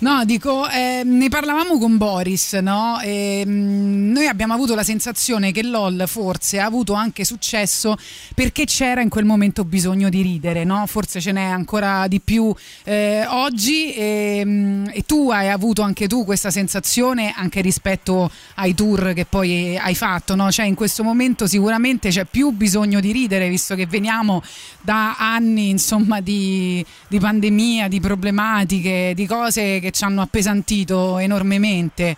No, 0.00 0.24
dico, 0.24 0.66
eh, 0.70 1.02
ne 1.04 1.28
parlavamo 1.28 1.78
con 1.78 1.98
Boris, 1.98 2.54
no? 2.54 2.98
E, 3.02 3.42
mm, 3.46 4.12
noi 4.12 4.28
abbiamo 4.28 4.54
avuto 4.54 4.74
la 4.74 4.82
sensazione 4.82 5.52
che 5.52 5.62
LOL 5.62 6.04
forse 6.06 6.58
ha 6.58 6.64
avuto 6.64 6.94
anche 6.94 7.22
successo 7.26 7.98
perché 8.34 8.64
c'era 8.64 9.02
in 9.02 9.10
quel 9.10 9.26
momento 9.26 9.62
bisogno 9.62 10.08
di 10.08 10.22
ridere, 10.22 10.64
no? 10.64 10.86
Forse 10.86 11.20
ce 11.20 11.32
n'è 11.32 11.42
ancora 11.42 12.08
di 12.08 12.18
più 12.18 12.50
eh, 12.84 13.26
oggi 13.26 13.92
e, 13.92 14.42
mm, 14.42 14.86
e 14.92 15.02
tu 15.04 15.30
hai 15.30 15.50
avuto 15.50 15.82
anche 15.82 16.06
tu 16.08 16.24
questa 16.24 16.50
sensazione 16.50 17.34
anche 17.36 17.60
rispetto 17.60 18.30
ai 18.54 18.74
tour 18.74 19.12
che 19.12 19.26
poi 19.26 19.76
hai 19.76 19.94
fatto, 19.94 20.34
no? 20.34 20.50
Cioè 20.50 20.64
in 20.64 20.76
questo 20.76 21.02
momento 21.02 21.46
sicuramente 21.46 22.08
c'è 22.08 22.24
più 22.24 22.52
bisogno 22.52 23.00
di 23.00 23.12
ridere 23.12 23.50
visto 23.50 23.74
che 23.74 23.84
veniamo 23.84 24.42
da 24.80 25.16
anni 25.18 25.68
insomma 25.68 26.22
di, 26.22 26.82
di 27.06 27.18
pandemia, 27.18 27.86
di 27.88 28.00
problematiche, 28.00 29.12
di 29.14 29.26
cose 29.26 29.78
che 29.78 29.89
ci 29.90 30.04
hanno 30.04 30.22
appesantito 30.22 31.18
enormemente. 31.18 32.16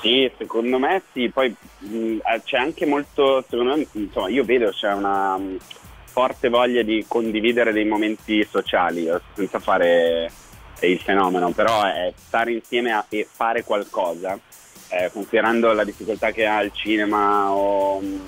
Sì, 0.00 0.30
secondo 0.36 0.78
me 0.78 1.02
sì, 1.12 1.30
poi 1.30 1.54
mh, 1.78 2.18
eh, 2.18 2.42
c'è 2.44 2.58
anche 2.58 2.86
molto, 2.86 3.44
secondo 3.48 3.76
me, 3.76 3.86
insomma, 3.92 4.28
io 4.28 4.44
vedo 4.44 4.70
c'è 4.70 4.92
una 4.92 5.36
mh, 5.36 5.58
forte 6.04 6.48
voglia 6.48 6.82
di 6.82 7.04
condividere 7.08 7.72
dei 7.72 7.86
momenti 7.86 8.46
sociali, 8.48 9.06
eh, 9.06 9.20
senza 9.34 9.58
fare 9.58 10.30
eh, 10.80 10.90
il 10.90 10.98
fenomeno, 11.00 11.50
però 11.50 11.82
è 11.84 12.12
stare 12.14 12.52
insieme 12.52 12.92
a- 12.92 13.04
e 13.08 13.26
fare 13.30 13.64
qualcosa, 13.64 14.38
eh, 14.88 15.10
considerando 15.12 15.72
la 15.72 15.84
difficoltà 15.84 16.30
che 16.30 16.46
ha 16.46 16.62
il 16.62 16.70
cinema 16.74 17.50
o 17.50 17.98
mh, 18.00 18.20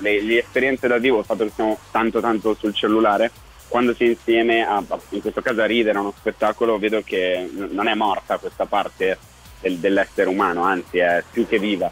le, 0.00 0.20
le 0.22 0.38
esperienze 0.40 0.88
dal 0.88 1.00
vivo, 1.00 1.20
il 1.20 1.24
fatto 1.24 1.44
che 1.44 1.52
siamo 1.54 1.78
tanto 1.92 2.20
tanto 2.20 2.54
sul 2.54 2.74
cellulare, 2.74 3.30
quando 3.68 3.94
si 3.94 4.04
è 4.04 4.08
insieme, 4.08 4.66
a, 4.66 4.82
in 5.10 5.20
questo 5.20 5.42
caso 5.42 5.62
a 5.62 5.66
ridere 5.66 5.98
a 5.98 6.00
uno 6.00 6.14
spettacolo, 6.16 6.78
vedo 6.78 7.02
che 7.02 7.48
non 7.52 7.88
è 7.88 7.94
morta 7.94 8.38
questa 8.38 8.66
parte 8.66 9.18
del- 9.60 9.78
dell'essere 9.78 10.28
umano, 10.28 10.62
anzi 10.62 10.98
è 10.98 11.22
più 11.30 11.46
che 11.46 11.58
viva. 11.58 11.90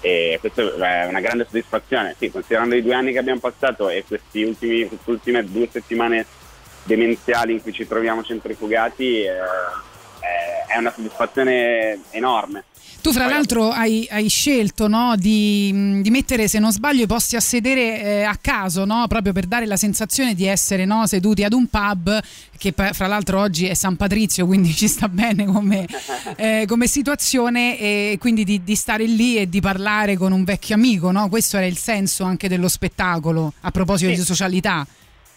E 0.00 0.36
questa 0.38 0.62
è 0.62 1.06
una 1.06 1.20
grande 1.20 1.44
soddisfazione, 1.44 2.14
sì, 2.18 2.30
considerando 2.30 2.74
i 2.74 2.82
due 2.82 2.94
anni 2.94 3.12
che 3.12 3.18
abbiamo 3.18 3.40
passato 3.40 3.88
e 3.88 4.04
queste 4.06 4.44
ultime 5.04 5.44
due 5.44 5.68
settimane 5.70 6.26
demenziali 6.82 7.54
in 7.54 7.62
cui 7.62 7.72
ci 7.72 7.86
troviamo 7.88 8.22
centrifugati, 8.22 9.22
eh, 9.22 9.32
è 10.66 10.76
una 10.76 10.92
soddisfazione 10.92 12.00
enorme. 12.10 12.64
Tu 13.04 13.12
fra 13.12 13.26
l'altro 13.28 13.68
hai, 13.68 14.08
hai 14.10 14.30
scelto 14.30 14.88
no, 14.88 15.14
di, 15.14 16.00
di 16.00 16.08
mettere, 16.08 16.48
se 16.48 16.58
non 16.58 16.72
sbaglio, 16.72 17.02
i 17.02 17.06
posti 17.06 17.36
a 17.36 17.40
sedere 17.40 18.00
eh, 18.00 18.22
a 18.22 18.34
caso, 18.40 18.86
no? 18.86 19.04
proprio 19.08 19.34
per 19.34 19.44
dare 19.44 19.66
la 19.66 19.76
sensazione 19.76 20.32
di 20.32 20.46
essere 20.46 20.86
no, 20.86 21.06
seduti 21.06 21.44
ad 21.44 21.52
un 21.52 21.66
pub, 21.66 22.18
che 22.56 22.72
fra 22.72 23.06
l'altro 23.06 23.40
oggi 23.40 23.66
è 23.66 23.74
San 23.74 23.96
Patrizio, 23.96 24.46
quindi 24.46 24.72
ci 24.72 24.88
sta 24.88 25.10
bene 25.10 25.44
come, 25.44 25.84
eh, 26.36 26.64
come 26.66 26.86
situazione, 26.86 27.78
e 27.78 28.16
quindi 28.18 28.42
di, 28.42 28.64
di 28.64 28.74
stare 28.74 29.04
lì 29.04 29.36
e 29.36 29.50
di 29.50 29.60
parlare 29.60 30.16
con 30.16 30.32
un 30.32 30.42
vecchio 30.42 30.74
amico. 30.74 31.10
No? 31.10 31.28
Questo 31.28 31.58
era 31.58 31.66
il 31.66 31.76
senso 31.76 32.24
anche 32.24 32.48
dello 32.48 32.68
spettacolo, 32.68 33.52
a 33.60 33.70
proposito 33.70 34.12
Sì. 34.12 34.16
di 34.16 34.22
socialità. 34.22 34.86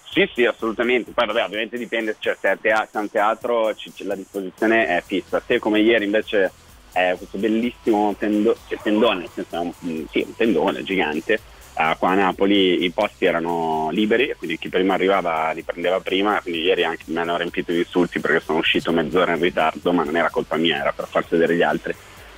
Sì, 0.10 0.26
sì, 0.34 0.46
assolutamente. 0.46 1.12
Poi 1.12 1.26
vabbè, 1.26 1.44
ovviamente 1.44 1.78
dipende, 1.78 2.16
cioè 2.20 2.38
se 2.40 2.48
a 2.48 2.58
se 2.62 2.70
a 2.98 3.02
un 3.02 3.12
teatro 3.12 3.76
ci- 3.76 3.92
la 4.06 4.16
disposizione 4.16 4.88
è 4.88 5.04
fissa. 5.06 5.42
Se 5.46 5.60
come 5.60 5.82
ieri 5.82 6.06
invece 6.06 6.50
è 6.98 7.16
questo 7.18 7.38
bellissimo 7.38 8.16
tendo- 8.18 8.56
cioè, 8.68 8.80
tendone, 8.82 9.28
senso 9.34 9.62
un, 9.62 9.72
mm, 9.86 10.06
sì, 10.10 10.24
un 10.26 10.36
tendone 10.36 10.84
gigante, 10.84 11.34
eh, 11.34 11.96
qua 12.00 12.10
a 12.10 12.16
Napoli 12.16 12.84
i 12.84 12.90
posti 12.90 13.26
erano 13.26 13.90
liberi 13.92 14.34
quindi 14.36 14.58
chi 14.58 14.68
prima 14.68 14.96
arrivava 14.96 15.52
li 15.52 15.62
prendeva 15.62 16.00
prima, 16.00 16.40
quindi 16.42 16.62
ieri 16.62 16.84
anche 16.84 17.04
mi 17.08 17.18
hanno 17.18 17.38
riempito 17.38 17.72
di 17.72 17.80
insulti 17.80 18.20
perché 18.20 18.40
sono 18.40 18.60
uscito 18.60 18.92
mezz'ora 18.92 19.36
in 19.36 19.42
ritardo, 19.42 19.94
ma 19.94 20.04
non 20.04 20.16
era 20.16 20.30
colpa 20.30 20.58
mia, 20.58 20.78
era 20.78 20.92
per 20.92 21.08
far 21.08 21.26
sedere 21.28 21.56
gli 21.56 21.62
altri. 21.62 21.94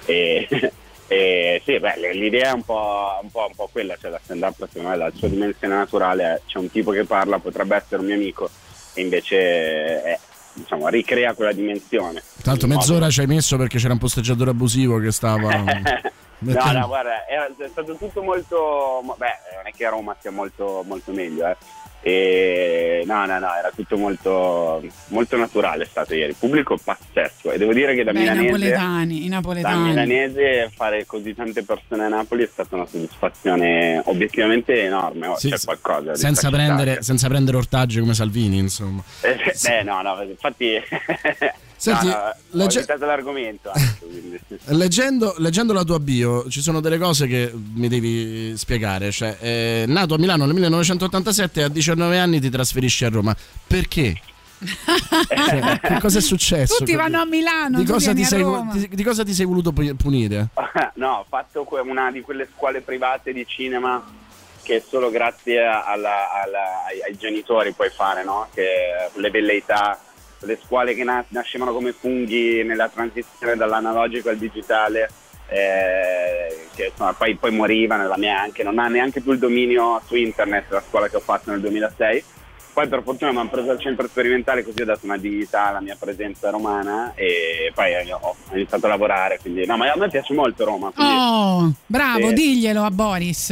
E, 0.05 0.47
e 1.07 1.61
sì, 1.63 1.79
beh, 1.79 2.11
l'idea 2.13 2.51
è 2.51 2.53
un 2.53 2.63
po', 2.63 3.17
un 3.21 3.31
po', 3.31 3.45
un 3.47 3.55
po' 3.55 3.69
quella, 3.71 3.95
cioè 3.99 4.11
la 4.11 4.19
stand 4.21 4.43
up 4.43 4.67
secondo 4.67 4.89
me 4.89 4.97
la 4.97 5.11
sua 5.15 5.29
dimensione 5.29 5.75
naturale 5.75 6.41
c'è 6.45 6.57
un 6.57 6.69
tipo 6.69 6.91
che 6.91 7.05
parla, 7.05 7.39
potrebbe 7.39 7.77
essere 7.77 8.01
un 8.01 8.07
mio 8.07 8.15
amico 8.15 8.49
e 8.93 9.01
invece 9.01 10.03
è, 10.03 10.19
diciamo, 10.59 10.87
ricrea 10.87 11.33
quella 11.33 11.51
dimensione. 11.53 12.21
L'altro 12.43 12.67
mezz'ora 12.67 13.09
ci 13.09 13.21
hai 13.21 13.27
messo 13.27 13.57
perché 13.57 13.77
c'era 13.77 13.93
un 13.93 13.99
posteggiatore 13.99 14.51
abusivo 14.51 14.99
che 14.99 15.11
stava... 15.11 15.63
No, 16.41 16.53
mettendo- 16.53 16.79
no, 16.79 16.87
guarda, 16.87 17.27
era, 17.27 17.47
è 17.47 17.67
stato 17.67 17.95
tutto 17.97 18.21
molto. 18.21 19.01
mo- 19.03 19.15
Beh, 19.17 19.25
non 19.57 19.67
è 19.67 19.71
che 19.75 19.85
a 19.85 19.89
Roma 19.89 20.15
sia 20.21 20.31
molto, 20.31 20.85
molto 20.87 21.11
meglio, 21.11 21.45
eh. 21.45 21.57
E 22.09 23.03
no, 23.05 23.25
no, 23.25 23.37
no, 23.39 23.53
era 23.55 23.71
tutto 23.75 23.95
molto, 23.97 24.83
molto 25.07 25.37
naturale 25.37 25.83
è 25.83 25.87
stato 25.87 26.15
ieri. 26.15 26.33
Pubblico 26.33 26.77
pazzesco. 26.83 27.51
E 27.51 27.57
devo 27.57 27.73
dire 27.73 27.93
che 27.93 28.03
da 28.03 28.11
Beh, 28.11 28.17
i 28.19 28.21
milanese. 28.21 28.45
napoletani, 28.45 29.25
i 29.25 29.29
Da 29.29 29.35
napoletani. 29.35 29.87
milanese 29.89 30.71
fare 30.75 31.05
così 31.05 31.33
tante 31.35 31.63
persone 31.63 32.03
a 32.05 32.07
Napoli 32.07 32.43
è 32.43 32.49
stata 32.51 32.75
una 32.75 32.85
soddisfazione 32.87 34.01
obiettivamente 34.05 34.83
enorme. 34.83 35.27
Oh, 35.27 35.37
Sì, 35.37 35.49
c'è 35.49 35.57
sì. 35.57 35.65
qualcosa. 35.65 36.15
senza, 36.15 36.49
prendere, 36.49 37.01
senza 37.01 37.27
prendere 37.27 37.57
ortaggi 37.57 37.99
come 37.99 38.13
Salvini, 38.13 38.57
insomma. 38.57 39.03
Eh, 39.21 39.37
eh, 39.79 39.83
no, 39.83 40.01
no, 40.01 40.21
infatti. 40.23 40.75
Senti, 41.79 42.07
no, 42.07 42.11
no, 42.11 42.17
ho 42.17 42.33
legge- 42.51 42.85
l'argomento. 42.99 43.71
anche. 43.71 43.97
Leggendo, 44.75 45.33
leggendo 45.37 45.71
la 45.71 45.83
tua 45.83 45.99
bio 45.99 46.49
ci 46.49 46.61
sono 46.61 46.81
delle 46.81 46.97
cose 46.97 47.25
che 47.25 47.51
mi 47.53 47.87
devi 47.87 48.55
spiegare. 48.57 49.11
Cioè, 49.11 49.37
eh, 49.39 49.85
nato 49.87 50.15
a 50.15 50.17
Milano 50.17 50.43
nel 50.45 50.53
1987 50.53 51.63
a 51.63 51.67
19 51.69 52.19
anni 52.19 52.41
ti 52.41 52.49
trasferisci 52.49 53.05
a 53.05 53.09
Roma. 53.09 53.35
Perché? 53.65 54.19
Cioè, 55.29 55.79
che 55.79 55.99
cosa 56.01 56.17
è 56.17 56.21
successo? 56.21 56.75
Tutti 56.79 56.93
vanno 56.95 57.21
a 57.21 57.25
Milano, 57.25 57.77
Di 57.77 57.85
cosa, 57.85 58.13
ti 58.13 58.25
sei, 58.25 58.43
di, 58.73 58.89
di 58.91 59.03
cosa 59.03 59.23
ti 59.23 59.33
sei 59.33 59.45
voluto 59.45 59.71
pu- 59.71 59.95
punire? 59.95 60.49
no, 60.95 61.09
ho 61.19 61.25
fatto 61.29 61.65
una 61.85 62.11
di 62.11 62.19
quelle 62.19 62.47
scuole 62.53 62.81
private 62.81 63.31
di 63.31 63.45
cinema 63.47 64.03
che 64.61 64.83
solo 64.85 65.09
grazie 65.09 65.61
alla- 65.65 66.31
alla- 66.43 66.83
ai, 66.89 67.01
ai 67.07 67.17
genitori 67.17 67.71
puoi 67.71 67.89
fare, 67.89 68.23
no? 68.25 68.47
Che 68.53 68.65
le 69.13 69.29
velleità, 69.31 69.97
le 70.41 70.59
scuole 70.63 70.93
che 70.93 71.03
na- 71.03 71.23
nascevano 71.29 71.73
come 71.73 71.91
funghi 71.91 72.63
nella 72.63 72.89
transizione 72.89 73.55
dall'analogico 73.55 74.29
al 74.29 74.37
digitale, 74.37 75.09
eh, 75.49 76.67
che 76.75 76.85
insomma, 76.91 77.13
poi, 77.13 77.35
poi 77.35 77.51
morivano, 77.51 78.07
la 78.07 78.17
mia 78.17 78.39
anche, 78.39 78.63
non 78.63 78.79
ha 78.79 78.87
neanche 78.87 79.21
più 79.21 79.31
il 79.33 79.39
dominio 79.39 80.01
su 80.05 80.15
internet, 80.15 80.65
la 80.71 80.83
scuola 80.87 81.07
che 81.09 81.15
ho 81.17 81.21
fatto 81.21 81.51
nel 81.51 81.59
2006. 81.61 82.23
Poi 82.71 82.87
per 82.87 83.01
fortuna 83.03 83.31
mi 83.31 83.39
hanno 83.39 83.49
preso 83.49 83.71
al 83.71 83.79
centro 83.79 84.07
sperimentale 84.07 84.63
così 84.63 84.81
ho 84.81 84.85
dato 84.85 85.05
una 85.05 85.17
dignità 85.17 85.65
alla 85.67 85.81
mia 85.81 85.97
presenza 85.99 86.49
romana 86.49 87.11
e 87.15 87.71
poi 87.73 87.93
ho 88.11 88.17
ho 88.21 88.35
iniziato 88.53 88.85
a 88.85 88.89
lavorare, 88.89 89.39
quindi 89.39 89.65
no, 89.65 89.75
ma 89.75 89.91
a 89.91 89.97
me 89.97 90.07
piace 90.09 90.33
molto 90.33 90.63
Roma. 90.63 90.91
quindi- 90.91 91.13
Oh, 91.17 91.73
bravo, 91.85 92.27
Sì. 92.29 92.33
diglielo 92.35 92.83
a 92.83 92.91
Boris. 92.91 93.49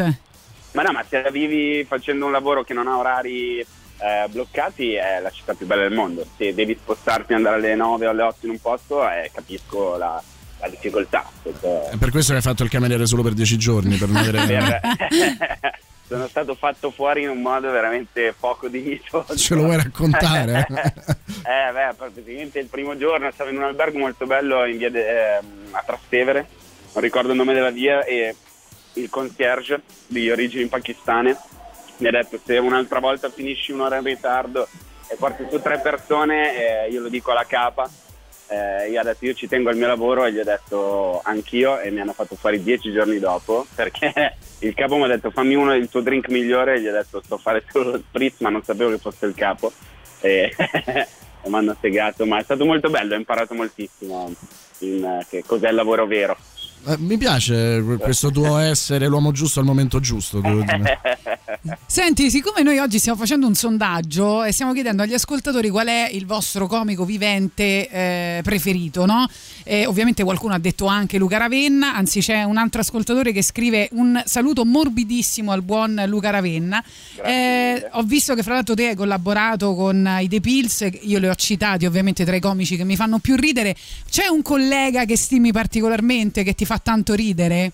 Ma 0.73 0.83
no, 0.83 0.91
ma 0.91 1.03
se 1.09 1.21
la 1.23 1.29
vivi 1.31 1.83
facendo 1.83 2.25
un 2.25 2.31
lavoro 2.31 2.63
che 2.63 2.73
non 2.73 2.87
ha 2.87 2.97
orari 2.97 3.65
eh, 3.99 4.27
bloccati 4.29 4.93
è 4.93 5.19
la 5.21 5.29
città 5.29 5.53
più 5.53 5.65
bella 5.65 5.83
del 5.83 5.93
mondo. 5.93 6.25
Se 6.37 6.53
devi 6.53 6.77
spostarti 6.79 7.31
e 7.31 7.35
andare 7.35 7.55
alle 7.55 7.75
9 7.75 8.07
o 8.07 8.09
alle 8.09 8.23
8 8.23 8.45
in 8.45 8.51
un 8.51 8.59
posto, 8.59 9.07
eh, 9.09 9.31
capisco 9.33 9.97
la, 9.97 10.21
la 10.59 10.69
difficoltà. 10.69 11.29
È 11.43 11.95
per 11.97 12.11
questo 12.11 12.33
hai 12.33 12.41
fatto 12.41 12.63
il 12.63 12.69
cameriere 12.69 13.05
solo 13.05 13.23
per 13.23 13.33
10 13.33 13.57
giorni. 13.57 13.95
Per 13.95 14.07
non 14.07 14.23
avere... 14.23 14.81
Sono 16.07 16.25
stato 16.29 16.55
fatto 16.55 16.89
fuori 16.89 17.23
in 17.23 17.29
un 17.29 17.41
modo 17.41 17.69
veramente 17.69 18.33
poco 18.39 18.69
dignitoso. 18.69 19.35
Ce 19.35 19.53
lo 19.55 19.63
vuoi 19.63 19.75
raccontare? 19.75 20.65
eh, 20.71 21.73
beh, 21.73 21.95
praticamente 21.97 22.59
il 22.59 22.67
primo 22.67 22.95
giorno 22.95 23.29
stavo 23.31 23.49
in 23.49 23.57
un 23.57 23.63
albergo 23.63 23.97
molto 23.99 24.25
bello 24.25 24.63
in 24.63 24.77
via 24.77 24.89
de- 24.89 25.35
ehm, 25.35 25.67
a 25.71 25.83
Trastevere, 25.85 26.47
non 26.93 27.03
ricordo 27.03 27.31
il 27.31 27.37
nome 27.37 27.53
della 27.53 27.71
via, 27.71 28.05
e 28.05 28.33
il 28.93 29.09
concierge 29.09 29.81
di 30.07 30.31
origini 30.31 30.67
pakistane 30.67 31.37
mi 31.97 32.07
ha 32.07 32.11
detto 32.11 32.39
se 32.43 32.57
un'altra 32.57 32.99
volta 32.99 33.29
finisci 33.29 33.71
un'ora 33.71 33.97
in 33.97 34.03
ritardo 34.03 34.67
e 35.07 35.15
porti 35.15 35.45
su 35.49 35.61
tre 35.61 35.79
persone, 35.79 36.85
eh, 36.85 36.89
io 36.89 37.01
lo 37.01 37.09
dico 37.09 37.31
alla 37.31 37.45
capa. 37.45 37.89
Eh, 38.49 38.89
io 38.89 39.03
detto 39.03 39.25
io 39.25 39.33
ci 39.33 39.47
tengo 39.47 39.69
al 39.69 39.75
mio 39.75 39.87
lavoro 39.87 40.23
e 40.23 40.31
gli 40.31 40.39
ho 40.39 40.43
detto 40.43 41.19
anch'io 41.21 41.79
e 41.79 41.91
mi 41.91 41.99
hanno 41.99 42.13
fatto 42.13 42.35
fuori 42.35 42.63
dieci 42.63 42.93
giorni 42.93 43.19
dopo 43.19 43.67
perché 43.75 44.37
il 44.59 44.73
capo 44.73 44.95
mi 44.95 45.03
ha 45.03 45.07
detto 45.07 45.31
fammi 45.31 45.53
uno 45.53 45.71
del 45.71 45.89
tuo 45.89 46.01
drink 46.01 46.29
migliore. 46.29 46.75
E 46.75 46.81
gli 46.81 46.87
ho 46.87 46.93
detto 46.93 47.21
sto 47.21 47.35
a 47.35 47.39
fare 47.39 47.63
solo 47.69 47.91
lo 47.91 47.97
spritz 47.97 48.39
ma 48.39 48.49
non 48.49 48.63
sapevo 48.63 48.91
che 48.91 48.97
fosse 48.97 49.25
il 49.25 49.35
capo. 49.35 49.71
E, 50.19 50.51
mi 51.45 51.55
hanno 51.55 51.77
segato 51.79 52.25
ma 52.25 52.39
è 52.39 52.43
stato 52.43 52.65
molto 52.65 52.89
bello 52.89 53.13
ho 53.13 53.17
imparato 53.17 53.53
moltissimo 53.53 54.33
in, 54.79 55.05
eh, 55.05 55.25
che 55.29 55.43
cos'è 55.45 55.69
il 55.69 55.75
lavoro 55.75 56.07
vero 56.07 56.35
mi 56.97 57.17
piace 57.17 57.83
questo 57.99 58.31
tuo 58.31 58.57
essere 58.57 59.07
l'uomo 59.07 59.31
giusto 59.31 59.59
al 59.59 59.65
momento 59.65 59.99
giusto. 59.99 60.39
devo 60.39 60.61
dire. 60.61 60.99
Senti, 61.85 62.29
siccome 62.29 62.61
noi 62.61 62.77
oggi 62.77 62.99
stiamo 62.99 63.17
facendo 63.17 63.47
un 63.47 63.55
sondaggio 63.55 64.43
e 64.43 64.51
stiamo 64.51 64.73
chiedendo 64.73 65.03
agli 65.03 65.13
ascoltatori 65.13 65.69
qual 65.69 65.87
è 65.87 66.09
il 66.11 66.25
vostro 66.25 66.67
comico 66.67 67.03
vivente 67.03 67.89
eh, 67.89 68.39
preferito, 68.43 69.05
no? 69.05 69.27
E 69.63 69.85
ovviamente 69.85 70.23
qualcuno 70.23 70.53
ha 70.53 70.59
detto 70.59 70.85
anche 70.85 71.17
Luca 71.17 71.37
Ravenna, 71.37 71.95
anzi 71.95 72.19
c'è 72.21 72.43
un 72.43 72.57
altro 72.57 72.81
ascoltatore 72.81 73.31
che 73.31 73.41
scrive 73.41 73.89
un 73.93 74.21
saluto 74.25 74.63
morbidissimo 74.65 75.51
al 75.51 75.61
buon 75.61 76.01
Luca 76.07 76.29
Ravenna. 76.29 76.83
Eh, 77.23 77.87
ho 77.91 78.03
visto 78.03 78.33
che 78.33 78.43
fra 78.43 78.53
l'altro 78.53 78.75
te 78.75 78.89
hai 78.89 78.95
collaborato 78.95 79.73
con 79.75 80.17
i 80.21 80.27
The 80.27 80.39
Pills, 80.39 80.87
io 81.01 81.19
li 81.19 81.27
ho 81.27 81.35
citati 81.35 81.85
ovviamente 81.85 82.23
tra 82.23 82.35
i 82.35 82.39
comici 82.39 82.77
che 82.77 82.83
mi 82.83 82.95
fanno 82.95 83.19
più 83.19 83.35
ridere. 83.35 83.75
C'è 84.09 84.27
un 84.27 84.41
collega 84.41 85.05
che 85.05 85.17
stimi 85.17 85.51
particolarmente, 85.51 86.43
che 86.43 86.53
ti 86.53 86.65
fa 86.65 86.76
tanto 86.79 87.13
ridere? 87.13 87.71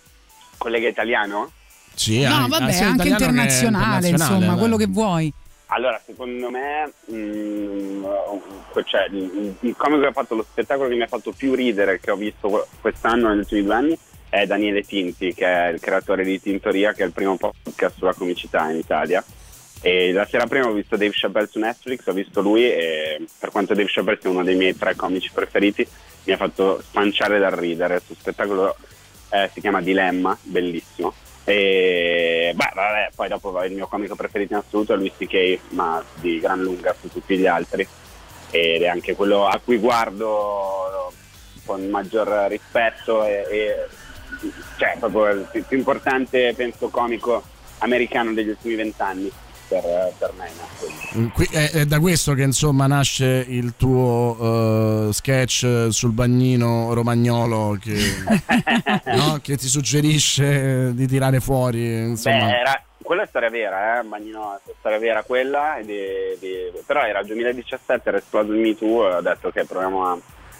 collega 0.63 0.87
italiano? 0.87 1.51
Sì, 1.93 2.21
no, 2.21 2.33
anche- 2.33 2.49
vabbè, 2.49 2.77
anche 2.79 3.07
è 3.07 3.11
internazionale, 3.11 4.07
insomma, 4.07 4.47
dai. 4.47 4.57
quello 4.57 4.77
che 4.77 4.87
vuoi. 4.87 5.31
Allora, 5.67 5.99
secondo 6.05 6.49
me, 6.49 6.91
mm, 7.11 8.03
cioè, 8.85 9.07
il, 9.11 9.55
il 9.59 9.75
comico 9.75 10.01
che 10.01 10.07
ha 10.07 10.11
fatto 10.11 10.35
lo 10.35 10.45
spettacolo 10.49 10.87
che 10.87 10.95
mi 10.95 11.01
ha 11.01 11.07
fatto 11.07 11.31
più 11.31 11.53
ridere 11.53 11.99
che 11.99 12.11
ho 12.11 12.15
visto 12.15 12.67
quest'anno 12.79 13.29
negli 13.29 13.39
ultimi 13.39 13.63
due 13.63 13.73
anni 13.73 13.97
è 14.29 14.45
Daniele 14.47 14.81
Tinti, 14.81 15.33
che 15.33 15.45
è 15.45 15.71
il 15.71 15.79
creatore 15.79 16.23
di 16.23 16.41
Tintoria, 16.41 16.93
che 16.93 17.03
è 17.03 17.05
il 17.05 17.11
primo 17.11 17.37
podcast 17.37 17.97
sulla 17.97 18.13
comicità 18.13 18.69
in 18.71 18.77
Italia. 18.77 19.23
E 19.81 20.11
la 20.11 20.25
sera 20.25 20.47
prima 20.47 20.67
ho 20.67 20.71
visto 20.71 20.95
Dave 20.95 21.11
Chappelle 21.13 21.47
su 21.47 21.59
Netflix, 21.59 22.07
ho 22.07 22.13
visto 22.13 22.41
lui 22.41 22.63
e 22.63 23.23
per 23.37 23.51
quanto 23.51 23.73
Dave 23.73 23.89
Chappelle 23.91 24.17
sia 24.19 24.29
uno 24.29 24.43
dei 24.43 24.55
miei 24.55 24.75
tre 24.75 24.95
comici 24.95 25.29
preferiti, 25.31 25.87
mi 26.23 26.33
ha 26.33 26.37
fatto 26.37 26.81
spanciare 26.81 27.37
dal 27.37 27.51
ridere. 27.51 27.95
Il 27.95 28.01
suo 28.05 28.15
spettacolo 28.15 28.75
eh, 29.33 29.49
si 29.51 29.61
chiama 29.61 29.81
Dilemma, 29.81 30.37
bellissimo. 30.43 31.11
E 31.43 32.53
beh, 32.55 32.71
vabbè, 32.73 33.09
poi 33.15 33.27
dopo 33.27 33.63
il 33.63 33.73
mio 33.73 33.87
comico 33.87 34.15
preferito 34.15 34.53
in 34.53 34.59
assoluto 34.59 34.93
è 34.93 34.95
Louis 34.95 35.13
C.K., 35.17 35.59
ma 35.69 36.03
di 36.21 36.39
gran 36.39 36.61
lunga 36.61 36.95
su 36.99 37.09
tutti 37.09 37.35
gli 37.35 37.47
altri. 37.47 37.85
Ed 38.51 38.83
è 38.83 38.87
anche 38.87 39.15
quello 39.15 39.47
a 39.47 39.59
cui 39.63 39.77
guardo 39.77 41.11
con 41.65 41.83
maggior 41.89 42.27
rispetto 42.47 43.25
e, 43.25 43.45
e 43.49 43.87
cioè 44.77 44.97
proprio 44.99 45.47
il 45.53 45.65
più 45.67 45.77
importante, 45.77 46.53
penso, 46.55 46.89
comico 46.89 47.41
americano 47.79 48.33
degli 48.33 48.49
ultimi 48.49 48.75
vent'anni 48.75 49.31
per, 49.67 50.13
per 50.17 50.31
me. 50.37 50.49
no? 51.13 51.31
Qui- 51.33 51.47
È, 51.51 51.71
è 51.71 51.85
da 51.85 51.99
questo 51.99 52.33
che 52.33 52.43
insomma 52.43 52.87
nasce 52.87 53.45
il 53.47 53.73
tuo 53.77 55.07
eh, 55.09 55.13
sketch 55.13 55.87
sul 55.89 56.11
bagnino 56.11 56.93
romagnolo 56.93 57.77
che, 57.79 57.95
no? 59.15 59.39
che 59.41 59.57
ti 59.57 59.67
suggerisce 59.67 60.93
di 60.93 61.07
tirare 61.07 61.39
fuori 61.39 61.99
insomma. 62.09 62.45
Beh, 62.45 62.57
era, 62.59 62.83
quella 63.01 63.23
è 63.23 63.27
storia 63.27 63.49
vera, 63.49 63.99
eh? 63.99 64.03
Bagnino, 64.03 64.55
è 64.65 64.71
storia 64.79 64.99
vera 64.99 65.23
quella, 65.23 65.77
è- 65.77 65.83
di- 65.83 66.71
però 66.85 67.03
era 67.03 67.19
il 67.19 67.27
2017, 67.27 68.09
era 68.09 68.17
esploso 68.17 68.51
il 68.51 68.59
Me 68.59 68.75
Too 68.77 69.03
ho 69.17 69.21
detto 69.21 69.51
che 69.51 69.65
proviamo 69.65 70.05
a, 70.07 70.17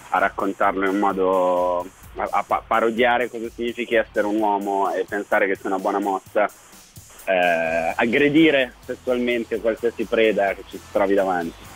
a 0.10 0.18
raccontarlo 0.20 0.88
in 0.90 0.98
modo, 1.00 1.80
a, 2.18 2.28
a 2.30 2.44
pa- 2.46 2.64
parodiare 2.66 3.30
cosa 3.30 3.48
significa 3.54 4.00
essere 4.00 4.28
un 4.28 4.40
uomo 4.40 4.94
e 4.94 5.06
pensare 5.08 5.48
che 5.48 5.56
sia 5.56 5.70
una 5.70 5.80
buona 5.80 6.00
mossa, 6.00 6.50
eh, 7.26 7.94
aggredire 7.96 8.74
sessualmente 8.86 9.60
qualsiasi 9.60 10.06
preda 10.06 10.54
che 10.54 10.64
ci 10.70 10.80
trovi 10.92 11.14
davanti. 11.14 11.72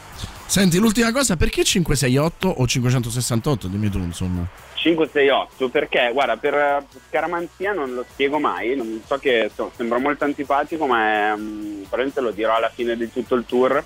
Senti, 0.46 0.78
l'ultima 0.78 1.12
cosa, 1.12 1.36
perché 1.36 1.64
568 1.64 2.48
o 2.48 2.66
568? 2.66 3.68
Dimmi 3.68 3.90
tu, 3.90 3.98
insomma. 3.98 4.48
568 4.76 5.70
perché 5.70 6.10
guarda 6.14 6.38
per 6.38 6.54
eh, 6.54 6.86
scaramanzia 7.10 7.74
non 7.74 7.94
lo 7.94 8.06
spiego 8.10 8.40
mai 8.40 8.76
non 8.76 9.02
so 9.06 9.18
che 9.18 9.52
so- 9.54 9.72
sembra 9.76 9.98
molto 9.98 10.24
antipatico 10.24 10.86
ma 10.86 11.34
è, 11.34 11.36
mm, 11.36 11.82
probabilmente 11.82 12.22
lo 12.22 12.32
dirò 12.32 12.56
alla 12.56 12.70
fine 12.74 12.96
di 12.96 13.12
tutto 13.12 13.36
il 13.36 13.46
tour 13.46 13.84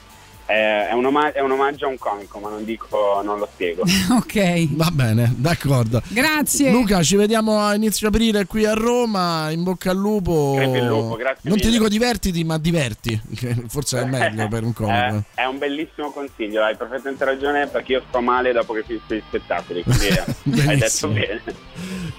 è, 0.52 0.88
è 0.90 0.94
un 0.94 1.06
oma- 1.06 1.32
è 1.32 1.40
un 1.40 1.52
omaggio 1.52 1.86
a 1.86 1.90
un 1.90 1.98
comico, 1.98 2.40
ma 2.40 2.49
non 2.49 2.64
dico, 2.65 3.22
non 3.23 3.38
lo 3.40 3.48
spiego. 3.52 3.84
ok. 4.18 4.68
Va 4.76 4.90
bene, 4.91 5.34
d'accordo. 5.38 6.02
Grazie. 6.10 6.72
Luca, 6.72 7.02
ci 7.03 7.15
vediamo 7.15 7.60
a 7.61 7.73
inizio 7.76 8.07
aprile 8.10 8.45
qui 8.45 8.65
a 8.65 8.73
Roma. 8.73 9.49
In 9.52 9.64
bocca 9.64 9.91
al 9.91 9.98
lupo. 9.98 10.57
Lupo, 10.61 11.15
grazie 11.15 11.49
Non 11.49 11.57
ti 11.57 11.65
mille. 11.65 11.78
dico 11.78 11.90
divertiti, 11.90 12.44
ma 12.44 12.57
diverti. 12.57 13.19
Che 13.36 13.56
forse 13.69 14.02
è 14.02 14.06
meglio 14.06 14.48
per 14.48 14.64
un 14.64 14.73
comico. 14.73 15.23
Eh, 15.36 15.41
è 15.41 15.45
un 15.45 15.57
bellissimo 15.57 16.11
consiglio, 16.11 16.64
hai 16.64 16.76
perfettamente 16.76 17.23
ragione 17.26 17.68
perché 17.68 17.94
io 17.94 18.03
sto 18.10 18.22
male 18.22 18.52
dopo 18.52 18.73
che 18.73 18.84
finisco 18.86 19.14
gli 19.15 19.23
spettacoli, 19.28 19.84
quindi 19.84 20.07
eh, 20.07 20.23
hai 20.69 20.78
detto 20.78 21.07
bene. 21.07 21.41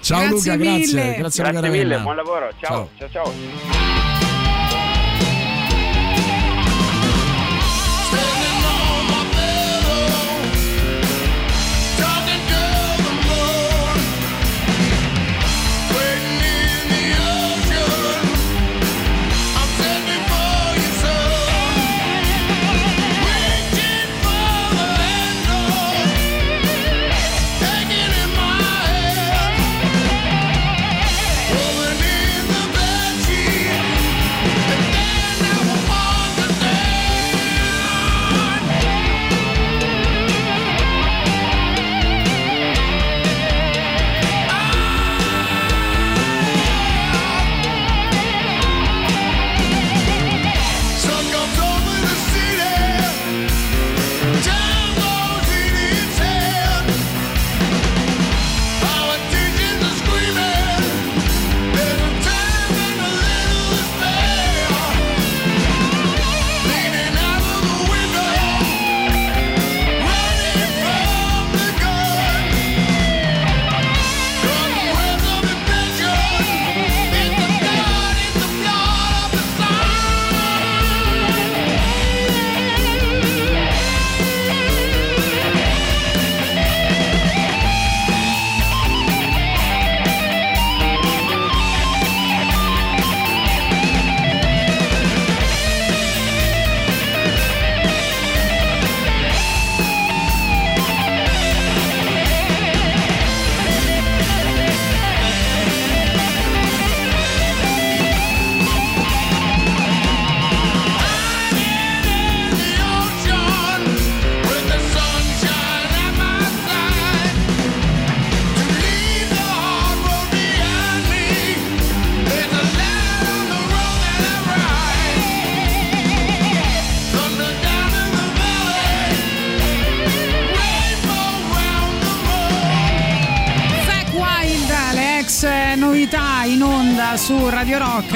Ciao 0.01 0.19
Grazie 0.27 0.29
Luca, 0.29 0.55
mille. 0.55 0.77
grazie. 0.77 1.15
Grazie, 1.17 1.43
Grazie 1.43 1.69
mille, 1.69 1.99
buon 1.99 2.15
lavoro, 2.15 2.49
ciao, 2.59 2.89
ciao. 2.97 3.09
ciao. 3.09 3.25
Sun 3.25 4.32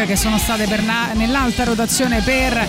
che 0.07 0.15
sono 0.15 0.37
state 0.37 0.65
per 0.67 0.81
na- 0.83 1.11
nell'alta 1.13 1.65
rotazione 1.65 2.21
per 2.21 2.67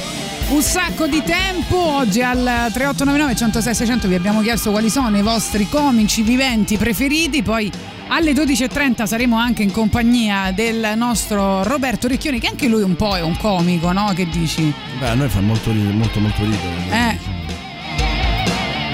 un 0.49 0.61
sacco 0.61 1.07
di 1.07 1.23
tempo. 1.23 1.77
Oggi 1.79 2.21
al 2.21 2.37
3899 2.73 3.37
106 3.37 3.75
600 3.77 4.09
vi 4.09 4.17
abbiamo 4.17 4.41
chiesto 4.43 4.73
quali 4.73 4.91
sono 4.91 5.17
i 5.17 5.23
vostri 5.23 5.69
comici 5.69 6.23
viventi 6.23 6.77
preferiti, 6.77 7.43
poi 7.43 7.71
alle 8.09 8.33
12.30 8.33 9.05
saremo 9.05 9.37
anche 9.37 9.63
in 9.63 9.71
compagnia 9.71 10.51
del 10.53 10.95
nostro 10.97 11.63
Roberto 11.63 12.09
Ricchioni, 12.09 12.41
che 12.41 12.49
anche 12.49 12.67
lui 12.67 12.83
un 12.83 12.97
po' 12.97 13.17
è 13.17 13.21
un 13.21 13.37
comico, 13.37 13.93
no? 13.93 14.13
Che 14.17 14.27
dici? 14.29 14.73
Beh, 14.99 15.09
a 15.09 15.15
noi 15.15 15.29
fa 15.29 15.41
molto 15.41 15.71
ridere, 15.71 15.93
molto 15.93 16.19
molto 16.19 16.43
ridere. 16.43 16.75
Eh, 16.91 17.19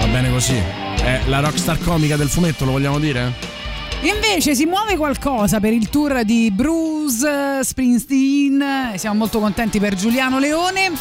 Va 0.01 0.07
bene 0.07 0.31
così. 0.31 0.61
È 1.03 1.21
la 1.27 1.41
rockstar 1.41 1.79
comica 1.79 2.17
del 2.17 2.29
fumetto, 2.29 2.67
lo 2.67 2.73
vogliamo 2.73 2.99
dire? 2.99 3.44
Invece 4.05 4.55
si 4.55 4.67
muove 4.67 4.99
qualcosa 4.99 5.61
per 5.61 5.73
il 5.73 5.89
tour 5.89 6.25
di 6.25 6.51
Bruce 6.51 7.65
Springsteen, 7.65 8.93
siamo 8.97 9.17
molto 9.17 9.41
contenti 9.41 9.81
per 9.81 9.95
Giuliano 9.95 10.39
Leone. 10.39 10.93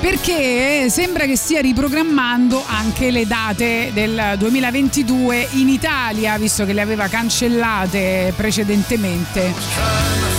Perché 0.00 0.88
sembra 0.88 1.26
che 1.26 1.36
stia 1.36 1.60
riprogrammando 1.60 2.64
anche 2.66 3.10
le 3.10 3.26
date 3.26 3.90
del 3.92 4.36
2022 4.38 5.48
in 5.52 5.68
Italia, 5.68 6.38
visto 6.38 6.64
che 6.64 6.72
le 6.72 6.80
aveva 6.80 7.06
cancellate 7.08 8.32
precedentemente. 8.34 10.31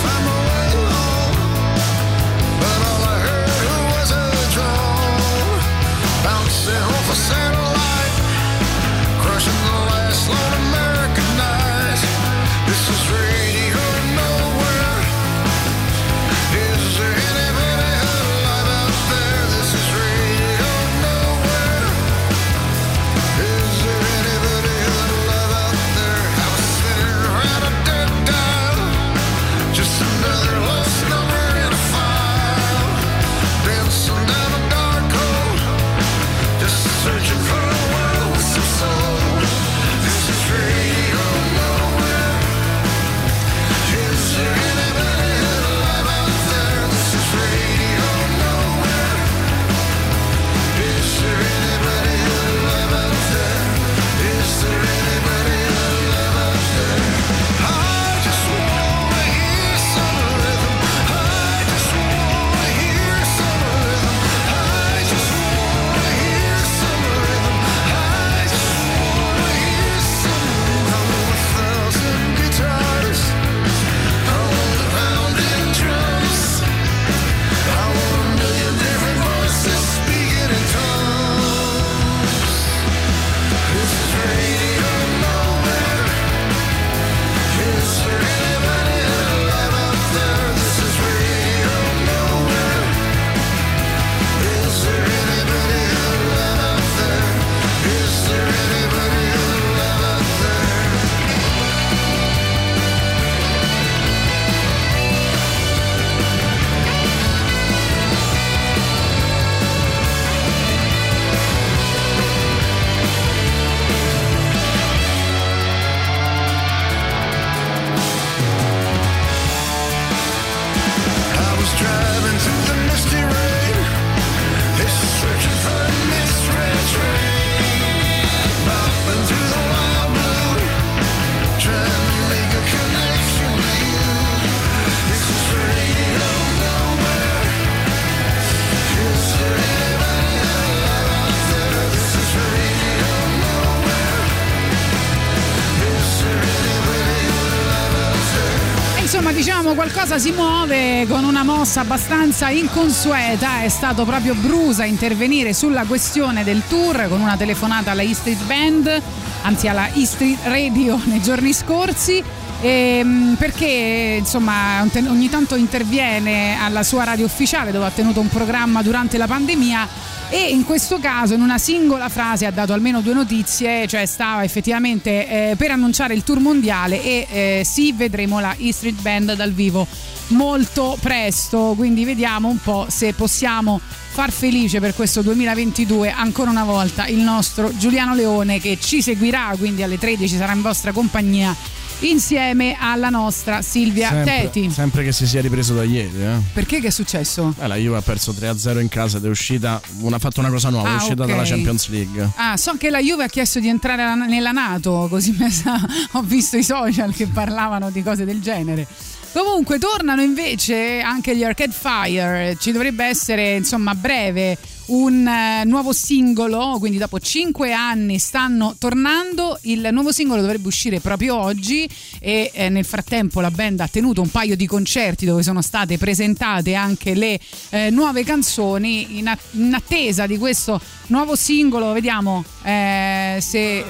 Qualcosa 150.14 150.18
si 150.18 150.32
muove 150.32 151.06
con 151.08 151.24
una 151.24 151.42
mossa 151.42 151.80
abbastanza 151.80 152.48
inconsueta. 152.48 153.62
È 153.62 153.68
stato 153.68 154.04
proprio 154.04 154.34
Brusa 154.34 154.84
intervenire 154.84 155.52
sulla 155.52 155.84
questione 155.84 156.44
del 156.44 156.62
tour 156.68 157.08
con 157.08 157.20
una 157.20 157.36
telefonata 157.36 157.90
alla 157.90 158.02
E 158.02 158.14
Street 158.14 158.42
Band, 158.44 159.02
anzi 159.42 159.66
alla 159.66 159.90
E 159.92 160.04
Street 160.04 160.38
Radio 160.44 161.00
nei 161.04 161.20
giorni 161.20 161.52
scorsi. 161.52 162.22
Ehm, 162.64 163.36
perché 163.38 164.16
insomma 164.18 164.82
ogni 165.08 165.28
tanto 165.28 165.54
interviene 165.54 166.56
alla 166.58 166.82
sua 166.82 167.04
radio 167.04 167.26
ufficiale 167.26 167.70
dove 167.70 167.84
ha 167.84 167.90
tenuto 167.90 168.20
un 168.20 168.28
programma 168.28 168.82
durante 168.82 169.18
la 169.18 169.26
pandemia 169.26 169.88
e 170.30 170.48
in 170.48 170.64
questo 170.64 170.98
caso 170.98 171.34
in 171.34 171.42
una 171.42 171.58
singola 171.58 172.08
frase 172.08 172.46
ha 172.46 172.50
dato 172.50 172.72
almeno 172.72 173.02
due 173.02 173.12
notizie, 173.12 173.86
cioè 173.86 174.06
stava 174.06 174.42
effettivamente 174.42 175.50
eh, 175.50 175.56
per 175.56 175.70
annunciare 175.70 176.14
il 176.14 176.24
tour 176.24 176.40
mondiale 176.40 177.02
e 177.02 177.26
eh, 177.30 177.62
sì 177.64 177.92
vedremo 177.92 178.40
la 178.40 178.54
E 178.56 178.72
Street 178.72 179.00
Band 179.00 179.34
dal 179.34 179.52
vivo 179.52 179.86
molto 180.28 180.96
presto, 181.00 181.74
quindi 181.76 182.04
vediamo 182.04 182.48
un 182.48 182.58
po' 182.58 182.86
se 182.88 183.12
possiamo 183.12 183.78
far 184.14 184.32
felice 184.32 184.80
per 184.80 184.94
questo 184.94 185.20
2022 185.20 186.10
ancora 186.10 186.50
una 186.50 186.64
volta 186.64 187.06
il 187.06 187.18
nostro 187.18 187.76
Giuliano 187.76 188.14
Leone 188.14 188.58
che 188.58 188.78
ci 188.80 189.02
seguirà, 189.02 189.54
quindi 189.58 189.82
alle 189.82 189.98
13 189.98 190.36
sarà 190.36 190.52
in 190.52 190.62
vostra 190.62 190.92
compagnia 190.92 191.54
insieme 192.00 192.76
alla 192.78 193.08
nostra 193.08 193.62
Silvia 193.62 194.08
sempre, 194.10 194.50
Teti. 194.50 194.70
sempre 194.70 195.04
che 195.04 195.12
si 195.12 195.26
sia 195.26 195.40
ripreso 195.40 195.74
da 195.74 195.84
ieri. 195.84 196.22
Eh. 196.22 196.36
Perché 196.52 196.80
che 196.80 196.88
è 196.88 196.90
successo? 196.90 197.54
Eh, 197.58 197.66
la 197.66 197.76
Juve 197.76 197.96
ha 197.98 198.02
perso 198.02 198.32
3-0 198.32 198.80
in 198.80 198.88
casa 198.88 199.16
ed 199.18 199.24
è 199.24 199.28
uscita, 199.28 199.80
una, 200.00 200.16
ha 200.16 200.18
fatto 200.18 200.40
una 200.40 200.50
cosa 200.50 200.68
nuova, 200.70 200.88
Ah, 200.90 200.92
è 200.92 200.96
uscita 200.96 201.22
ok. 201.22 201.28
dalla 201.30 201.44
Champions 201.44 201.88
League. 201.88 202.30
Ah, 202.36 202.56
so 202.56 202.74
che 202.76 202.90
la 202.90 203.00
Juve 203.00 203.24
ha 203.24 203.28
chiesto 203.28 203.60
di 203.60 203.68
entrare 203.68 204.14
nella 204.26 204.50
Nato, 204.52 205.06
così 205.08 205.34
ho 206.12 206.22
visto 206.22 206.56
i 206.56 206.62
social 206.64 207.14
che 207.14 207.26
parlavano 207.26 207.90
di 207.90 208.02
cose 208.02 208.24
del 208.24 208.40
genere. 208.40 208.86
Comunque 209.32 209.78
tornano 209.78 210.22
invece 210.22 211.00
anche 211.00 211.36
gli 211.36 211.42
Arcade 211.42 211.72
Fire, 211.72 212.56
ci 212.60 212.70
dovrebbe 212.70 213.04
essere 213.04 213.56
insomma 213.56 213.90
a 213.90 213.94
breve 213.96 214.56
un 214.86 215.26
eh, 215.26 215.64
nuovo 215.64 215.92
singolo, 215.92 216.76
quindi 216.78 216.98
dopo 216.98 217.18
5 217.18 217.72
anni 217.72 218.18
stanno 218.18 218.76
tornando, 218.78 219.58
il 219.62 219.88
nuovo 219.92 220.12
singolo 220.12 220.40
dovrebbe 220.40 220.68
uscire 220.68 221.00
proprio 221.00 221.36
oggi 221.36 221.88
e 222.20 222.50
eh, 222.52 222.68
nel 222.68 222.84
frattempo 222.84 223.40
la 223.40 223.50
band 223.50 223.80
ha 223.80 223.88
tenuto 223.88 224.20
un 224.20 224.30
paio 224.30 224.56
di 224.56 224.66
concerti 224.66 225.24
dove 225.24 225.42
sono 225.42 225.62
state 225.62 225.96
presentate 225.98 226.74
anche 226.74 227.14
le 227.14 227.38
eh, 227.70 227.90
nuove 227.90 228.24
canzoni. 228.24 229.18
In, 229.18 229.28
a- 229.28 229.38
in 229.52 229.72
attesa 229.74 230.26
di 230.26 230.38
questo 230.38 230.80
nuovo 231.08 231.34
singolo, 231.36 231.92
vediamo 231.92 232.44
eh, 232.62 233.38
se 233.40 233.84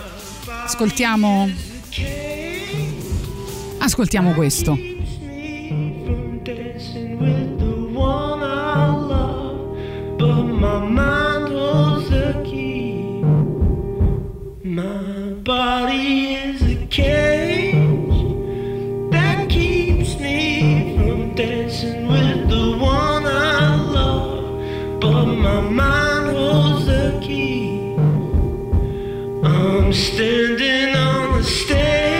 ascoltiamo. 0.65 1.51
Ascoltiamo 3.79 4.33
questo. 4.33 4.79
My 10.61 10.79
mind 10.79 11.49
holds 11.49 12.11
the 12.11 12.43
key. 12.45 13.23
My 14.63 15.33
body 15.43 16.35
is 16.35 16.63
a 16.63 16.87
cage 16.87 18.21
that 19.11 19.49
keeps 19.49 20.19
me 20.21 20.97
from 20.97 21.35
dancing 21.35 22.07
with 22.07 22.49
the 22.49 22.79
one 22.79 23.27
I 23.27 23.75
love, 23.99 25.01
but 25.01 25.27
my 25.27 25.61
mind 25.61 26.37
holds 26.37 26.87
the 26.87 27.19
key. 27.21 27.97
I'm 29.45 29.93
standing 29.93 30.95
on 30.95 31.39
the 31.39 31.45
stage 31.45 32.14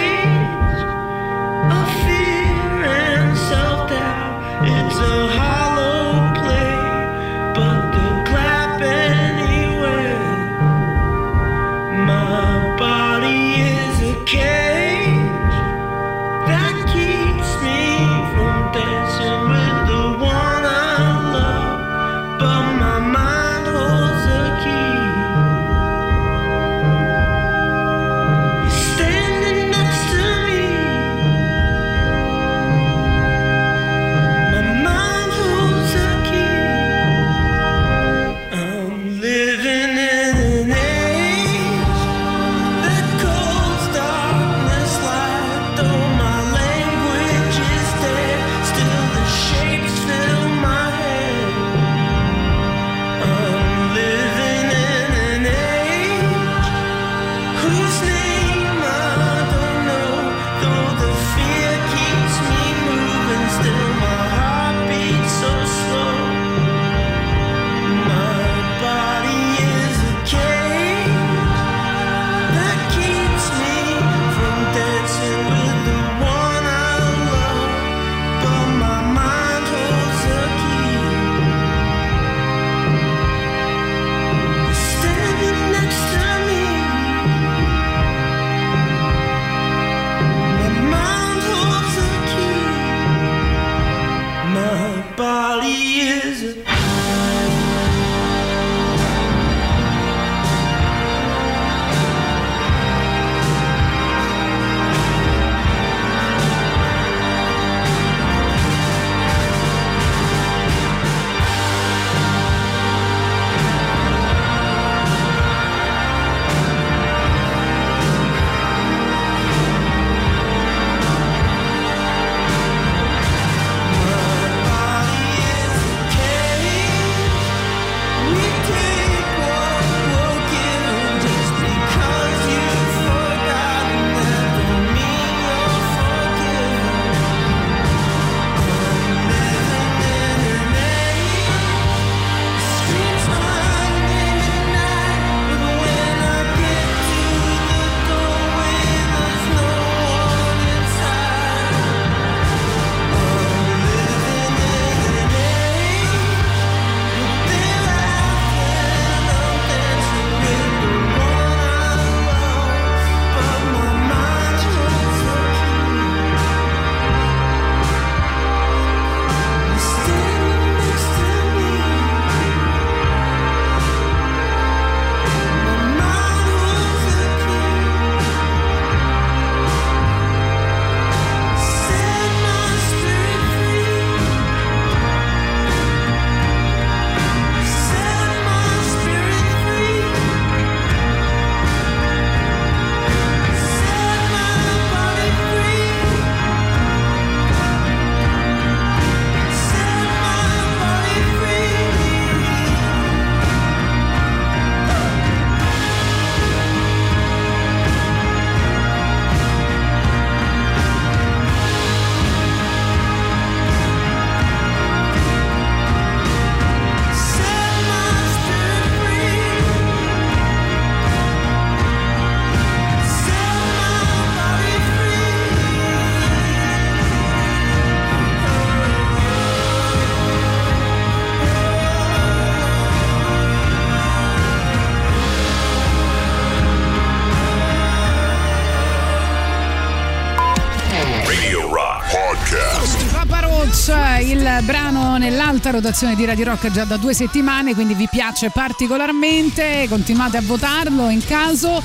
nell'alta 245.65 245.71
rotazione 245.71 246.15
di 246.15 246.25
Radio 246.27 246.45
Rock 246.45 246.71
già 246.71 246.85
da 246.85 246.97
due 246.97 247.15
settimane, 247.15 247.75
quindi 247.75 247.95
vi 247.95 248.09
piace 248.11 248.51
particolarmente, 248.51 249.87
continuate 249.89 250.37
a 250.37 250.43
votarlo 250.43 251.09
in 251.09 251.25
caso. 251.25 251.83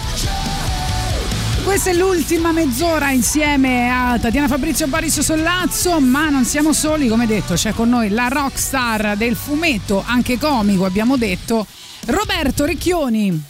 Questa 1.63 1.89
è 1.89 1.93
l'ultima 1.93 2.51
mezz'ora 2.51 3.11
insieme 3.11 3.89
a 3.89 4.17
Tatiana 4.19 4.47
Fabrizio 4.47 4.87
Boris 4.87 5.19
Sollazzo, 5.19 5.99
ma 5.99 6.29
non 6.29 6.43
siamo 6.43 6.73
soli, 6.73 7.07
come 7.07 7.25
detto, 7.25 7.53
c'è 7.53 7.73
con 7.73 7.89
noi 7.89 8.09
la 8.09 8.27
rockstar 8.27 9.15
del 9.15 9.35
fumetto, 9.35 10.03
anche 10.05 10.37
comico 10.37 10.85
abbiamo 10.85 11.15
detto, 11.15 11.65
Roberto 12.07 12.65
Recchioni. 12.65 13.43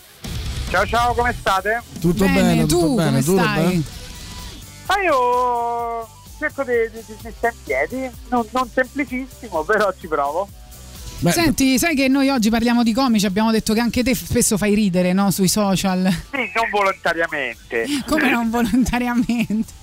Ciao 0.70 0.86
ciao, 0.86 1.14
come 1.14 1.34
state? 1.38 1.82
Tutto 2.00 2.26
Bene, 2.26 2.42
bene, 2.42 2.66
tu 2.66 2.80
tutto 2.80 2.96
bene, 2.96 3.10
come 3.10 3.24
tu 3.24 3.38
stai? 3.38 3.84
Ma 4.88 5.02
io 5.04 5.89
cerco 6.40 6.64
di, 6.64 6.72
di, 6.92 7.04
di, 7.06 7.16
di 7.22 7.34
stare 7.36 7.54
in 7.54 7.64
piedi, 7.64 8.10
non, 8.30 8.48
non 8.52 8.70
semplicissimo, 8.74 9.64
però 9.64 9.94
ci 10.00 10.08
provo. 10.08 10.48
Senti, 11.28 11.78
sai 11.78 11.96
che 11.96 12.08
noi 12.08 12.30
oggi 12.30 12.50
parliamo 12.50 12.82
di 12.82 12.94
comici, 12.94 13.26
abbiamo 13.26 13.52
detto 13.52 13.74
che 13.74 13.82
anche 13.82 14.04
te 14.04 14.16
spesso 14.16 14.58
fai 14.58 14.74
ridere 14.74 15.12
no? 15.12 15.32
sui 15.32 15.50
social. 15.50 16.10
Sì, 16.32 16.50
non 16.56 16.70
volontariamente. 16.72 17.86
Come 18.08 18.30
non 18.32 18.50
volontariamente? 18.50 19.74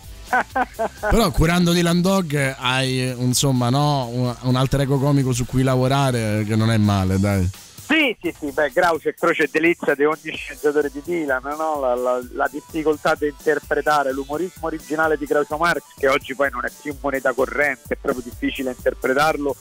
Però 0.98 1.30
curando 1.30 1.72
Dylan 1.72 2.00
Dog 2.00 2.56
hai 2.58 3.14
insomma 3.18 3.68
no, 3.68 4.08
un, 4.10 4.34
un 4.40 4.56
alter 4.56 4.80
ego 4.80 4.98
comico 4.98 5.32
su 5.32 5.44
cui 5.44 5.62
lavorare 5.62 6.44
che 6.46 6.56
non 6.56 6.70
è 6.70 6.78
male, 6.78 7.20
dai. 7.20 7.48
Sì, 7.88 8.16
sì, 8.20 8.34
sì, 8.36 8.50
beh, 8.50 8.70
Groucho 8.70 9.08
è 9.08 9.14
croce 9.14 9.44
e 9.44 9.48
delizia 9.50 9.94
di 9.94 10.04
ogni 10.04 10.34
sceneggiatore 10.34 10.90
di 10.90 11.00
Dylan, 11.04 11.40
no? 11.42 11.78
la, 11.78 11.94
la- 11.94 12.20
la 12.32 12.48
difficoltà 12.50 13.14
di 13.14 13.28
interpretare 13.28 14.12
l'umorismo 14.12 14.66
originale 14.66 15.16
di 15.16 15.24
Groucho 15.24 15.56
Marx, 15.56 15.82
che 15.96 16.08
oggi 16.08 16.34
poi 16.34 16.50
non 16.50 16.64
è 16.64 16.70
più 16.82 16.96
moneta 17.00 17.32
corrente, 17.32 17.94
è 17.94 17.96
proprio 17.96 18.24
difficile 18.24 18.70
interpretarlo 18.70 19.54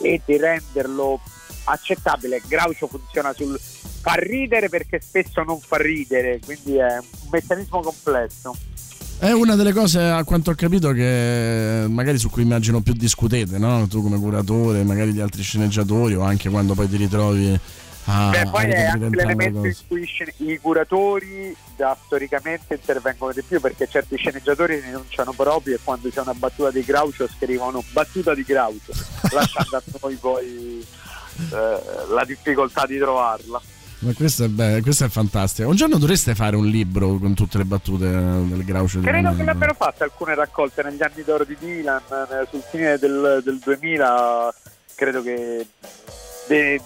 e 0.00 0.22
di 0.24 0.36
renderlo 0.38 1.20
accettabile. 1.64 2.40
Groucho 2.46 2.86
funziona 2.86 3.34
sul 3.34 3.58
far 3.60 4.20
ridere 4.20 4.70
perché 4.70 4.98
spesso 5.00 5.42
non 5.42 5.60
fa 5.60 5.76
ridere, 5.76 6.40
quindi 6.42 6.76
è 6.76 6.96
un 6.96 7.28
meccanismo 7.30 7.80
complesso. 7.82 8.54
È 9.18 9.32
una 9.32 9.54
delle 9.54 9.72
cose, 9.72 10.02
a 10.02 10.24
quanto 10.24 10.50
ho 10.50 10.54
capito, 10.54 10.92
che 10.92 11.86
magari 11.88 12.18
su 12.18 12.28
cui 12.28 12.42
immagino 12.42 12.82
più 12.82 12.92
discutete, 12.92 13.56
no? 13.56 13.86
Tu 13.88 14.02
come 14.02 14.18
curatore, 14.18 14.84
magari 14.84 15.12
gli 15.12 15.20
altri 15.20 15.42
sceneggiatori 15.42 16.14
o 16.14 16.20
anche 16.20 16.50
quando 16.50 16.74
poi 16.74 16.86
ti 16.86 16.96
ritrovi 16.96 17.58
a... 18.04 18.28
Beh, 18.28 18.50
poi 18.50 18.66
è 18.66 18.84
anche 18.84 19.08
l'elemento 19.16 19.64
in 19.64 19.74
cui 19.88 20.06
i 20.36 20.58
curatori 20.58 21.56
già 21.76 21.96
storicamente 22.04 22.74
intervengono 22.74 23.32
di 23.32 23.42
più 23.42 23.58
perché 23.58 23.88
certi 23.88 24.16
sceneggiatori 24.16 24.80
rinunciano 24.80 25.32
proprio 25.32 25.76
e 25.76 25.80
quando 25.82 26.10
c'è 26.10 26.20
una 26.20 26.34
battuta 26.34 26.70
di 26.70 26.82
Groucho 26.82 27.26
scrivono 27.26 27.82
battuta 27.92 28.34
di 28.34 28.42
Groucho, 28.42 28.92
lasciando 29.32 29.76
a 29.76 29.82
noi 30.00 30.14
poi 30.16 30.86
eh, 31.52 31.78
la 32.12 32.24
difficoltà 32.26 32.84
di 32.84 32.98
trovarla. 32.98 33.60
Ma 34.00 34.12
questo 34.12 34.44
è, 34.44 34.48
be- 34.48 34.80
questo 34.82 35.04
è 35.04 35.08
fantastico. 35.08 35.68
Un 35.68 35.76
giorno 35.76 35.96
dovreste 35.96 36.34
fare 36.34 36.54
un 36.56 36.66
libro 36.66 37.16
con 37.18 37.34
tutte 37.34 37.58
le 37.58 37.64
battute 37.64 38.10
del 38.10 38.62
Groucho 38.64 38.98
di 38.98 39.06
Credo 39.06 39.34
che 39.34 39.44
l'abbiano 39.44 39.74
fatte 39.74 40.04
alcune 40.04 40.34
raccolte 40.34 40.82
negli 40.82 41.02
anni 41.02 41.22
d'oro 41.24 41.44
di 41.44 41.56
Dylan, 41.58 42.02
eh, 42.10 42.46
sul 42.50 42.62
fine 42.70 42.98
del, 42.98 43.40
del 43.42 43.58
2000, 43.58 44.54
credo 44.94 45.22
che 45.22 45.66
de- 46.48 46.80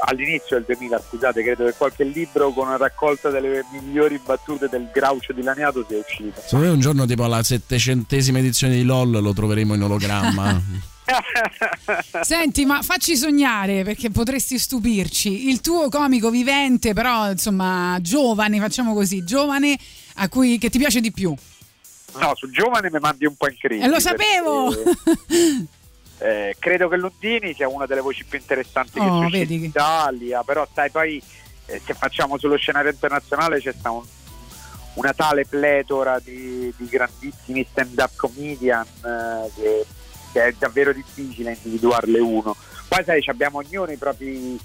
all'inizio 0.00 0.56
del 0.56 0.64
2000, 0.66 1.02
scusate, 1.08 1.42
credo 1.42 1.64
che 1.66 1.74
qualche 1.76 2.04
libro 2.04 2.50
con 2.52 2.66
una 2.66 2.76
raccolta 2.76 3.30
delle 3.30 3.64
migliori 3.72 4.20
battute 4.24 4.68
del 4.68 4.88
Groucho 4.92 5.32
dilaniato 5.32 5.84
sia 5.88 5.98
uscito. 5.98 6.40
Secondo 6.40 6.66
me 6.66 6.72
un 6.72 6.80
giorno 6.80 7.06
tipo 7.06 7.24
alla 7.24 7.42
settecentesima 7.42 8.38
edizione 8.38 8.74
di 8.74 8.82
LOL 8.82 9.10
lo 9.10 9.32
troveremo 9.32 9.74
in 9.74 9.82
ologramma. 9.82 10.60
Senti, 12.22 12.64
ma 12.64 12.82
facci 12.82 13.16
sognare 13.16 13.82
perché 13.84 14.10
potresti 14.10 14.58
stupirci. 14.58 15.48
Il 15.48 15.60
tuo 15.60 15.88
comico 15.88 16.30
vivente, 16.30 16.92
però 16.92 17.30
insomma 17.30 17.98
giovane, 18.00 18.58
facciamo 18.58 18.94
così, 18.94 19.24
giovane 19.24 19.78
a 20.16 20.28
cui 20.28 20.58
che 20.58 20.70
ti 20.70 20.78
piace 20.78 21.00
di 21.00 21.10
più. 21.12 21.34
No, 22.18 22.32
su 22.34 22.50
giovane 22.50 22.90
mi 22.90 22.98
mandi 23.00 23.24
un 23.26 23.34
po' 23.36 23.48
in 23.48 23.56
crisi. 23.56 23.82
E 23.84 23.88
lo 23.88 24.00
sapevo! 24.00 24.72
perché, 24.72 25.66
eh, 26.18 26.56
credo 26.58 26.88
che 26.88 26.96
Lundini 26.96 27.54
sia 27.54 27.68
una 27.68 27.86
delle 27.86 28.00
voci 28.00 28.24
più 28.24 28.38
interessanti 28.38 28.92
che 28.98 29.00
Oh, 29.00 29.20
suscita 29.22 29.38
vedi 29.38 29.54
in 29.54 29.60
che- 29.60 29.66
Italia, 29.66 30.42
però 30.42 30.66
sai 30.74 30.90
poi 30.90 31.22
eh, 31.66 31.80
se 31.84 31.94
facciamo 31.94 32.36
sullo 32.38 32.56
scenario 32.56 32.90
internazionale 32.90 33.60
c'è 33.60 33.72
sta 33.78 33.90
un- 33.92 34.04
una 34.94 35.12
tale 35.12 35.46
pletora 35.46 36.18
di, 36.18 36.72
di 36.76 36.86
grandissimi 36.86 37.64
stand-up 37.70 38.10
comedian 38.16 38.84
eh, 39.04 39.50
che, 39.54 39.86
che 40.32 40.46
è 40.46 40.54
davvero 40.58 40.92
difficile 40.92 41.56
individuarle 41.62 42.18
uno. 42.18 42.56
Poi 42.88 43.04
sai, 43.04 43.22
abbiamo 43.26 43.58
ognuno 43.58 43.90
i 43.90 43.96
propri 43.96 44.58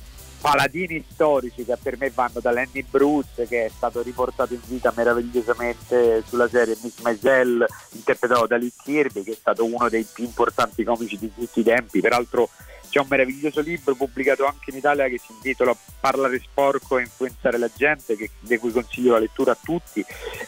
paladini 0.45 1.03
storici 1.11 1.65
che 1.65 1.75
per 1.81 1.97
me 1.97 2.11
vanno 2.13 2.39
da 2.39 2.51
Lenny 2.51 2.85
Bruce 2.87 3.47
che 3.47 3.65
è 3.65 3.71
stato 3.75 4.03
riportato 4.03 4.53
in 4.53 4.59
vita 4.67 4.93
meravigliosamente 4.95 6.23
sulla 6.27 6.47
serie 6.47 6.77
Miss 6.83 6.99
Maisel 7.01 7.65
interpretato 7.93 8.45
da 8.45 8.57
Lee 8.57 8.71
Kirby 8.83 9.23
che 9.23 9.31
è 9.31 9.35
stato 9.35 9.65
uno 9.65 9.89
dei 9.89 10.05
più 10.11 10.23
importanti 10.23 10.83
comici 10.83 11.17
di 11.17 11.31
tutti 11.33 11.61
i 11.61 11.63
tempi 11.63 11.99
peraltro 11.99 12.49
c'è 12.89 12.99
un 12.99 13.07
meraviglioso 13.09 13.59
libro 13.61 13.95
pubblicato 13.95 14.45
anche 14.45 14.69
in 14.69 14.77
Italia 14.77 15.07
che 15.07 15.17
si 15.17 15.31
intitola 15.31 15.75
Parlare 15.99 16.39
sporco 16.39 16.99
e 16.99 17.01
influenzare 17.01 17.57
la 17.57 17.69
gente 17.75 18.15
che- 18.15 18.29
di 18.39 18.57
cui 18.57 18.71
consiglio 18.71 19.13
la 19.13 19.19
lettura 19.19 19.53
a 19.53 19.57
tutti 19.59 19.99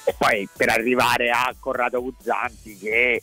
e 0.03 0.15
poi 0.15 0.47
per 0.55 0.69
arrivare 0.69 1.31
a 1.31 1.51
Corrado 1.59 2.03
Guzzanti 2.03 2.77
che 2.77 3.21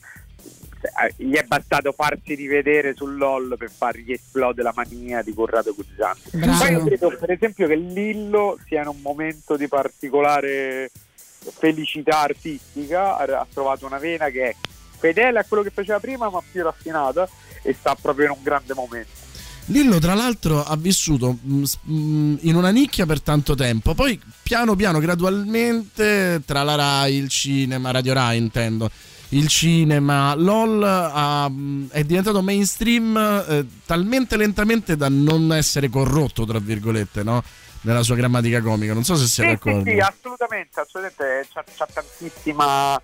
gli 1.17 1.33
è 1.33 1.43
bastato 1.43 1.91
farsi 1.91 2.35
rivedere 2.35 2.93
sul 2.95 3.17
LOL 3.17 3.55
per 3.57 3.69
fargli 3.69 4.11
esplodere 4.11 4.63
la 4.63 4.73
mania 4.75 5.21
di 5.21 5.33
Corrado 5.33 5.73
Guzzanti. 5.73 6.29
Poi 6.31 6.71
io 6.71 6.83
credo 6.83 7.15
per 7.17 7.31
esempio 7.31 7.67
che 7.67 7.75
Lillo 7.75 8.57
sia 8.67 8.81
in 8.81 8.87
un 8.87 9.01
momento 9.01 9.57
di 9.57 9.67
particolare 9.67 10.91
felicità 11.51 12.21
artistica, 12.21 13.17
ha, 13.17 13.47
trovato 13.51 13.85
una 13.85 13.99
vena 13.99 14.29
che 14.29 14.49
è 14.49 14.55
fedele 14.97 15.39
a 15.39 15.45
quello 15.47 15.63
che 15.63 15.69
faceva 15.69 15.99
prima 15.99 16.29
ma 16.29 16.41
più 16.49 16.63
raffinata 16.63 17.27
e 17.61 17.73
sta 17.73 17.95
proprio 17.99 18.25
in 18.25 18.31
un 18.31 18.43
grande 18.43 18.73
momento. 18.73 19.23
Lillo, 19.69 19.97
tra 19.97 20.13
l'altro, 20.13 20.63
ha 20.63 20.75
vissuto 20.75 21.39
s- 21.63 21.77
mh, 21.81 22.35
in 22.41 22.55
una 22.55 22.69
nicchia 22.69 23.07
per 23.07 23.21
tanto 23.21 23.55
tempo, 23.55 23.95
poi 23.95 24.19
piano 24.43 24.75
piano, 24.75 24.99
gradualmente, 24.99 26.43
tra 26.45 26.61
la 26.61 26.75
Rai, 26.75 27.15
il 27.15 27.29
cinema, 27.29 27.89
Radio 27.89 28.13
Rai 28.13 28.37
intendo, 28.37 28.91
il 29.29 29.47
cinema, 29.47 30.33
LOL 30.35 30.83
ha- 30.83 31.49
mh, 31.49 31.89
è 31.91 32.03
diventato 32.03 32.41
mainstream 32.41 33.17
eh, 33.17 33.65
talmente 33.85 34.37
lentamente 34.37 34.95
da 34.95 35.09
non 35.09 35.51
essere 35.53 35.89
corrotto, 35.89 36.45
tra 36.45 36.59
virgolette, 36.59 37.23
no? 37.23 37.43
Nella 37.81 38.01
sua 38.03 38.15
grammatica 38.15 38.61
comica. 38.61 38.93
Non 38.93 39.03
so 39.03 39.15
se 39.15 39.27
siete 39.27 39.51
Sì, 39.51 39.57
sì, 39.61 39.69
d'accordo. 39.69 39.89
sì, 39.91 39.97
assolutamente, 39.99 40.79
assolutamente 40.79 41.47
c'ha, 41.53 41.63
c'ha 41.75 41.87
tantissima 41.93 43.01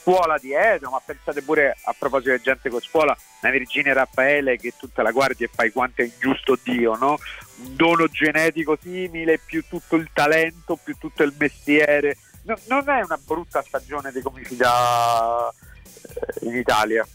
scuola 0.00 0.36
dietro, 0.38 0.90
ma 0.90 1.00
pensate 1.04 1.42
pure 1.42 1.76
a 1.84 1.94
proposito 1.96 2.32
di 2.32 2.40
gente 2.42 2.68
con 2.70 2.80
scuola, 2.80 3.16
una 3.40 3.52
Virginia 3.52 3.92
Raffaele 3.92 4.56
che 4.58 4.74
tutta 4.78 5.02
la 5.02 5.10
guardia 5.12 5.46
e 5.46 5.50
fai 5.52 5.70
quanto 5.70 6.02
è 6.02 6.04
ingiusto 6.04 6.58
Dio, 6.62 6.96
no? 6.96 7.18
Un 7.64 7.76
dono 7.76 8.06
genetico 8.08 8.76
simile, 8.80 9.38
più 9.44 9.64
tutto 9.68 9.96
il 9.96 10.08
talento, 10.12 10.78
più 10.82 10.96
tutto 10.98 11.22
il 11.22 11.32
mestiere. 11.38 12.16
No- 12.44 12.58
non 12.68 12.88
è 12.88 13.02
una 13.04 13.18
brutta 13.24 13.62
stagione 13.66 14.10
di 14.12 14.20
comicità 14.20 15.48
eh, 16.40 16.48
in 16.48 16.56
Italia. 16.56 17.06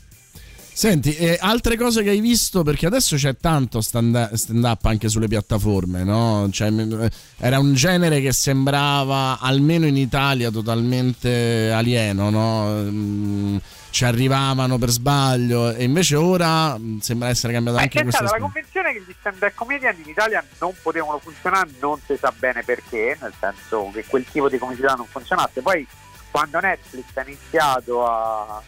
Senti, 0.77 1.15
e 1.15 1.39
altre 1.41 1.75
cose 1.75 2.03
che 2.03 2.11
hai 2.11 2.19
visto? 2.19 2.61
Perché 2.61 2.85
adesso 2.85 3.15
c'è 3.15 3.35
tanto 3.35 3.81
stand- 3.81 4.33
stand-up 4.33 4.85
anche 4.85 5.09
sulle 5.09 5.27
piattaforme, 5.27 6.03
no? 6.03 6.47
Cioè, 6.51 6.69
m- 6.69 7.07
era 7.39 7.57
un 7.57 7.73
genere 7.73 8.21
che 8.21 8.31
sembrava, 8.31 9.39
almeno 9.39 9.87
in 9.87 9.97
Italia, 9.97 10.51
totalmente 10.51 11.71
alieno, 11.71 12.29
no? 12.29 13.59
Ci 13.97 14.05
arrivavano 14.05 14.77
per 14.77 14.89
sbaglio 14.89 15.71
e 15.71 15.83
invece 15.83 16.17
ora 16.17 16.77
mm, 16.77 16.99
sembra 16.99 17.29
essere 17.29 17.51
cambiato 17.51 17.77
Ma 17.77 17.83
anche 17.85 18.03
questo 18.03 18.27
stata 18.27 18.37
la 18.37 18.43
convenzione 18.43 18.93
che 18.93 19.01
gli 19.01 19.15
stand-up 19.19 19.53
comedian 19.55 19.95
in 19.97 20.07
Italia 20.07 20.45
non 20.59 20.71
potevano 20.83 21.17
funzionare, 21.17 21.71
non 21.81 21.99
si 22.05 22.15
sa 22.15 22.31
bene 22.37 22.61
perché, 22.61 23.17
nel 23.19 23.33
senso 23.39 23.89
che 23.91 24.05
quel 24.05 24.23
tipo 24.23 24.49
di 24.49 24.59
comicità 24.59 24.93
non 24.93 25.07
funzionasse. 25.07 25.63
Poi 25.63 25.87
quando 26.29 26.59
Netflix 26.59 27.05
ha 27.15 27.23
iniziato 27.23 28.05
a, 28.05 28.61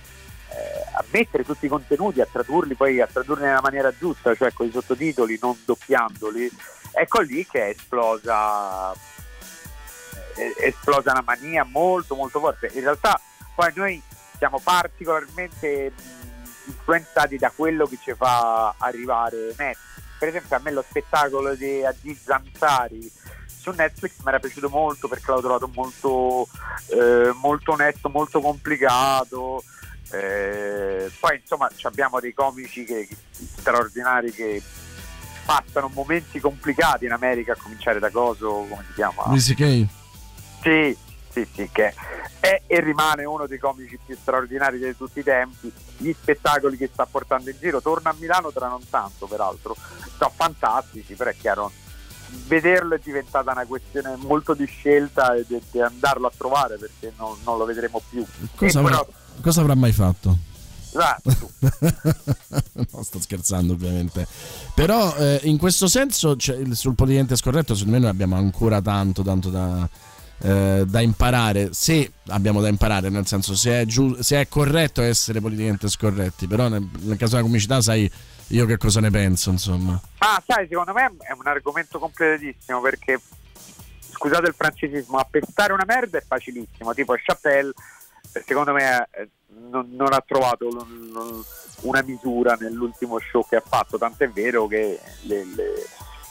eh, 0.50 0.98
a 0.98 1.06
mettere 1.12 1.44
tutti 1.44 1.68
i 1.68 1.70
contenuti, 1.70 2.22
a 2.22 2.28
tradurli, 2.32 2.74
poi 2.74 3.00
a 3.00 3.06
tradurli 3.06 3.44
nella 3.44 3.62
maniera 3.62 3.94
giusta, 3.96 4.34
cioè 4.34 4.52
con 4.52 4.66
i 4.66 4.72
sottotitoli, 4.72 5.38
non 5.40 5.56
doppiandoli, 5.64 6.50
ecco 6.94 7.22
lì 7.22 7.46
che 7.46 7.68
è 7.68 7.70
esplosa, 7.70 8.94
è 10.34 10.66
esplosa 10.66 11.12
una 11.12 11.24
mania 11.24 11.64
molto 11.66 12.16
molto 12.16 12.40
forte. 12.40 12.72
In 12.74 12.82
realtà 12.82 13.22
poi 13.54 13.72
noi 13.76 14.02
siamo 14.40 14.60
particolarmente 14.64 15.92
mh, 15.96 16.48
influenzati 16.70 17.38
da 17.38 17.52
quello 17.56 17.86
che 17.86 18.00
ci 18.02 18.14
fa 18.16 18.74
arrivare 18.78 19.54
Netflix. 19.58 19.78
Per 20.18 20.28
esempio 20.30 20.56
a 20.56 20.60
me 20.64 20.72
lo 20.72 20.84
spettacolo 20.88 21.54
di 21.56 21.86
Aziz 21.86 22.28
Ansari 22.30 23.12
su 23.46 23.72
Netflix 23.72 24.14
mi 24.20 24.30
era 24.30 24.40
piaciuto 24.40 24.70
molto 24.70 25.08
perché 25.08 25.32
l'ho 25.32 25.40
trovato 25.42 25.70
molto, 25.74 26.48
eh, 26.88 27.32
molto 27.40 27.74
onesto, 27.74 28.10
molto 28.10 28.42
complicato 28.42 29.64
Eh, 30.12 31.12
poi 31.20 31.38
insomma 31.40 31.70
abbiamo 31.84 32.20
dei 32.20 32.34
comici 32.34 32.84
che, 32.84 33.06
che- 33.08 33.16
straordinari 33.60 34.32
che 34.32 34.60
passano 35.46 35.88
momenti 35.94 36.40
complicati 36.40 37.06
in 37.06 37.12
America, 37.12 37.52
a 37.54 37.56
cominciare 37.56 38.00
da 38.00 38.10
Coso, 38.10 38.66
come 38.68 38.84
si 38.88 38.94
chiama? 38.96 39.28
Luisi 39.28 39.54
Kay. 39.54 39.88
Sì, 40.64 40.98
sì, 41.52 41.70
che 41.72 41.94
è 42.40 42.62
e 42.66 42.80
rimane 42.80 43.26
uno 43.26 43.48
dei 43.48 43.60
comici 43.60 44.00
più 44.04 44.16
straordinari 44.20 44.80
di 44.80 44.96
tutti 44.96 45.20
i 45.20 45.24
tempi. 45.24 45.72
Gli 45.98 46.14
spettacoli 46.14 46.78
che 46.78 46.90
sta 46.92 47.06
portando 47.06 47.50
in 47.50 47.58
giro, 47.60 47.82
torna 47.82 48.12
a 48.12 48.16
Milano 48.18 48.52
tra 48.52 48.68
non 48.68 48.88
tanto, 48.90 49.26
peraltro, 49.26 49.76
sono 50.18 50.32
fantastici, 50.34 51.16
però 51.16 51.30
è 51.30 51.36
chiaro, 51.36 51.72
vederlo 52.48 52.96
è 52.96 53.00
diventata 53.04 53.52
una 53.52 53.66
questione 53.66 54.16
molto 54.18 54.54
di 54.54 54.66
scelta 54.66 55.36
e 55.36 55.46
di, 55.48 55.62
di 55.72 55.82
andarlo 55.82 56.28
a 56.28 56.32
trovare 56.36 56.78
perché 56.78 57.12
non, 57.18 57.38
non 57.44 57.58
lo 57.58 57.66
vedremo 57.66 58.02
più. 58.10 58.26
Cosa 58.56 58.80
avrà, 58.80 58.98
però- 58.98 59.08
cosa 59.42 59.62
avrà 59.62 59.76
mai 59.76 59.92
fatto? 59.92 60.38
Ah, 60.94 61.20
no, 62.92 63.04
sto 63.04 63.20
scherzando 63.20 63.74
ovviamente. 63.74 64.26
Però 64.74 65.16
eh, 65.18 65.42
in 65.44 65.58
questo 65.58 65.88
senso 65.88 66.36
cioè, 66.36 66.58
sul 66.72 66.96
politicamente 66.96 67.36
scorretto 67.36 67.76
secondo 67.76 67.98
me 67.98 68.04
noi 68.04 68.12
abbiamo 68.12 68.36
ancora 68.38 68.82
tanto, 68.82 69.22
tanto 69.22 69.50
da, 69.50 69.88
eh, 70.42 70.84
da 70.88 71.00
imparare. 71.02 71.70
Se 71.74 72.12
abbiamo 72.28 72.62
da 72.62 72.68
imparare, 72.68 73.10
nel 73.10 73.26
senso 73.28 73.56
se 73.56 73.82
è, 73.82 73.86
giu- 73.86 74.20
se 74.20 74.40
è 74.42 74.48
corretto 74.48 75.02
essere 75.02 75.42
politicamente 75.42 75.88
scorretti, 75.90 76.48
però 76.48 76.68
nel, 76.68 76.88
nel 77.00 77.18
caso 77.18 77.36
della 77.36 77.48
comicità 77.48 77.82
sai 77.82 78.10
io 78.52 78.66
che 78.66 78.78
cosa 78.78 79.00
ne 79.00 79.12
penso, 79.12 79.52
insomma. 79.52 80.00
Ah, 80.20 80.42
sai, 80.46 80.68
secondo 80.68 80.92
me 80.94 81.06
è 81.20 81.32
un 81.34 81.46
argomento 81.46 82.00
completissimo 82.00 82.82
perché, 82.82 83.20
scusate 84.12 84.48
il 84.48 84.56
francesismo, 84.58 85.18
appestare 85.18 85.74
una 85.74 85.86
merda 85.86 86.18
è 86.18 86.24
facilissimo, 86.26 86.94
tipo 86.94 87.14
Chappelle, 87.22 87.72
eh, 88.34 88.44
secondo 88.46 88.74
me 88.74 89.08
eh, 89.12 89.30
non, 89.70 89.90
non 89.92 90.14
ha 90.14 90.24
trovato 90.26 90.68
l- 90.68 91.12
l- 91.14 91.44
una 91.82 92.02
misura 92.02 92.58
nell'ultimo 92.60 93.20
show 93.20 93.46
che 93.48 93.56
ha 93.58 93.64
fatto, 93.66 93.98
tant'è 93.98 94.30
vero 94.30 94.66
che 94.68 95.00
le, 95.24 95.46
le- 95.56 95.86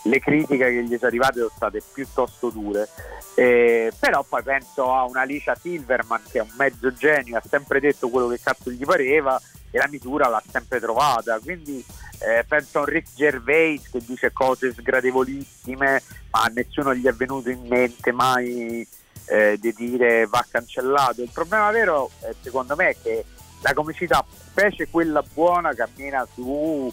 le 0.09 0.21
critiche 0.21 0.65
che 0.65 0.85
gli 0.85 0.95
sono 0.97 1.07
arrivate 1.07 1.39
sono 1.39 1.53
state 1.55 1.83
piuttosto 1.93 2.51
dure. 2.51 2.89
Eh, 3.35 3.93
però 3.99 4.25
poi 4.29 4.43
penso 4.43 4.93
a 4.93 5.05
una 5.05 5.21
Alicia 5.21 5.55
Silverman 5.55 6.23
che 6.29 6.39
è 6.39 6.43
un 6.43 6.53
mezzo 6.57 6.93
genio, 6.93 7.37
ha 7.37 7.43
sempre 7.49 7.79
detto 7.79 8.09
quello 8.09 8.27
che 8.29 8.41
cazzo 8.43 8.71
gli 8.71 8.85
pareva 8.85 9.41
e 9.71 9.79
la 9.79 9.87
misura 9.89 10.29
l'ha 10.29 10.43
sempre 10.51 10.81
trovata. 10.81 11.39
Quindi 11.39 11.85
eh, 12.21 12.45
penso 12.49 12.79
a 12.79 12.81
un 12.81 12.87
Rick 12.87 13.15
Gervais 13.15 13.89
che 13.91 14.01
dice 14.05 14.33
cose 14.33 14.73
sgradevolissime, 14.73 16.03
ma 16.31 16.43
a 16.43 16.51
nessuno 16.53 16.95
gli 16.95 17.07
è 17.07 17.13
venuto 17.13 17.51
in 17.51 17.65
mente 17.69 18.11
mai 18.11 18.87
eh, 19.27 19.57
di 19.61 19.73
dire 19.75 20.27
va 20.27 20.45
cancellato. 20.49 21.23
Il 21.23 21.31
problema 21.33 21.71
vero, 21.71 22.11
eh, 22.23 22.35
secondo 22.41 22.75
me, 22.75 22.91
è 22.91 22.97
che 23.01 23.25
la 23.61 23.73
comicità, 23.75 24.25
specie 24.29 24.89
quella 24.89 25.23
buona, 25.23 25.75
cammina 25.75 26.27
su 26.33 26.93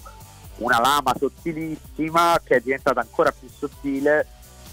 una 0.57 0.79
lama 0.79 1.13
sottilissima 1.17 2.39
che 2.43 2.55
è 2.55 2.59
diventata 2.59 3.01
ancora 3.01 3.31
più 3.31 3.49
sottile. 3.49 4.27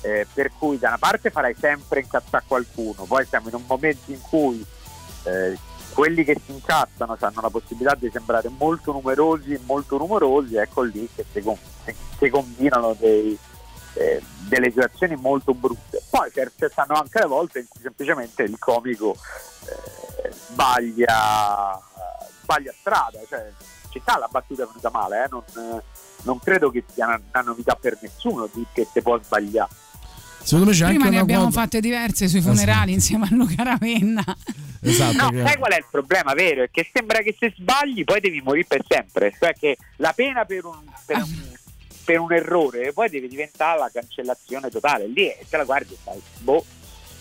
eh, 0.04 0.26
per 0.32 0.50
cui 0.58 0.78
da 0.80 0.88
una 0.88 0.98
parte 0.98 1.30
farai 1.30 1.54
sempre 1.56 2.00
incazzare 2.00 2.44
qualcuno, 2.48 3.04
poi 3.04 3.24
siamo 3.24 3.48
in 3.48 3.54
un 3.54 3.62
momento 3.68 4.10
in 4.10 4.20
cui 4.20 4.64
eh, 5.22 5.56
quelli 5.94 6.24
che 6.24 6.40
si 6.44 6.50
incazzano 6.50 7.16
hanno 7.20 7.40
la 7.40 7.50
possibilità 7.50 7.94
di 7.94 8.10
sembrare 8.10 8.48
molto 8.48 8.90
numerosi 8.90 9.52
e 9.52 9.60
molto 9.64 9.98
rumorosi, 9.98 10.56
ecco 10.56 10.82
lì 10.82 11.08
che 11.14 11.24
si, 11.30 11.40
com- 11.40 11.56
si- 11.84 11.94
si 12.18 12.28
combinano 12.30 12.96
dei, 12.98 13.38
eh, 13.94 14.20
delle 14.48 14.70
situazioni 14.70 15.14
molto 15.14 15.54
brutte. 15.54 16.02
Poi 16.10 16.32
ci 16.32 16.66
stanno 16.68 16.94
anche 16.94 17.20
le 17.20 17.26
volte 17.26 17.60
in 17.60 17.68
cui 17.68 17.80
semplicemente 17.80 18.42
il 18.42 18.58
comico 18.58 19.16
eh, 19.66 20.32
sbaglia, 20.32 21.80
sbaglia 22.42 22.72
strada, 22.76 23.20
cioè 23.28 23.52
ci 23.92 24.00
sta 24.00 24.18
la 24.18 24.28
battuta 24.30 24.66
venuta 24.66 24.90
male, 24.90 25.24
eh, 25.24 25.28
non, 25.30 25.42
eh, 25.76 25.82
non 26.22 26.38
credo 26.40 26.70
che 26.70 26.82
sia 26.92 27.06
una, 27.06 27.20
una 27.32 27.42
novità 27.42 27.74
per 27.80 27.98
nessuno 28.00 28.48
di 28.52 28.64
che 28.72 28.88
si 28.90 29.00
può 29.02 29.20
sbagliare. 29.22 29.70
Secondo 30.42 30.70
me 30.70 30.76
c'è 30.76 30.86
Prima 30.86 31.04
anche 31.04 31.14
ne 31.14 31.20
abbiamo 31.20 31.42
quota- 31.44 31.60
fatte 31.60 31.80
diverse 31.80 32.26
sui 32.26 32.40
funerali 32.40 32.92
insieme 32.92 33.26
a 33.26 33.34
Luca 33.34 33.62
Ravenna. 33.62 34.24
Esatto, 34.84 35.16
No, 35.16 35.28
che- 35.28 35.42
sai 35.46 35.56
qual 35.58 35.70
è 35.70 35.76
il 35.76 35.86
problema 35.88 36.32
vero? 36.34 36.64
È 36.64 36.68
che 36.68 36.90
sembra 36.92 37.20
che 37.20 37.36
se 37.38 37.54
sbagli 37.56 38.02
poi 38.02 38.18
devi 38.18 38.40
morire 38.40 38.66
per 38.66 38.82
sempre. 38.88 39.32
Cioè 39.38 39.52
che 39.54 39.76
la 39.98 40.12
pena 40.12 40.44
per 40.44 40.64
un, 40.64 40.74
per 41.06 41.18
un, 41.18 41.52
per 42.04 42.18
un 42.18 42.32
errore 42.32 42.92
poi 42.92 43.08
deve 43.08 43.28
diventare 43.28 43.78
la 43.78 43.88
cancellazione 43.92 44.70
totale. 44.70 45.06
Lì 45.06 45.28
e 45.28 45.46
te 45.48 45.56
la 45.56 45.62
guardi 45.62 45.92
e 45.94 45.98
fai, 46.02 46.20
boh. 46.38 46.64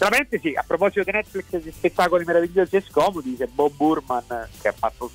Tra 0.02 0.10
parentesi, 0.10 0.54
a 0.56 0.64
proposito 0.66 1.04
di 1.04 1.12
Netflix 1.12 1.46
e 1.52 1.62
di 1.62 1.72
spettacoli 1.72 2.26
meravigliosi 2.26 2.76
e 2.76 2.84
scomodi, 2.90 3.36
c'è 3.38 3.46
Bob 3.46 3.72
Burman 3.76 4.48
che 4.60 4.70
ha 4.70 4.74
fatto 4.76 5.12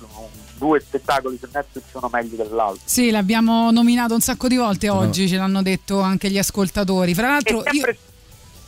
due 0.55 0.79
spettacoli 0.79 1.37
su 1.37 1.45
Netflix, 1.51 1.83
uno 1.91 2.07
meglio 2.09 2.37
dell'altro. 2.37 2.83
Sì, 2.85 3.11
l'abbiamo 3.11 3.69
nominato 3.69 4.13
un 4.13 4.21
sacco 4.21 4.47
di 4.47 4.55
volte 4.55 4.87
oggi, 4.87 5.27
ce 5.27 5.35
l'hanno 5.35 5.61
detto 5.61 5.99
anche 5.99 6.29
gli 6.29 6.37
ascoltatori. 6.37 7.13
Fra 7.13 7.27
l'altro, 7.27 7.63
sempre, 7.69 7.97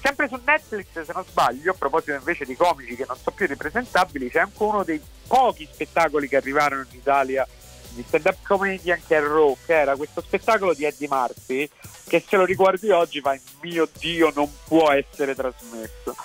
sempre 0.02 0.28
su 0.28 0.38
Netflix, 0.44 0.88
se 0.92 1.12
non 1.14 1.24
sbaglio, 1.26 1.72
a 1.72 1.76
proposito 1.76 2.12
invece 2.12 2.44
di 2.44 2.58
comici 2.58 2.98
che 2.98 3.06
non 3.08 3.16
sono 3.16 3.34
più 3.34 3.48
ripresentabili, 3.48 4.30
c'è 4.30 4.40
anche 4.40 4.62
uno 4.62 4.84
dei 4.84 5.00
pochi 5.26 5.70
spettacoli 5.72 6.28
che 6.28 6.36
arrivarono 6.36 6.82
in 6.82 6.98
Italia 6.98 7.48
di 7.94 8.04
stand-up 8.08 8.38
comedian 8.48 9.00
che 9.08 9.18
è 9.18 9.22
Raw, 9.22 9.58
che 9.66 9.74
era 9.74 9.96
questo 9.96 10.22
spettacolo 10.22 10.74
di 10.74 10.86
Eddie 10.86 11.08
Murphy, 11.10 11.70
che 12.08 12.24
se 12.28 12.38
lo 12.38 12.46
riguardi 12.46 12.90
oggi 12.90 13.22
fai, 13.22 13.40
mio 13.62 13.88
Dio, 14.00 14.32
non 14.36 14.50
può 14.68 14.92
essere 14.92 15.36
trasmesso. 15.36 16.16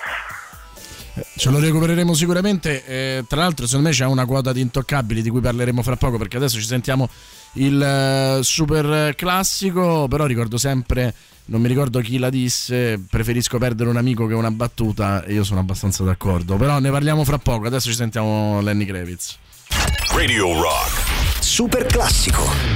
Ce 1.36 1.48
lo 1.50 1.60
recupereremo 1.60 2.12
sicuramente. 2.12 2.84
eh, 2.84 3.24
tra 3.28 3.40
l'altro, 3.40 3.66
secondo 3.66 3.88
me 3.88 3.94
c'è 3.94 4.04
una 4.04 4.26
quota 4.26 4.52
di 4.52 4.60
intoccabili 4.60 5.22
di 5.22 5.30
cui 5.30 5.40
parleremo 5.40 5.82
fra 5.82 5.96
poco. 5.96 6.18
Perché 6.18 6.36
adesso 6.36 6.58
ci 6.58 6.66
sentiamo 6.66 7.08
il 7.54 7.80
eh, 7.80 8.42
super 8.42 9.14
classico. 9.14 10.08
Però 10.08 10.26
ricordo 10.26 10.58
sempre, 10.58 11.14
non 11.46 11.60
mi 11.60 11.68
ricordo 11.68 12.00
chi 12.00 12.18
la 12.18 12.30
disse. 12.30 13.00
Preferisco 13.08 13.58
perdere 13.58 13.90
un 13.90 13.96
amico 13.96 14.26
che 14.26 14.34
una 14.34 14.50
battuta. 14.50 15.24
E 15.24 15.34
io 15.34 15.44
sono 15.44 15.60
abbastanza 15.60 16.02
d'accordo. 16.02 16.56
Però 16.56 16.80
ne 16.80 16.90
parliamo 16.90 17.24
fra 17.24 17.38
poco. 17.38 17.66
Adesso 17.66 17.90
ci 17.90 17.94
sentiamo 17.94 18.60
Lenny 18.60 18.84
Kravitz. 18.84 19.38
Radio 20.12 20.52
Rock. 20.60 21.13
Super 21.44 21.86
classico. 21.86 22.73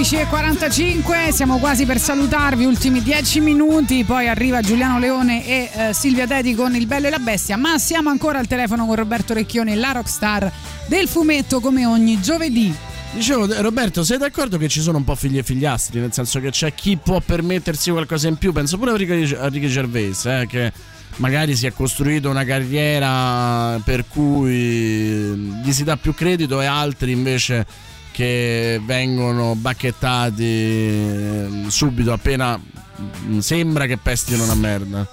11.45, 0.00 1.28
siamo 1.28 1.58
quasi 1.58 1.84
per 1.84 1.98
salutarvi, 1.98 2.64
ultimi 2.64 3.02
10 3.02 3.40
minuti, 3.40 4.02
poi 4.02 4.28
arriva 4.28 4.62
Giuliano 4.62 4.98
Leone 4.98 5.46
e 5.46 5.70
eh, 5.74 5.92
Silvia 5.92 6.26
Tedi 6.26 6.54
con 6.54 6.74
Il 6.74 6.86
Bello 6.86 7.08
e 7.08 7.10
la 7.10 7.18
Bestia, 7.18 7.58
ma 7.58 7.76
siamo 7.76 8.08
ancora 8.08 8.38
al 8.38 8.46
telefono 8.46 8.86
con 8.86 8.94
Roberto 8.94 9.34
Recchione, 9.34 9.74
la 9.74 9.92
rockstar 9.92 10.50
del 10.86 11.06
fumetto 11.06 11.60
come 11.60 11.84
ogni 11.84 12.18
giovedì. 12.18 12.74
Dicevo, 13.12 13.52
eh, 13.52 13.60
Roberto, 13.60 14.02
sei 14.02 14.16
d'accordo 14.16 14.56
che 14.56 14.68
ci 14.68 14.80
sono 14.80 14.96
un 14.96 15.04
po' 15.04 15.14
figli 15.14 15.36
e 15.36 15.42
figliastri, 15.42 16.00
nel 16.00 16.14
senso 16.14 16.40
che 16.40 16.48
c'è 16.48 16.72
chi 16.72 16.96
può 16.96 17.20
permettersi 17.20 17.90
qualcosa 17.90 18.26
in 18.26 18.36
più, 18.36 18.52
penso 18.54 18.78
pure 18.78 18.92
a 18.92 18.94
Enrico 18.94 19.66
Gervais, 19.66 20.24
eh, 20.24 20.46
che 20.48 20.72
magari 21.16 21.54
si 21.54 21.66
è 21.66 21.74
costruito 21.74 22.30
una 22.30 22.46
carriera 22.46 23.78
per 23.84 24.06
cui 24.08 25.60
gli 25.62 25.72
si 25.72 25.84
dà 25.84 25.98
più 25.98 26.14
credito 26.14 26.62
e 26.62 26.64
altri 26.64 27.12
invece 27.12 27.88
che 28.20 28.78
vengono 28.82 29.54
bacchettati 29.54 30.44
eh, 30.44 31.64
subito 31.68 32.12
appena 32.12 32.60
mm, 32.60 33.38
sembra 33.38 33.86
che 33.86 33.96
pestino 33.96 34.44
una 34.44 34.54
merda. 34.54 35.06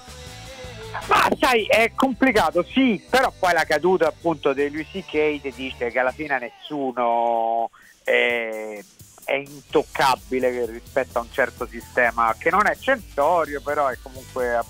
Ma 1.06 1.26
sai, 1.40 1.64
è 1.64 1.92
complicato, 1.94 2.62
sì, 2.62 3.02
però 3.08 3.32
poi 3.38 3.54
la 3.54 3.64
caduta 3.64 4.08
appunto 4.08 4.52
di 4.52 4.70
Louis 4.70 4.86
C.K. 4.92 5.40
ti 5.40 5.52
dice 5.56 5.90
che 5.90 5.98
alla 5.98 6.12
fine 6.12 6.38
nessuno 6.38 7.70
è, 8.04 8.78
è 9.24 9.32
intoccabile 9.32 10.66
rispetto 10.66 11.16
a 11.16 11.22
un 11.22 11.28
certo 11.32 11.66
sistema 11.66 12.36
che 12.38 12.50
non 12.50 12.66
è 12.66 12.76
censorio, 12.76 13.62
però 13.62 13.86
è 13.86 13.96
comunque 14.02 14.52
eh, 14.52 14.60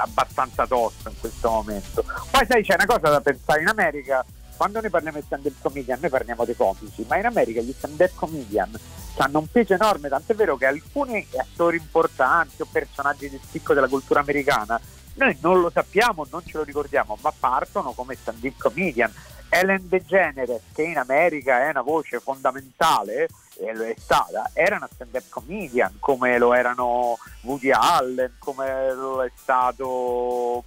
abbastanza 0.00 0.68
tosto 0.68 1.08
in 1.08 1.18
questo 1.18 1.50
momento. 1.50 2.04
Poi 2.30 2.46
sai, 2.48 2.62
c'è 2.62 2.74
una 2.74 2.86
cosa 2.86 3.08
da 3.08 3.20
pensare 3.20 3.62
in 3.62 3.66
America. 3.66 4.24
Quando 4.62 4.80
noi 4.80 4.90
parliamo 4.90 5.18
di 5.18 5.24
stand-up 5.26 5.54
comedian, 5.60 5.98
noi 6.00 6.08
parliamo 6.08 6.44
dei 6.44 6.54
comici, 6.54 7.04
ma 7.08 7.16
in 7.16 7.26
America 7.26 7.60
gli 7.60 7.74
stand-up 7.76 8.14
comedian 8.14 8.70
hanno 9.16 9.40
un 9.40 9.50
peso 9.50 9.74
enorme, 9.74 10.08
tant'è 10.08 10.36
vero 10.36 10.56
che 10.56 10.66
alcuni 10.66 11.26
attori 11.36 11.78
importanti 11.78 12.62
o 12.62 12.68
personaggi 12.70 13.28
di 13.28 13.40
spicco 13.42 13.74
della 13.74 13.88
cultura 13.88 14.20
americana 14.20 14.80
noi 15.14 15.36
non 15.40 15.60
lo 15.60 15.68
sappiamo, 15.68 16.28
non 16.30 16.46
ce 16.46 16.58
lo 16.58 16.62
ricordiamo, 16.62 17.18
ma 17.22 17.32
partono 17.36 17.90
come 17.90 18.14
stand-up 18.14 18.56
comedian. 18.56 19.12
Ellen 19.48 19.88
DeGeneres, 19.88 20.62
che 20.72 20.82
in 20.82 20.96
America 20.96 21.66
è 21.66 21.70
una 21.70 21.82
voce 21.82 22.20
fondamentale, 22.20 23.26
e 23.58 23.74
lo 23.74 23.82
è 23.82 23.96
stata, 23.98 24.48
era 24.52 24.76
una 24.76 24.88
stand-up 24.92 25.28
comedian, 25.28 25.96
come 25.98 26.38
lo 26.38 26.54
erano 26.54 27.18
Woody 27.40 27.72
Allen, 27.72 28.36
come 28.38 28.94
lo 28.94 29.24
è 29.24 29.30
stato 29.34 30.62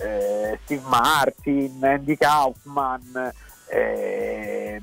eh, 0.00 0.58
Steve 0.64 0.86
Martin, 0.86 1.78
Andy 1.82 2.16
Kaufman, 2.16 3.32
eh, 3.68 4.82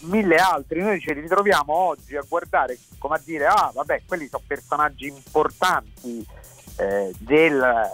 mille 0.00 0.36
altri. 0.36 0.80
Noi 0.80 1.00
ci 1.00 1.12
ritroviamo 1.12 1.72
oggi 1.72 2.16
a 2.16 2.24
guardare, 2.28 2.78
come 2.98 3.16
a 3.16 3.20
dire, 3.24 3.46
ah 3.46 3.70
vabbè, 3.72 4.02
quelli 4.06 4.28
sono 4.28 4.42
personaggi 4.46 5.06
importanti 5.06 6.26
eh, 6.76 7.12
del 7.18 7.90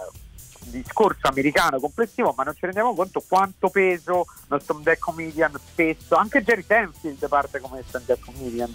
discorso 0.63 1.27
americano 1.27 1.79
complessivo, 1.79 2.33
ma 2.37 2.43
non 2.43 2.53
ci 2.53 2.65
rendiamo 2.65 2.93
conto 2.93 3.23
quanto 3.27 3.69
peso 3.69 4.25
uno 4.47 4.59
stand-up 4.59 4.97
comedian 4.99 5.53
spesso, 5.65 6.15
anche 6.15 6.43
Jerry 6.43 6.65
Tenfield 6.65 7.27
parte 7.27 7.59
come 7.59 7.83
stand-up 7.85 8.19
comedian, 8.23 8.73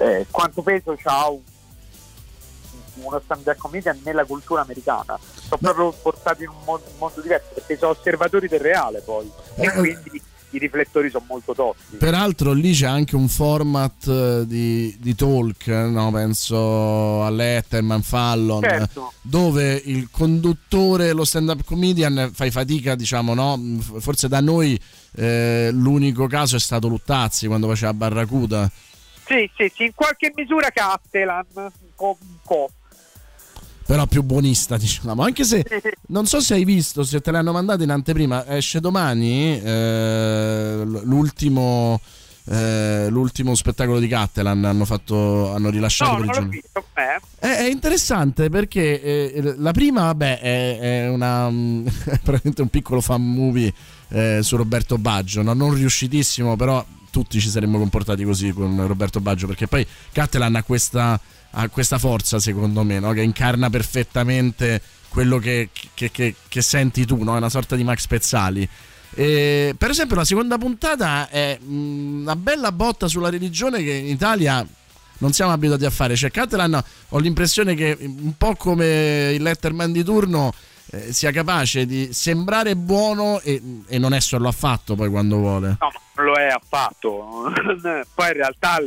eh, 0.00 0.26
quanto 0.30 0.62
peso 0.62 0.96
ha 1.04 1.28
un- 1.30 1.40
uno 3.02 3.20
stand-up 3.24 3.56
comedian 3.56 4.00
nella 4.04 4.24
cultura 4.24 4.62
americana. 4.62 5.18
Sono 5.20 5.58
proprio 5.60 5.92
portati 6.02 6.42
in 6.44 6.48
un 6.50 6.56
mo- 6.64 6.80
mondo 6.98 7.20
diverso 7.20 7.48
perché 7.54 7.76
sono 7.76 7.92
osservatori 7.92 8.48
del 8.48 8.60
reale 8.60 9.00
poi 9.00 9.30
e 9.56 9.70
quindi 9.72 10.22
i 10.50 10.58
riflettori 10.58 11.10
sono 11.10 11.26
molto 11.28 11.52
tosti. 11.52 11.96
Peraltro 11.96 12.52
lì 12.52 12.72
c'è 12.72 12.86
anche 12.86 13.16
un 13.16 13.28
format 13.28 14.06
eh, 14.06 14.46
di, 14.46 14.96
di 14.98 15.14
talk, 15.14 15.66
no? 15.66 16.10
penso 16.10 17.22
a 17.22 17.28
Letterman, 17.28 18.00
Fallon, 18.02 18.62
Certo. 18.62 19.12
dove 19.20 19.74
il 19.84 20.08
conduttore, 20.10 21.12
lo 21.12 21.24
stand-up 21.24 21.64
comedian, 21.64 22.30
fai 22.32 22.50
fatica, 22.50 22.94
diciamo, 22.94 23.34
no? 23.34 23.60
Forse 23.98 24.28
da 24.28 24.40
noi 24.40 24.80
eh, 25.16 25.68
l'unico 25.70 26.26
caso 26.26 26.56
è 26.56 26.60
stato 26.60 26.88
Luttazzi 26.88 27.46
quando 27.46 27.68
faceva 27.68 27.92
Barracuda. 27.92 28.70
Sì, 29.26 29.50
sì, 29.54 29.70
sì, 29.74 29.84
in 29.84 29.92
qualche 29.94 30.32
misura 30.34 30.70
Castellan, 30.70 31.44
un 31.54 31.70
po'. 31.94 32.16
Un 32.18 32.36
po'. 32.42 32.70
Però 33.88 34.04
più 34.06 34.22
buonista, 34.22 34.76
diciamo. 34.78 35.22
Anche 35.22 35.44
se 35.44 35.64
non 36.08 36.26
so 36.26 36.40
se 36.40 36.52
hai 36.52 36.64
visto, 36.66 37.04
se 37.04 37.22
te 37.22 37.30
l'hanno 37.30 37.52
mandato 37.52 37.82
in 37.82 37.88
anteprima, 37.90 38.46
esce 38.46 38.80
domani 38.80 39.58
eh, 39.58 40.82
l'ultimo, 40.84 41.98
eh, 42.50 43.06
l'ultimo 43.08 43.54
spettacolo 43.54 43.98
di 43.98 44.06
Cattelan. 44.06 44.62
Hanno, 44.66 44.84
fatto, 44.84 45.54
hanno 45.54 45.70
rilasciato 45.70 46.10
No, 46.10 46.16
per 46.18 46.24
i 46.24 46.26
non 46.26 46.34
l'ho 46.34 46.40
giorni. 46.42 46.60
visto? 46.60 46.84
È, 47.38 47.46
è 47.46 47.70
interessante 47.70 48.50
perché 48.50 49.00
eh, 49.02 49.54
la 49.56 49.72
prima, 49.72 50.02
vabbè, 50.02 50.38
è, 50.38 50.78
è 50.78 51.08
una, 51.08 51.48
mm, 51.48 51.86
è 52.12 52.18
praticamente 52.22 52.60
un 52.60 52.68
piccolo 52.68 53.00
fan 53.00 53.24
movie 53.26 53.72
eh, 54.08 54.40
su 54.42 54.56
Roberto 54.56 54.98
Baggio, 54.98 55.40
no? 55.40 55.54
non 55.54 55.72
riuscitissimo, 55.72 56.56
però 56.56 56.84
tutti 57.10 57.40
ci 57.40 57.48
saremmo 57.48 57.78
comportati 57.78 58.22
così 58.22 58.52
con 58.52 58.86
Roberto 58.86 59.18
Baggio 59.20 59.46
perché 59.46 59.66
poi 59.66 59.84
Cattelan 60.12 60.56
ha 60.56 60.62
questa, 60.62 61.18
ha 61.50 61.68
questa 61.68 61.98
forza, 61.98 62.38
secondo 62.38 62.82
me, 62.82 62.98
no? 63.00 63.12
che 63.12 63.22
incarna 63.22 63.70
perfettamente 63.70 64.80
quello 65.08 65.38
che, 65.38 65.70
che- 65.94 66.10
che- 66.10 66.34
che 66.46 66.62
senti 66.62 67.04
tu, 67.06 67.22
no? 67.22 67.34
è 67.34 67.38
una 67.38 67.48
sorta 67.48 67.76
di 67.76 67.84
Max 67.84 68.06
Pezzali. 68.06 68.68
E, 69.14 69.74
per 69.76 69.90
esempio, 69.90 70.16
la 70.16 70.24
seconda 70.24 70.58
puntata 70.58 71.28
è 71.28 71.58
mm, 71.62 72.20
una 72.22 72.36
bella 72.36 72.72
botta 72.72 73.08
sulla 73.08 73.30
religione 73.30 73.82
che 73.82 73.92
in 73.92 74.06
Italia 74.08 74.64
non 75.18 75.32
siamo 75.32 75.50
abituati 75.52 75.84
a 75.84 75.90
fare. 75.90 76.14
Cioè, 76.14 76.30
Catalan 76.30 76.80
ho 77.08 77.18
l'impressione 77.18 77.74
che 77.74 77.96
un 78.00 78.36
po' 78.36 78.54
come 78.54 79.32
il 79.34 79.42
Letterman 79.42 79.90
di 79.90 80.04
turno 80.04 80.52
eh, 80.90 81.12
sia 81.12 81.30
capace 81.32 81.86
di 81.86 82.10
sembrare 82.12 82.76
buono 82.76 83.40
e, 83.40 83.60
e 83.88 83.98
non 83.98 84.14
esserlo 84.14 84.48
affatto 84.48 84.94
poi 84.94 85.10
quando 85.10 85.36
vuole. 85.38 85.76
No, 85.80 85.90
non 86.16 86.26
lo 86.26 86.34
è 86.34 86.46
affatto. 86.46 87.50
Poi 88.14 88.26
in 88.26 88.32
realtà, 88.32 88.78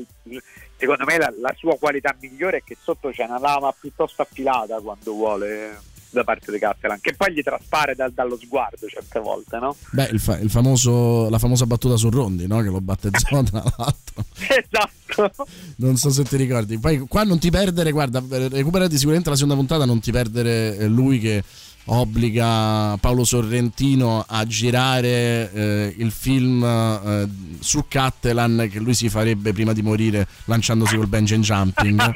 secondo 0.82 1.06
me, 1.06 1.18
la, 1.20 1.32
la 1.40 1.54
sua 1.56 1.78
qualità 1.78 2.16
migliore 2.20 2.58
è 2.58 2.64
che 2.64 2.76
sotto 2.82 3.12
c'è 3.12 3.26
una 3.26 3.38
lama 3.38 3.72
piuttosto 3.80 4.24
affilata 4.24 4.80
quando 4.80 5.12
vuole 5.12 5.80
da 6.10 6.24
parte 6.24 6.52
di 6.52 6.60
Castellan, 6.60 7.00
che 7.00 7.14
poi 7.16 7.34
gli 7.34 7.42
traspare 7.42 7.96
dal- 7.96 8.12
dallo 8.12 8.36
sguardo 8.36 8.88
certe 8.88 9.20
volte, 9.20 9.60
no? 9.60 9.76
Beh, 9.92 10.10
il, 10.12 10.20
fa- 10.20 10.40
il 10.40 10.50
famoso, 10.50 11.30
la 11.30 11.38
famosa 11.38 11.66
battuta 11.66 11.96
su 11.96 12.10
Rondi, 12.10 12.48
no? 12.48 12.62
che 12.62 12.70
lo 12.70 12.82
battezzò 12.82 13.44
tra 13.46 13.64
l'altro. 13.78 14.26
Esatto. 14.36 15.48
Non 15.78 15.96
so 15.98 16.10
se 16.10 16.24
ti 16.24 16.36
ricordi. 16.36 16.80
Poi 16.80 17.00
qua 17.08 17.24
non 17.24 17.40
ti 17.40 17.50
perdere, 17.50 17.92
guarda, 17.92 18.22
recuperati 18.28 18.96
sicuramente 18.96 19.30
la 19.30 19.36
seconda 19.36 19.56
puntata, 19.56 19.86
non 19.86 20.00
ti 20.00 20.12
perdere 20.12 20.78
eh, 20.78 20.88
lui 20.88 21.20
che 21.20 21.44
obbliga 21.86 22.98
Paolo 22.98 23.24
Sorrentino 23.24 24.24
a 24.28 24.46
girare 24.46 25.52
eh, 25.52 25.96
il 25.98 26.12
film 26.12 26.64
eh, 26.64 27.28
su 27.60 27.86
Cattelan 27.88 28.68
che 28.72 28.80
lui 28.80 28.94
si 28.94 29.10
farebbe 29.10 29.54
prima 29.54 29.74
di 29.74 29.82
morire 29.82 30.28
lanciandosi 30.46 30.96
col 30.96 31.08
bungee 31.08 31.40
jumping. 31.40 32.12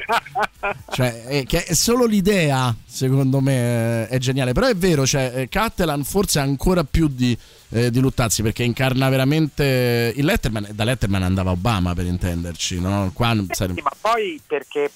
cioè, 0.92 1.24
è, 1.24 1.44
che 1.44 1.64
è 1.64 1.74
solo 1.74 2.06
l'idea, 2.06 2.74
secondo 2.84 3.40
me, 3.40 4.04
eh, 4.04 4.08
è 4.08 4.18
geniale. 4.18 4.52
Però 4.52 4.66
è 4.66 4.76
vero, 4.76 5.06
cioè, 5.06 5.32
eh, 5.34 5.48
Cattelan 5.48 6.04
forse 6.04 6.38
ancora 6.38 6.84
più 6.84 7.08
di, 7.08 7.36
eh, 7.70 7.90
di 7.90 8.00
Luttazzi 8.00 8.42
perché 8.42 8.62
incarna 8.62 9.08
veramente 9.08 10.12
il 10.14 10.24
Letterman. 10.24 10.68
Da 10.72 10.84
Letterman 10.84 11.22
andava 11.22 11.50
Obama, 11.50 11.94
per 11.94 12.06
intenderci, 12.06 12.80
no? 12.80 13.10
Qua 13.12 13.34
sare- 13.50 13.74
Sì, 13.74 13.82
ma 13.82 13.92
poi 14.00 14.40
perché 14.46 14.90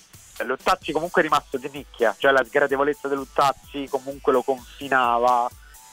Luttazzi 0.47 0.93
comunque 0.93 1.23
è 1.23 1.25
rimasto 1.25 1.57
di 1.57 1.69
nicchia, 1.73 2.15
cioè 2.19 2.33
la 2.33 2.45
sgradevolezza 2.45 3.09
di 3.09 3.15
Luttazzi 3.15 3.87
comunque 3.89 4.33
lo 4.33 4.43
confinava 4.43 5.49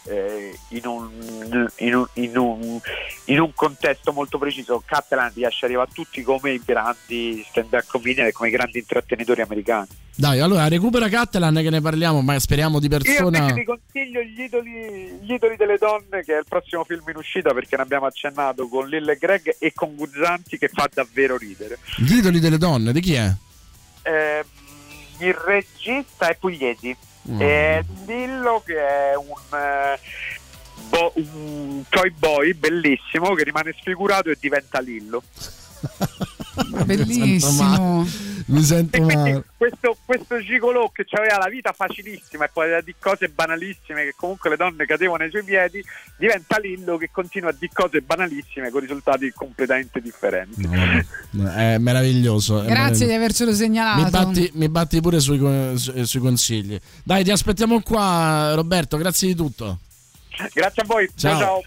eh, 0.07 0.57
in, 0.69 0.85
un, 0.85 1.69
in, 1.77 1.95
un, 1.95 2.07
in, 2.13 2.37
un, 2.37 2.79
in 3.25 3.39
un 3.39 3.53
contesto 3.53 4.13
molto 4.13 4.37
preciso. 4.37 4.81
Catalan 4.85 5.31
riesce 5.33 5.65
a 5.65 5.67
arrivare 5.67 5.89
a 5.89 5.93
tutti 5.93 6.21
come 6.23 6.51
i 6.51 6.61
grandi 6.63 7.45
stand-up 7.49 7.85
comedian 7.87 8.27
e 8.27 8.31
come 8.31 8.47
i 8.49 8.51
grandi 8.51 8.79
intrattenitori 8.79 9.41
americani. 9.41 9.87
Dai, 10.15 10.39
allora 10.39 10.67
recupera 10.67 11.09
Cattelan 11.09 11.55
che 11.55 11.69
ne 11.69 11.79
parliamo, 11.79 12.21
ma 12.21 12.39
speriamo 12.39 12.79
di 12.79 12.87
Io 12.87 12.97
persona. 12.97 13.37
invece 13.37 13.53
vi 13.53 13.65
consiglio 13.65 14.21
gli 14.21 14.41
idoli, 14.41 15.19
gli 15.21 15.33
idoli 15.33 15.55
delle 15.55 15.77
donne, 15.77 16.23
che 16.23 16.33
è 16.33 16.37
il 16.39 16.45
prossimo 16.47 16.83
film 16.85 17.03
in 17.09 17.17
uscita 17.17 17.53
perché 17.53 17.75
ne 17.75 17.83
abbiamo 17.83 18.07
accennato 18.07 18.67
con 18.67 18.87
Lille 18.87 19.11
e 19.11 19.17
Greg 19.17 19.57
e 19.59 19.73
con 19.75 19.95
Guzzanti 19.95 20.57
che 20.57 20.69
fa 20.69 20.89
davvero 20.91 21.37
ridere. 21.37 21.77
Gli 21.97 22.15
idoli 22.15 22.39
delle 22.39 22.57
donne, 22.57 22.91
di 22.93 22.99
chi 22.99 23.13
è? 23.13 23.31
Ehm, 24.07 24.43
il 25.19 25.33
regista 25.33 26.29
è 26.29 26.35
Pugliesi 26.35 26.95
Mm. 27.29 27.41
e 27.41 27.83
Lillo 28.05 28.63
che 28.65 28.77
è 28.77 29.13
un, 29.17 29.59
eh, 29.59 29.99
bo- 30.87 31.11
un 31.15 31.83
toy 31.89 32.09
boy 32.11 32.53
bellissimo 32.53 33.33
che 33.33 33.43
rimane 33.43 33.75
sfigurato 33.77 34.29
e 34.29 34.37
diventa 34.39 34.79
Lillo 34.79 35.21
Bellissimo. 36.85 38.07
Mi 38.49 38.63
sento 38.63 39.01
male. 39.01 39.43
questo, 39.57 39.97
questo 40.05 40.41
gigolò 40.41 40.89
che 40.93 41.05
aveva 41.09 41.37
la 41.37 41.49
vita 41.49 41.73
facilissima 41.73 42.45
e 42.45 42.49
poteva 42.53 42.79
dire 42.79 42.95
cose 42.97 43.27
banalissime 43.27 44.03
che 44.03 44.13
comunque 44.15 44.49
le 44.49 44.55
donne 44.55 44.85
cadevano 44.85 45.23
ai 45.23 45.29
suoi 45.29 45.43
piedi, 45.43 45.83
diventa 46.17 46.57
Lillo 46.57 46.95
che 46.95 47.09
continua 47.11 47.49
a 47.49 47.55
dire 47.57 47.71
cose 47.73 47.99
banalissime 48.01 48.69
con 48.69 48.79
risultati 48.79 49.29
completamente 49.35 49.99
differenti. 49.99 50.65
No, 51.31 51.51
È 51.51 51.77
meraviglioso. 51.77 52.61
è 52.61 52.67
Grazie 52.67 53.05
di 53.05 53.11
meraviglioso. 53.11 53.15
avercelo 53.15 53.53
segnalato. 53.53 54.03
Mi 54.03 54.09
batti, 54.09 54.51
mi 54.53 54.69
batti 54.69 55.01
pure 55.01 55.19
sui, 55.19 55.77
sui 55.77 56.19
consigli. 56.21 56.79
Dai, 57.03 57.25
ti 57.25 57.31
aspettiamo 57.31 57.81
qua, 57.81 58.53
Roberto. 58.55 58.95
Grazie 58.95 59.27
di 59.27 59.35
tutto. 59.35 59.79
Grazie 60.53 60.83
a 60.83 60.85
voi. 60.85 61.09
Ciao. 61.15 61.37
ciao. 61.39 61.63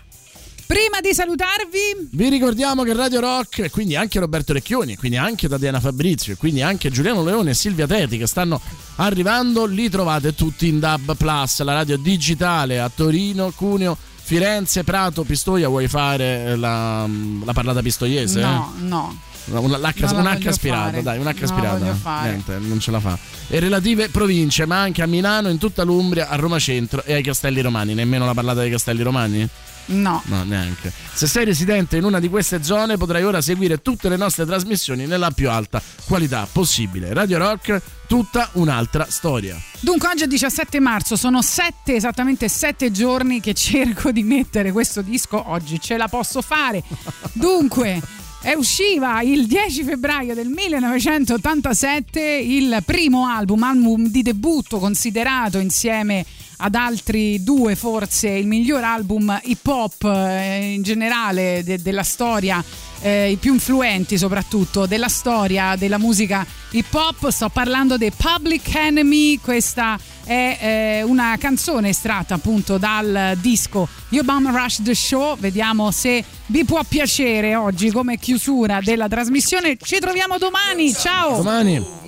Prima 0.71 1.01
di 1.01 1.13
salutarvi, 1.13 2.11
Vi 2.13 2.29
ricordiamo 2.29 2.85
che 2.85 2.93
Radio 2.93 3.19
Rock, 3.19 3.59
e 3.59 3.71
quindi 3.71 3.97
anche 3.97 4.21
Roberto 4.21 4.53
Recchioni, 4.53 4.93
e 4.93 4.97
quindi 4.97 5.17
anche 5.17 5.49
Tatiana 5.49 5.81
Fabrizio, 5.81 6.35
e 6.35 6.37
quindi 6.37 6.63
anche 6.63 6.93
Giuliano 6.93 7.25
Leone 7.25 7.51
e 7.51 7.55
Silvia 7.55 7.89
Teti 7.89 8.17
che 8.17 8.29
stanno 8.29 8.61
arrivando, 8.95 9.67
li 9.67 9.91
trovate 9.91 10.33
tutti 10.33 10.69
in 10.69 10.79
DAB 10.79 11.17
Plus, 11.17 11.63
la 11.63 11.73
radio 11.73 11.97
digitale 11.99 12.79
a 12.79 12.89
Torino, 12.89 13.51
Cuneo, 13.51 13.97
Firenze, 14.23 14.85
Prato, 14.85 15.25
Pistoia. 15.25 15.67
Vuoi 15.67 15.89
fare 15.89 16.55
la, 16.55 17.05
la 17.45 17.53
parlata 17.53 17.83
pistoiese? 17.83 18.41
no, 18.41 18.73
no. 18.79 19.21
Una, 19.47 19.77
l'H, 19.77 20.13
Non 20.13 20.23
la 20.23 20.31
un 20.31 20.39
H 20.41 20.47
aspirata, 20.47 20.91
fare. 20.91 21.03
dai, 21.03 21.19
un 21.19 21.27
H 21.27 21.33
Non 21.33 21.43
aspirata. 21.43 22.23
Niente, 22.23 22.59
non 22.61 22.79
ce 22.79 22.93
la 22.93 23.01
fa. 23.01 23.19
E 23.49 23.59
relative 23.59 24.09
province, 24.09 24.67
ma 24.67 24.81
anche 24.83 25.03
a 25.03 25.07
Milano, 25.07 25.49
in 25.49 25.59
tutta 25.59 25.83
l'Umbria, 25.83 26.29
a 26.29 26.37
Roma 26.37 26.61
Centro 26.61 27.03
e 27.05 27.15
ai 27.15 27.23
Castelli 27.25 27.61
Romani. 27.61 27.95
Nemmeno 27.95 28.25
la 28.25 28.35
parlata 28.35 28.61
dei 28.61 28.71
Castelli 28.71 29.03
Romani? 29.03 29.49
No. 29.91 30.23
No, 30.27 30.43
neanche. 30.45 30.93
Se 31.13 31.27
sei 31.27 31.45
residente 31.45 31.97
in 31.97 32.05
una 32.05 32.21
di 32.21 32.29
queste 32.29 32.63
zone, 32.63 32.97
potrai 32.97 33.25
ora 33.25 33.41
seguire 33.41 33.83
tutte 33.83 34.09
le 34.09 34.17
nostre 34.17 34.47
trasmissioni 34.47 35.07
nella 35.07 35.31
più 35.31 35.51
alta 35.51 35.83
qualità 36.07 36.47
possibile. 36.51 37.13
Radio 37.13 37.39
Rock, 37.39 37.81
tutta 38.07 38.51
un'altra 38.53 39.07
storia. 39.09 39.61
Dunque, 39.81 40.09
oggi 40.09 40.25
è 40.25 40.27
17 40.27 40.81
marzo, 40.81 41.17
sono 41.17 41.43
sette, 41.43 41.95
esattamente 41.95 42.49
sette 42.49 42.91
giorni 42.91 43.41
che 43.41 43.55
cerco 43.55 44.13
di 44.13 44.23
mettere 44.23 44.73
questo 44.73 45.03
disco. 45.03 45.51
Oggi 45.51 45.81
ce 45.81 45.97
la 45.97 46.09
posso 46.09 46.41
fare. 46.43 46.83
Dunque, 47.33 48.01
è 48.43 48.55
usciva 48.55 49.21
il 49.23 49.47
10 49.47 49.85
febbraio 49.85 50.35
del 50.35 50.49
1987 50.49 52.21
il 52.21 52.83
primo 52.87 53.27
album, 53.27 53.63
album 53.65 54.09
di 54.09 54.23
debutto, 54.23 54.79
considerato 54.79 55.59
insieme 55.59 56.25
ad 56.61 56.75
altri 56.75 57.43
due 57.43 57.75
forse 57.75 58.29
il 58.29 58.47
miglior 58.47 58.85
album 58.85 59.41
hip 59.45 59.67
hop 59.67 60.05
eh, 60.05 60.73
in 60.75 60.83
generale 60.83 61.63
de- 61.65 61.81
della 61.81 62.03
storia, 62.03 62.63
eh, 63.01 63.31
i 63.31 63.37
più 63.37 63.55
influenti 63.55 64.19
soprattutto 64.19 64.87
della 64.87 65.09
storia 65.09 65.75
della 65.77 65.99
musica 65.99 66.47
hip 66.71 66.93
hop. 66.93 67.29
Sto 67.29 67.49
parlando 67.49 67.97
dei 67.97 68.13
Public 68.13 68.75
Enemy, 68.75 69.39
questa 69.39 69.99
è 70.25 70.59
eh, 70.61 71.03
una 71.03 71.37
canzone 71.39 71.89
estratta 71.89 72.35
appunto 72.35 72.79
dal 72.79 73.37
disco 73.41 73.89
Yo 74.11 74.23
Bum 74.23 74.55
Rush 74.55 74.83
the 74.83 74.95
Show. 74.95 75.37
Vediamo 75.39 75.91
se 75.91 76.25
vi 76.47 76.65
può 76.65 76.83
piacere 76.87 77.55
oggi 77.57 77.91
come 77.91 78.19
chiusura 78.19 78.81
della 78.81 79.09
trasmissione. 79.09 79.77
Ci 79.81 79.99
troviamo 79.99 80.39
domani, 80.39 80.93
ciao! 80.93 81.37
Domani. 81.37 81.99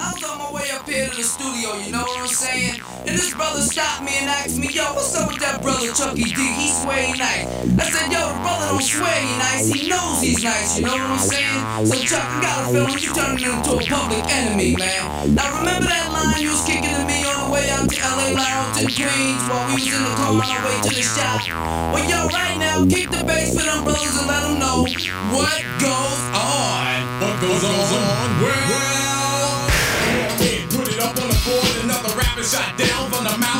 I 0.00 0.12
was 0.14 0.22
on 0.24 0.38
my 0.38 0.50
way 0.50 0.64
up 0.72 0.88
here 0.88 1.06
to 1.10 1.14
the 1.14 1.22
studio, 1.22 1.76
you 1.76 1.92
know 1.92 2.00
what 2.00 2.20
I'm 2.20 2.26
saying? 2.26 2.80
And 3.06 3.18
this 3.18 3.34
brother 3.34 3.60
stopped 3.60 4.00
me 4.00 4.16
and 4.16 4.30
asked 4.30 4.56
me, 4.56 4.72
yo, 4.72 4.94
what's 4.94 5.14
up 5.14 5.28
with 5.28 5.40
that 5.40 5.60
brother 5.60 5.92
Chucky 5.92 6.24
D? 6.24 6.40
He 6.40 6.72
sway 6.72 7.12
nice. 7.18 7.44
I 7.76 7.84
said, 7.84 8.10
yo, 8.10 8.32
the 8.32 8.40
brother 8.40 8.66
don't 8.72 8.80
sway 8.80 9.28
nice. 9.36 9.68
He 9.68 9.90
knows 9.90 10.22
he's 10.22 10.42
nice, 10.42 10.78
you 10.78 10.86
know 10.86 10.96
what 10.96 11.04
I'm 11.04 11.18
saying? 11.18 11.84
So 11.84 12.00
Chuck, 12.00 12.24
I 12.24 12.40
got 12.40 12.64
a 12.64 12.72
feeling 12.72 12.96
you 12.96 13.12
turning 13.12 13.44
into 13.44 13.76
a 13.76 13.82
public 13.90 14.22
enemy, 14.30 14.76
man. 14.78 15.34
Now 15.34 15.50
remember 15.58 15.90
that 15.90 16.14
line 16.14 16.38
you 16.38 16.54
was 16.54 16.62
kicking 16.62 16.94
at 16.94 17.02
me 17.10 17.26
on 17.26 17.34
the 17.42 17.50
way 17.50 17.66
out 17.74 17.90
to 17.90 17.98
LA 17.98 18.38
Lounge 18.38 18.78
in 18.78 18.86
Queens 18.86 19.42
while 19.50 19.66
we 19.66 19.82
was 19.82 19.90
in 19.90 19.98
the 19.98 20.14
car 20.14 20.30
on 20.30 20.46
our 20.46 20.62
way 20.62 20.78
to 20.86 20.94
the 20.94 21.02
shop? 21.02 21.42
Well, 21.90 22.06
yo, 22.06 22.30
right 22.30 22.54
now, 22.54 22.86
kick 22.86 23.10
the 23.10 23.26
bass 23.26 23.50
for 23.50 23.66
them 23.66 23.82
brothers 23.82 24.14
and 24.14 24.30
let 24.30 24.46
them 24.46 24.62
know 24.62 24.86
what 25.34 25.58
goes 25.82 26.22
on. 26.38 27.02
What 27.18 27.34
goes 27.42 27.66
on? 27.66 28.30
Well, 28.46 29.58
put 30.70 30.86
it 30.86 31.02
up 31.02 31.18
on 31.18 31.26
the 31.26 31.40
board. 31.42 31.74
Another 31.82 32.14
rapper 32.14 32.46
shot 32.46 32.78
down 32.78 33.10
from 33.10 33.26
the 33.26 33.34
mouth 33.42 33.59